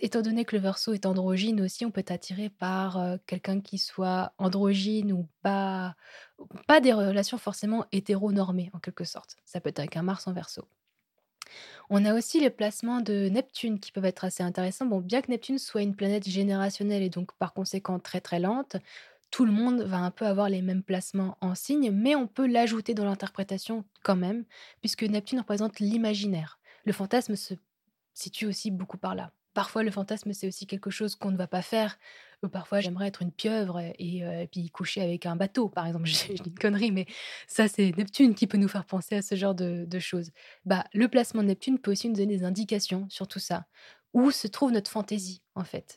étant 0.00 0.22
donné 0.22 0.44
que 0.44 0.54
le 0.54 0.62
verso 0.62 0.92
est 0.92 1.06
androgyne 1.06 1.60
aussi, 1.60 1.84
on 1.84 1.90
peut 1.90 2.00
être 2.00 2.12
attiré 2.12 2.48
par 2.50 3.18
quelqu'un 3.26 3.60
qui 3.60 3.78
soit 3.78 4.32
androgyne 4.38 5.12
ou 5.12 5.26
pas, 5.42 5.96
pas 6.68 6.80
des 6.80 6.92
relations 6.92 7.38
forcément 7.38 7.84
hétéronormées 7.90 8.70
en 8.74 8.78
quelque 8.78 9.04
sorte. 9.04 9.36
Ça 9.44 9.60
peut 9.60 9.70
être 9.70 9.80
avec 9.80 9.96
un 9.96 10.02
Mars 10.02 10.26
en 10.28 10.32
verso. 10.32 10.68
On 11.90 12.04
a 12.06 12.14
aussi 12.14 12.40
les 12.40 12.48
placements 12.50 13.00
de 13.00 13.28
Neptune 13.28 13.78
qui 13.78 13.92
peuvent 13.92 14.06
être 14.06 14.24
assez 14.24 14.42
intéressants. 14.42 14.86
Bon, 14.86 15.00
bien 15.00 15.20
que 15.20 15.30
Neptune 15.30 15.58
soit 15.58 15.82
une 15.82 15.94
planète 15.94 16.26
générationnelle 16.26 17.02
et 17.02 17.10
donc 17.10 17.32
par 17.38 17.52
conséquent 17.52 17.98
très 17.98 18.20
très 18.20 18.40
lente, 18.40 18.76
tout 19.34 19.44
le 19.44 19.50
monde 19.50 19.82
va 19.82 19.98
un 19.98 20.12
peu 20.12 20.26
avoir 20.26 20.48
les 20.48 20.62
mêmes 20.62 20.84
placements 20.84 21.36
en 21.40 21.56
signe, 21.56 21.90
mais 21.90 22.14
on 22.14 22.28
peut 22.28 22.46
l'ajouter 22.46 22.94
dans 22.94 23.04
l'interprétation 23.04 23.84
quand 24.04 24.14
même, 24.14 24.44
puisque 24.80 25.02
Neptune 25.02 25.40
représente 25.40 25.80
l'imaginaire. 25.80 26.60
Le 26.84 26.92
fantasme 26.92 27.34
se 27.34 27.54
situe 28.12 28.46
aussi 28.46 28.70
beaucoup 28.70 28.96
par 28.96 29.16
là. 29.16 29.32
Parfois, 29.52 29.82
le 29.82 29.90
fantasme, 29.90 30.32
c'est 30.32 30.46
aussi 30.46 30.68
quelque 30.68 30.88
chose 30.90 31.16
qu'on 31.16 31.32
ne 31.32 31.36
va 31.36 31.48
pas 31.48 31.62
faire. 31.62 31.98
Ou 32.44 32.48
parfois, 32.48 32.78
j'aimerais 32.78 33.08
être 33.08 33.22
une 33.22 33.32
pieuvre 33.32 33.80
et, 33.98 34.22
euh, 34.22 34.46
puis 34.46 34.70
coucher 34.70 35.02
avec 35.02 35.26
un 35.26 35.34
bateau, 35.34 35.68
par 35.68 35.88
exemple. 35.88 36.04
Je, 36.06 36.34
dis 36.34 36.50
une 36.50 36.54
connerie, 36.54 36.92
mais 36.92 37.06
ça, 37.48 37.66
c'est 37.66 37.92
Neptune 37.96 38.36
qui 38.36 38.46
peut 38.46 38.58
nous 38.58 38.68
faire 38.68 38.86
penser 38.86 39.16
à 39.16 39.22
ce 39.22 39.34
genre 39.34 39.56
de, 39.56 39.84
de 39.84 39.98
choses. 39.98 40.30
Bah, 40.64 40.84
le 40.94 41.08
placement 41.08 41.42
de 41.42 41.48
Neptune 41.48 41.80
peut 41.80 41.90
aussi 41.90 42.08
nous 42.08 42.14
donner 42.14 42.36
des 42.36 42.44
indications 42.44 43.08
sur 43.10 43.26
tout 43.26 43.40
ça. 43.40 43.66
Où 44.12 44.30
se 44.30 44.46
trouve 44.46 44.70
notre 44.70 44.92
fantaisie, 44.92 45.42
en 45.56 45.64
fait? 45.64 45.96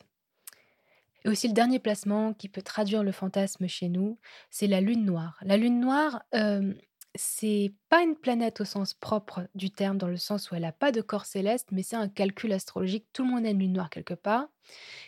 Et 1.27 1.29
aussi 1.29 1.49
le 1.49 1.53
dernier 1.53 1.79
placement 1.79 2.33
qui 2.33 2.47
peut 2.47 2.61
traduire 2.61 3.03
le 3.03 3.11
fantasme 3.11 3.67
chez 3.67 3.89
nous, 3.89 4.17
c'est 4.49 4.67
la 4.67 4.79
lune 4.79 5.03
noire. 5.03 5.37
La 5.41 5.57
lune 5.57 5.81
noire, 5.81 6.23
euh, 6.33 6.73
c'est 7.15 7.73
pas 7.89 8.01
une 8.01 8.15
planète 8.15 8.61
au 8.61 8.65
sens 8.65 8.93
propre 8.93 9.45
du 9.53 9.69
terme, 9.69 9.97
dans 9.97 10.07
le 10.07 10.15
sens 10.15 10.49
où 10.49 10.55
elle 10.55 10.61
n'a 10.61 10.71
pas 10.71 10.93
de 10.93 11.01
corps 11.01 11.25
céleste, 11.25 11.67
mais 11.73 11.83
c'est 11.83 11.97
un 11.97 12.07
calcul 12.07 12.53
astrologique. 12.53 13.07
Tout 13.11 13.25
le 13.25 13.31
monde 13.31 13.45
a 13.45 13.49
une 13.49 13.59
lune 13.59 13.73
noire 13.73 13.89
quelque 13.89 14.13
part. 14.13 14.47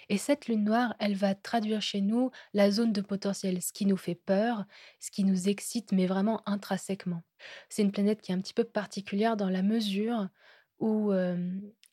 Et 0.09 0.17
cette 0.17 0.47
lune 0.47 0.65
noire, 0.65 0.93
elle 0.99 1.15
va 1.15 1.35
traduire 1.35 1.81
chez 1.81 2.01
nous 2.01 2.31
la 2.53 2.69
zone 2.69 2.91
de 2.91 3.01
potentiel, 3.01 3.61
ce 3.61 3.71
qui 3.71 3.85
nous 3.85 3.97
fait 3.97 4.15
peur, 4.15 4.65
ce 4.99 5.11
qui 5.11 5.23
nous 5.23 5.47
excite, 5.47 5.93
mais 5.93 6.05
vraiment 6.05 6.41
intrinsèquement. 6.45 7.23
C'est 7.69 7.81
une 7.81 7.93
planète 7.93 8.21
qui 8.21 8.33
est 8.33 8.35
un 8.35 8.41
petit 8.41 8.53
peu 8.53 8.65
particulière 8.65 9.37
dans 9.37 9.49
la 9.49 9.61
mesure 9.61 10.27
où 10.79 11.13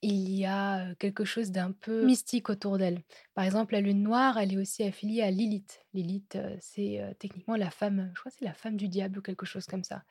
il 0.09 0.31
y 0.31 0.45
a 0.47 0.95
quelque 0.97 1.25
chose 1.25 1.51
d'un 1.51 1.73
peu 1.73 2.05
mystique 2.05 2.49
autour 2.49 2.79
d'elle. 2.79 3.03
Par 3.35 3.45
exemple, 3.45 3.75
la 3.75 3.81
lune 3.81 4.03
noire, 4.03 4.39
elle 4.39 4.53
est 4.53 4.57
aussi 4.57 4.85
affiliée 4.85 5.23
à 5.23 5.31
Lilith. 5.31 5.83
Lilith, 5.95 6.39
c'est 6.61 7.01
techniquement 7.19 7.57
la 7.57 7.71
femme, 7.71 8.13
je 8.15 8.21
crois 8.21 8.31
c'est 8.31 8.45
la 8.45 8.55
femme 8.55 8.77
du 8.77 8.89
diable 8.89 9.19
ou 9.19 9.23
quelque 9.23 9.47
chose 9.47 9.67
comme 9.67 9.83
ça. 9.85 10.05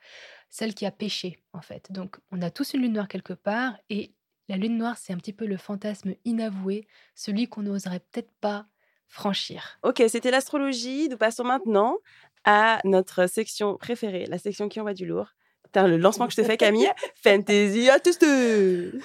Celle 0.50 0.74
qui 0.74 0.84
a 0.84 0.90
péché, 0.90 1.42
en 1.52 1.62
fait. 1.62 1.90
Donc, 1.92 2.16
on 2.30 2.42
a 2.42 2.50
tous 2.50 2.74
une 2.74 2.82
lune 2.82 2.92
noire 2.92 3.08
quelque 3.08 3.32
part, 3.32 3.78
et 3.88 4.12
la 4.48 4.56
lune 4.56 4.76
noire, 4.76 4.98
c'est 4.98 5.12
un 5.12 5.16
petit 5.16 5.32
peu 5.32 5.46
le 5.46 5.56
fantasme 5.56 6.14
inavoué, 6.24 6.86
celui 7.14 7.48
qu'on 7.48 7.62
n'oserait 7.62 8.00
peut-être 8.00 8.32
pas 8.40 8.66
franchir. 9.08 9.78
Ok, 9.82 10.02
c'était 10.08 10.30
l'astrologie. 10.30 11.08
Nous 11.08 11.16
passons 11.16 11.44
maintenant 11.44 11.96
à 12.44 12.80
notre 12.84 13.28
section 13.28 13.76
préférée, 13.76 14.26
la 14.26 14.38
section 14.38 14.68
qui 14.68 14.78
envoie 14.78 14.94
du 14.94 15.06
lourd 15.06 15.30
le 15.74 15.96
lancement 15.96 16.26
que 16.26 16.32
je 16.32 16.40
te 16.40 16.44
fais, 16.44 16.56
Camille? 16.56 16.88
Fantasy 17.22 17.90
à 17.90 18.00
tous 18.00 18.18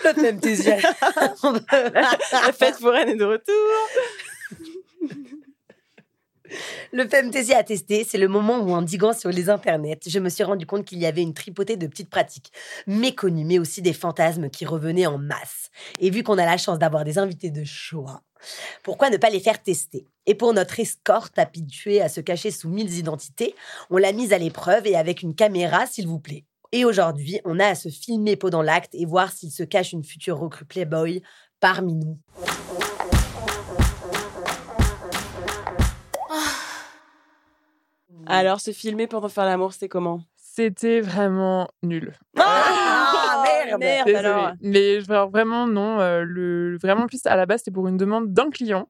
La 0.03 0.13
fantasy. 0.13 0.69
la 2.31 2.53
fête 2.53 2.75
foraine 2.75 3.09
est 3.09 3.15
de 3.15 3.25
retour. 3.25 3.55
Le 6.91 7.07
FemTesi 7.07 7.53
à 7.53 7.63
tester, 7.63 8.03
c'est 8.03 8.17
le 8.17 8.27
moment 8.27 8.59
où, 8.59 8.71
en 8.71 8.81
diguant 8.81 9.13
sur 9.13 9.29
les 9.29 9.49
internets, 9.49 9.99
je 10.05 10.19
me 10.19 10.29
suis 10.29 10.43
rendu 10.43 10.65
compte 10.65 10.85
qu'il 10.85 10.99
y 10.99 11.05
avait 11.05 11.21
une 11.21 11.33
tripotée 11.33 11.77
de 11.77 11.87
petites 11.87 12.09
pratiques 12.09 12.51
méconnues, 12.87 13.45
mais 13.45 13.59
aussi 13.59 13.81
des 13.81 13.93
fantasmes 13.93 14.49
qui 14.49 14.65
revenaient 14.65 15.05
en 15.05 15.17
masse. 15.17 15.71
Et 15.99 16.09
vu 16.09 16.23
qu'on 16.23 16.37
a 16.37 16.45
la 16.45 16.57
chance 16.57 16.79
d'avoir 16.79 17.05
des 17.05 17.17
invités 17.17 17.51
de 17.51 17.63
choix, 17.63 18.21
pourquoi 18.83 19.09
ne 19.09 19.17
pas 19.17 19.29
les 19.29 19.39
faire 19.39 19.61
tester? 19.61 20.07
Et 20.25 20.35
pour 20.35 20.53
notre 20.53 20.79
escorte 20.79 21.37
habituée 21.39 22.01
à 22.01 22.09
se 22.09 22.21
cacher 22.21 22.51
sous 22.51 22.69
mille 22.69 22.93
identités, 22.93 23.55
on 23.89 23.97
l'a 23.97 24.11
mise 24.11 24.33
à 24.33 24.37
l'épreuve 24.37 24.87
et 24.87 24.95
avec 24.95 25.21
une 25.21 25.35
caméra, 25.35 25.85
s'il 25.85 26.07
vous 26.07 26.19
plaît. 26.19 26.45
Et 26.73 26.85
aujourd'hui, 26.85 27.41
on 27.43 27.59
a 27.59 27.65
à 27.67 27.75
se 27.75 27.89
filmer 27.89 28.37
pendant 28.37 28.61
l'acte 28.61 28.95
et 28.95 29.05
voir 29.05 29.31
s'il 29.31 29.51
se 29.51 29.63
cache 29.63 29.91
une 29.91 30.03
future 30.05 30.37
recrue 30.37 30.63
Playboy 30.65 31.21
parmi 31.59 31.95
nous. 31.95 32.17
Alors, 38.27 38.59
se 38.61 38.71
filmer 38.71 39.07
pendant 39.07 39.29
faire 39.29 39.45
l'amour, 39.45 39.73
c'était 39.73 39.89
comment? 39.89 40.21
C'était 40.35 41.01
vraiment 41.01 41.69
nul. 41.83 42.13
Ah, 42.37 43.43
merde, 43.79 44.05
Désolée. 44.05 44.15
alors. 44.27 44.51
Mais 44.61 45.01
genre, 45.01 45.29
vraiment, 45.29 45.67
non. 45.67 45.99
euh, 45.99 46.23
le, 46.23 46.77
vraiment, 46.77 47.07
plus 47.07 47.25
à 47.25 47.35
la 47.35 47.45
base, 47.45 47.59
c'était 47.59 47.71
pour 47.71 47.87
une 47.87 47.97
demande 47.97 48.33
d'un 48.33 48.49
client 48.49 48.87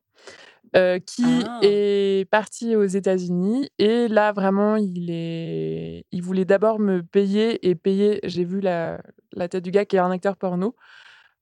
euh, 0.75 0.99
qui 0.99 1.23
Ah. 1.45 1.59
est 1.63 2.29
parti 2.29 2.75
aux 2.75 2.85
États-Unis. 2.85 3.69
Et 3.77 4.07
là, 4.07 4.31
vraiment, 4.31 4.77
il, 4.77 5.09
est... 5.09 6.05
il 6.11 6.21
voulait 6.21 6.45
d'abord 6.45 6.79
me 6.79 7.01
payer 7.03 7.67
et 7.67 7.75
payer. 7.75 8.19
J'ai 8.23 8.45
vu 8.45 8.61
la, 8.61 9.01
la 9.33 9.47
tête 9.49 9.63
du 9.63 9.71
gars 9.71 9.85
qui 9.85 9.97
est 9.97 9.99
un 9.99 10.11
acteur 10.11 10.37
porno. 10.37 10.75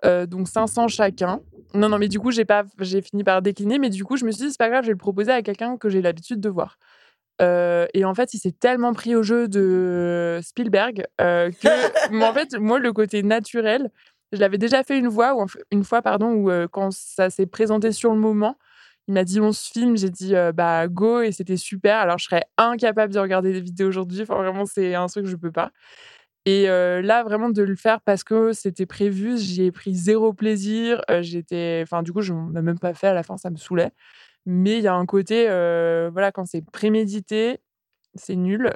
Euh, 0.05 0.25
donc 0.25 0.47
500 0.47 0.87
chacun. 0.87 1.41
Non, 1.73 1.89
non, 1.89 1.99
mais 1.99 2.07
du 2.07 2.19
coup, 2.19 2.31
j'ai 2.31 2.45
pas, 2.45 2.63
j'ai 2.79 3.01
fini 3.01 3.23
par 3.23 3.41
décliner. 3.41 3.77
Mais 3.79 3.89
du 3.89 4.03
coup, 4.03 4.17
je 4.17 4.25
me 4.25 4.31
suis 4.31 4.45
dit, 4.45 4.51
c'est 4.51 4.57
pas 4.57 4.69
grave, 4.69 4.83
je 4.83 4.87
vais 4.87 4.93
le 4.93 4.97
proposer 4.97 5.31
à 5.31 5.41
quelqu'un 5.41 5.77
que 5.77 5.89
j'ai 5.89 6.01
l'habitude 6.01 6.39
de 6.39 6.49
voir. 6.49 6.77
Euh, 7.41 7.85
et 7.93 8.03
en 8.05 8.13
fait, 8.15 8.33
il 8.33 8.39
s'est 8.39 8.51
tellement 8.51 8.93
pris 8.93 9.15
au 9.15 9.23
jeu 9.23 9.47
de 9.47 10.39
Spielberg 10.41 11.05
euh, 11.21 11.51
que, 11.51 11.67
en 12.29 12.33
fait, 12.33 12.55
moi, 12.59 12.79
le 12.79 12.91
côté 12.91 13.23
naturel, 13.23 13.91
je 14.31 14.39
l'avais 14.39 14.57
déjà 14.57 14.83
fait 14.83 14.97
une 14.97 15.11
fois, 15.11 15.35
ou 15.35 15.45
une 15.71 15.83
fois, 15.83 16.01
pardon, 16.01 16.33
où 16.33 16.49
quand 16.71 16.91
ça 16.91 17.29
s'est 17.29 17.45
présenté 17.45 17.91
sur 17.91 18.11
le 18.13 18.19
moment, 18.19 18.57
il 19.09 19.13
m'a 19.13 19.23
dit 19.23 19.41
on 19.41 19.51
se 19.51 19.71
filme, 19.71 19.97
j'ai 19.97 20.11
dit 20.11 20.35
euh, 20.35 20.51
bah 20.51 20.87
go 20.87 21.21
et 21.21 21.31
c'était 21.31 21.57
super. 21.57 21.97
Alors 21.97 22.19
je 22.19 22.25
serais 22.25 22.43
incapable 22.57 23.11
de 23.11 23.17
regarder 23.17 23.51
des 23.51 23.59
vidéos 23.59 23.87
aujourd'hui. 23.87 24.21
Enfin 24.21 24.35
vraiment 24.35 24.65
c'est 24.67 24.93
un 24.93 25.07
truc 25.07 25.25
que 25.25 25.31
je 25.31 25.35
peux 25.35 25.51
pas. 25.51 25.71
Et 26.45 26.69
euh, 26.69 27.01
là 27.01 27.23
vraiment 27.23 27.49
de 27.49 27.63
le 27.63 27.75
faire 27.75 28.01
parce 28.01 28.23
que 28.23 28.53
c'était 28.53 28.85
prévu, 28.85 29.39
j'y 29.39 29.63
ai 29.63 29.71
pris 29.71 29.95
zéro 29.95 30.31
plaisir. 30.31 31.01
Euh, 31.09 31.23
J'étais, 31.23 31.79
enfin 31.83 32.03
du 32.03 32.13
coup 32.13 32.21
je 32.21 32.33
n'en 32.33 32.55
ai 32.55 32.61
même 32.61 32.77
pas 32.77 32.93
fait 32.93 33.07
à 33.07 33.15
la 33.15 33.23
fin, 33.23 33.35
ça 33.37 33.49
me 33.49 33.57
saoulait. 33.57 33.91
Mais 34.45 34.77
il 34.77 34.83
y 34.83 34.87
a 34.87 34.93
un 34.93 35.07
côté, 35.07 35.45
voilà, 35.45 36.31
quand 36.31 36.45
c'est 36.45 36.61
prémédité, 36.71 37.59
c'est 38.15 38.35
nul. 38.35 38.71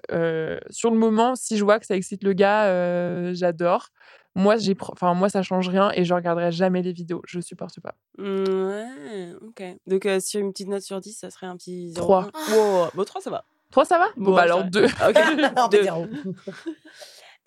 Sur 0.71 0.91
le 0.91 0.97
moment, 0.97 1.36
si 1.36 1.57
je 1.57 1.63
vois 1.63 1.79
que 1.79 1.86
ça 1.86 1.95
excite 1.95 2.23
le 2.23 2.34
gars, 2.34 3.34
j'adore. 3.34 3.89
Moi, 4.36 4.57
j'ai, 4.57 4.75
enfin 4.91 5.13
moi, 5.13 5.29
ça 5.29 5.43
change 5.43 5.69
rien 5.69 5.91
et 5.93 6.05
je 6.05 6.13
regarderai 6.13 6.51
jamais 6.51 6.81
les 6.81 6.91
vidéos. 6.91 7.21
Je 7.25 7.39
supporte 7.39 7.79
pas. 7.79 7.95
Mm, 8.17 8.43
Ouais, 8.47 9.34
ok. 9.41 9.63
Donc, 9.88 10.05
euh, 10.05 10.19
sur 10.19 10.39
une 10.39 10.51
petite 10.51 10.69
note 10.69 10.81
sur 10.81 10.99
10, 10.99 11.13
ça 11.13 11.29
serait 11.29 11.45
un 11.47 11.55
petit 11.55 11.91
0. 11.93 12.01
Trois. 12.05 12.29
Wow. 12.51 12.88
Bon, 12.95 13.03
3, 13.03 13.21
ça 13.21 13.29
va. 13.29 13.45
Toi, 13.71 13.86
ça 13.86 13.97
va? 13.99 14.07
Bon, 14.17 14.25
Bon, 14.25 14.36
bah 14.36 14.41
alors 14.43 14.59
va. 14.61 14.69
deux. 14.69 14.86
Ok. 14.86 15.15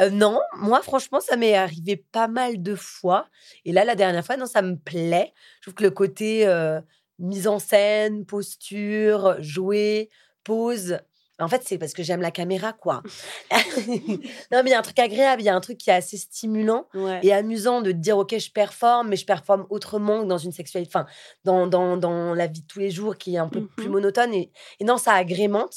Euh, 0.03 0.11
non, 0.11 0.39
moi 0.59 0.83
franchement 0.83 1.21
ça 1.21 1.39
m'est 1.39 1.55
arrivé 1.55 1.97
pas 1.97 2.29
mal 2.29 2.63
de 2.63 2.75
fois 2.75 3.29
et 3.65 3.73
là 3.73 3.83
la 3.83 3.95
dernière 3.95 4.27
fois 4.27 4.37
non 4.37 4.45
ça 4.45 4.61
me 4.61 4.77
plaît. 4.77 5.33
Je 5.61 5.63
trouve 5.63 5.75
que 5.75 5.85
le 5.85 5.91
côté 5.91 6.47
euh, 6.47 6.83
mise 7.19 7.49
en 7.49 7.59
scène, 7.59 8.27
posture, 8.27 9.37
jouer, 9.39 10.11
pose. 10.45 10.99
En 11.39 11.49
fait, 11.49 11.63
c'est 11.67 11.77
parce 11.79 11.93
que 11.93 12.03
j'aime 12.03 12.23
la 12.23 12.31
caméra, 12.31 12.73
quoi. 12.73 13.03
non, 13.89 14.63
mais 14.63 14.67
il 14.67 14.69
y 14.71 14.75
a 14.75 14.79
un 14.79 14.83
truc 14.83 14.99
agréable, 14.99 15.43
il 15.43 15.45
y 15.45 15.49
a 15.49 15.55
un 15.55 15.61
truc 15.61 15.79
qui 15.79 15.91
est 15.91 15.95
assez 15.95 16.17
stimulant 16.17 16.87
Ouais. 16.95 17.21
et 17.23 17.33
amusant 17.33 17.83
de 17.83 17.93
te 17.93 17.97
dire, 17.97 18.17
OK, 18.19 18.37
je 18.39 18.51
performe, 18.51 19.09
mais 19.09 19.17
je 19.17 19.27
performe 19.27 19.67
autrement 19.71 20.23
que 20.23 20.27
dans 20.27 20.39
une 20.39 20.53
sexualité, 20.53 20.91
enfin, 20.95 21.07
dans, 21.45 21.67
dans, 21.67 21.97
dans 21.97 22.35
la 22.35 22.47
vie 22.47 22.63
de 22.63 22.67
tous 22.67 22.79
les 22.79 22.91
jours 22.91 23.17
qui 23.19 23.35
est 23.35 23.39
un 23.39 23.49
peu 23.49 23.67
plus 23.67 23.87
Mhm. 23.87 23.93
monotone. 23.93 24.35
Et, 24.35 24.51
et 24.81 24.85
non, 24.85 24.97
ça 24.97 25.13
agrémente. 25.13 25.75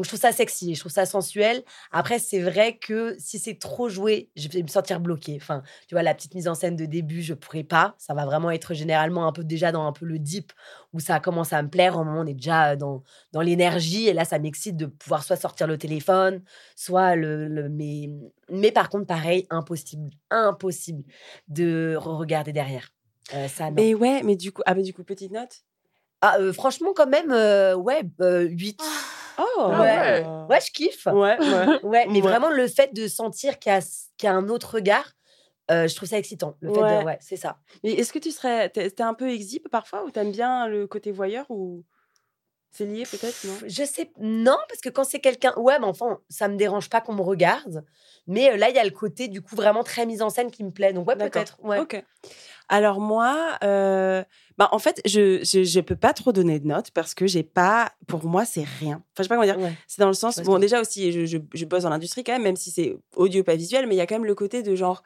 Donc, 0.00 0.06
je 0.06 0.10
trouve 0.12 0.20
ça 0.20 0.32
sexy, 0.32 0.74
je 0.74 0.80
trouve 0.80 0.90
ça 0.92 1.04
sensuel. 1.04 1.62
Après, 1.92 2.18
c'est 2.18 2.40
vrai 2.40 2.78
que 2.78 3.14
si 3.18 3.38
c'est 3.38 3.58
trop 3.58 3.90
joué, 3.90 4.30
je 4.34 4.48
vais 4.48 4.62
me 4.62 4.66
sentir 4.68 4.98
bloquée. 4.98 5.36
Enfin, 5.38 5.62
tu 5.88 5.94
vois, 5.94 6.02
la 6.02 6.14
petite 6.14 6.34
mise 6.34 6.48
en 6.48 6.54
scène 6.54 6.74
de 6.74 6.86
début, 6.86 7.20
je 7.20 7.34
pourrais 7.34 7.64
pas. 7.64 7.94
Ça 7.98 8.14
va 8.14 8.24
vraiment 8.24 8.50
être 8.50 8.72
généralement 8.72 9.26
un 9.26 9.32
peu 9.32 9.44
déjà 9.44 9.72
dans 9.72 9.86
un 9.86 9.92
peu 9.92 10.06
le 10.06 10.18
deep 10.18 10.54
où 10.94 11.00
ça 11.00 11.20
commence 11.20 11.52
à 11.52 11.60
me 11.62 11.68
plaire. 11.68 11.96
Au 11.98 12.04
moment 12.04 12.20
où 12.20 12.22
on 12.22 12.26
est 12.26 12.32
déjà 12.32 12.76
dans, 12.76 13.02
dans 13.32 13.42
l'énergie. 13.42 14.08
Et 14.08 14.14
là, 14.14 14.24
ça 14.24 14.38
m'excite 14.38 14.78
de 14.78 14.86
pouvoir 14.86 15.22
soit 15.22 15.36
sortir 15.36 15.66
le 15.66 15.76
téléphone, 15.76 16.42
soit 16.76 17.14
le. 17.14 17.46
le- 17.46 17.68
mais, 17.68 18.08
mais 18.50 18.72
par 18.72 18.88
contre, 18.88 19.04
pareil, 19.04 19.46
impossible, 19.50 20.08
impossible 20.30 21.04
de 21.48 21.94
regarder 21.98 22.54
derrière. 22.54 22.88
Euh, 23.34 23.48
ça, 23.48 23.66
non. 23.66 23.74
Mais 23.76 23.92
ouais, 23.92 24.22
mais 24.22 24.36
du 24.36 24.50
coup, 24.50 24.62
ah, 24.64 24.74
mais 24.74 24.82
du 24.82 24.94
coup, 24.94 25.04
petite 25.04 25.30
note 25.30 25.58
Ah, 26.22 26.38
euh, 26.40 26.54
franchement, 26.54 26.94
quand 26.96 27.06
même, 27.06 27.30
euh, 27.32 27.74
ouais, 27.74 28.00
euh, 28.22 28.48
8. 28.48 28.80
Oh 29.40 29.70
Ah 29.72 29.80
ouais. 29.82 30.24
Ouais, 30.48 30.60
je 30.60 30.70
kiffe. 30.72 31.06
Ouais, 31.06 31.38
ouais. 31.38 31.80
Ouais, 31.82 32.06
mais 32.10 32.20
vraiment 32.20 32.50
le 32.50 32.66
fait 32.68 32.92
de 32.94 33.08
sentir 33.08 33.58
qu'il 33.58 33.72
y 33.72 33.74
a, 33.74 33.80
qu'il 33.80 34.26
y 34.26 34.26
a 34.26 34.34
un 34.34 34.48
autre 34.48 34.74
regard, 34.74 35.12
euh, 35.70 35.86
je 35.88 35.94
trouve 35.96 36.08
ça 36.08 36.18
excitant. 36.18 36.56
Le 36.60 36.70
fait 36.70 36.80
Ouais. 36.80 37.00
de, 37.00 37.04
ouais, 37.04 37.18
c'est 37.20 37.36
ça. 37.36 37.58
Mais 37.84 37.92
est-ce 37.92 38.12
que 38.12 38.18
tu 38.18 38.30
serais. 38.32 38.68
T'es 38.70 38.90
t'es 38.90 39.02
un 39.02 39.14
peu 39.14 39.30
exhibe 39.30 39.68
parfois 39.68 40.04
ou 40.04 40.10
t'aimes 40.10 40.32
bien 40.32 40.66
le 40.68 40.86
côté 40.86 41.12
voyeur 41.12 41.46
ou. 41.50 41.84
C'est 42.72 42.84
lié 42.84 43.02
peut-être, 43.02 43.44
non? 43.44 43.54
Je 43.66 43.84
sais, 43.84 44.12
non, 44.20 44.56
parce 44.68 44.80
que 44.80 44.88
quand 44.88 45.02
c'est 45.02 45.18
quelqu'un, 45.18 45.52
ouais, 45.56 45.78
mais 45.80 45.86
enfin, 45.86 46.20
ça 46.28 46.46
me 46.46 46.56
dérange 46.56 46.88
pas 46.88 47.00
qu'on 47.00 47.14
me 47.14 47.22
regarde. 47.22 47.84
Mais 48.28 48.52
euh, 48.52 48.56
là, 48.56 48.70
il 48.70 48.76
y 48.76 48.78
a 48.78 48.84
le 48.84 48.90
côté 48.90 49.26
du 49.26 49.42
coup 49.42 49.56
vraiment 49.56 49.82
très 49.82 50.06
mise 50.06 50.22
en 50.22 50.30
scène 50.30 50.52
qui 50.52 50.62
me 50.62 50.70
plaît. 50.70 50.92
Donc 50.92 51.08
ouais, 51.08 51.16
peut-être. 51.16 51.58
Ouais. 51.64 51.80
Ok. 51.80 52.02
Alors 52.68 53.00
moi, 53.00 53.58
euh, 53.64 54.22
bah 54.56 54.68
en 54.70 54.78
fait, 54.78 55.00
je, 55.04 55.42
je 55.42 55.64
je 55.64 55.80
peux 55.80 55.96
pas 55.96 56.12
trop 56.12 56.30
donner 56.30 56.60
de 56.60 56.66
notes 56.68 56.92
parce 56.92 57.14
que 57.14 57.26
j'ai 57.26 57.42
pas, 57.42 57.92
pour 58.06 58.24
moi, 58.24 58.44
c'est 58.44 58.64
rien. 58.78 58.98
Enfin, 58.98 59.04
je 59.18 59.22
sais 59.24 59.28
pas 59.28 59.34
comment 59.34 59.52
dire. 59.52 59.58
Ouais. 59.58 59.74
C'est 59.88 60.00
dans 60.00 60.06
le 60.06 60.14
sens, 60.14 60.38
bon, 60.38 60.60
déjà 60.60 60.80
aussi, 60.80 61.10
je, 61.10 61.26
je, 61.26 61.38
je 61.52 61.64
bosse 61.64 61.82
dans 61.82 61.90
l'industrie 61.90 62.22
quand 62.22 62.32
même, 62.32 62.44
même 62.44 62.56
si 62.56 62.70
c'est 62.70 62.96
audio 63.16 63.42
pas 63.42 63.56
visuel, 63.56 63.88
mais 63.88 63.96
il 63.96 63.98
y 63.98 64.00
a 64.00 64.06
quand 64.06 64.14
même 64.14 64.24
le 64.24 64.36
côté 64.36 64.62
de 64.62 64.76
genre, 64.76 65.02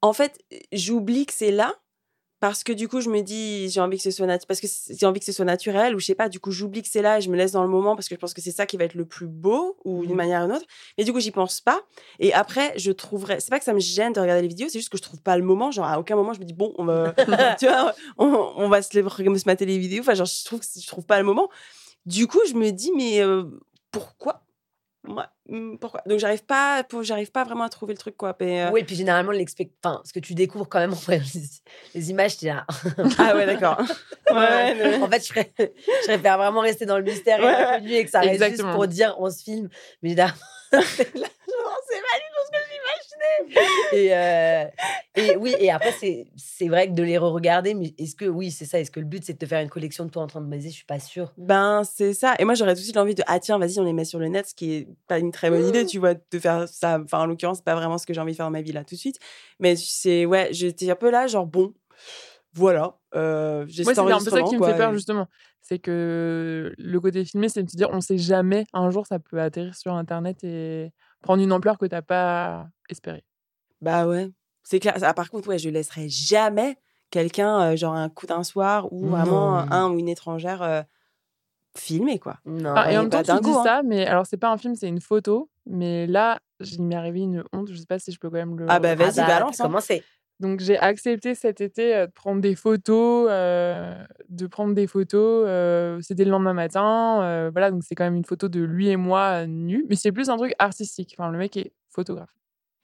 en 0.00 0.12
fait, 0.12 0.38
j'oublie 0.70 1.26
que 1.26 1.32
c'est 1.34 1.50
là 1.50 1.74
parce 2.42 2.64
que 2.64 2.72
du 2.72 2.88
coup, 2.88 3.00
je 3.00 3.08
me 3.08 3.20
dis, 3.22 3.70
j'ai 3.70 3.80
envie 3.80 3.98
que 3.98 4.02
ce 4.02 4.10
soit 4.10 4.26
nat- 4.26 4.40
parce 4.48 4.60
que 4.60 4.66
j'ai 4.90 5.06
envie 5.06 5.20
que 5.20 5.24
ce 5.26 5.30
soit 5.30 5.44
naturel 5.44 5.94
ou 5.94 6.00
je 6.00 6.06
sais 6.06 6.16
pas, 6.16 6.28
du 6.28 6.40
coup, 6.40 6.50
j'oublie 6.50 6.82
que 6.82 6.88
c'est 6.88 7.00
là 7.00 7.18
et 7.18 7.20
je 7.20 7.30
me 7.30 7.36
laisse 7.36 7.52
dans 7.52 7.62
le 7.62 7.68
moment 7.68 7.94
parce 7.94 8.08
que 8.08 8.16
je 8.16 8.20
pense 8.20 8.34
que 8.34 8.40
c'est 8.42 8.50
ça 8.50 8.66
qui 8.66 8.76
va 8.76 8.82
être 8.84 8.94
le 8.96 9.04
plus 9.04 9.28
beau 9.28 9.76
ou 9.84 10.00
d'une 10.02 10.10
Mhm. 10.10 10.16
manière 10.16 10.42
ou 10.42 10.46
d'une 10.46 10.56
autre. 10.56 10.66
Mais 10.98 11.04
du 11.04 11.12
coup, 11.12 11.20
j'y 11.20 11.30
pense 11.30 11.60
pas. 11.60 11.80
Et 12.18 12.34
après, 12.34 12.72
je 12.76 12.90
trouverais, 12.90 13.38
c'est 13.38 13.50
pas 13.50 13.60
que 13.60 13.64
ça 13.64 13.72
me 13.72 13.78
gêne 13.78 14.12
de 14.12 14.18
regarder 14.20 14.42
les 14.42 14.48
vidéos, 14.48 14.68
c'est 14.68 14.80
juste 14.80 14.88
que 14.90 14.98
je 14.98 15.02
trouve 15.02 15.22
pas 15.22 15.36
le 15.36 15.44
moment. 15.44 15.70
Genre, 15.70 15.86
à 15.86 16.00
aucun 16.00 16.16
moment, 16.16 16.32
je 16.34 16.40
me 16.40 16.44
dis, 16.44 16.52
bon, 16.52 16.74
on 16.78 16.84
va, 16.84 17.14
tu 17.60 17.66
vois, 17.68 17.94
on, 18.18 18.26
on 18.56 18.68
va 18.68 18.82
se, 18.82 18.98
lever- 18.98 19.38
se 19.38 19.44
mater 19.46 19.64
les 19.64 19.78
vidéos. 19.78 20.00
Enfin, 20.00 20.14
genre, 20.14 20.26
je 20.26 20.44
trouve 20.44 20.58
que 20.58 20.66
je 20.80 20.86
trouve 20.88 21.06
pas 21.06 21.18
le 21.18 21.24
moment. 21.24 21.48
Du 22.06 22.26
coup, 22.26 22.40
je 22.48 22.54
me 22.54 22.70
dis, 22.72 22.90
mais 22.96 23.22
euh, 23.22 23.44
pourquoi 23.92 24.41
Moi, 25.04 25.26
hum, 25.48 25.78
pourquoi? 25.80 26.00
Donc, 26.06 26.20
j'arrive 26.20 26.44
pas, 26.44 26.84
j'arrive 27.02 27.32
pas 27.32 27.42
vraiment 27.42 27.64
à 27.64 27.68
trouver 27.68 27.92
le 27.94 27.98
truc, 27.98 28.16
quoi. 28.16 28.36
Mais, 28.40 28.62
euh, 28.62 28.70
Oui, 28.70 28.80
et 28.80 28.84
puis 28.84 28.94
généralement, 28.94 29.32
enfin, 29.84 30.00
ce 30.04 30.12
que 30.12 30.20
tu 30.20 30.34
découvres 30.34 30.68
quand 30.68 30.78
même 30.78 30.92
en 30.92 30.96
voyant 30.96 31.22
les, 31.34 31.40
les 31.94 32.10
images, 32.10 32.36
tu 32.38 32.46
là. 32.46 32.64
Ah 33.18 33.34
ouais, 33.34 33.44
d'accord. 33.46 33.78
ouais, 34.30 34.74
mais- 34.76 35.02
en 35.02 35.08
fait, 35.10 35.26
je, 35.26 35.32
pré- 35.32 35.52
je 35.58 36.04
préfère 36.06 36.38
vraiment 36.38 36.60
rester 36.60 36.86
dans 36.86 36.98
le 36.98 37.04
mystère 37.04 37.40
et 37.40 37.44
Ouais. 37.44 37.52
l'inconnu 37.52 37.92
et 37.94 38.04
que 38.04 38.10
ça 38.10 38.20
reste 38.20 38.34
Exactement. 38.34 38.68
juste 38.68 38.76
pour 38.76 38.86
dire 38.86 39.16
on 39.18 39.28
se 39.28 39.42
filme. 39.42 39.68
Mais 40.02 40.14
là, 40.14 40.28
c'est 40.70 40.78
pas 40.80 41.18
du 41.18 41.18
tout 41.18 42.44
ce 42.46 42.50
que 42.50 42.58
j'imaginais. 42.70 43.11
Et, 43.92 44.14
euh, 44.14 44.64
et 45.14 45.36
oui, 45.36 45.54
et 45.58 45.70
après, 45.70 45.92
c'est, 45.92 46.26
c'est 46.36 46.68
vrai 46.68 46.88
que 46.88 46.94
de 46.94 47.02
les 47.02 47.18
re-regarder, 47.18 47.74
mais 47.74 47.94
est-ce 47.98 48.16
que, 48.16 48.24
oui, 48.24 48.50
c'est 48.50 48.64
ça, 48.64 48.80
est-ce 48.80 48.90
que 48.90 49.00
le 49.00 49.06
but 49.06 49.22
c'est 49.22 49.34
de 49.34 49.38
te 49.38 49.44
faire 49.46 49.60
une 49.60 49.68
collection 49.68 50.06
de 50.06 50.10
toi 50.10 50.22
en 50.22 50.26
train 50.26 50.40
de 50.40 50.46
baiser? 50.46 50.70
Je 50.70 50.74
suis 50.76 50.84
pas 50.86 50.98
sûre. 50.98 51.32
Ben, 51.36 51.82
c'est 51.84 52.14
ça. 52.14 52.34
Et 52.38 52.44
moi, 52.44 52.54
j'aurais 52.54 52.72
tout 52.74 52.78
de 52.80 52.84
suite 52.84 52.96
l'envie 52.96 53.14
de, 53.14 53.22
ah 53.26 53.38
tiens, 53.38 53.58
vas-y, 53.58 53.78
on 53.78 53.84
les 53.84 53.92
met 53.92 54.04
sur 54.06 54.18
le 54.18 54.28
net, 54.28 54.48
ce 54.48 54.54
qui 54.54 54.72
est 54.72 54.88
pas 55.08 55.18
une 55.18 55.30
très 55.30 55.50
bonne 55.50 55.66
idée, 55.66 55.84
tu 55.84 55.98
vois, 55.98 56.14
de 56.14 56.38
faire 56.38 56.66
ça. 56.68 56.98
Enfin, 57.04 57.20
en 57.20 57.26
l'occurrence, 57.26 57.58
c'est 57.58 57.64
pas 57.64 57.74
vraiment 57.74 57.98
ce 57.98 58.06
que 58.06 58.14
j'ai 58.14 58.20
envie 58.20 58.32
de 58.32 58.36
faire 58.36 58.46
dans 58.46 58.50
ma 58.50 58.62
vie 58.62 58.72
là 58.72 58.84
tout 58.84 58.94
de 58.94 59.00
suite. 59.00 59.18
Mais 59.60 59.76
c'est, 59.76 60.24
ouais, 60.24 60.48
j'étais 60.52 60.90
un 60.90 60.96
peu 60.96 61.10
là, 61.10 61.26
genre, 61.26 61.46
bon, 61.46 61.74
voilà. 62.54 62.96
Euh, 63.14 63.64
j'ai 63.68 63.84
Moi, 63.84 63.94
c'est 63.94 64.00
un 64.00 64.18
peu 64.18 64.30
ça 64.30 64.42
qui 64.42 64.56
me 64.56 64.64
fait 64.64 64.76
peur, 64.76 64.90
et- 64.90 64.94
justement. 64.94 65.26
C'est 65.60 65.78
que 65.78 66.72
le 66.76 67.00
côté 67.00 67.24
filmé, 67.24 67.48
c'est 67.48 67.62
de 67.62 67.70
se 67.70 67.76
dire, 67.76 67.88
on 67.92 68.00
sait 68.00 68.18
jamais, 68.18 68.64
un 68.72 68.90
jour, 68.90 69.06
ça 69.06 69.18
peut 69.18 69.40
atterrir 69.40 69.74
sur 69.76 69.92
Internet 69.94 70.42
et 70.42 70.92
prendre 71.22 71.40
une 71.42 71.52
ampleur 71.52 71.78
que 71.78 71.86
tu 71.86 71.94
n'as 71.94 72.02
pas 72.02 72.66
Bah 73.80 74.06
ouais, 74.06 74.30
c'est 74.62 74.78
clair. 74.78 74.94
Ah, 75.02 75.14
par 75.14 75.30
contre, 75.30 75.48
ouais, 75.48 75.58
je 75.58 75.68
laisserai 75.68 76.08
jamais 76.08 76.76
quelqu'un, 77.10 77.72
euh, 77.72 77.76
genre 77.76 77.94
un 77.94 78.08
coup 78.08 78.26
d'un 78.26 78.42
soir 78.44 78.92
ou 78.92 79.08
vraiment 79.08 79.64
Non. 79.64 79.72
un 79.72 79.90
ou 79.90 79.98
une 79.98 80.08
étrangère 80.08 80.62
euh, 80.62 80.82
filmer, 81.76 82.18
quoi. 82.18 82.38
Non. 82.46 82.72
Ah, 82.76 82.92
et 82.92 82.96
en 82.96 83.02
même 83.02 83.10
temps, 83.10 83.22
tu 83.22 83.40
dis 83.42 83.50
hein. 83.50 83.62
ça, 83.64 83.82
mais 83.84 84.06
alors, 84.06 84.26
c'est 84.26 84.36
pas 84.36 84.50
un 84.50 84.56
film, 84.56 84.74
c'est 84.74 84.88
une 84.88 85.00
photo. 85.00 85.50
Mais 85.66 86.06
là, 86.06 86.40
il 86.60 86.82
m'est 86.82 86.94
arrivé 86.94 87.20
une 87.20 87.44
honte. 87.52 87.70
Je 87.70 87.76
sais 87.76 87.86
pas 87.86 87.98
si 87.98 88.12
je 88.12 88.18
peux 88.18 88.30
quand 88.30 88.36
même 88.36 88.58
le. 88.58 88.66
Ah 88.68 88.80
bah, 88.80 88.90
Ah 88.92 88.94
vas-y, 88.94 89.16
bah, 89.16 89.26
balance, 89.26 89.60
hein. 89.60 89.64
Comment 89.64 89.80
c'est 89.80 90.02
Donc 90.40 90.60
j'ai 90.60 90.78
accepté 90.78 91.34
cet 91.34 91.60
été 91.60 91.94
de 91.94 92.06
prendre 92.06 92.40
des 92.40 92.56
photos, 92.56 93.28
de 93.28 94.46
prendre 94.48 94.74
des 94.74 94.86
photos. 94.86 95.46
C'était 96.04 96.24
le 96.24 96.30
lendemain 96.30 96.54
matin, 96.54 97.50
voilà. 97.52 97.70
Donc 97.70 97.82
c'est 97.84 97.94
quand 97.94 98.04
même 98.04 98.16
une 98.16 98.24
photo 98.24 98.48
de 98.48 98.60
lui 98.60 98.88
et 98.88 98.96
moi 98.96 99.46
nus, 99.46 99.84
mais 99.88 99.96
c'est 99.96 100.12
plus 100.12 100.30
un 100.30 100.36
truc 100.36 100.54
artistique. 100.58 101.14
Enfin, 101.16 101.30
le 101.30 101.38
mec 101.38 101.56
est 101.56 101.72
photographe. 101.88 102.34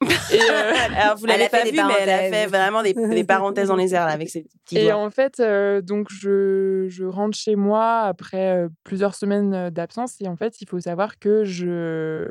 Et 0.01 0.39
Alors, 0.95 1.17
vous 1.17 1.25
l'avez 1.25 1.49
pas 1.49 1.63
vu, 1.63 1.71
mais 1.71 1.93
elle 1.99 2.09
a 2.09 2.29
fait 2.29 2.47
vraiment 2.47 2.81
des, 2.83 2.93
parenthèses 3.27 3.67
dans 3.67 3.75
les 3.75 3.93
airs 3.93 4.05
là, 4.05 4.13
avec 4.13 4.29
ses 4.29 4.43
petits 4.63 4.77
Et 4.77 4.91
en 4.93 5.09
fait, 5.09 5.41
donc 5.83 6.07
je, 6.09 6.85
je, 6.87 7.03
rentre 7.03 7.37
chez 7.37 7.55
moi 7.55 8.01
après 8.01 8.67
plusieurs 8.83 9.15
semaines 9.15 9.69
d'absence. 9.69 10.15
Et 10.21 10.27
en 10.27 10.35
fait, 10.35 10.61
il 10.61 10.69
faut 10.69 10.79
savoir 10.79 11.19
que 11.19 11.43
je 11.43 12.27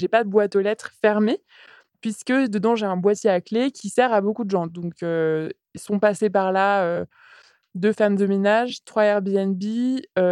n'ai 0.00 0.08
pas 0.08 0.24
de 0.24 0.28
boîte 0.28 0.56
aux 0.56 0.60
lettres 0.60 0.90
fermée 1.00 1.42
puisque 2.00 2.32
dedans 2.32 2.76
j'ai 2.76 2.86
un 2.86 2.96
boîtier 2.96 3.28
à 3.28 3.42
clé 3.42 3.70
qui 3.70 3.90
sert 3.90 4.12
à 4.12 4.20
beaucoup 4.20 4.44
de 4.44 4.50
gens. 4.50 4.66
Donc, 4.66 4.94
ils 5.02 5.80
sont 5.80 5.98
passés 5.98 6.30
par 6.30 6.52
là 6.52 7.04
deux 7.74 7.92
femmes 7.92 8.16
de 8.16 8.26
ménage, 8.26 8.84
trois 8.84 9.04
Airbnb, 9.04 9.62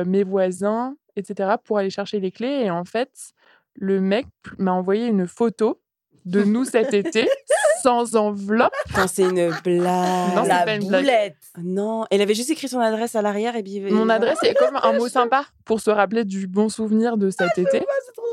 mes 0.07 0.24
voisins, 0.24 0.97
etc. 1.16 1.57
pour 1.64 1.78
aller 1.78 1.91
chercher 1.91 2.20
les 2.20 2.30
clés. 2.30 2.62
Et 2.64 2.70
en 2.70 2.84
fait, 2.84 3.32
le 3.74 4.01
mec 4.01 4.26
m'a 4.59 4.72
envoyé 4.72 5.07
une 5.07 5.26
photo 5.26 5.80
de 6.29 6.45
nous 6.45 6.64
cet 6.64 6.95
été 6.95 7.29
sans 7.83 8.16
enveloppe. 8.16 8.74
c'est 9.07 9.22
une 9.22 9.51
blague. 9.64 10.35
Non, 10.35 10.43
la 10.43 10.64
pas 10.64 10.74
une 10.74 10.85
boulette. 10.85 11.37
Non, 11.62 12.05
elle 12.11 12.20
avait 12.20 12.35
juste 12.35 12.51
écrit 12.51 12.68
son 12.68 12.81
adresse 12.81 13.14
à 13.14 13.22
l'arrière 13.22 13.57
et 13.57 13.62
puis. 13.62 13.81
Mon 13.81 14.09
adresse 14.09 14.39
est 14.43 14.55
comme 14.55 14.79
un 14.83 14.93
mot 14.93 15.09
sympa 15.09 15.45
pour 15.64 15.81
se 15.81 15.91
rappeler 15.91 16.24
du 16.24 16.47
bon 16.47 16.68
souvenir 16.68 17.16
de 17.16 17.31
cet 17.31 17.51
ah, 17.57 17.61
été. 17.61 17.87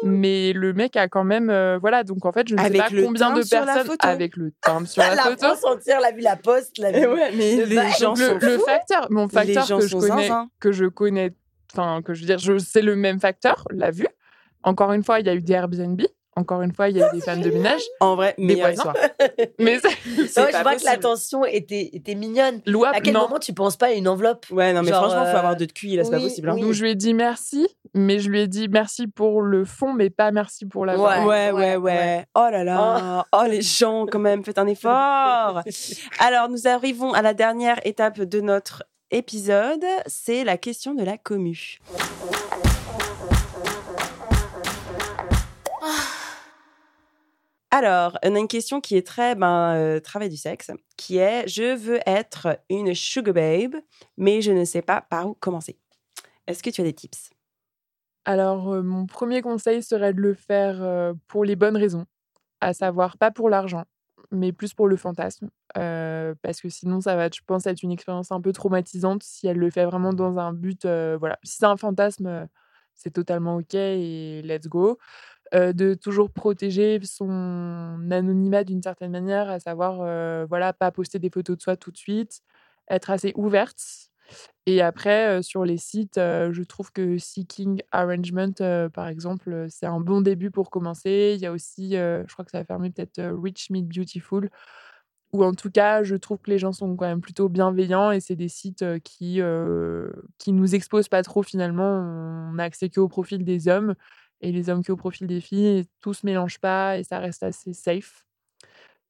Mais 0.04 0.52
le 0.54 0.74
mec 0.74 0.96
a 0.98 1.08
quand 1.08 1.24
même, 1.24 1.50
euh, 1.50 1.78
voilà, 1.80 2.04
donc 2.04 2.26
en 2.26 2.32
fait, 2.32 2.48
je 2.48 2.56
ne 2.56 2.62
sais 2.62 2.72
pas 2.72 2.90
combien 2.90 3.34
de 3.34 3.50
personnes 3.50 3.96
avec 4.00 4.36
le 4.36 4.52
timbre 4.62 4.88
sur 4.88 5.02
la, 5.04 5.16
la 5.16 5.24
photo. 5.24 5.48
La 5.48 5.56
sentir, 5.56 6.02
la 6.02 6.12
vu 6.12 6.22
la 6.22 6.36
poste, 6.36 6.78
la 6.78 6.92
vue. 6.92 7.08
Ouais, 7.08 7.32
mais 7.36 7.66
les 7.66 7.90
gens 8.00 8.14
le, 8.14 8.38
le, 8.40 8.58
facteur, 8.60 9.08
mon 9.10 9.28
facteur 9.28 9.68
que 9.68 9.88
je 9.88 9.98
connais, 9.98 10.30
que 10.60 10.72
je 10.72 10.86
connais, 10.86 11.34
enfin 11.74 12.02
que 12.04 12.14
je 12.14 12.22
veux 12.22 12.28
dire, 12.28 12.40
je 12.40 12.58
c'est 12.58 12.82
le 12.82 12.96
même 12.96 13.20
facteur, 13.20 13.66
la 13.72 13.92
vue. 13.92 14.08
Encore 14.64 14.92
une 14.94 15.04
fois, 15.04 15.20
il 15.20 15.28
y 15.28 15.30
a 15.30 15.36
eu 15.36 15.42
des 15.42 15.54
Airbnb. 15.54 16.02
Encore 16.38 16.62
une 16.62 16.74
fois, 16.74 16.90
il 16.90 16.98
y 16.98 17.02
a 17.02 17.10
des 17.12 17.22
femmes 17.22 17.42
de 17.42 17.50
ménage. 17.50 17.82
En 18.02 18.16
vrai, 18.16 18.36
mais 18.38 18.56
voisins. 18.56 18.94
mais 19.60 19.80
je 19.80 20.62
vois 20.62 20.76
que 20.76 20.84
la 20.84 20.98
tension 20.98 21.46
était, 21.46 21.90
était 21.94 22.16
mignonne. 22.16 22.62
à 22.94 23.00
quel 23.00 23.14
moment 23.14 23.40
tu 23.40 23.54
penses 23.54 23.78
pas 23.78 23.88
à 23.88 23.92
une 23.92 24.08
enveloppe 24.08 24.46
Ouais, 24.52 24.74
non, 24.74 24.84
mais 24.84 24.92
franchement, 24.92 25.24
il 25.26 25.32
faut 25.32 25.38
avoir 25.38 25.56
de 25.56 25.66
QI, 25.66 25.96
là, 25.96 26.04
c'est 26.04 26.12
pas 26.12 26.20
possible. 26.20 26.50
Hein. 26.50 26.58
Donc, 26.58 26.74
je 26.74 26.84
lui 26.84 26.92
ai 26.92 26.96
dit 26.96 27.14
merci, 27.14 27.68
mais 27.94 28.20
je 28.20 28.30
lui 28.30 28.42
ai 28.42 28.48
dit 28.48 28.68
merci 28.68 29.08
pour 29.08 29.42
le 29.42 29.64
fond, 29.64 29.94
mais 29.94 30.10
pas 30.10 30.32
merci 30.32 30.66
pour 30.66 30.86
la 30.86 30.98
ouais, 30.98 31.24
ouais, 31.24 31.52
ouais, 31.52 31.76
ouais, 31.78 32.26
Oh 32.36 32.48
là 32.52 32.64
là. 32.66 33.24
Oh. 33.32 33.40
oh, 33.42 33.48
les 33.48 33.62
gens, 33.62 34.06
quand 34.06 34.20
même, 34.20 34.44
faites 34.44 34.58
un 34.58 34.68
effort. 34.68 35.62
Alors, 36.20 36.50
nous 36.50 36.68
arrivons 36.68 37.14
à 37.14 37.22
la 37.22 37.34
dernière 37.34 37.80
étape 37.86 38.20
de 38.20 38.42
notre 38.42 38.84
épisode. 39.12 39.86
C'est 40.06 40.44
la 40.44 40.58
question 40.58 40.94
de 40.94 41.04
la 41.04 41.18
commu. 41.18 41.80
Alors, 47.78 48.18
on 48.24 48.36
a 48.36 48.40
une 48.40 48.48
question 48.48 48.80
qui 48.80 48.96
est 48.96 49.06
très 49.06 49.36
ben, 49.36 49.76
euh, 49.76 50.00
travail 50.00 50.30
du 50.30 50.38
sexe, 50.38 50.72
qui 50.96 51.18
est 51.18 51.46
je 51.46 51.76
veux 51.76 52.00
être 52.06 52.58
une 52.70 52.96
sugar 52.96 53.34
babe, 53.34 53.76
mais 54.16 54.42
je 54.42 54.54
ne 54.54 54.64
sais 54.64 54.82
pas 54.82 55.02
par 55.02 55.28
où 55.28 55.34
commencer. 55.34 55.78
Est-ce 56.48 56.64
que 56.64 56.70
tu 56.70 56.80
as 56.80 56.86
des 56.86 56.94
tips? 56.94 57.32
Alors, 58.24 58.72
euh, 58.72 58.82
mon 58.82 59.06
premier 59.08 59.42
conseil 59.42 59.84
serait 59.84 60.14
de 60.14 60.22
le 60.22 60.34
faire 60.34 60.82
euh, 60.82 61.12
pour 61.28 61.44
les 61.44 61.58
bonnes 61.58 61.76
raisons, 61.76 62.06
à 62.62 62.74
savoir 62.74 63.18
pas 63.18 63.30
pour 63.30 63.50
l'argent, 63.50 63.84
mais 64.32 64.54
plus 64.54 64.74
pour 64.74 64.88
le 64.88 64.96
fantasme, 64.96 65.50
parce 65.74 66.62
que 66.62 66.70
sinon 66.70 67.02
ça 67.02 67.18
va, 67.18 67.28
je 67.28 67.42
pense, 67.46 67.68
être 67.68 67.84
une 67.84 67.92
expérience 67.92 68.32
un 68.32 68.40
peu 68.40 68.54
traumatisante 68.54 69.22
si 69.24 69.48
elle 69.48 69.58
le 69.58 69.70
fait 69.70 69.84
vraiment 69.84 70.14
dans 70.14 70.40
un 70.40 70.54
but, 70.54 70.86
voilà. 70.86 71.38
Si 71.44 71.58
c'est 71.58 71.66
un 71.66 71.76
fantasme, 71.76 72.48
c'est 72.94 73.12
totalement 73.12 73.58
ok 73.58 73.76
et 73.76 74.42
let's 74.46 74.68
go 74.70 74.98
de 75.56 75.94
toujours 75.94 76.30
protéger 76.32 77.00
son 77.04 77.30
anonymat 78.12 78.64
d'une 78.64 78.82
certaine 78.82 79.12
manière, 79.12 79.50
à 79.50 79.60
savoir, 79.60 79.98
voilà, 80.48 80.74
pas 80.74 80.92
poster 80.92 81.20
des 81.20 81.30
photos 81.30 81.58
de 81.58 81.62
soi 81.62 81.78
tout 81.78 81.92
de 81.92 81.98
suite, 81.98 82.42
être 82.90 83.10
assez 83.10 83.32
ouverte. 83.36 84.10
Et 84.66 84.82
après, 84.82 85.44
sur 85.44 85.66
les 85.66 85.78
sites, 85.78 86.16
je 86.18 86.64
trouve 86.64 86.92
que 86.92 87.18
Seeking 87.18 87.82
Arrangement, 87.92 88.54
par 88.94 89.08
exemple, 89.08 89.68
c'est 89.70 89.86
un 89.86 90.00
bon 90.00 90.22
début 90.22 90.50
pour 90.52 90.70
commencer. 90.72 91.34
Il 91.36 91.42
y 91.42 91.46
a 91.46 91.52
aussi, 91.52 91.92
je 91.92 92.34
crois 92.34 92.44
que 92.44 92.52
ça 92.52 92.60
a 92.60 92.64
fermé 92.66 92.90
peut-être 92.90 93.22
Rich 93.42 93.70
Meet 93.70 93.88
Beautiful, 93.88 94.50
ou 95.32 95.44
en 95.44 95.54
tout 95.54 95.70
cas, 95.70 96.02
je 96.04 96.16
trouve 96.16 96.40
que 96.40 96.50
les 96.50 96.58
gens 96.58 96.72
sont 96.72 96.96
quand 96.96 97.06
même 97.06 97.22
plutôt 97.22 97.50
bienveillants 97.50 98.12
et 98.12 98.20
c'est 98.20 98.36
des 98.36 98.50
sites 98.50 98.86
qui, 99.04 99.40
qui 100.40 100.52
nous 100.54 100.76
exposent 100.76 101.10
pas 101.10 101.24
trop 101.24 101.44
finalement. 101.44 102.00
On 102.50 102.54
n'a 102.54 102.64
accès 102.64 102.90
qu'au 102.90 103.08
profil 103.08 103.44
des 103.44 103.68
hommes 103.68 103.96
et 104.42 104.52
les 104.52 104.70
hommes 104.70 104.84
qui 104.84 104.92
au 104.92 104.96
profil 104.96 105.28
des 105.28 105.42
filles, 105.42 105.86
tout 106.02 106.14
se 106.14 106.26
mélange 106.26 106.60
pas 106.60 106.98
et 106.98 107.04
ça 107.04 107.20
reste 107.20 107.44
assez 107.44 107.74
safe. 107.74 108.26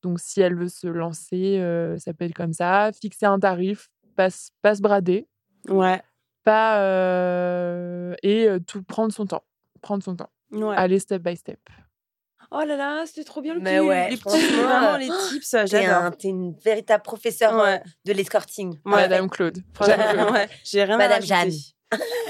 Donc 0.02 0.20
si 0.20 0.42
elle 0.42 0.56
veut 0.56 0.70
se 0.70 0.88
lancer, 0.88 1.60
euh, 1.60 1.98
ça 1.98 2.14
peut 2.14 2.26
être 2.26 2.34
comme 2.34 2.54
ça, 2.54 2.92
fixer 2.94 3.26
un 3.26 3.40
tarif, 3.40 3.90
pas, 4.16 4.30
pas 4.62 4.76
se 4.76 4.82
brader. 4.82 5.28
Ouais. 5.68 6.02
Pas 6.44 6.80
euh, 6.82 8.14
et 8.22 8.48
tout 8.68 8.84
prendre 8.84 9.12
son 9.12 9.26
temps, 9.26 9.44
prendre 9.82 10.04
son 10.04 10.16
temps. 10.16 10.30
Ouais. 10.52 10.76
Aller 10.76 11.00
step 11.00 11.24
by 11.24 11.36
step. 11.36 11.60
Oh 12.52 12.64
là 12.66 12.78
là, 12.78 13.04
c'était 13.06 13.24
trop 13.24 13.42
bien 13.42 13.56
le 13.56 13.60
Mais 13.60 13.80
ouais, 13.80 14.12
les 14.12 14.18
petits, 14.18 14.48
vraiment 14.54 14.98
les 14.98 15.10
tips, 15.30 15.56
j'adore. 15.66 16.16
T'es 16.16 16.30
une 16.30 16.54
véritable 16.54 17.04
professeure 17.04 17.82
de 18.06 18.14
l'escorting. 18.14 18.80
Madame 18.86 19.30
Claude. 19.30 19.60
ouais. 19.82 20.48
J'ai 20.64 20.84
rien 20.84 20.98
Madame 20.98 21.18
à 21.18 21.26
Jeanne. 21.26 21.52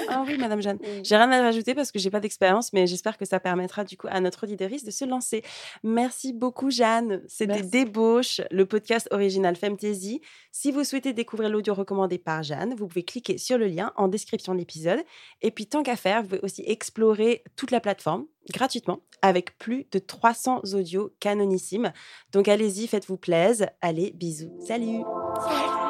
Ah 0.10 0.24
oui, 0.28 0.38
Madame 0.38 0.62
Jeanne. 0.62 0.78
J'ai 1.03 1.16
rien 1.16 1.32
à 1.32 1.41
rajouter 1.41 1.74
parce 1.74 1.91
que 1.91 1.99
j'ai 1.99 2.10
pas 2.10 2.20
d'expérience, 2.20 2.74
mais 2.74 2.88
j'espère 2.88 3.18
que 3.18 3.26
ça 3.26 3.39
permettra 3.39 3.84
du 3.84 3.97
coup 3.97 4.08
à 4.10 4.20
notre 4.20 4.43
auditrice 4.43 4.84
de 4.84 4.91
se 4.91 5.06
lancer. 5.06 5.43
Merci 5.84 6.34
beaucoup, 6.34 6.70
Jeanne. 6.70 7.22
C'était 7.28 7.62
Débauche, 7.62 8.41
le 8.51 8.66
podcast 8.66 9.08
original 9.12 9.56
Femtasy. 9.56 10.22
Si 10.51 10.72
vous 10.72 10.84
souhaitez 10.84 11.14
découvrir 11.14 11.49
l'audio 11.49 11.74
recommandé 11.74 12.18
par 12.18 12.43
Jeanne, 12.43 12.76
vous 12.76 12.88
pouvez 12.88 13.03
cliquer 13.03 13.38
sur 13.38 13.58
le 13.58 13.68
lien 13.68 13.93
en 13.95 14.08
description 14.08 14.53
de 14.53 14.60
l'épisode. 14.60 14.99
Et 15.41 15.51
puis, 15.51 15.68
tant 15.68 15.84
qu'à 15.84 15.95
faire, 15.95 16.22
vous 16.22 16.30
pouvez 16.30 16.41
aussi 16.41 16.64
explorer 16.68 17.43
toute 17.56 17.72
la 17.72 17.80
plateforme 17.80 18.26
gratuitement 18.53 18.99
avec 19.22 19.58
plus 19.58 19.88
de 19.91 19.99
300 19.99 20.62
audios 20.74 21.12
canonissimes. 21.20 21.91
Donc, 22.32 22.47
allez-y, 22.47 22.88
faites-vous 22.88 23.18
plaisir. 23.18 23.70
Allez, 23.82 24.12
bisous. 24.12 24.56
Salut. 24.66 24.99
Euh, 24.99 25.84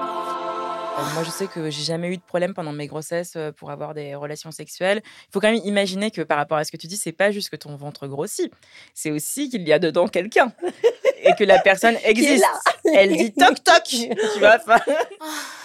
moi, 1.13 1.23
je 1.23 1.29
sais 1.29 1.47
que 1.47 1.69
j'ai 1.69 1.83
jamais 1.83 2.09
eu 2.09 2.17
de 2.17 2.21
problème 2.21 2.53
pendant 2.53 2.71
mes 2.71 2.87
grossesses 2.87 3.37
pour 3.57 3.71
avoir 3.71 3.93
des 3.93 4.15
relations 4.15 4.51
sexuelles. 4.51 5.01
Il 5.03 5.31
faut 5.33 5.39
quand 5.39 5.51
même 5.51 5.61
imaginer 5.65 6.11
que 6.11 6.21
par 6.21 6.37
rapport 6.37 6.57
à 6.57 6.63
ce 6.63 6.71
que 6.71 6.77
tu 6.77 6.87
dis, 6.87 6.97
c'est 6.97 7.11
pas 7.11 7.31
juste 7.31 7.49
que 7.49 7.55
ton 7.55 7.75
ventre 7.75 8.07
grossit, 8.07 8.51
c'est 8.93 9.11
aussi 9.11 9.49
qu'il 9.49 9.67
y 9.67 9.73
a 9.73 9.79
dedans 9.79 10.07
quelqu'un 10.07 10.51
et 11.23 11.33
que 11.37 11.43
la 11.43 11.59
personne 11.59 11.97
existe. 12.05 12.45
Elle 12.93 13.15
dit 13.15 13.33
toc 13.33 13.63
toc, 13.63 13.83
tu 13.85 14.39
vois. 14.39 14.57